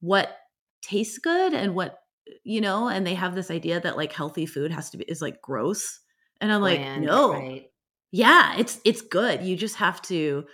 what 0.00 0.36
tastes 0.82 1.18
good 1.18 1.54
and 1.54 1.74
what 1.74 1.98
you 2.42 2.60
know, 2.60 2.88
and 2.88 3.06
they 3.06 3.14
have 3.14 3.34
this 3.34 3.50
idea 3.50 3.80
that 3.80 3.96
like 3.96 4.12
healthy 4.12 4.46
food 4.46 4.72
has 4.72 4.90
to 4.90 4.98
be 4.98 5.04
is 5.04 5.22
like 5.22 5.40
gross, 5.40 6.00
and 6.40 6.52
I'm 6.52 6.60
like, 6.60 6.80
no, 6.98 7.34
right. 7.34 7.66
yeah, 8.10 8.56
it's 8.58 8.80
it's 8.84 9.00
good. 9.00 9.42
You 9.42 9.56
just 9.56 9.76
have 9.76 10.02
to 10.02 10.44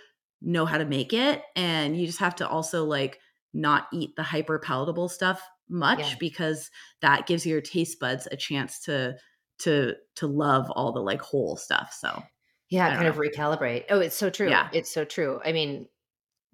know 0.41 0.65
how 0.65 0.77
to 0.77 0.85
make 0.85 1.13
it, 1.13 1.41
and 1.55 1.97
you 1.97 2.05
just 2.05 2.19
have 2.19 2.35
to 2.35 2.47
also 2.47 2.85
like 2.85 3.19
not 3.53 3.87
eat 3.91 4.15
the 4.15 4.23
hyper 4.23 4.59
palatable 4.59 5.09
stuff 5.09 5.41
much 5.69 5.99
yeah. 5.99 6.15
because 6.19 6.69
that 7.01 7.25
gives 7.25 7.45
your 7.45 7.61
taste 7.61 7.99
buds 7.99 8.27
a 8.31 8.37
chance 8.37 8.79
to 8.81 9.15
to 9.59 9.93
to 10.15 10.27
love 10.27 10.69
all 10.71 10.91
the 10.91 10.99
like 10.99 11.21
whole 11.21 11.55
stuff 11.55 11.95
so 11.97 12.21
yeah, 12.73 12.89
kind 12.95 13.03
know. 13.03 13.09
of 13.09 13.17
recalibrate. 13.17 13.85
Oh, 13.89 13.99
it's 13.99 14.15
so 14.15 14.29
true. 14.29 14.49
Yeah. 14.49 14.69
It's 14.73 14.89
so 14.91 15.05
true. 15.05 15.39
I 15.45 15.51
mean, 15.51 15.87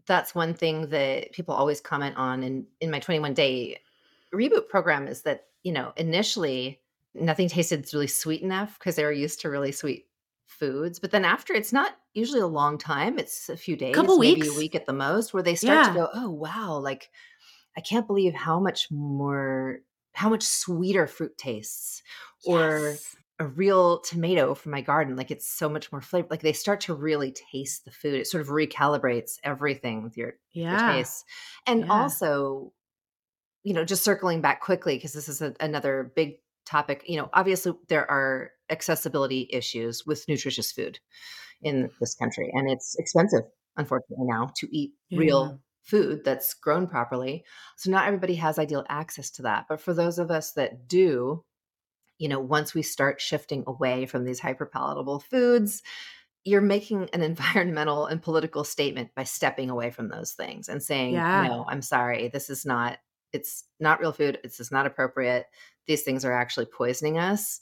that's 0.06 0.36
one 0.36 0.54
thing 0.54 0.90
that 0.90 1.32
people 1.34 1.54
always 1.56 1.82
comment 1.82 2.18
on 2.18 2.44
in 2.44 2.66
in 2.82 2.92
my 2.92 3.00
21 3.00 3.34
day 3.34 3.80
reboot 4.34 4.68
program 4.68 5.08
is 5.08 5.22
that 5.24 5.46
you 5.64 5.72
know 5.72 5.94
initially 5.98 6.80
nothing 7.16 7.48
tasted 7.50 7.88
really 7.94 8.08
sweet 8.08 8.42
enough 8.42 8.78
because 8.78 8.96
they 8.96 9.04
were 9.04 9.12
used 9.12 9.42
to 9.42 9.50
really 9.50 9.72
sweet 9.72 10.06
foods 10.46 11.00
but 11.00 11.12
then 11.12 11.26
after 11.26 11.54
it's 11.54 11.72
not 11.74 11.92
usually 12.16 12.40
a 12.42 12.48
long 12.48 12.78
time 12.78 13.18
it's 13.20 13.50
a 13.50 13.58
few 13.58 13.76
days 13.76 13.94
couple 13.96 14.18
maybe 14.18 14.42
weeks. 14.42 14.56
a 14.56 14.60
week 14.60 14.76
at 14.76 14.86
the 14.88 14.94
most 14.94 15.32
where 15.34 15.44
they 15.44 15.56
start 15.56 15.86
Yeah. 15.88 15.94
to 15.94 16.00
go 16.00 16.10
oh 16.14 16.30
wow 16.30 16.78
like 16.80 17.10
i 17.78 17.82
can't 17.82 18.08
believe 18.08 18.34
how 18.34 18.60
much 18.60 18.90
more 18.92 19.80
how 20.14 20.30
much 20.30 20.44
sweeter 20.44 21.06
fruit 21.08 21.38
tastes 21.38 22.02
or 22.46 22.80
Yes. 22.90 23.16
A 23.40 23.48
real 23.48 24.00
tomato 24.02 24.54
from 24.54 24.72
my 24.72 24.82
garden 24.82 25.16
like 25.16 25.32
it's 25.32 25.48
so 25.48 25.70
much 25.70 25.92
more 25.92 26.02
flavor 26.02 26.28
like 26.30 26.42
they 26.42 26.54
start 26.54 26.82
to 26.82 26.94
really 26.94 27.32
taste 27.52 27.86
the 27.86 27.92
food 27.92 28.14
it 28.16 28.28
sort 28.28 28.42
of 28.42 28.50
recalibrates 28.50 29.38
everything 29.44 30.04
with 30.04 30.18
your, 30.18 30.34
your 30.52 30.74
yeah. 30.74 30.94
tastes 30.98 31.24
and 31.66 31.86
Yeah. 31.86 31.94
also 31.94 32.74
you 33.64 33.74
know 33.74 33.86
just 33.86 34.04
circling 34.04 34.42
back 34.42 34.62
quickly 34.62 34.96
because 34.96 35.14
this 35.14 35.30
is 35.30 35.42
a, 35.42 35.56
another 35.60 36.12
big 36.16 36.36
topic 36.66 37.04
you 37.08 37.18
know 37.18 37.30
obviously 37.34 37.74
there 37.88 38.10
are 38.12 38.52
accessibility 38.70 39.50
issues 39.52 40.06
with 40.06 40.28
nutritious 40.28 40.72
food 40.72 41.00
in 41.62 41.90
this 42.00 42.16
country 42.16 42.50
and 42.54 42.70
it's 42.70 42.96
expensive 43.00 43.44
unfortunately 43.78 44.26
now 44.28 44.52
to 44.56 44.68
eat 44.76 44.92
Yeah. 45.10 45.20
real 45.20 45.62
food 45.84 46.24
that's 46.24 46.54
grown 46.54 46.88
properly 46.88 47.44
so 47.78 47.90
not 47.90 48.06
everybody 48.06 48.36
has 48.36 48.60
ideal 48.60 48.86
access 48.90 49.32
to 49.32 49.42
that 49.44 49.66
but 49.70 49.82
for 49.82 49.94
those 49.94 50.20
of 50.20 50.30
us 50.30 50.52
that 50.54 50.88
do 50.88 51.44
you 52.20 52.28
know 52.30 52.40
once 52.40 52.74
we 52.76 52.82
start 52.84 53.20
shifting 53.20 53.64
away 53.66 54.06
from 54.06 54.24
these 54.26 54.40
hyperpalatable 54.40 55.24
foods 55.24 55.82
you're 56.46 56.62
making 56.62 57.10
an 57.14 57.22
environmental 57.34 58.06
and 58.06 58.22
political 58.22 58.64
statement 58.64 59.10
by 59.16 59.24
stepping 59.24 59.70
away 59.70 59.90
from 59.90 60.10
those 60.10 60.34
things 60.34 60.70
and 60.70 60.84
saying 60.84 61.14
Yeah. 61.14 61.48
no 61.48 61.66
i'm 61.68 61.82
sorry 61.82 62.28
this 62.28 62.50
is 62.50 62.66
not 62.66 62.98
it's 63.34 63.66
not 63.80 64.00
real 64.00 64.12
food 64.12 64.40
it's 64.44 64.58
just 64.58 64.72
not 64.72 64.86
appropriate 64.86 65.46
these 65.88 66.04
things 66.04 66.24
are 66.26 66.34
actually 66.34 66.66
poisoning 66.68 67.18
us 67.18 67.62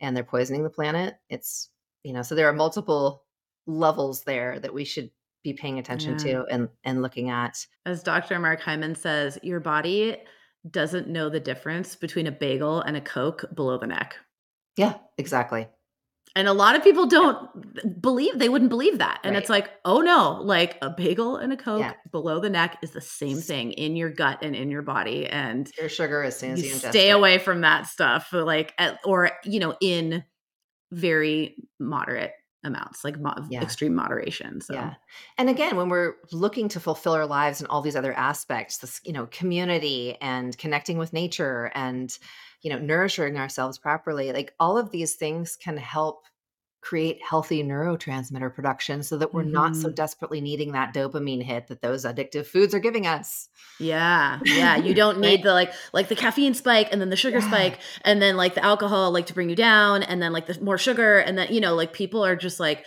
and 0.00 0.16
they're 0.16 0.24
poisoning 0.24 0.64
the 0.64 0.70
planet 0.70 1.14
it's 1.28 1.70
you 2.02 2.12
know 2.12 2.22
so 2.22 2.34
there 2.34 2.48
are 2.48 2.52
multiple 2.52 3.24
levels 3.66 4.22
there 4.24 4.58
that 4.60 4.72
we 4.74 4.84
should 4.84 5.10
be 5.44 5.52
paying 5.52 5.78
attention 5.78 6.12
Yeah. 6.12 6.18
to 6.18 6.44
and 6.50 6.68
and 6.84 7.02
looking 7.02 7.30
at 7.30 7.64
As 7.86 8.02
Dr. 8.02 8.38
Mark 8.40 8.60
Hyman 8.60 8.94
says, 8.96 9.38
your 9.42 9.60
body 9.60 10.16
doesn't 10.70 11.08
know 11.08 11.28
the 11.28 11.40
difference 11.40 11.96
between 11.96 12.26
a 12.26 12.32
bagel 12.32 12.80
and 12.82 12.96
a 12.96 13.00
Coke 13.00 13.44
below 13.54 13.78
the 13.78 13.86
neck. 13.86 14.16
yeah 14.76 14.98
exactly 15.18 15.68
And 16.36 16.46
a 16.46 16.52
lot 16.52 16.76
of 16.76 16.84
people 16.84 17.06
don't 17.06 18.00
believe, 18.00 18.38
they 18.38 18.48
wouldn't 18.48 18.68
believe 18.68 18.98
that. 18.98 19.20
And 19.24 19.34
Right. 19.34 19.42
it's 19.42 19.48
like, 19.48 19.70
oh 19.84 20.00
no, 20.02 20.40
like 20.42 20.78
a 20.82 20.90
bagel 20.90 21.36
and 21.36 21.52
a 21.52 21.56
Coke 21.56 21.82
Yeah. 21.82 21.94
below 22.12 22.38
the 22.38 22.50
neck 22.50 22.78
is 22.82 22.92
the 22.92 23.00
same 23.00 23.42
thing 23.42 23.72
in 23.72 23.96
your 23.96 24.10
gut 24.10 24.38
and 24.42 24.54
in 24.54 24.70
your 24.70 24.82
body. 24.82 25.26
And 25.26 25.70
your 25.78 25.88
sugar 25.88 26.22
as 26.22 26.38
soon 26.38 26.52
as 26.52 26.62
you, 26.62 26.68
you 26.68 26.78
stay 26.78 27.10
it. 27.10 27.12
away 27.12 27.38
from 27.38 27.62
that 27.62 27.86
stuff, 27.86 28.32
like, 28.32 28.74
or, 29.04 29.32
you 29.44 29.58
know, 29.58 29.76
in 29.80 30.24
very 30.92 31.56
moderate 31.80 32.32
amounts, 32.64 33.04
like 33.04 33.18
mo- 33.18 33.34
Yeah. 33.48 33.62
extreme 33.62 33.94
moderation. 33.94 34.60
So, 34.60 34.74
Yeah. 34.74 34.94
And 35.38 35.48
again, 35.48 35.76
when 35.76 35.88
we're 35.88 36.14
looking 36.32 36.68
to 36.70 36.80
fulfill 36.80 37.12
our 37.14 37.26
lives 37.26 37.60
and 37.60 37.68
all 37.68 37.82
these 37.82 37.96
other 37.96 38.12
aspects, 38.12 38.78
this, 38.78 39.00
you 39.04 39.12
know, 39.12 39.26
community 39.26 40.16
and 40.20 40.56
connecting 40.58 40.98
with 40.98 41.12
nature 41.12 41.70
and, 41.74 42.16
you 42.62 42.70
know, 42.70 42.78
nourishing 42.78 43.38
ourselves 43.38 43.78
properly, 43.78 44.32
like 44.32 44.54
all 44.58 44.76
of 44.76 44.90
these 44.90 45.14
things 45.14 45.56
can 45.56 45.76
help 45.76 46.24
create 46.80 47.18
healthy 47.28 47.62
neurotransmitter 47.64 48.54
production 48.54 49.02
so 49.02 49.16
that 49.18 49.34
we're 49.34 49.42
not 49.42 49.74
so 49.74 49.88
Mhm. 49.88 49.94
desperately 49.96 50.40
needing 50.40 50.72
that 50.72 50.94
dopamine 50.94 51.42
hit 51.42 51.66
that 51.66 51.82
those 51.82 52.04
addictive 52.04 52.46
foods 52.46 52.72
are 52.74 52.78
giving 52.78 53.06
us. 53.06 53.48
Yeah, 53.80 54.38
yeah. 54.44 54.76
You 54.76 54.94
don't 55.02 55.18
need 55.18 55.42
the 55.42 55.52
like 55.52 55.72
like 55.92 56.08
the 56.08 56.14
caffeine 56.14 56.54
spike 56.54 56.88
and 56.92 57.00
then 57.00 57.10
the 57.10 57.16
sugar 57.16 57.38
Yeah. 57.40 57.48
spike 57.48 57.78
and 58.02 58.22
then 58.22 58.36
like 58.36 58.54
the 58.54 58.64
alcohol 58.64 59.10
like 59.10 59.26
to 59.26 59.34
bring 59.34 59.50
you 59.50 59.56
down 59.56 60.02
and 60.04 60.22
then 60.22 60.32
like 60.32 60.46
the 60.46 60.58
more 60.62 60.78
sugar 60.78 61.18
and 61.18 61.36
then 61.36 61.52
you 61.52 61.60
know 61.60 61.74
like 61.74 61.92
people 61.92 62.24
are 62.24 62.36
just 62.36 62.60
like 62.60 62.84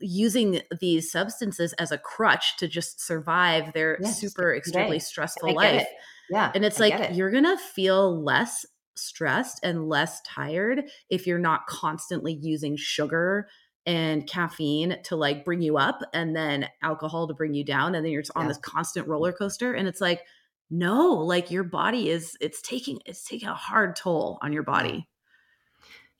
using 0.00 0.62
these 0.80 1.10
substances 1.10 1.72
as 1.74 1.90
a 1.92 1.98
crutch 1.98 2.56
to 2.58 2.68
just 2.68 3.00
survive 3.04 3.72
their 3.72 3.98
just 3.98 4.20
super 4.20 4.30
get 4.30 4.36
through 4.36 4.52
the 4.52 4.56
extremely 4.78 4.98
stressful 5.00 5.54
life. 5.54 5.82
it. 5.82 5.88
Yeah. 6.30 6.52
And 6.54 6.64
it's 6.64 6.80
I 6.80 6.88
like 6.88 7.16
you're 7.16 7.30
going 7.30 7.44
to 7.44 7.56
feel 7.58 8.22
less 8.22 8.64
stressed 8.98 9.60
and 9.62 9.88
less 9.88 10.20
tired 10.22 10.84
if 11.08 11.26
you're 11.26 11.38
not 11.38 11.66
constantly 11.66 12.32
using 12.32 12.76
sugar 12.76 13.48
and 13.86 14.26
caffeine 14.26 14.98
to 15.04 15.16
like 15.16 15.44
bring 15.44 15.62
you 15.62 15.78
up 15.78 16.00
and 16.12 16.36
then 16.36 16.68
alcohol 16.82 17.26
to 17.28 17.34
bring 17.34 17.54
you 17.54 17.64
down 17.64 17.94
and 17.94 18.04
then 18.04 18.12
you're 18.12 18.22
just 18.22 18.36
on 18.36 18.44
Yeah. 18.44 18.48
this 18.48 18.58
constant 18.58 19.08
roller 19.08 19.32
coaster 19.32 19.72
and 19.72 19.88
it's 19.88 20.00
like 20.00 20.22
no 20.70 21.12
like 21.12 21.50
your 21.50 21.64
body 21.64 22.10
is 22.10 22.36
it's 22.40 22.60
taking 22.60 23.00
it's 23.06 23.24
taking 23.24 23.48
a 23.48 23.54
hard 23.54 23.96
toll 23.96 24.38
on 24.42 24.52
your 24.52 24.62
body 24.62 25.08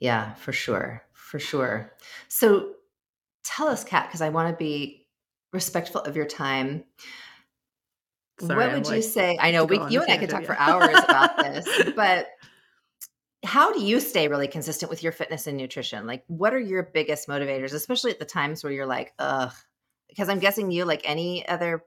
Yeah, 0.00 0.34
for 0.34 0.52
sure. 0.52 1.02
For 1.12 1.38
sure. 1.38 1.92
So 2.28 2.74
tell 3.44 3.68
us, 3.68 3.84
Cat, 3.84 4.06
because 4.08 4.22
I 4.22 4.28
want 4.30 4.48
to 4.48 4.56
be 4.56 5.06
respectful 5.52 6.00
of 6.02 6.16
your 6.16 6.24
time. 6.24 6.84
Sorry, 8.40 8.56
what 8.56 8.72
would 8.72 8.88
you 8.88 9.02
say? 9.02 9.36
I 9.40 9.50
know 9.50 9.64
we, 9.64 9.76
you 9.90 10.02
and 10.02 10.12
I 10.12 10.16
could 10.16 10.30
talk 10.30 10.44
for 10.44 10.56
hours 10.56 10.96
about 11.02 11.36
this, 11.38 11.66
but 11.96 12.28
how 13.44 13.72
do 13.72 13.80
you 13.80 14.00
stay 14.00 14.28
really 14.28 14.48
consistent 14.48 14.90
with 14.90 15.02
your 15.02 15.12
fitness 15.12 15.46
and 15.46 15.56
nutrition? 15.56 16.06
Like, 16.06 16.24
what 16.26 16.52
are 16.52 16.58
your 16.58 16.82
biggest 16.82 17.28
motivators, 17.28 17.72
especially 17.72 18.10
at 18.10 18.18
the 18.18 18.24
times 18.24 18.64
where 18.64 18.72
you're 18.72 18.86
like, 18.86 19.12
ugh? 19.18 19.52
Because 20.08 20.28
I'm 20.28 20.40
guessing 20.40 20.70
you, 20.70 20.84
like 20.84 21.02
any 21.04 21.46
other 21.48 21.84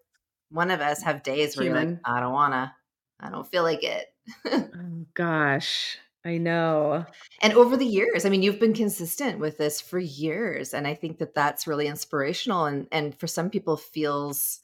one 0.50 0.72
of 0.72 0.80
us, 0.82 1.04
have 1.04 1.24
days 1.24 1.58
where 1.58 1.66
you're 1.66 1.76
like, 1.76 1.98
I 2.06 2.20
don't 2.20 2.34
wanna, 2.34 2.74
I 3.20 3.30
don't 3.30 3.48
feel 3.48 3.64
like 3.64 3.84
it. 3.84 4.08
oh 4.46 5.06
gosh 5.16 5.98
i 6.24 6.38
know 6.38 7.04
And 7.42 7.54
over 7.54 7.76
the 7.76 7.86
years, 7.86 8.26
I 8.26 8.30
mean, 8.30 8.44
you've 8.44 8.60
been 8.60 8.74
consistent 8.74 9.40
with 9.40 9.58
this 9.58 9.82
for 9.82 9.98
years, 9.98 10.74
and 10.74 10.86
I 10.86 10.94
think 10.94 11.18
that 11.18 11.34
that's 11.34 11.66
really 11.68 11.88
inspirational. 11.88 12.66
And 12.66 12.88
and 12.92 13.20
for 13.20 13.28
some 13.28 13.50
people, 13.50 13.78
feels 13.78 14.60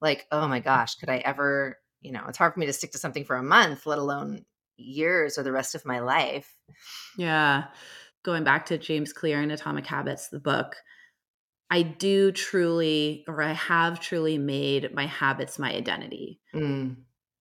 like, 0.00 0.26
oh 0.32 0.48
my 0.48 0.60
gosh, 0.60 0.94
could 0.96 1.10
I 1.10 1.18
ever? 1.18 1.78
You 2.00 2.12
know, 2.12 2.24
it's 2.28 2.38
hard 2.38 2.54
for 2.54 2.60
me 2.60 2.66
to 2.66 2.72
stick 2.72 2.92
to 2.92 2.98
something 2.98 3.24
for 3.24 3.36
a 3.36 3.42
month, 3.42 3.86
let 3.86 3.98
alone 3.98 4.44
years 4.76 5.38
or 5.38 5.42
the 5.42 5.52
rest 5.52 5.74
of 5.74 5.84
my 5.84 6.00
life. 6.00 6.56
yeah 7.18 7.64
going 8.24 8.44
back 8.44 8.66
to 8.66 8.78
james 8.78 9.12
clear 9.12 9.40
and 9.40 9.52
atomic 9.52 9.86
habits 9.86 10.28
the 10.28 10.40
book 10.40 10.76
i 11.70 11.82
do 11.82 12.32
truly 12.32 13.24
or 13.28 13.42
i 13.42 13.52
have 13.52 14.00
truly 14.00 14.38
made 14.38 14.94
my 14.94 15.06
habits 15.06 15.58
my 15.58 15.72
identity. 15.72 16.40
Mm, 16.54 16.96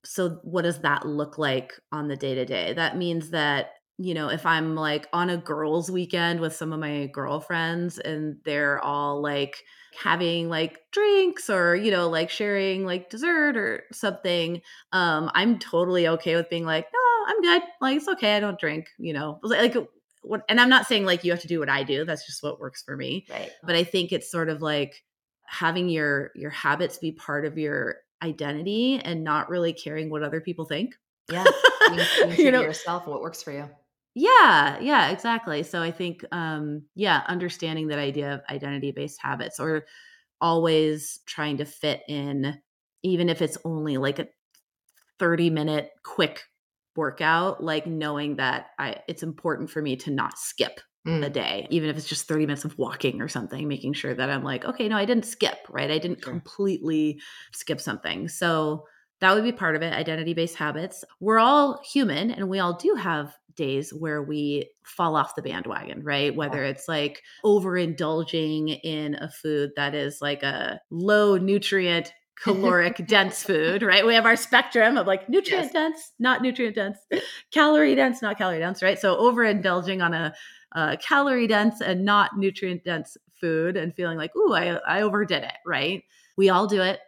so 0.05 0.39
what 0.43 0.63
does 0.63 0.79
that 0.81 1.05
look 1.05 1.37
like 1.37 1.73
on 1.91 2.07
the 2.07 2.17
day 2.17 2.35
to 2.35 2.45
day? 2.45 2.73
That 2.73 2.97
means 2.97 3.29
that 3.29 3.71
you 3.99 4.15
know 4.15 4.27
if 4.29 4.43
i'm 4.45 4.73
like 4.75 5.07
on 5.13 5.29
a 5.29 5.37
girls 5.37 5.91
weekend 5.91 6.39
with 6.39 6.55
some 6.55 6.73
of 6.73 6.79
my 6.79 7.05
girlfriends 7.13 7.99
and 7.99 8.37
they're 8.43 8.79
all 8.79 9.21
like 9.21 9.57
having 10.01 10.49
like 10.49 10.79
drinks 10.91 11.47
or 11.47 11.75
you 11.75 11.91
know 11.91 12.09
like 12.09 12.31
sharing 12.31 12.85
like 12.85 13.11
dessert 13.11 13.55
or 13.55 13.83
something 13.91 14.61
um 14.93 15.29
i'm 15.35 15.59
totally 15.59 16.07
okay 16.07 16.35
with 16.35 16.49
being 16.49 16.65
like 16.65 16.87
no 16.91 17.02
i'm 17.27 17.41
good. 17.41 17.61
Like 17.81 17.97
it's 17.97 18.07
okay. 18.07 18.35
I 18.37 18.39
don't 18.39 18.59
drink 18.59 18.87
you 18.97 19.13
know? 19.13 19.39
Like 19.43 19.75
what 20.21 20.43
and 20.47 20.59
i'm 20.61 20.69
not 20.69 20.87
saying 20.87 21.05
like 21.05 21.23
you 21.23 21.31
have 21.31 21.41
to 21.41 21.47
do 21.47 21.59
what 21.59 21.69
i 21.69 21.83
do. 21.83 22.05
That's 22.05 22.25
just 22.25 22.41
what 22.43 22.59
works 22.59 22.81
for 22.83 22.95
me. 22.95 23.25
Right. 23.29 23.51
but 23.63 23.75
i 23.75 23.83
think 23.83 24.11
it's 24.11 24.31
sort 24.31 24.49
of 24.49 24.61
like 24.61 25.03
having 25.45 25.89
your 25.89 26.31
your 26.35 26.51
habits 26.51 26.97
be 26.97 27.11
part 27.11 27.45
of 27.45 27.57
your 27.57 27.97
identity 28.21 28.99
and 29.03 29.23
not 29.23 29.49
really 29.49 29.73
caring 29.73 30.09
what 30.09 30.23
other 30.23 30.39
people 30.41 30.65
think. 30.65 30.95
Yeah. 31.31 31.43
Being 31.89 31.99
true 32.15 32.45
you 32.45 32.51
know? 32.53 32.61
yourself 32.61 33.05
what 33.05 33.21
works 33.21 33.43
for 33.43 33.51
you. 33.51 33.69
yeah. 34.15 34.79
Yeah 34.79 35.09
exactly. 35.11 35.63
So 35.63 35.81
i 35.81 35.91
think 35.91 36.23
um 36.31 36.83
yeah 36.95 37.23
understanding 37.27 37.87
that 37.89 37.99
idea 37.99 38.35
of 38.35 38.41
identity 38.49 38.91
based 38.91 39.19
habits 39.21 39.59
or 39.59 39.85
always 40.39 41.19
trying 41.25 41.57
to 41.57 41.65
fit 41.65 42.01
in 42.07 42.57
even 43.03 43.27
if 43.29 43.41
it's 43.41 43.57
only 43.65 43.97
like 43.97 44.19
a 44.19 44.27
30 45.19 45.49
minute 45.49 45.89
quick 46.03 46.43
workout 46.95 47.63
like 47.63 47.85
knowing 47.87 48.35
that 48.35 48.67
i 48.79 49.01
it's 49.07 49.23
important 49.23 49.69
for 49.69 49.81
me 49.81 49.95
to 49.95 50.11
not 50.11 50.37
skip 50.37 50.81
a 51.21 51.29
Mm, 51.29 51.29
day, 51.29 51.67
even 51.69 51.89
if 51.89 51.95
it's 51.95 52.07
just 52.07 52.27
30 52.27 52.45
minutes 52.45 52.65
of 52.65 52.77
walking 52.77 53.21
or 53.21 53.29
something, 53.29 53.65
making 53.67 53.93
sure 53.93 54.13
that 54.13 54.29
I'm 54.29 54.43
like, 54.43 54.65
okay, 54.65 54.89
no, 54.89 54.97
I 54.97 55.05
didn't 55.05 55.25
skip, 55.25 55.57
right? 55.69 55.89
I 55.89 55.97
didn't 55.97 56.21
Sure. 56.21 56.43
completely 56.43 57.21
skip 57.53 57.79
something. 57.79 58.27
So 58.27 58.85
that 59.21 59.33
would 59.33 59.43
be 59.45 59.53
part 59.53 59.77
of 59.77 59.81
it 59.81 59.93
identity 59.93 60.33
based 60.33 60.57
habits. 60.57 61.05
We're 61.21 61.39
all 61.39 61.81
human 61.81 62.29
and 62.29 62.49
we 62.49 62.59
all 62.59 62.75
do 62.75 62.95
have 62.95 63.37
days 63.55 63.93
where 63.93 64.21
we 64.21 64.69
fall 64.85 65.15
off 65.15 65.35
the 65.35 65.41
bandwagon, 65.41 66.03
right? 66.03 66.35
Whether 66.35 66.63
it's 66.63 66.89
like 66.89 67.21
overindulging 67.45 68.79
in 68.83 69.15
a 69.15 69.29
food 69.29 69.71
that 69.77 69.95
is 69.95 70.21
like 70.21 70.43
a 70.43 70.81
low 70.89 71.37
nutrient, 71.37 72.11
caloric 72.41 73.05
dense 73.07 73.43
food, 73.43 73.81
right? 73.81 74.05
We 74.05 74.13
have 74.15 74.25
our 74.25 74.35
spectrum 74.35 74.97
of 74.97 75.07
like 75.07 75.29
nutrient 75.29 75.65
Yes. 75.65 75.73
dense, 75.73 76.11
not 76.19 76.41
nutrient 76.41 76.75
dense, 76.75 76.97
calorie 77.51 77.95
dense, 77.95 78.21
not 78.21 78.37
calorie 78.37 78.59
dense, 78.59 78.81
right? 78.81 78.99
So 78.99 79.15
overindulging 79.15 80.03
on 80.03 80.13
a 80.13 80.33
uh, 80.75 80.95
calorie 80.97 81.47
dense 81.47 81.81
and 81.81 82.03
not 82.03 82.37
nutrient 82.37 82.83
dense 82.83 83.17
food 83.39 83.77
and 83.77 83.93
feeling 83.95 84.17
like, 84.17 84.35
ooh, 84.35 84.53
I, 84.53 84.79
I 84.87 85.01
overdid 85.01 85.43
it, 85.43 85.57
right? 85.65 86.03
We 86.37 86.49
all 86.49 86.67
do 86.67 86.81
it. 86.81 86.99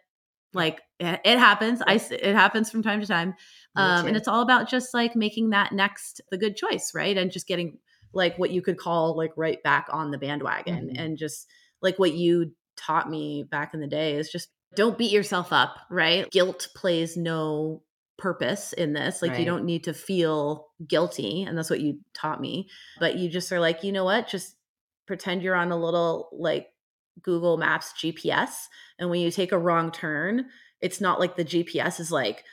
Like 0.52 0.80
it, 0.98 1.20
it 1.24 1.38
happens. 1.38 1.82
I 1.86 1.94
it 1.94 2.34
happens 2.34 2.70
from 2.70 2.82
time 2.82 3.00
to 3.00 3.06
time. 3.06 3.34
Um, 3.74 4.06
and 4.06 4.16
it's 4.16 4.28
all 4.28 4.40
about 4.40 4.70
just 4.70 4.94
like 4.94 5.14
making 5.14 5.50
that 5.50 5.72
next 5.72 6.22
the 6.30 6.38
good 6.38 6.56
choice, 6.56 6.92
right? 6.94 7.16
And 7.16 7.30
just 7.30 7.46
getting 7.46 7.78
like 8.14 8.38
what 8.38 8.50
you 8.50 8.62
could 8.62 8.78
call 8.78 9.16
like 9.16 9.32
right 9.36 9.62
back 9.62 9.88
on 9.92 10.10
the 10.10 10.18
bandwagon 10.18 10.88
mm-hmm. 10.88 10.96
and 10.96 11.18
just 11.18 11.46
like 11.82 11.98
what 11.98 12.14
you 12.14 12.52
taught 12.76 13.10
me 13.10 13.42
back 13.42 13.74
in 13.74 13.80
the 13.80 13.86
day 13.86 14.16
is 14.16 14.30
just 14.30 14.48
don't 14.74 14.98
beat 14.98 15.12
yourself 15.12 15.52
up, 15.52 15.76
right? 15.90 16.30
Guilt 16.30 16.68
plays 16.74 17.16
no 17.16 17.82
purpose 18.18 18.72
in 18.72 18.92
this. 18.92 19.22
Like 19.22 19.32
right. 19.32 19.40
you 19.40 19.46
don't 19.46 19.64
need 19.64 19.84
to 19.84 19.94
feel 19.94 20.68
guilty. 20.86 21.42
And 21.42 21.56
that's 21.56 21.70
what 21.70 21.80
you 21.80 22.00
taught 22.14 22.40
me. 22.40 22.68
But 22.98 23.16
you 23.16 23.28
just 23.28 23.52
are 23.52 23.60
like, 23.60 23.84
you 23.84 23.92
know 23.92 24.04
what? 24.04 24.28
Just 24.28 24.56
pretend 25.06 25.42
you're 25.42 25.54
on 25.54 25.72
a 25.72 25.76
little 25.76 26.28
like 26.32 26.68
Google 27.22 27.56
Maps 27.56 27.92
GPS. 27.92 28.66
And 28.98 29.10
when 29.10 29.20
you 29.20 29.30
take 29.30 29.52
a 29.52 29.58
wrong 29.58 29.90
turn, 29.90 30.46
it's 30.80 31.00
not 31.00 31.20
like 31.20 31.36
the 31.36 31.44
GPS 31.44 32.00
is 32.00 32.10
like, 32.10 32.44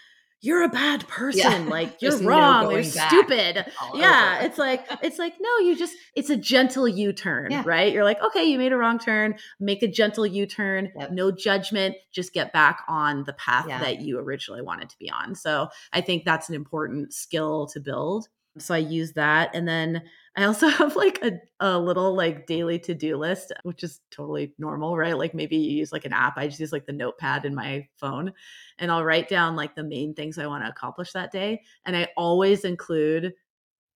you're 0.43 0.61
a 0.61 0.69
bad 0.69 1.07
person 1.07 1.41
yeah. 1.63 1.69
like 1.69 2.01
you're 2.01 2.17
wrong 2.19 2.65
no 2.65 2.69
you're 2.71 2.83
stupid 2.83 3.65
yeah 3.95 4.35
over. 4.37 4.45
it's 4.45 4.57
like 4.57 4.85
it's 5.01 5.17
like 5.17 5.33
no 5.39 5.57
you 5.59 5.75
just 5.75 5.95
it's 6.15 6.29
a 6.29 6.37
gentle 6.37 6.87
u-turn 6.87 7.49
yeah. 7.49 7.63
right 7.65 7.93
you're 7.93 8.03
like 8.03 8.21
okay 8.21 8.43
you 8.43 8.57
made 8.59 8.73
a 8.73 8.77
wrong 8.77 8.99
turn 8.99 9.35
make 9.59 9.81
a 9.81 9.87
gentle 9.87 10.27
u-turn 10.27 10.91
yep. 10.99 11.11
no 11.11 11.31
judgment 11.31 11.95
just 12.11 12.33
get 12.33 12.53
back 12.53 12.83
on 12.87 13.23
the 13.23 13.33
path 13.33 13.65
yeah. 13.67 13.79
that 13.79 14.01
you 14.01 14.19
originally 14.19 14.61
wanted 14.61 14.89
to 14.89 14.97
be 14.99 15.09
on 15.09 15.33
so 15.33 15.67
i 15.93 16.01
think 16.01 16.25
that's 16.25 16.49
an 16.49 16.55
important 16.55 17.13
skill 17.13 17.65
to 17.65 17.79
build 17.79 18.27
so 18.59 18.75
i 18.75 18.77
use 18.77 19.13
that 19.13 19.49
and 19.55 19.67
then 19.67 20.03
I 20.35 20.45
also 20.45 20.67
have 20.69 20.95
like 20.95 21.23
a, 21.23 21.39
a 21.59 21.77
little 21.79 22.15
like 22.15 22.47
daily 22.47 22.79
to 22.79 22.93
do 22.93 23.17
list, 23.17 23.51
which 23.63 23.83
is 23.83 23.99
totally 24.11 24.53
normal, 24.57 24.97
right? 24.97 25.17
Like 25.17 25.33
maybe 25.33 25.57
you 25.57 25.77
use 25.77 25.91
like 25.91 26.05
an 26.05 26.13
app. 26.13 26.37
I 26.37 26.47
just 26.47 26.59
use 26.59 26.71
like 26.71 26.85
the 26.85 26.93
notepad 26.93 27.45
in 27.45 27.55
my 27.55 27.87
phone 27.97 28.33
and 28.79 28.91
I'll 28.91 29.05
write 29.05 29.29
down 29.29 29.55
like 29.55 29.75
the 29.75 29.83
main 29.83 30.13
things 30.13 30.37
I 30.37 30.47
want 30.47 30.63
to 30.63 30.69
accomplish 30.69 31.11
that 31.13 31.31
day. 31.31 31.61
And 31.85 31.95
I 31.95 32.09
always 32.17 32.65
include 32.65 33.33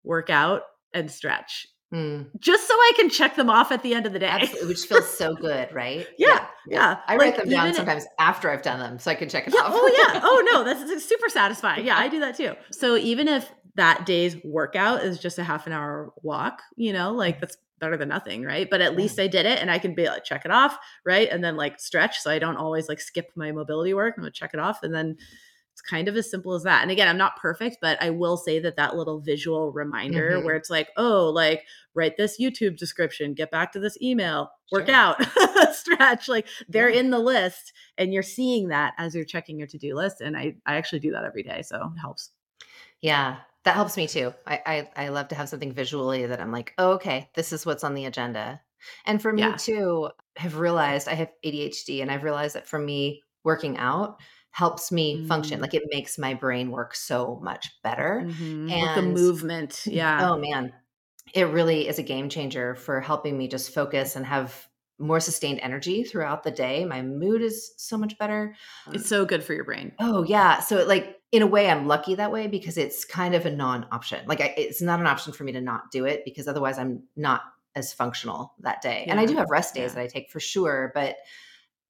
workout 0.04 0.64
and 0.94 1.10
stretch. 1.10 1.68
Mm. 1.94 2.28
Just 2.38 2.68
so 2.68 2.74
I 2.74 2.92
can 2.98 3.10
check 3.10 3.38
them 3.38 3.50
off 3.50 3.72
at 3.72 3.82
the 3.82 3.94
end 3.94 4.06
of 4.06 4.12
the 4.12 4.20
day. 4.20 4.28
Absolutely, 4.28 4.68
which 4.68 4.84
feels 4.84 5.08
so 5.18 5.36
good, 5.36 5.74
right? 5.74 6.06
yeah, 6.18 6.28
yeah, 6.28 6.48
yeah. 6.68 7.00
I 7.08 7.16
write 7.16 7.38
them 7.38 7.48
down 7.48 7.74
sometimes 7.74 8.06
after 8.20 8.50
I've 8.50 8.62
done 8.62 8.80
them 8.80 9.00
so 9.00 9.10
I 9.10 9.16
can 9.16 9.30
check 9.30 9.48
it 9.48 9.54
yeah, 9.56 9.62
off. 9.62 9.72
oh, 9.74 10.12
yeah. 10.14 10.20
Oh, 10.22 10.48
no, 10.52 10.64
that's 10.88 11.06
super 11.06 11.30
satisfying. 11.30 11.86
Yeah, 11.86 11.98
I 11.98 12.10
do 12.10 12.20
that 12.20 12.36
too. 12.36 12.56
So 12.72 12.98
even 12.98 13.30
if 13.30 13.50
that 13.78 14.06
day's 14.06 14.36
workout 14.44 15.04
is 15.04 15.20
just 15.20 15.40
a 15.40 15.44
half 15.44 15.66
an 15.68 15.74
hour 15.74 16.12
walk, 16.22 16.62
you 16.76 16.92
know, 16.92 17.14
like 17.14 17.40
that's 17.40 17.58
better 17.80 17.96
than 17.96 18.10
nothing, 18.10 18.44
right? 18.44 18.70
But 18.70 18.82
at 18.82 18.92
yeah. 18.92 18.98
least 18.98 19.20
I 19.20 19.28
did 19.28 19.46
it 19.46 19.60
and 19.60 19.72
I 19.72 19.80
can 19.80 19.94
be 19.94 20.08
like 20.08 20.24
check 20.24 20.46
it 20.46 20.52
off, 20.52 20.78
right? 21.06 21.30
And 21.30 21.44
then 21.44 21.56
like 21.56 21.80
stretch 21.80 22.20
so 22.20 22.32
I 22.32 22.40
don't 22.40 22.58
always 22.58 22.90
like 22.90 23.00
skip 23.00 23.32
my 23.36 23.52
mobility 23.52 23.94
work. 23.94 24.16
I'm 24.18 24.24
gonna 24.24 24.32
check 24.32 24.52
it 24.54 24.60
off 24.60 24.84
and 24.84 24.94
then 24.94 25.18
it's 25.74 25.82
kind 25.84 26.08
of 26.08 26.18
as 26.18 26.32
simple 26.32 26.56
as 26.56 26.64
that. 26.64 26.82
And 26.82 26.90
again, 26.90 27.08
I'm 27.08 27.20
not 27.20 27.38
perfect, 27.38 27.78
but 27.80 28.02
I 28.02 28.10
will 28.10 28.36
say 28.36 28.58
that 28.58 28.78
that 28.78 28.96
little 28.96 29.20
visual 29.20 29.72
reminder 29.72 30.32
mm-hmm. 30.32 30.46
where 30.46 30.56
it's 30.56 30.72
like, 30.72 30.90
oh, 30.98 31.30
like 31.30 31.66
write 31.94 32.18
this 32.18 32.42
YouTube 32.42 32.78
description, 32.78 33.36
get 33.36 33.52
back 33.52 33.74
to 33.74 33.80
this 33.80 33.96
email, 34.02 34.50
sure. 34.72 34.80
work 34.80 34.90
out, 34.90 35.24
stretch, 35.74 36.28
like 36.28 36.48
they're 36.68 36.90
yeah. 36.90 37.00
in 37.00 37.12
the 37.12 37.20
list 37.20 37.74
and 37.96 38.12
you're 38.12 38.24
seeing 38.24 38.70
that 38.70 38.96
as 38.98 39.14
you're 39.14 39.24
checking 39.24 39.60
your 39.60 39.68
to-do 39.68 39.94
list. 39.94 40.20
And 40.20 40.36
I, 40.36 40.56
I 40.66 40.78
actually 40.78 41.02
do 41.02 41.12
that 41.12 41.26
every 41.26 41.44
day. 41.44 41.62
So 41.62 41.76
it 41.96 42.00
helps. 42.00 42.32
Yeah, 43.00 43.38
that 43.68 43.76
helps 43.76 43.97
me 43.97 44.07
too. 44.07 44.34
I, 44.45 44.88
I, 44.95 45.05
I 45.05 45.09
love 45.09 45.28
to 45.28 45.36
have 45.36 45.49
something 45.49 45.74
visually 45.74 46.26
that 46.26 46.39
I'm 46.39 46.53
like, 46.53 46.74
oh, 46.78 46.91
okay, 46.91 47.30
this 47.36 47.51
is 47.51 47.65
what's 47.65 47.84
on 47.84 47.95
the 47.95 48.05
agenda. 48.05 48.61
And 49.05 49.22
for 49.22 49.34
me 49.34 49.41
yeah. 49.41 49.57
too, 49.57 50.07
I've 50.39 50.57
realized 50.57 51.09
I 51.09 51.15
have 51.15 51.34
ADHD, 51.45 52.01
and 52.01 52.09
I've 52.09 52.24
realized 52.24 52.55
that 52.55 52.65
for 52.65 52.80
me, 52.80 53.24
working 53.43 53.78
out 53.78 54.22
helps 54.51 54.89
me 54.89 55.18
mm. 55.18 55.28
function. 55.28 55.59
Like 55.59 55.74
it 55.74 55.84
makes 55.91 56.18
my 56.18 56.34
brain 56.34 56.72
work 56.72 56.95
so 56.95 57.41
much 57.43 57.70
better. 57.84 58.24
Mm-hmm. 58.26 58.70
And 58.70 58.97
the 58.97 59.01
movement, 59.01 59.84
yeah. 59.86 60.30
Oh 60.30 60.38
man, 60.38 60.72
it 61.34 61.49
really 61.49 61.89
is 61.89 61.99
a 61.99 62.03
game 62.03 62.30
changer 62.30 62.74
for 62.74 63.01
helping 63.01 63.38
me 63.38 63.49
just 63.49 63.74
focus 63.74 64.15
and 64.15 64.26
have 64.26 64.65
more 64.97 65.20
sustained 65.20 65.59
energy 65.61 66.05
throughout 66.05 66.43
the 66.43 66.51
day. 66.51 66.86
My 66.86 67.01
mood 67.01 67.41
is 67.41 67.74
so 67.76 67.97
much 67.97 68.18
better. 68.18 68.55
It's 68.93 69.09
so 69.09 69.26
good 69.26 69.43
for 69.43 69.53
your 69.53 69.65
brain. 69.65 69.91
Oh 69.99 70.24
yeah. 70.24 70.61
So 70.61 70.78
it 70.78 70.88
like 70.88 71.16
in 71.32 71.42
a 71.42 71.48
way, 71.48 71.70
I'm 71.70 71.88
lucky 71.88 72.16
that 72.16 72.32
way 72.32 72.48
because 72.48 72.78
it's 72.78 73.04
kind 73.04 73.36
of 73.36 73.46
a 73.46 73.52
non-option. 73.52 74.26
Like 74.28 74.42
I, 74.42 74.54
it's 74.58 74.82
not 74.82 75.00
an 75.00 75.08
option 75.08 75.34
for 75.34 75.44
me 75.44 75.52
to 75.52 75.62
not 75.62 75.92
do 75.92 76.06
it 76.06 76.24
because 76.24 76.48
otherwise 76.48 76.80
I'm 76.80 77.04
not 77.16 77.42
as 77.76 77.94
functional 77.94 78.54
that 78.62 78.82
day. 78.82 79.04
Yeah. 79.06 79.12
And 79.12 79.20
I 79.20 79.26
do 79.26 79.36
have 79.36 79.50
rest 79.50 79.76
days 79.76 79.92
yeah. 79.92 79.96
that 79.96 80.02
I 80.02 80.08
take 80.08 80.32
for 80.32 80.40
sure, 80.40 80.92
but 80.94 81.18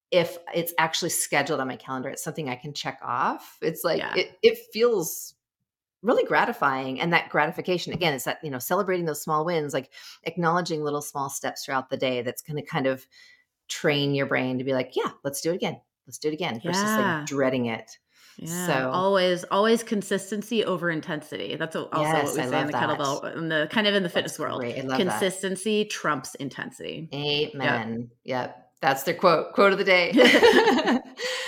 if 0.10 0.38
it's 0.56 0.74
actually 0.78 1.10
scheduled 1.10 1.60
on 1.60 1.68
my 1.68 1.76
calendar, 1.76 2.10
it's 2.10 2.24
something 2.24 2.50
I 2.50 2.56
can 2.56 2.74
check 2.74 3.00
off. 3.04 3.58
It's 3.62 3.84
like 3.84 4.00
yeah. 4.00 4.16
it 4.16 4.38
it 4.42 4.58
feels 4.74 5.36
really 6.02 6.24
gratifying 6.24 7.02
and 7.02 7.12
that 7.12 7.30
gratification 7.30 7.92
again 7.92 8.14
is 8.14 8.24
that 8.24 8.38
you 8.44 8.52
know 8.52 8.60
celebrating 8.60 9.06
those 9.06 9.22
small 9.22 9.44
wins 9.44 9.74
like 9.74 9.92
acknowledging 10.24 10.84
little 10.84 11.02
small 11.02 11.28
steps 11.28 11.66
throughout 11.66 11.90
the 11.90 11.98
day 11.98 12.22
that's 12.22 12.44
going 12.44 12.56
to 12.56 12.62
kind 12.62 12.86
of 12.86 13.06
train 13.68 14.14
your 14.14 14.28
brain 14.28 14.60
to 14.60 14.64
be 14.64 14.74
like 14.74 14.96
yeah 14.96 15.12
let's 15.24 15.42
do 15.42 15.52
it 15.52 15.56
again 15.56 15.82
let's 16.06 16.20
do 16.20 16.28
it 16.28 16.36
again 16.36 16.62
versus 16.64 16.84
like 16.84 17.26
dreading 17.26 17.66
it 17.66 17.98
yeah, 18.38 18.68
so 18.68 18.92
always, 18.92 19.44
always 19.46 19.82
consistency 19.84 20.64
over 20.64 20.92
intensity. 20.92 21.56
That's 21.56 21.76
also 21.76 21.90
yes, 22.00 22.14
what 22.14 22.24
we 22.36 22.52
say 22.52 22.62
in 22.62 22.68
the 22.68 22.72
that. 22.72 22.90
kettlebell, 22.90 23.36
in 23.36 23.50
the 23.50 23.68
kind 23.72 23.88
of 23.88 23.96
in 23.96 24.04
the 24.04 24.10
fitness 24.10 24.38
world. 24.38 24.64
Consistency 24.64 25.84
that. 25.84 25.90
trumps 25.90 26.36
intensity. 26.36 27.10
Amen. 27.14 28.12
Yep. 28.24 28.56
yep. 28.56 28.64
That's 28.80 29.04
their 29.04 29.16
quote. 29.16 29.54
Quote 29.54 29.72
of 29.72 29.80
the 29.80 29.84
day. 29.84 30.12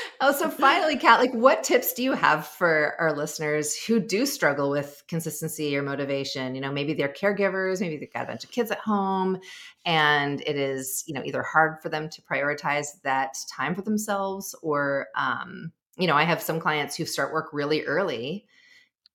oh, 0.21 0.31
so 0.31 0.49
finally, 0.49 0.97
Cat, 0.97 1.19
like 1.19 1.31
what 1.31 1.63
tips 1.63 1.93
do 1.93 2.01
you 2.01 2.13
have 2.13 2.47
for 2.47 2.95
our 2.99 3.15
listeners 3.15 3.75
who 3.75 3.99
do 3.99 4.25
struggle 4.25 4.71
with 4.71 5.03
consistency 5.07 5.77
or 5.77 5.83
motivation? 5.83 6.55
You 6.55 6.61
know, 6.61 6.71
maybe 6.71 6.95
they're 6.95 7.13
caregivers, 7.13 7.81
maybe 7.81 7.97
they've 7.97 8.11
got 8.11 8.23
a 8.23 8.27
bunch 8.27 8.43
of 8.43 8.49
kids 8.49 8.71
at 8.71 8.79
home, 8.79 9.37
and 9.85 10.41
it 10.41 10.55
is, 10.55 11.03
you 11.05 11.13
know, 11.13 11.21
either 11.23 11.43
hard 11.43 11.81
for 11.83 11.89
them 11.89 12.09
to 12.09 12.21
prioritize 12.23 12.87
that 13.03 13.35
time 13.55 13.75
for 13.75 13.83
themselves 13.83 14.55
or 14.63 15.07
um, 15.15 15.71
you 15.99 16.07
know, 16.07 16.15
I 16.15 16.23
have 16.23 16.41
some 16.41 16.59
clients 16.59 16.95
who 16.95 17.05
start 17.05 17.33
work 17.33 17.49
really 17.51 17.83
early. 17.83 18.47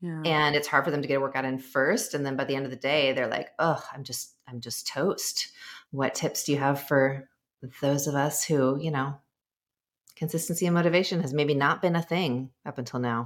Yeah. 0.01 0.21
And 0.25 0.55
it's 0.55 0.69
hard 0.69 0.85
for 0.85 0.91
them 0.91 1.01
to 1.01 1.09
get 1.09 1.17
a 1.17 1.21
workout 1.21 1.47
in 1.47 1.59
first. 1.59 2.13
And 2.13 2.27
then 2.27 2.37
by 2.37 2.45
the 2.45 2.55
end 2.55 2.67
of 2.67 2.71
the 2.71 2.77
day, 2.77 3.13
they're 3.13 3.27
like, 3.27 3.49
oh, 3.59 3.83
I'm 3.93 4.05
just, 4.05 4.35
I'm 4.47 4.61
just 4.61 4.87
toast. 4.87 5.49
What 5.93 6.15
tips 6.15 6.45
do 6.45 6.53
you 6.53 6.59
have 6.59 6.83
for 6.83 7.29
those 7.81 8.07
of 8.07 8.15
us 8.15 8.45
who, 8.45 8.79
you 8.79 8.91
know, 8.91 9.17
consistency 10.17 10.67
and 10.67 10.75
motivation 10.75 11.23
has 11.23 11.33
maybe 11.33 11.55
not 11.55 11.81
been 11.81 11.97
a 11.97 12.03
thing 12.03 12.51
up 12.67 12.77
until 12.77 13.01
now? 13.01 13.25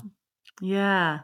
Yeah. 0.61 1.21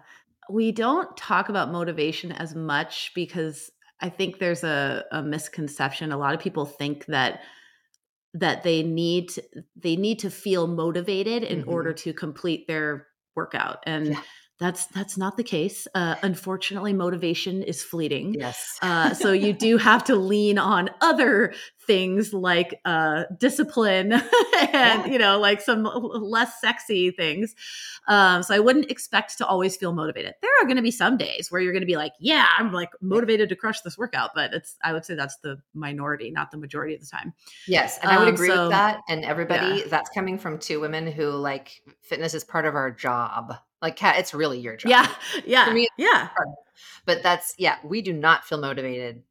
We 0.50 0.72
don't 0.72 1.16
talk 1.16 1.48
about 1.48 1.70
motivation 1.70 2.32
as 2.32 2.56
much 2.56 3.12
because 3.14 3.70
I 4.00 4.08
think 4.08 4.38
there's 4.38 4.64
a, 4.64 5.04
a 5.12 5.22
misconception. 5.22 6.10
A 6.10 6.18
lot 6.18 6.34
of 6.34 6.40
people 6.40 6.66
think 6.66 7.06
that 7.06 7.42
that 8.34 8.62
they 8.62 8.82
need 8.82 9.30
to, 9.30 9.42
they 9.76 9.96
need 9.96 10.18
to 10.18 10.30
feel 10.30 10.66
motivated 10.66 11.42
in 11.42 11.60
mm-hmm. 11.60 11.70
order 11.70 11.92
to 11.92 12.12
complete 12.12 12.66
their 12.66 13.06
workout 13.34 13.78
and 13.86 14.08
yeah 14.08 14.20
that's 14.64 14.86
that's 14.86 15.18
not 15.18 15.36
the 15.36 15.44
case. 15.44 15.86
Uh, 15.94 16.14
unfortunately 16.22 16.94
motivation 16.94 17.62
is 17.62 17.82
fleeting. 17.82 18.34
Yes. 18.34 18.78
Uh, 18.80 19.12
so 19.12 19.32
you 19.32 19.52
do 19.52 19.76
have 19.90 20.04
to 20.04 20.16
lean 20.16 20.58
on 20.58 20.88
other 21.02 21.52
things 21.86 22.32
like 22.32 22.80
uh, 22.86 23.24
discipline 23.38 24.12
and 24.12 24.22
yeah. 24.72 25.06
you 25.06 25.18
know 25.18 25.38
like 25.38 25.60
some 25.60 25.84
less 25.84 26.60
sexy 26.60 27.10
things. 27.10 27.54
Um, 28.08 28.42
so 28.42 28.54
i 28.54 28.58
wouldn't 28.58 28.90
expect 28.90 29.38
to 29.38 29.46
always 29.46 29.76
feel 29.76 29.92
motivated. 29.92 30.34
There 30.40 30.50
are 30.60 30.64
going 30.64 30.76
to 30.76 30.82
be 30.82 30.90
some 30.90 31.16
days 31.16 31.50
where 31.50 31.60
you're 31.60 31.72
going 31.72 31.82
to 31.82 31.86
be 31.86 31.96
like 31.96 32.12
yeah 32.18 32.46
i'm 32.58 32.72
like 32.72 32.90
motivated 33.00 33.48
to 33.48 33.56
crush 33.56 33.80
this 33.82 33.98
workout 33.98 34.30
but 34.34 34.52
it's 34.54 34.76
i 34.82 34.92
would 34.92 35.04
say 35.04 35.14
that's 35.14 35.36
the 35.38 35.60
minority 35.74 36.30
not 36.30 36.50
the 36.50 36.56
majority 36.56 36.94
of 36.94 37.00
the 37.00 37.06
time. 37.06 37.32
Yes 37.66 37.98
and 38.02 38.10
i 38.10 38.18
would 38.18 38.28
um, 38.28 38.34
agree 38.34 38.48
so, 38.48 38.62
with 38.62 38.70
that 38.70 39.00
and 39.08 39.24
everybody 39.24 39.80
yeah. 39.80 39.84
that's 39.88 40.10
coming 40.10 40.38
from 40.38 40.58
two 40.58 40.80
women 40.80 41.10
who 41.10 41.30
like 41.30 41.82
fitness 42.02 42.34
is 42.34 42.44
part 42.44 42.66
of 42.66 42.74
our 42.74 42.90
job 42.90 43.54
like 43.84 43.96
Cat, 43.96 44.18
it's 44.18 44.34
really 44.34 44.58
your 44.58 44.76
job. 44.76 44.90
Yeah. 44.90 45.14
Yeah. 45.44 45.72
Me, 45.72 45.88
yeah. 45.96 46.30
But 47.04 47.22
that's 47.22 47.54
yeah, 47.58 47.76
we 47.84 48.02
do 48.02 48.12
not 48.12 48.44
feel 48.44 48.58
motivated 48.58 49.22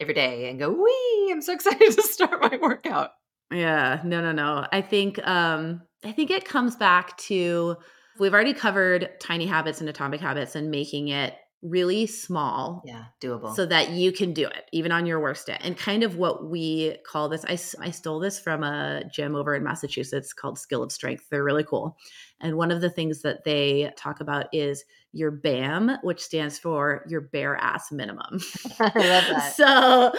every 0.00 0.12
day 0.12 0.50
and 0.50 0.58
go, 0.58 0.70
wee, 0.70 1.32
I'm 1.32 1.40
so 1.40 1.52
excited 1.54 1.92
to 1.92 2.02
start 2.02 2.42
my 2.42 2.58
workout. 2.60 3.12
Yeah. 3.50 4.00
No, 4.04 4.20
no, 4.20 4.32
no. 4.32 4.66
I 4.70 4.82
think 4.82 5.24
um 5.26 5.82
I 6.04 6.12
think 6.12 6.30
it 6.30 6.44
comes 6.44 6.76
back 6.76 7.16
to 7.18 7.76
we've 8.18 8.34
already 8.34 8.54
covered 8.54 9.08
tiny 9.20 9.46
habits 9.46 9.80
and 9.80 9.88
atomic 9.88 10.20
habits 10.20 10.56
and 10.56 10.70
making 10.70 11.08
it 11.08 11.34
really 11.62 12.06
small. 12.06 12.82
Yeah, 12.86 13.04
doable. 13.20 13.54
So 13.54 13.66
that 13.66 13.90
you 13.90 14.12
can 14.12 14.32
do 14.32 14.46
it 14.46 14.64
even 14.72 14.92
on 14.92 15.06
your 15.06 15.20
worst 15.20 15.46
day. 15.46 15.58
And 15.60 15.76
kind 15.76 16.02
of 16.02 16.16
what 16.16 16.48
we 16.48 16.96
call 17.04 17.28
this, 17.28 17.44
I, 17.44 17.58
I 17.84 17.90
stole 17.90 18.18
this 18.18 18.38
from 18.38 18.62
a 18.62 19.02
gym 19.12 19.34
over 19.34 19.54
in 19.54 19.62
Massachusetts 19.62 20.32
called 20.32 20.58
Skill 20.58 20.82
of 20.82 20.92
Strength. 20.92 21.26
They're 21.30 21.44
really 21.44 21.64
cool. 21.64 21.96
And 22.40 22.56
one 22.56 22.70
of 22.70 22.80
the 22.80 22.88
things 22.88 23.22
that 23.22 23.44
they 23.44 23.92
talk 23.96 24.20
about 24.20 24.46
is 24.52 24.84
your 25.12 25.30
BAM, 25.30 25.98
which 26.02 26.20
stands 26.20 26.58
for 26.58 27.04
your 27.08 27.20
bare 27.20 27.56
ass 27.56 27.92
minimum. 27.92 28.40
I 28.80 28.84
love 28.84 28.92
that. 28.94 29.52
So, 29.54 30.12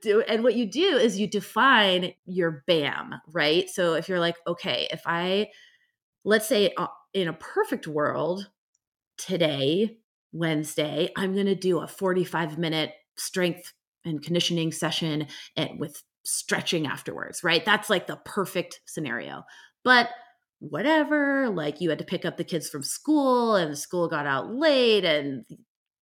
do 0.00 0.22
and 0.22 0.42
what 0.42 0.54
you 0.54 0.66
do 0.66 0.96
is 0.96 1.18
you 1.18 1.28
define 1.28 2.14
your 2.24 2.64
BAM, 2.66 3.14
right? 3.30 3.68
So 3.68 3.94
if 3.94 4.08
you're 4.08 4.20
like, 4.20 4.36
okay, 4.46 4.88
if 4.90 5.02
I 5.06 5.48
let's 6.24 6.48
say 6.48 6.72
uh, 6.76 6.88
in 7.14 7.28
a 7.28 7.32
perfect 7.32 7.86
world, 7.86 8.48
today, 9.18 9.98
Wednesday, 10.32 11.10
I'm 11.16 11.34
going 11.34 11.46
to 11.46 11.54
do 11.54 11.78
a 11.80 11.88
45 11.88 12.58
minute 12.58 12.92
strength 13.16 13.72
and 14.04 14.22
conditioning 14.22 14.72
session 14.72 15.26
and 15.56 15.80
with 15.80 16.02
stretching 16.24 16.86
afterwards, 16.86 17.42
right? 17.42 17.64
That's 17.64 17.90
like 17.90 18.06
the 18.06 18.16
perfect 18.24 18.80
scenario. 18.86 19.44
But 19.84 20.10
whatever, 20.60 21.48
like 21.48 21.80
you 21.80 21.88
had 21.88 21.98
to 21.98 22.04
pick 22.04 22.24
up 22.24 22.36
the 22.36 22.44
kids 22.44 22.68
from 22.68 22.82
school 22.82 23.56
and 23.56 23.72
the 23.72 23.76
school 23.76 24.08
got 24.08 24.26
out 24.26 24.52
late 24.52 25.04
and 25.04 25.44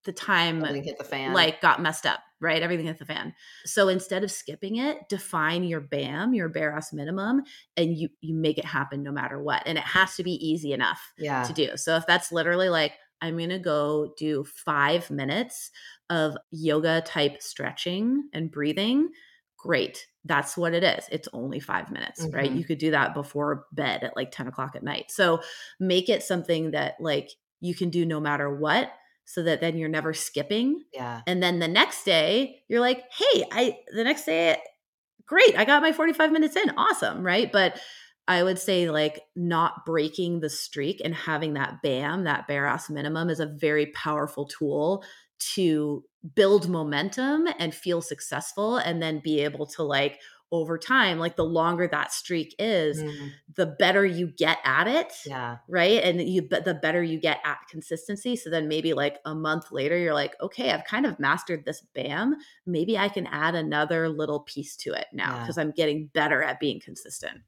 the 0.04 0.12
time 0.12 0.64
hit 0.64 0.98
the 0.98 1.04
fan. 1.04 1.32
like 1.32 1.60
got 1.60 1.82
messed 1.82 2.06
up, 2.06 2.20
right? 2.40 2.62
Everything 2.62 2.86
hit 2.86 2.98
the 2.98 3.04
fan. 3.04 3.34
So 3.64 3.88
instead 3.88 4.24
of 4.24 4.30
skipping 4.30 4.76
it, 4.76 5.08
define 5.08 5.64
your 5.64 5.80
BAM, 5.80 6.32
your 6.32 6.48
bare 6.48 6.72
ass 6.72 6.92
minimum, 6.92 7.42
and 7.76 7.96
you 7.96 8.08
you 8.20 8.34
make 8.34 8.56
it 8.56 8.64
happen 8.64 9.02
no 9.02 9.10
matter 9.10 9.42
what. 9.42 9.64
And 9.66 9.76
it 9.76 9.84
has 9.84 10.14
to 10.16 10.22
be 10.22 10.34
easy 10.34 10.72
enough 10.72 11.00
yeah. 11.18 11.42
to 11.42 11.52
do. 11.52 11.76
So 11.76 11.96
if 11.96 12.06
that's 12.06 12.32
literally 12.32 12.68
like 12.68 12.92
I'm 13.20 13.36
going 13.36 13.50
to 13.50 13.58
go 13.58 14.14
do 14.18 14.44
5 14.44 15.10
minutes 15.10 15.70
of 16.10 16.36
yoga 16.50 17.02
type 17.04 17.42
stretching 17.42 18.28
and 18.32 18.50
breathing, 18.50 19.10
great. 19.56 20.06
That's 20.24 20.56
what 20.56 20.74
it 20.74 20.84
is. 20.84 21.04
It's 21.10 21.28
only 21.32 21.60
five 21.60 21.90
minutes, 21.90 22.24
mm-hmm. 22.24 22.36
right? 22.36 22.50
You 22.50 22.64
could 22.64 22.78
do 22.78 22.90
that 22.92 23.14
before 23.14 23.66
bed 23.72 24.02
at 24.02 24.16
like 24.16 24.30
10 24.30 24.48
o'clock 24.48 24.74
at 24.74 24.82
night. 24.82 25.10
So 25.10 25.40
make 25.80 26.08
it 26.08 26.22
something 26.22 26.72
that 26.72 26.94
like 27.00 27.30
you 27.60 27.74
can 27.74 27.90
do 27.90 28.04
no 28.04 28.20
matter 28.20 28.54
what 28.54 28.90
so 29.24 29.42
that 29.42 29.60
then 29.60 29.76
you're 29.76 29.88
never 29.88 30.14
skipping. 30.14 30.84
Yeah. 30.92 31.20
And 31.26 31.42
then 31.42 31.58
the 31.58 31.68
next 31.68 32.04
day, 32.04 32.62
you're 32.68 32.80
like, 32.80 33.02
hey, 33.12 33.44
I, 33.50 33.78
the 33.92 34.04
next 34.04 34.24
day, 34.24 34.56
great, 35.26 35.58
I 35.58 35.64
got 35.64 35.82
my 35.82 35.92
45 35.92 36.32
minutes 36.32 36.56
in. 36.56 36.70
Awesome. 36.70 37.24
Right. 37.24 37.50
But 37.50 37.80
I 38.28 38.42
would 38.42 38.58
say 38.58 38.90
like 38.90 39.20
not 39.36 39.86
breaking 39.86 40.40
the 40.40 40.50
streak 40.50 41.00
and 41.04 41.14
having 41.14 41.54
that 41.54 41.80
BAM, 41.82 42.24
that 42.24 42.48
bare 42.48 42.66
ass 42.66 42.90
minimum 42.90 43.30
is 43.30 43.40
a 43.40 43.46
very 43.46 43.86
powerful 43.86 44.46
tool 44.46 45.04
to 45.38 46.02
build 46.34 46.68
momentum 46.68 47.46
and 47.58 47.74
feel 47.74 48.00
successful 48.00 48.78
and 48.78 49.00
then 49.00 49.20
be 49.20 49.40
able 49.40 49.66
to 49.66 49.82
like 49.82 50.18
over 50.52 50.78
time 50.78 51.18
like 51.18 51.34
the 51.34 51.44
longer 51.44 51.88
that 51.88 52.12
streak 52.12 52.54
is 52.58 53.02
mm. 53.02 53.30
the 53.56 53.66
better 53.66 54.06
you 54.06 54.28
get 54.28 54.58
at 54.64 54.86
it 54.86 55.12
yeah. 55.26 55.56
right? 55.68 56.02
And 56.04 56.20
you 56.20 56.42
but 56.42 56.64
the 56.64 56.74
better 56.74 57.02
you 57.02 57.20
get 57.20 57.40
at 57.44 57.58
consistency. 57.68 58.36
So 58.36 58.48
then 58.50 58.68
maybe 58.68 58.92
like 58.92 59.18
a 59.24 59.34
month 59.34 59.72
later 59.72 59.98
you're 59.98 60.14
like 60.14 60.34
okay 60.40 60.70
i've 60.70 60.84
kind 60.84 61.04
of 61.04 61.18
mastered 61.18 61.64
this 61.64 61.82
bam. 61.94 62.36
Maybe 62.64 62.96
i 62.96 63.08
can 63.08 63.26
add 63.26 63.54
another 63.54 64.08
little 64.08 64.40
piece 64.40 64.76
to 64.78 64.92
it 64.92 65.06
now 65.12 65.40
because 65.40 65.56
yeah. 65.56 65.64
i'm 65.64 65.72
getting 65.72 66.10
better 66.12 66.42
at 66.42 66.60
being 66.60 66.80
consistent 66.80 67.40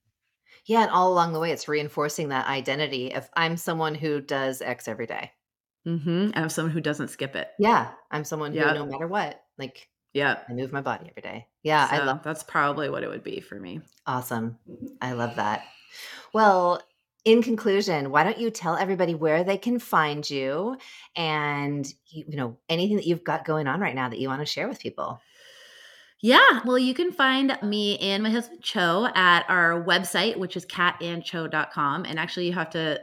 yeah 0.69 0.83
and 0.83 0.91
all 0.91 1.13
along 1.13 1.33
the 1.33 1.41
way 1.41 1.51
it's 1.51 1.67
reinforcing 1.67 2.29
that 2.29 2.47
identity 2.47 3.09
if 3.09 3.29
i'm 3.37 3.57
someone 3.57 3.95
who 3.95 4.21
does 4.21 4.63
x 4.63 4.87
every 4.87 5.07
day 5.07 5.33
mm-hmm. 5.87 6.09
and 6.09 6.37
i'm 6.37 6.49
someone 6.49 6.73
who 6.73 6.81
doesn't 6.81 7.09
skip 7.09 7.35
it 7.35 7.49
yeah 7.59 7.91
i'm 8.13 8.25
someone 8.25 8.53
who 8.53 8.61
no 8.61 8.87
matter 8.87 9.09
what 9.09 9.43
like 9.59 9.89
yeah. 10.13 10.39
I 10.49 10.53
move 10.53 10.73
my 10.73 10.81
body 10.81 11.07
every 11.09 11.23
day. 11.23 11.47
Yeah, 11.63 11.89
so 11.89 11.97
I 11.97 12.05
love 12.05 12.23
that's 12.23 12.43
probably 12.43 12.91
what 12.91 13.03
it 13.03 13.09
would 13.09 13.23
be 13.23 13.41
for 13.41 13.59
me. 13.59 13.81
Awesome. 14.07 14.59
I 15.01 15.13
love 15.13 15.37
that. 15.37 15.65
Well, 16.33 16.83
in 17.25 17.43
conclusion, 17.43 18.11
why 18.11 18.25
don't 18.25 18.39
you 18.39 18.51
tell 18.51 18.77
everybody 18.77 19.15
where 19.15 19.45
they 19.45 19.59
can 19.59 19.79
find 19.79 20.29
you 20.29 20.79
and 21.15 21.87
you 22.07 22.37
know 22.37 22.57
anything 22.69 22.97
that 22.97 23.07
you've 23.07 23.25
got 23.25 23.45
going 23.45 23.67
on 23.67 23.81
right 23.81 23.95
now 23.95 24.09
that 24.09 24.19
you 24.19 24.29
want 24.29 24.41
to 24.41 24.47
share 24.47 24.69
with 24.69 24.81
people? 24.81 25.21
Yeah. 26.21 26.63
Well, 26.65 26.79
you 26.79 26.95
can 26.95 27.13
find 27.13 27.57
me 27.63 27.97
and 27.99 28.25
my 28.25 28.31
husband 28.31 28.61
Chau 28.61 29.07
at 29.15 29.45
our 29.49 29.85
website, 29.85 30.37
which 30.37 30.57
is 30.57 30.67
catandchau.com. 30.67 32.05
And 32.07 32.19
actually, 32.19 32.47
you 32.47 32.55
have 32.55 32.71
to, 32.71 33.01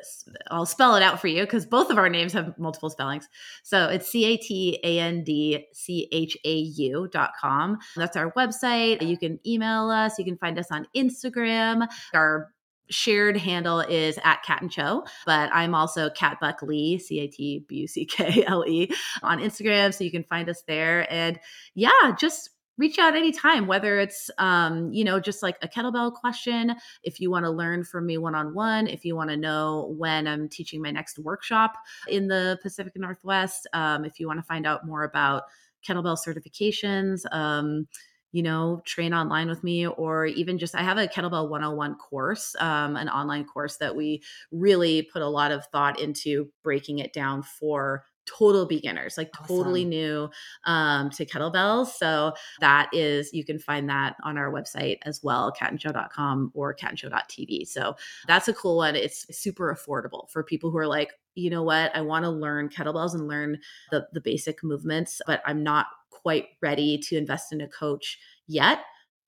I'll 0.52 0.66
spell 0.66 0.96
it 0.96 1.04
out 1.04 1.22
for 1.22 1.28
you 1.28 1.44
because 1.44 1.66
both 1.66 1.90
of 1.90 1.98
our 1.98 2.10
names 2.10 2.34
have 2.34 2.60
multiple 2.60 2.90
spellings. 2.90 3.30
So 3.64 3.88
it's 3.88 4.10
C 4.10 4.26
A 4.26 4.36
T 4.38 4.80
A 4.84 5.00
N 5.00 5.24
D 5.24 5.66
C 5.72 6.10
H 6.12 6.38
A 6.44 6.56
U.com. 6.58 7.78
That's 7.96 8.18
our 8.18 8.34
website. 8.34 9.08
You 9.08 9.18
can 9.18 9.40
email 9.48 9.90
us. 9.90 10.20
You 10.20 10.26
can 10.26 10.38
find 10.38 10.60
us 10.60 10.70
on 10.70 10.86
Instagram. 10.94 11.88
Our 12.14 12.52
shared 12.90 13.38
handle 13.38 13.80
is 13.80 14.20
at 14.24 14.44
Cat 14.44 14.62
and 14.62 14.72
Chau, 14.72 15.06
but 15.26 15.50
I'm 15.54 15.74
also 15.74 16.10
Cat 16.10 16.38
Buck 16.42 16.62
Le, 16.62 17.00
C 17.00 17.22
A 17.22 17.28
T 17.28 17.66
B 17.66 17.76
U 17.78 17.88
C 17.88 18.06
K 18.06 18.44
L 18.46 18.66
E 18.68 18.92
on 19.24 19.40
Instagram. 19.40 19.94
So 19.94 20.04
you 20.04 20.12
can 20.12 20.26
find 20.26 20.50
us 20.50 20.64
there. 20.68 21.12
And 21.12 21.40
yeah, 21.76 22.14
just 22.20 22.50
reach 22.78 23.00
out 23.00 23.16
anytime 23.16 23.68
whether 23.68 24.00
it's 24.00 24.30
um, 24.38 24.92
you 24.92 25.04
know 25.04 25.20
just 25.20 25.42
like 25.42 25.58
a 25.62 25.68
kettlebell 25.68 26.14
question 26.14 26.76
if 27.04 27.20
you 27.20 27.32
want 27.32 27.46
to 27.46 27.50
learn 27.50 27.84
from 27.84 28.06
me 28.06 28.18
one-on-one 28.18 28.88
if 28.88 29.06
you 29.06 29.16
want 29.16 29.30
to 29.30 29.38
know 29.38 29.94
when 29.98 30.28
i'm 30.28 30.50
teaching 30.50 30.82
my 30.82 30.92
next 30.92 31.20
workshop 31.20 31.76
in 32.08 32.28
the 32.28 32.58
pacific 32.62 32.94
northwest 32.96 33.68
um, 33.74 34.06
if 34.06 34.20
you 34.20 34.28
want 34.28 34.40
to 34.40 34.46
find 34.46 34.66
out 34.66 34.86
more 34.86 35.04
about 35.04 35.44
kettlebell 35.88 36.18
certifications 36.18 37.22
um, 37.34 37.88
you 38.32 38.44
know 38.44 38.82
train 38.86 39.14
online 39.14 39.48
with 39.48 39.64
me 39.64 39.88
or 39.88 40.26
even 40.26 40.58
just 40.58 40.76
i 40.76 40.82
have 40.82 40.98
a 40.98 41.08
kettlebell 41.08 41.50
101 41.50 41.96
course 41.96 42.56
um, 42.60 42.98
an 42.98 43.08
online 43.08 43.46
course 43.46 43.78
that 43.78 43.96
we 43.96 44.22
really 44.52 45.02
put 45.02 45.22
a 45.22 45.28
lot 45.28 45.52
of 45.52 45.66
thought 45.68 46.00
into 46.00 46.50
breaking 46.62 47.00
it 47.00 47.14
down 47.14 47.42
for 47.42 48.04
total 48.26 48.66
beginners, 48.66 49.18
like 49.18 49.30
awesome. 49.40 49.56
totally 49.56 49.86
new 49.86 50.30
um, 50.66 51.10
to 51.12 51.26
kettlebells. 51.26 51.88
So 51.88 52.34
that 52.60 52.90
is, 52.94 53.34
you 53.34 53.46
can 53.46 53.60
find 53.60 53.90
that 53.90 54.16
on 54.24 54.38
our 54.38 54.52
website 54.52 54.98
as 55.04 55.24
well, 55.24 55.54
catandchau.com 55.60 56.52
or 56.54 56.76
catandchau.tv. 56.76 57.68
So 57.68 57.96
that's 58.28 58.48
a 58.48 58.54
cool 58.54 58.78
one. 58.78 58.96
It's 58.96 59.26
super 59.38 59.74
affordable 59.74 60.30
for 60.30 60.44
people 60.44 60.72
who 60.72 60.78
are 60.78 60.88
like, 60.88 61.14
you 61.36 61.50
know 61.50 61.64
what, 61.64 61.96
I 61.96 62.02
want 62.02 62.24
to 62.24 62.30
learn 62.30 62.70
kettlebells 62.70 63.14
and 63.14 63.28
learn 63.28 63.60
the, 63.92 64.08
the 64.14 64.22
basic 64.22 64.64
movements, 64.64 65.22
but 65.28 65.42
I'm 65.46 65.64
not 65.64 65.88
quite 66.10 66.48
ready 66.62 66.98
to 66.98 67.18
invest 67.18 67.52
in 67.52 67.62
a 67.62 67.68
coach 67.68 68.18
yet 68.48 68.80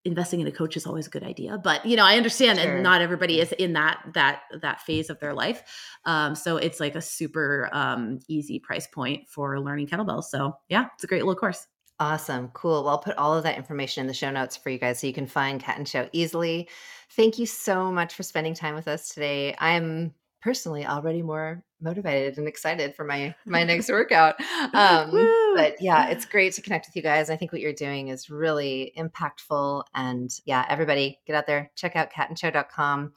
investing 0.07 0.39
in 0.39 0.47
a 0.47 0.51
coach 0.51 0.75
is 0.75 0.87
always 0.87 1.07
a 1.07 1.09
good 1.09 1.23
idea 1.23 1.57
but 1.63 1.85
you 1.85 1.95
know 1.95 2.05
i 2.05 2.15
understand 2.17 2.57
sure. 2.57 2.75
that 2.75 2.81
not 2.81 3.01
everybody 3.01 3.39
is 3.39 3.51
in 3.53 3.73
that 3.73 4.01
that 4.13 4.41
that 4.61 4.81
phase 4.81 5.09
of 5.09 5.19
their 5.19 5.33
life 5.33 5.63
um, 6.05 6.33
so 6.33 6.57
it's 6.57 6.79
like 6.79 6.95
a 6.95 7.01
super 7.01 7.69
um, 7.73 8.19
easy 8.27 8.59
price 8.59 8.87
point 8.87 9.27
for 9.27 9.59
learning 9.59 9.87
kettlebells 9.87 10.25
so 10.25 10.53
yeah 10.69 10.87
it's 10.95 11.03
a 11.03 11.07
great 11.07 11.21
little 11.23 11.35
course 11.35 11.67
Awesome. 11.99 12.49
Cool. 12.49 12.83
Well, 12.83 12.89
I'll 12.89 12.99
put 12.99 13.17
all 13.17 13.35
of 13.35 13.43
that 13.43 13.57
information 13.57 14.01
in 14.01 14.07
the 14.07 14.13
show 14.13 14.29
notes 14.29 14.55
for 14.55 14.69
you 14.69 14.77
guys 14.77 14.99
so 14.99 15.07
you 15.07 15.13
can 15.13 15.25
find 15.25 15.59
Cat 15.59 15.77
and 15.77 15.87
Chau 15.87 16.07
easily. 16.13 16.69
Thank 17.11 17.39
you 17.39 17.47
so 17.47 17.91
much 17.91 18.13
for 18.13 18.21
spending 18.21 18.53
time 18.53 18.75
with 18.75 18.87
us 18.87 19.09
today. 19.09 19.55
I'm 19.57 20.13
personally 20.47 20.85
already 20.85 21.21
more 21.21 21.61
motivated 21.81 22.37
and 22.37 22.47
excited 22.47 22.95
for 22.95 23.03
my 23.03 23.35
my 23.45 23.63
next 23.71 23.89
workout. 23.89 24.35
Um, 24.73 25.11
but 25.57 25.81
yeah, 25.81 26.07
it's 26.07 26.23
great 26.33 26.53
to 26.53 26.61
connect 26.61 26.87
with 26.87 26.95
you 26.95 27.01
guys. 27.01 27.29
I 27.29 27.35
think 27.35 27.51
what 27.51 27.59
you're 27.59 27.73
doing 27.73 28.07
is 28.07 28.29
really 28.29 28.93
impactful. 28.97 29.83
And 29.93 30.31
yeah, 30.45 30.65
everybody 30.69 31.19
get 31.27 31.35
out 31.35 31.47
there, 31.47 31.69
check 31.75 31.97
out 31.97 32.13
catandchau.com. 32.13 33.11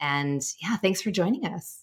And 0.00 0.40
yeah, 0.62 0.78
thanks 0.78 1.02
for 1.02 1.10
joining 1.10 1.44
us. 1.44 1.79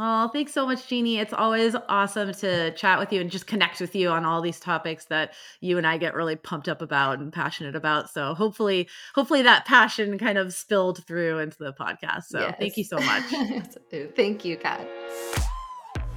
Oh, 0.00 0.28
thanks 0.28 0.52
so 0.52 0.64
much, 0.64 0.86
Jeannie. 0.86 1.18
It's 1.18 1.32
always 1.32 1.74
awesome 1.88 2.32
to 2.32 2.70
chat 2.72 3.00
with 3.00 3.12
you 3.12 3.20
and 3.20 3.30
just 3.30 3.48
connect 3.48 3.80
with 3.80 3.96
you 3.96 4.10
on 4.10 4.24
all 4.24 4.40
these 4.40 4.60
topics 4.60 5.06
that 5.06 5.34
you 5.60 5.76
and 5.76 5.86
I 5.86 5.98
get 5.98 6.14
really 6.14 6.36
pumped 6.36 6.68
up 6.68 6.80
about 6.82 7.18
and 7.18 7.32
passionate 7.32 7.74
about. 7.74 8.08
So 8.08 8.34
hopefully, 8.34 8.88
hopefully 9.14 9.42
that 9.42 9.64
passion 9.64 10.16
kind 10.16 10.38
of 10.38 10.54
spilled 10.54 11.04
through 11.04 11.40
into 11.40 11.58
the 11.58 11.72
podcast. 11.72 12.24
So 12.24 12.38
yes. 12.40 12.54
thank 12.60 12.76
you 12.76 12.84
so 12.84 12.98
much. 12.98 13.24
thank 14.16 14.44
you, 14.44 14.56
Cat. 14.56 14.88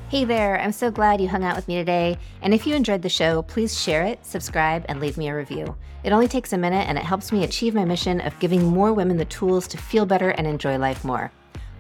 Hey 0.09 0.25
there, 0.25 0.59
I'm 0.59 0.73
so 0.73 0.91
glad 0.91 1.21
you 1.21 1.29
hung 1.29 1.43
out 1.43 1.55
with 1.55 1.67
me 1.67 1.75
today. 1.75 2.17
And 2.41 2.53
if 2.53 2.67
you 2.67 2.75
enjoyed 2.75 3.01
the 3.01 3.09
show, 3.09 3.41
please 3.43 3.79
share 3.79 4.03
it, 4.03 4.23
subscribe, 4.25 4.85
and 4.89 4.99
leave 4.99 5.17
me 5.17 5.29
a 5.29 5.35
review. 5.35 5.75
It 6.03 6.11
only 6.11 6.27
takes 6.27 6.53
a 6.53 6.57
minute 6.57 6.87
and 6.87 6.97
it 6.97 7.03
helps 7.03 7.31
me 7.31 7.45
achieve 7.45 7.73
my 7.73 7.85
mission 7.85 8.21
of 8.21 8.37
giving 8.39 8.63
more 8.63 8.93
women 8.93 9.17
the 9.17 9.25
tools 9.25 9.67
to 9.69 9.77
feel 9.77 10.05
better 10.05 10.29
and 10.31 10.45
enjoy 10.45 10.77
life 10.77 11.03
more. 11.03 11.31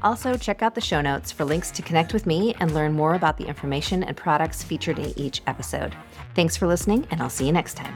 Also, 0.03 0.35
check 0.35 0.63
out 0.63 0.73
the 0.73 0.81
show 0.81 0.99
notes 0.99 1.31
for 1.31 1.45
links 1.45 1.69
to 1.71 1.81
connect 1.83 2.11
with 2.11 2.25
me 2.25 2.55
and 2.59 2.73
learn 2.73 2.93
more 2.93 3.13
about 3.13 3.37
the 3.37 3.45
information 3.45 4.03
and 4.03 4.17
products 4.17 4.63
featured 4.63 4.97
in 4.97 5.17
each 5.17 5.41
episode. 5.45 5.95
Thanks 6.33 6.57
for 6.57 6.65
listening, 6.65 7.07
and 7.11 7.21
I'll 7.21 7.29
see 7.29 7.45
you 7.45 7.51
next 7.51 7.75
time. 7.75 7.95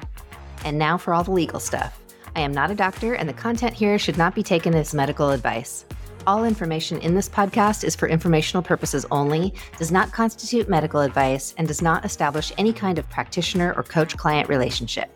And 0.63 0.77
now 0.77 0.97
for 0.97 1.13
all 1.13 1.23
the 1.23 1.31
legal 1.31 1.59
stuff. 1.59 1.99
I 2.35 2.41
am 2.41 2.51
not 2.51 2.69
a 2.69 2.75
doctor, 2.75 3.15
and 3.15 3.27
the 3.27 3.33
content 3.33 3.73
here 3.73 3.97
should 3.97 4.17
not 4.17 4.35
be 4.35 4.43
taken 4.43 4.75
as 4.75 4.93
medical 4.93 5.31
advice. 5.31 5.85
All 6.27 6.43
information 6.43 6.99
in 6.99 7.15
this 7.15 7.29
podcast 7.29 7.83
is 7.83 7.95
for 7.95 8.07
informational 8.07 8.61
purposes 8.61 9.05
only, 9.09 9.53
does 9.77 9.91
not 9.91 10.11
constitute 10.11 10.69
medical 10.69 11.01
advice, 11.01 11.55
and 11.57 11.67
does 11.67 11.81
not 11.81 12.05
establish 12.05 12.51
any 12.57 12.73
kind 12.73 12.99
of 12.99 13.09
practitioner 13.09 13.73
or 13.73 13.83
coach 13.83 14.15
client 14.17 14.49
relationship. 14.49 15.09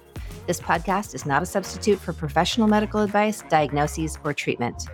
This 0.48 0.60
podcast 0.60 1.14
is 1.14 1.26
not 1.26 1.44
a 1.44 1.46
substitute 1.46 2.00
for 2.00 2.14
professional 2.14 2.68
medical 2.68 3.02
advice, 3.02 3.44
diagnoses, 3.50 4.18
or 4.24 4.34
treatment. 4.34 4.88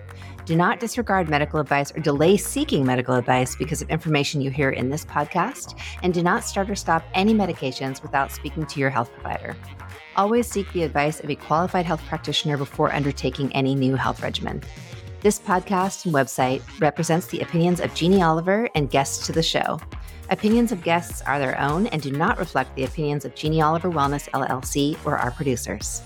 Do 0.46 0.56
not 0.56 0.80
disregard 0.80 1.28
medical 1.28 1.60
advice 1.60 1.92
or 1.96 2.02
delay 2.02 2.38
seeking 2.38 2.86
medical 2.86 3.16
advice 3.16 3.56
because 3.56 3.82
of 3.82 3.90
information 3.90 4.42
you 4.42 4.52
hear 4.52 4.70
in 4.70 4.90
this 4.90 5.04
podcast, 5.04 5.76
and 6.04 6.14
do 6.14 6.22
not 6.22 6.44
start 6.44 6.70
or 6.70 6.76
stop 6.76 7.04
any 7.16 7.34
medications 7.34 8.04
without 8.04 8.32
speaking 8.32 8.64
to 8.68 8.80
your 8.80 8.92
health 8.92 9.12
provider. 9.14 9.56
Always 10.16 10.48
seek 10.48 10.72
the 10.72 10.84
advice 10.84 11.20
of 11.20 11.32
a 11.32 11.36
qualified 11.36 11.88
health 11.88 12.04
practitioner 12.06 12.58
before 12.58 12.94
undertaking 12.94 13.52
any 13.54 13.74
new 13.74 13.96
health 13.96 14.22
regimen. 14.22 14.62
This 15.22 15.40
podcast 15.40 16.06
and 16.06 16.14
website 16.14 16.62
represents 16.80 17.26
the 17.26 17.40
opinions 17.40 17.80
of 17.80 17.96
Jeannie 17.96 18.22
Oliver 18.22 18.70
and 18.76 18.92
guests 18.92 19.26
to 19.26 19.32
the 19.32 19.42
show. 19.42 19.80
Opinions 20.30 20.72
of 20.72 20.84
guests 20.84 21.24
are 21.24 21.40
their 21.40 21.60
own 21.60 21.88
and 21.88 22.04
do 22.04 22.12
not 22.12 22.38
reflect 22.38 22.76
the 22.76 22.84
opinions 22.84 23.26
of 23.26 23.34
Jeannie 23.34 23.64
Oliver 23.64 23.90
Wellness 23.90 24.30
LLC 24.30 24.96
or 25.06 25.18
our 25.18 25.32
producers. 25.32 26.04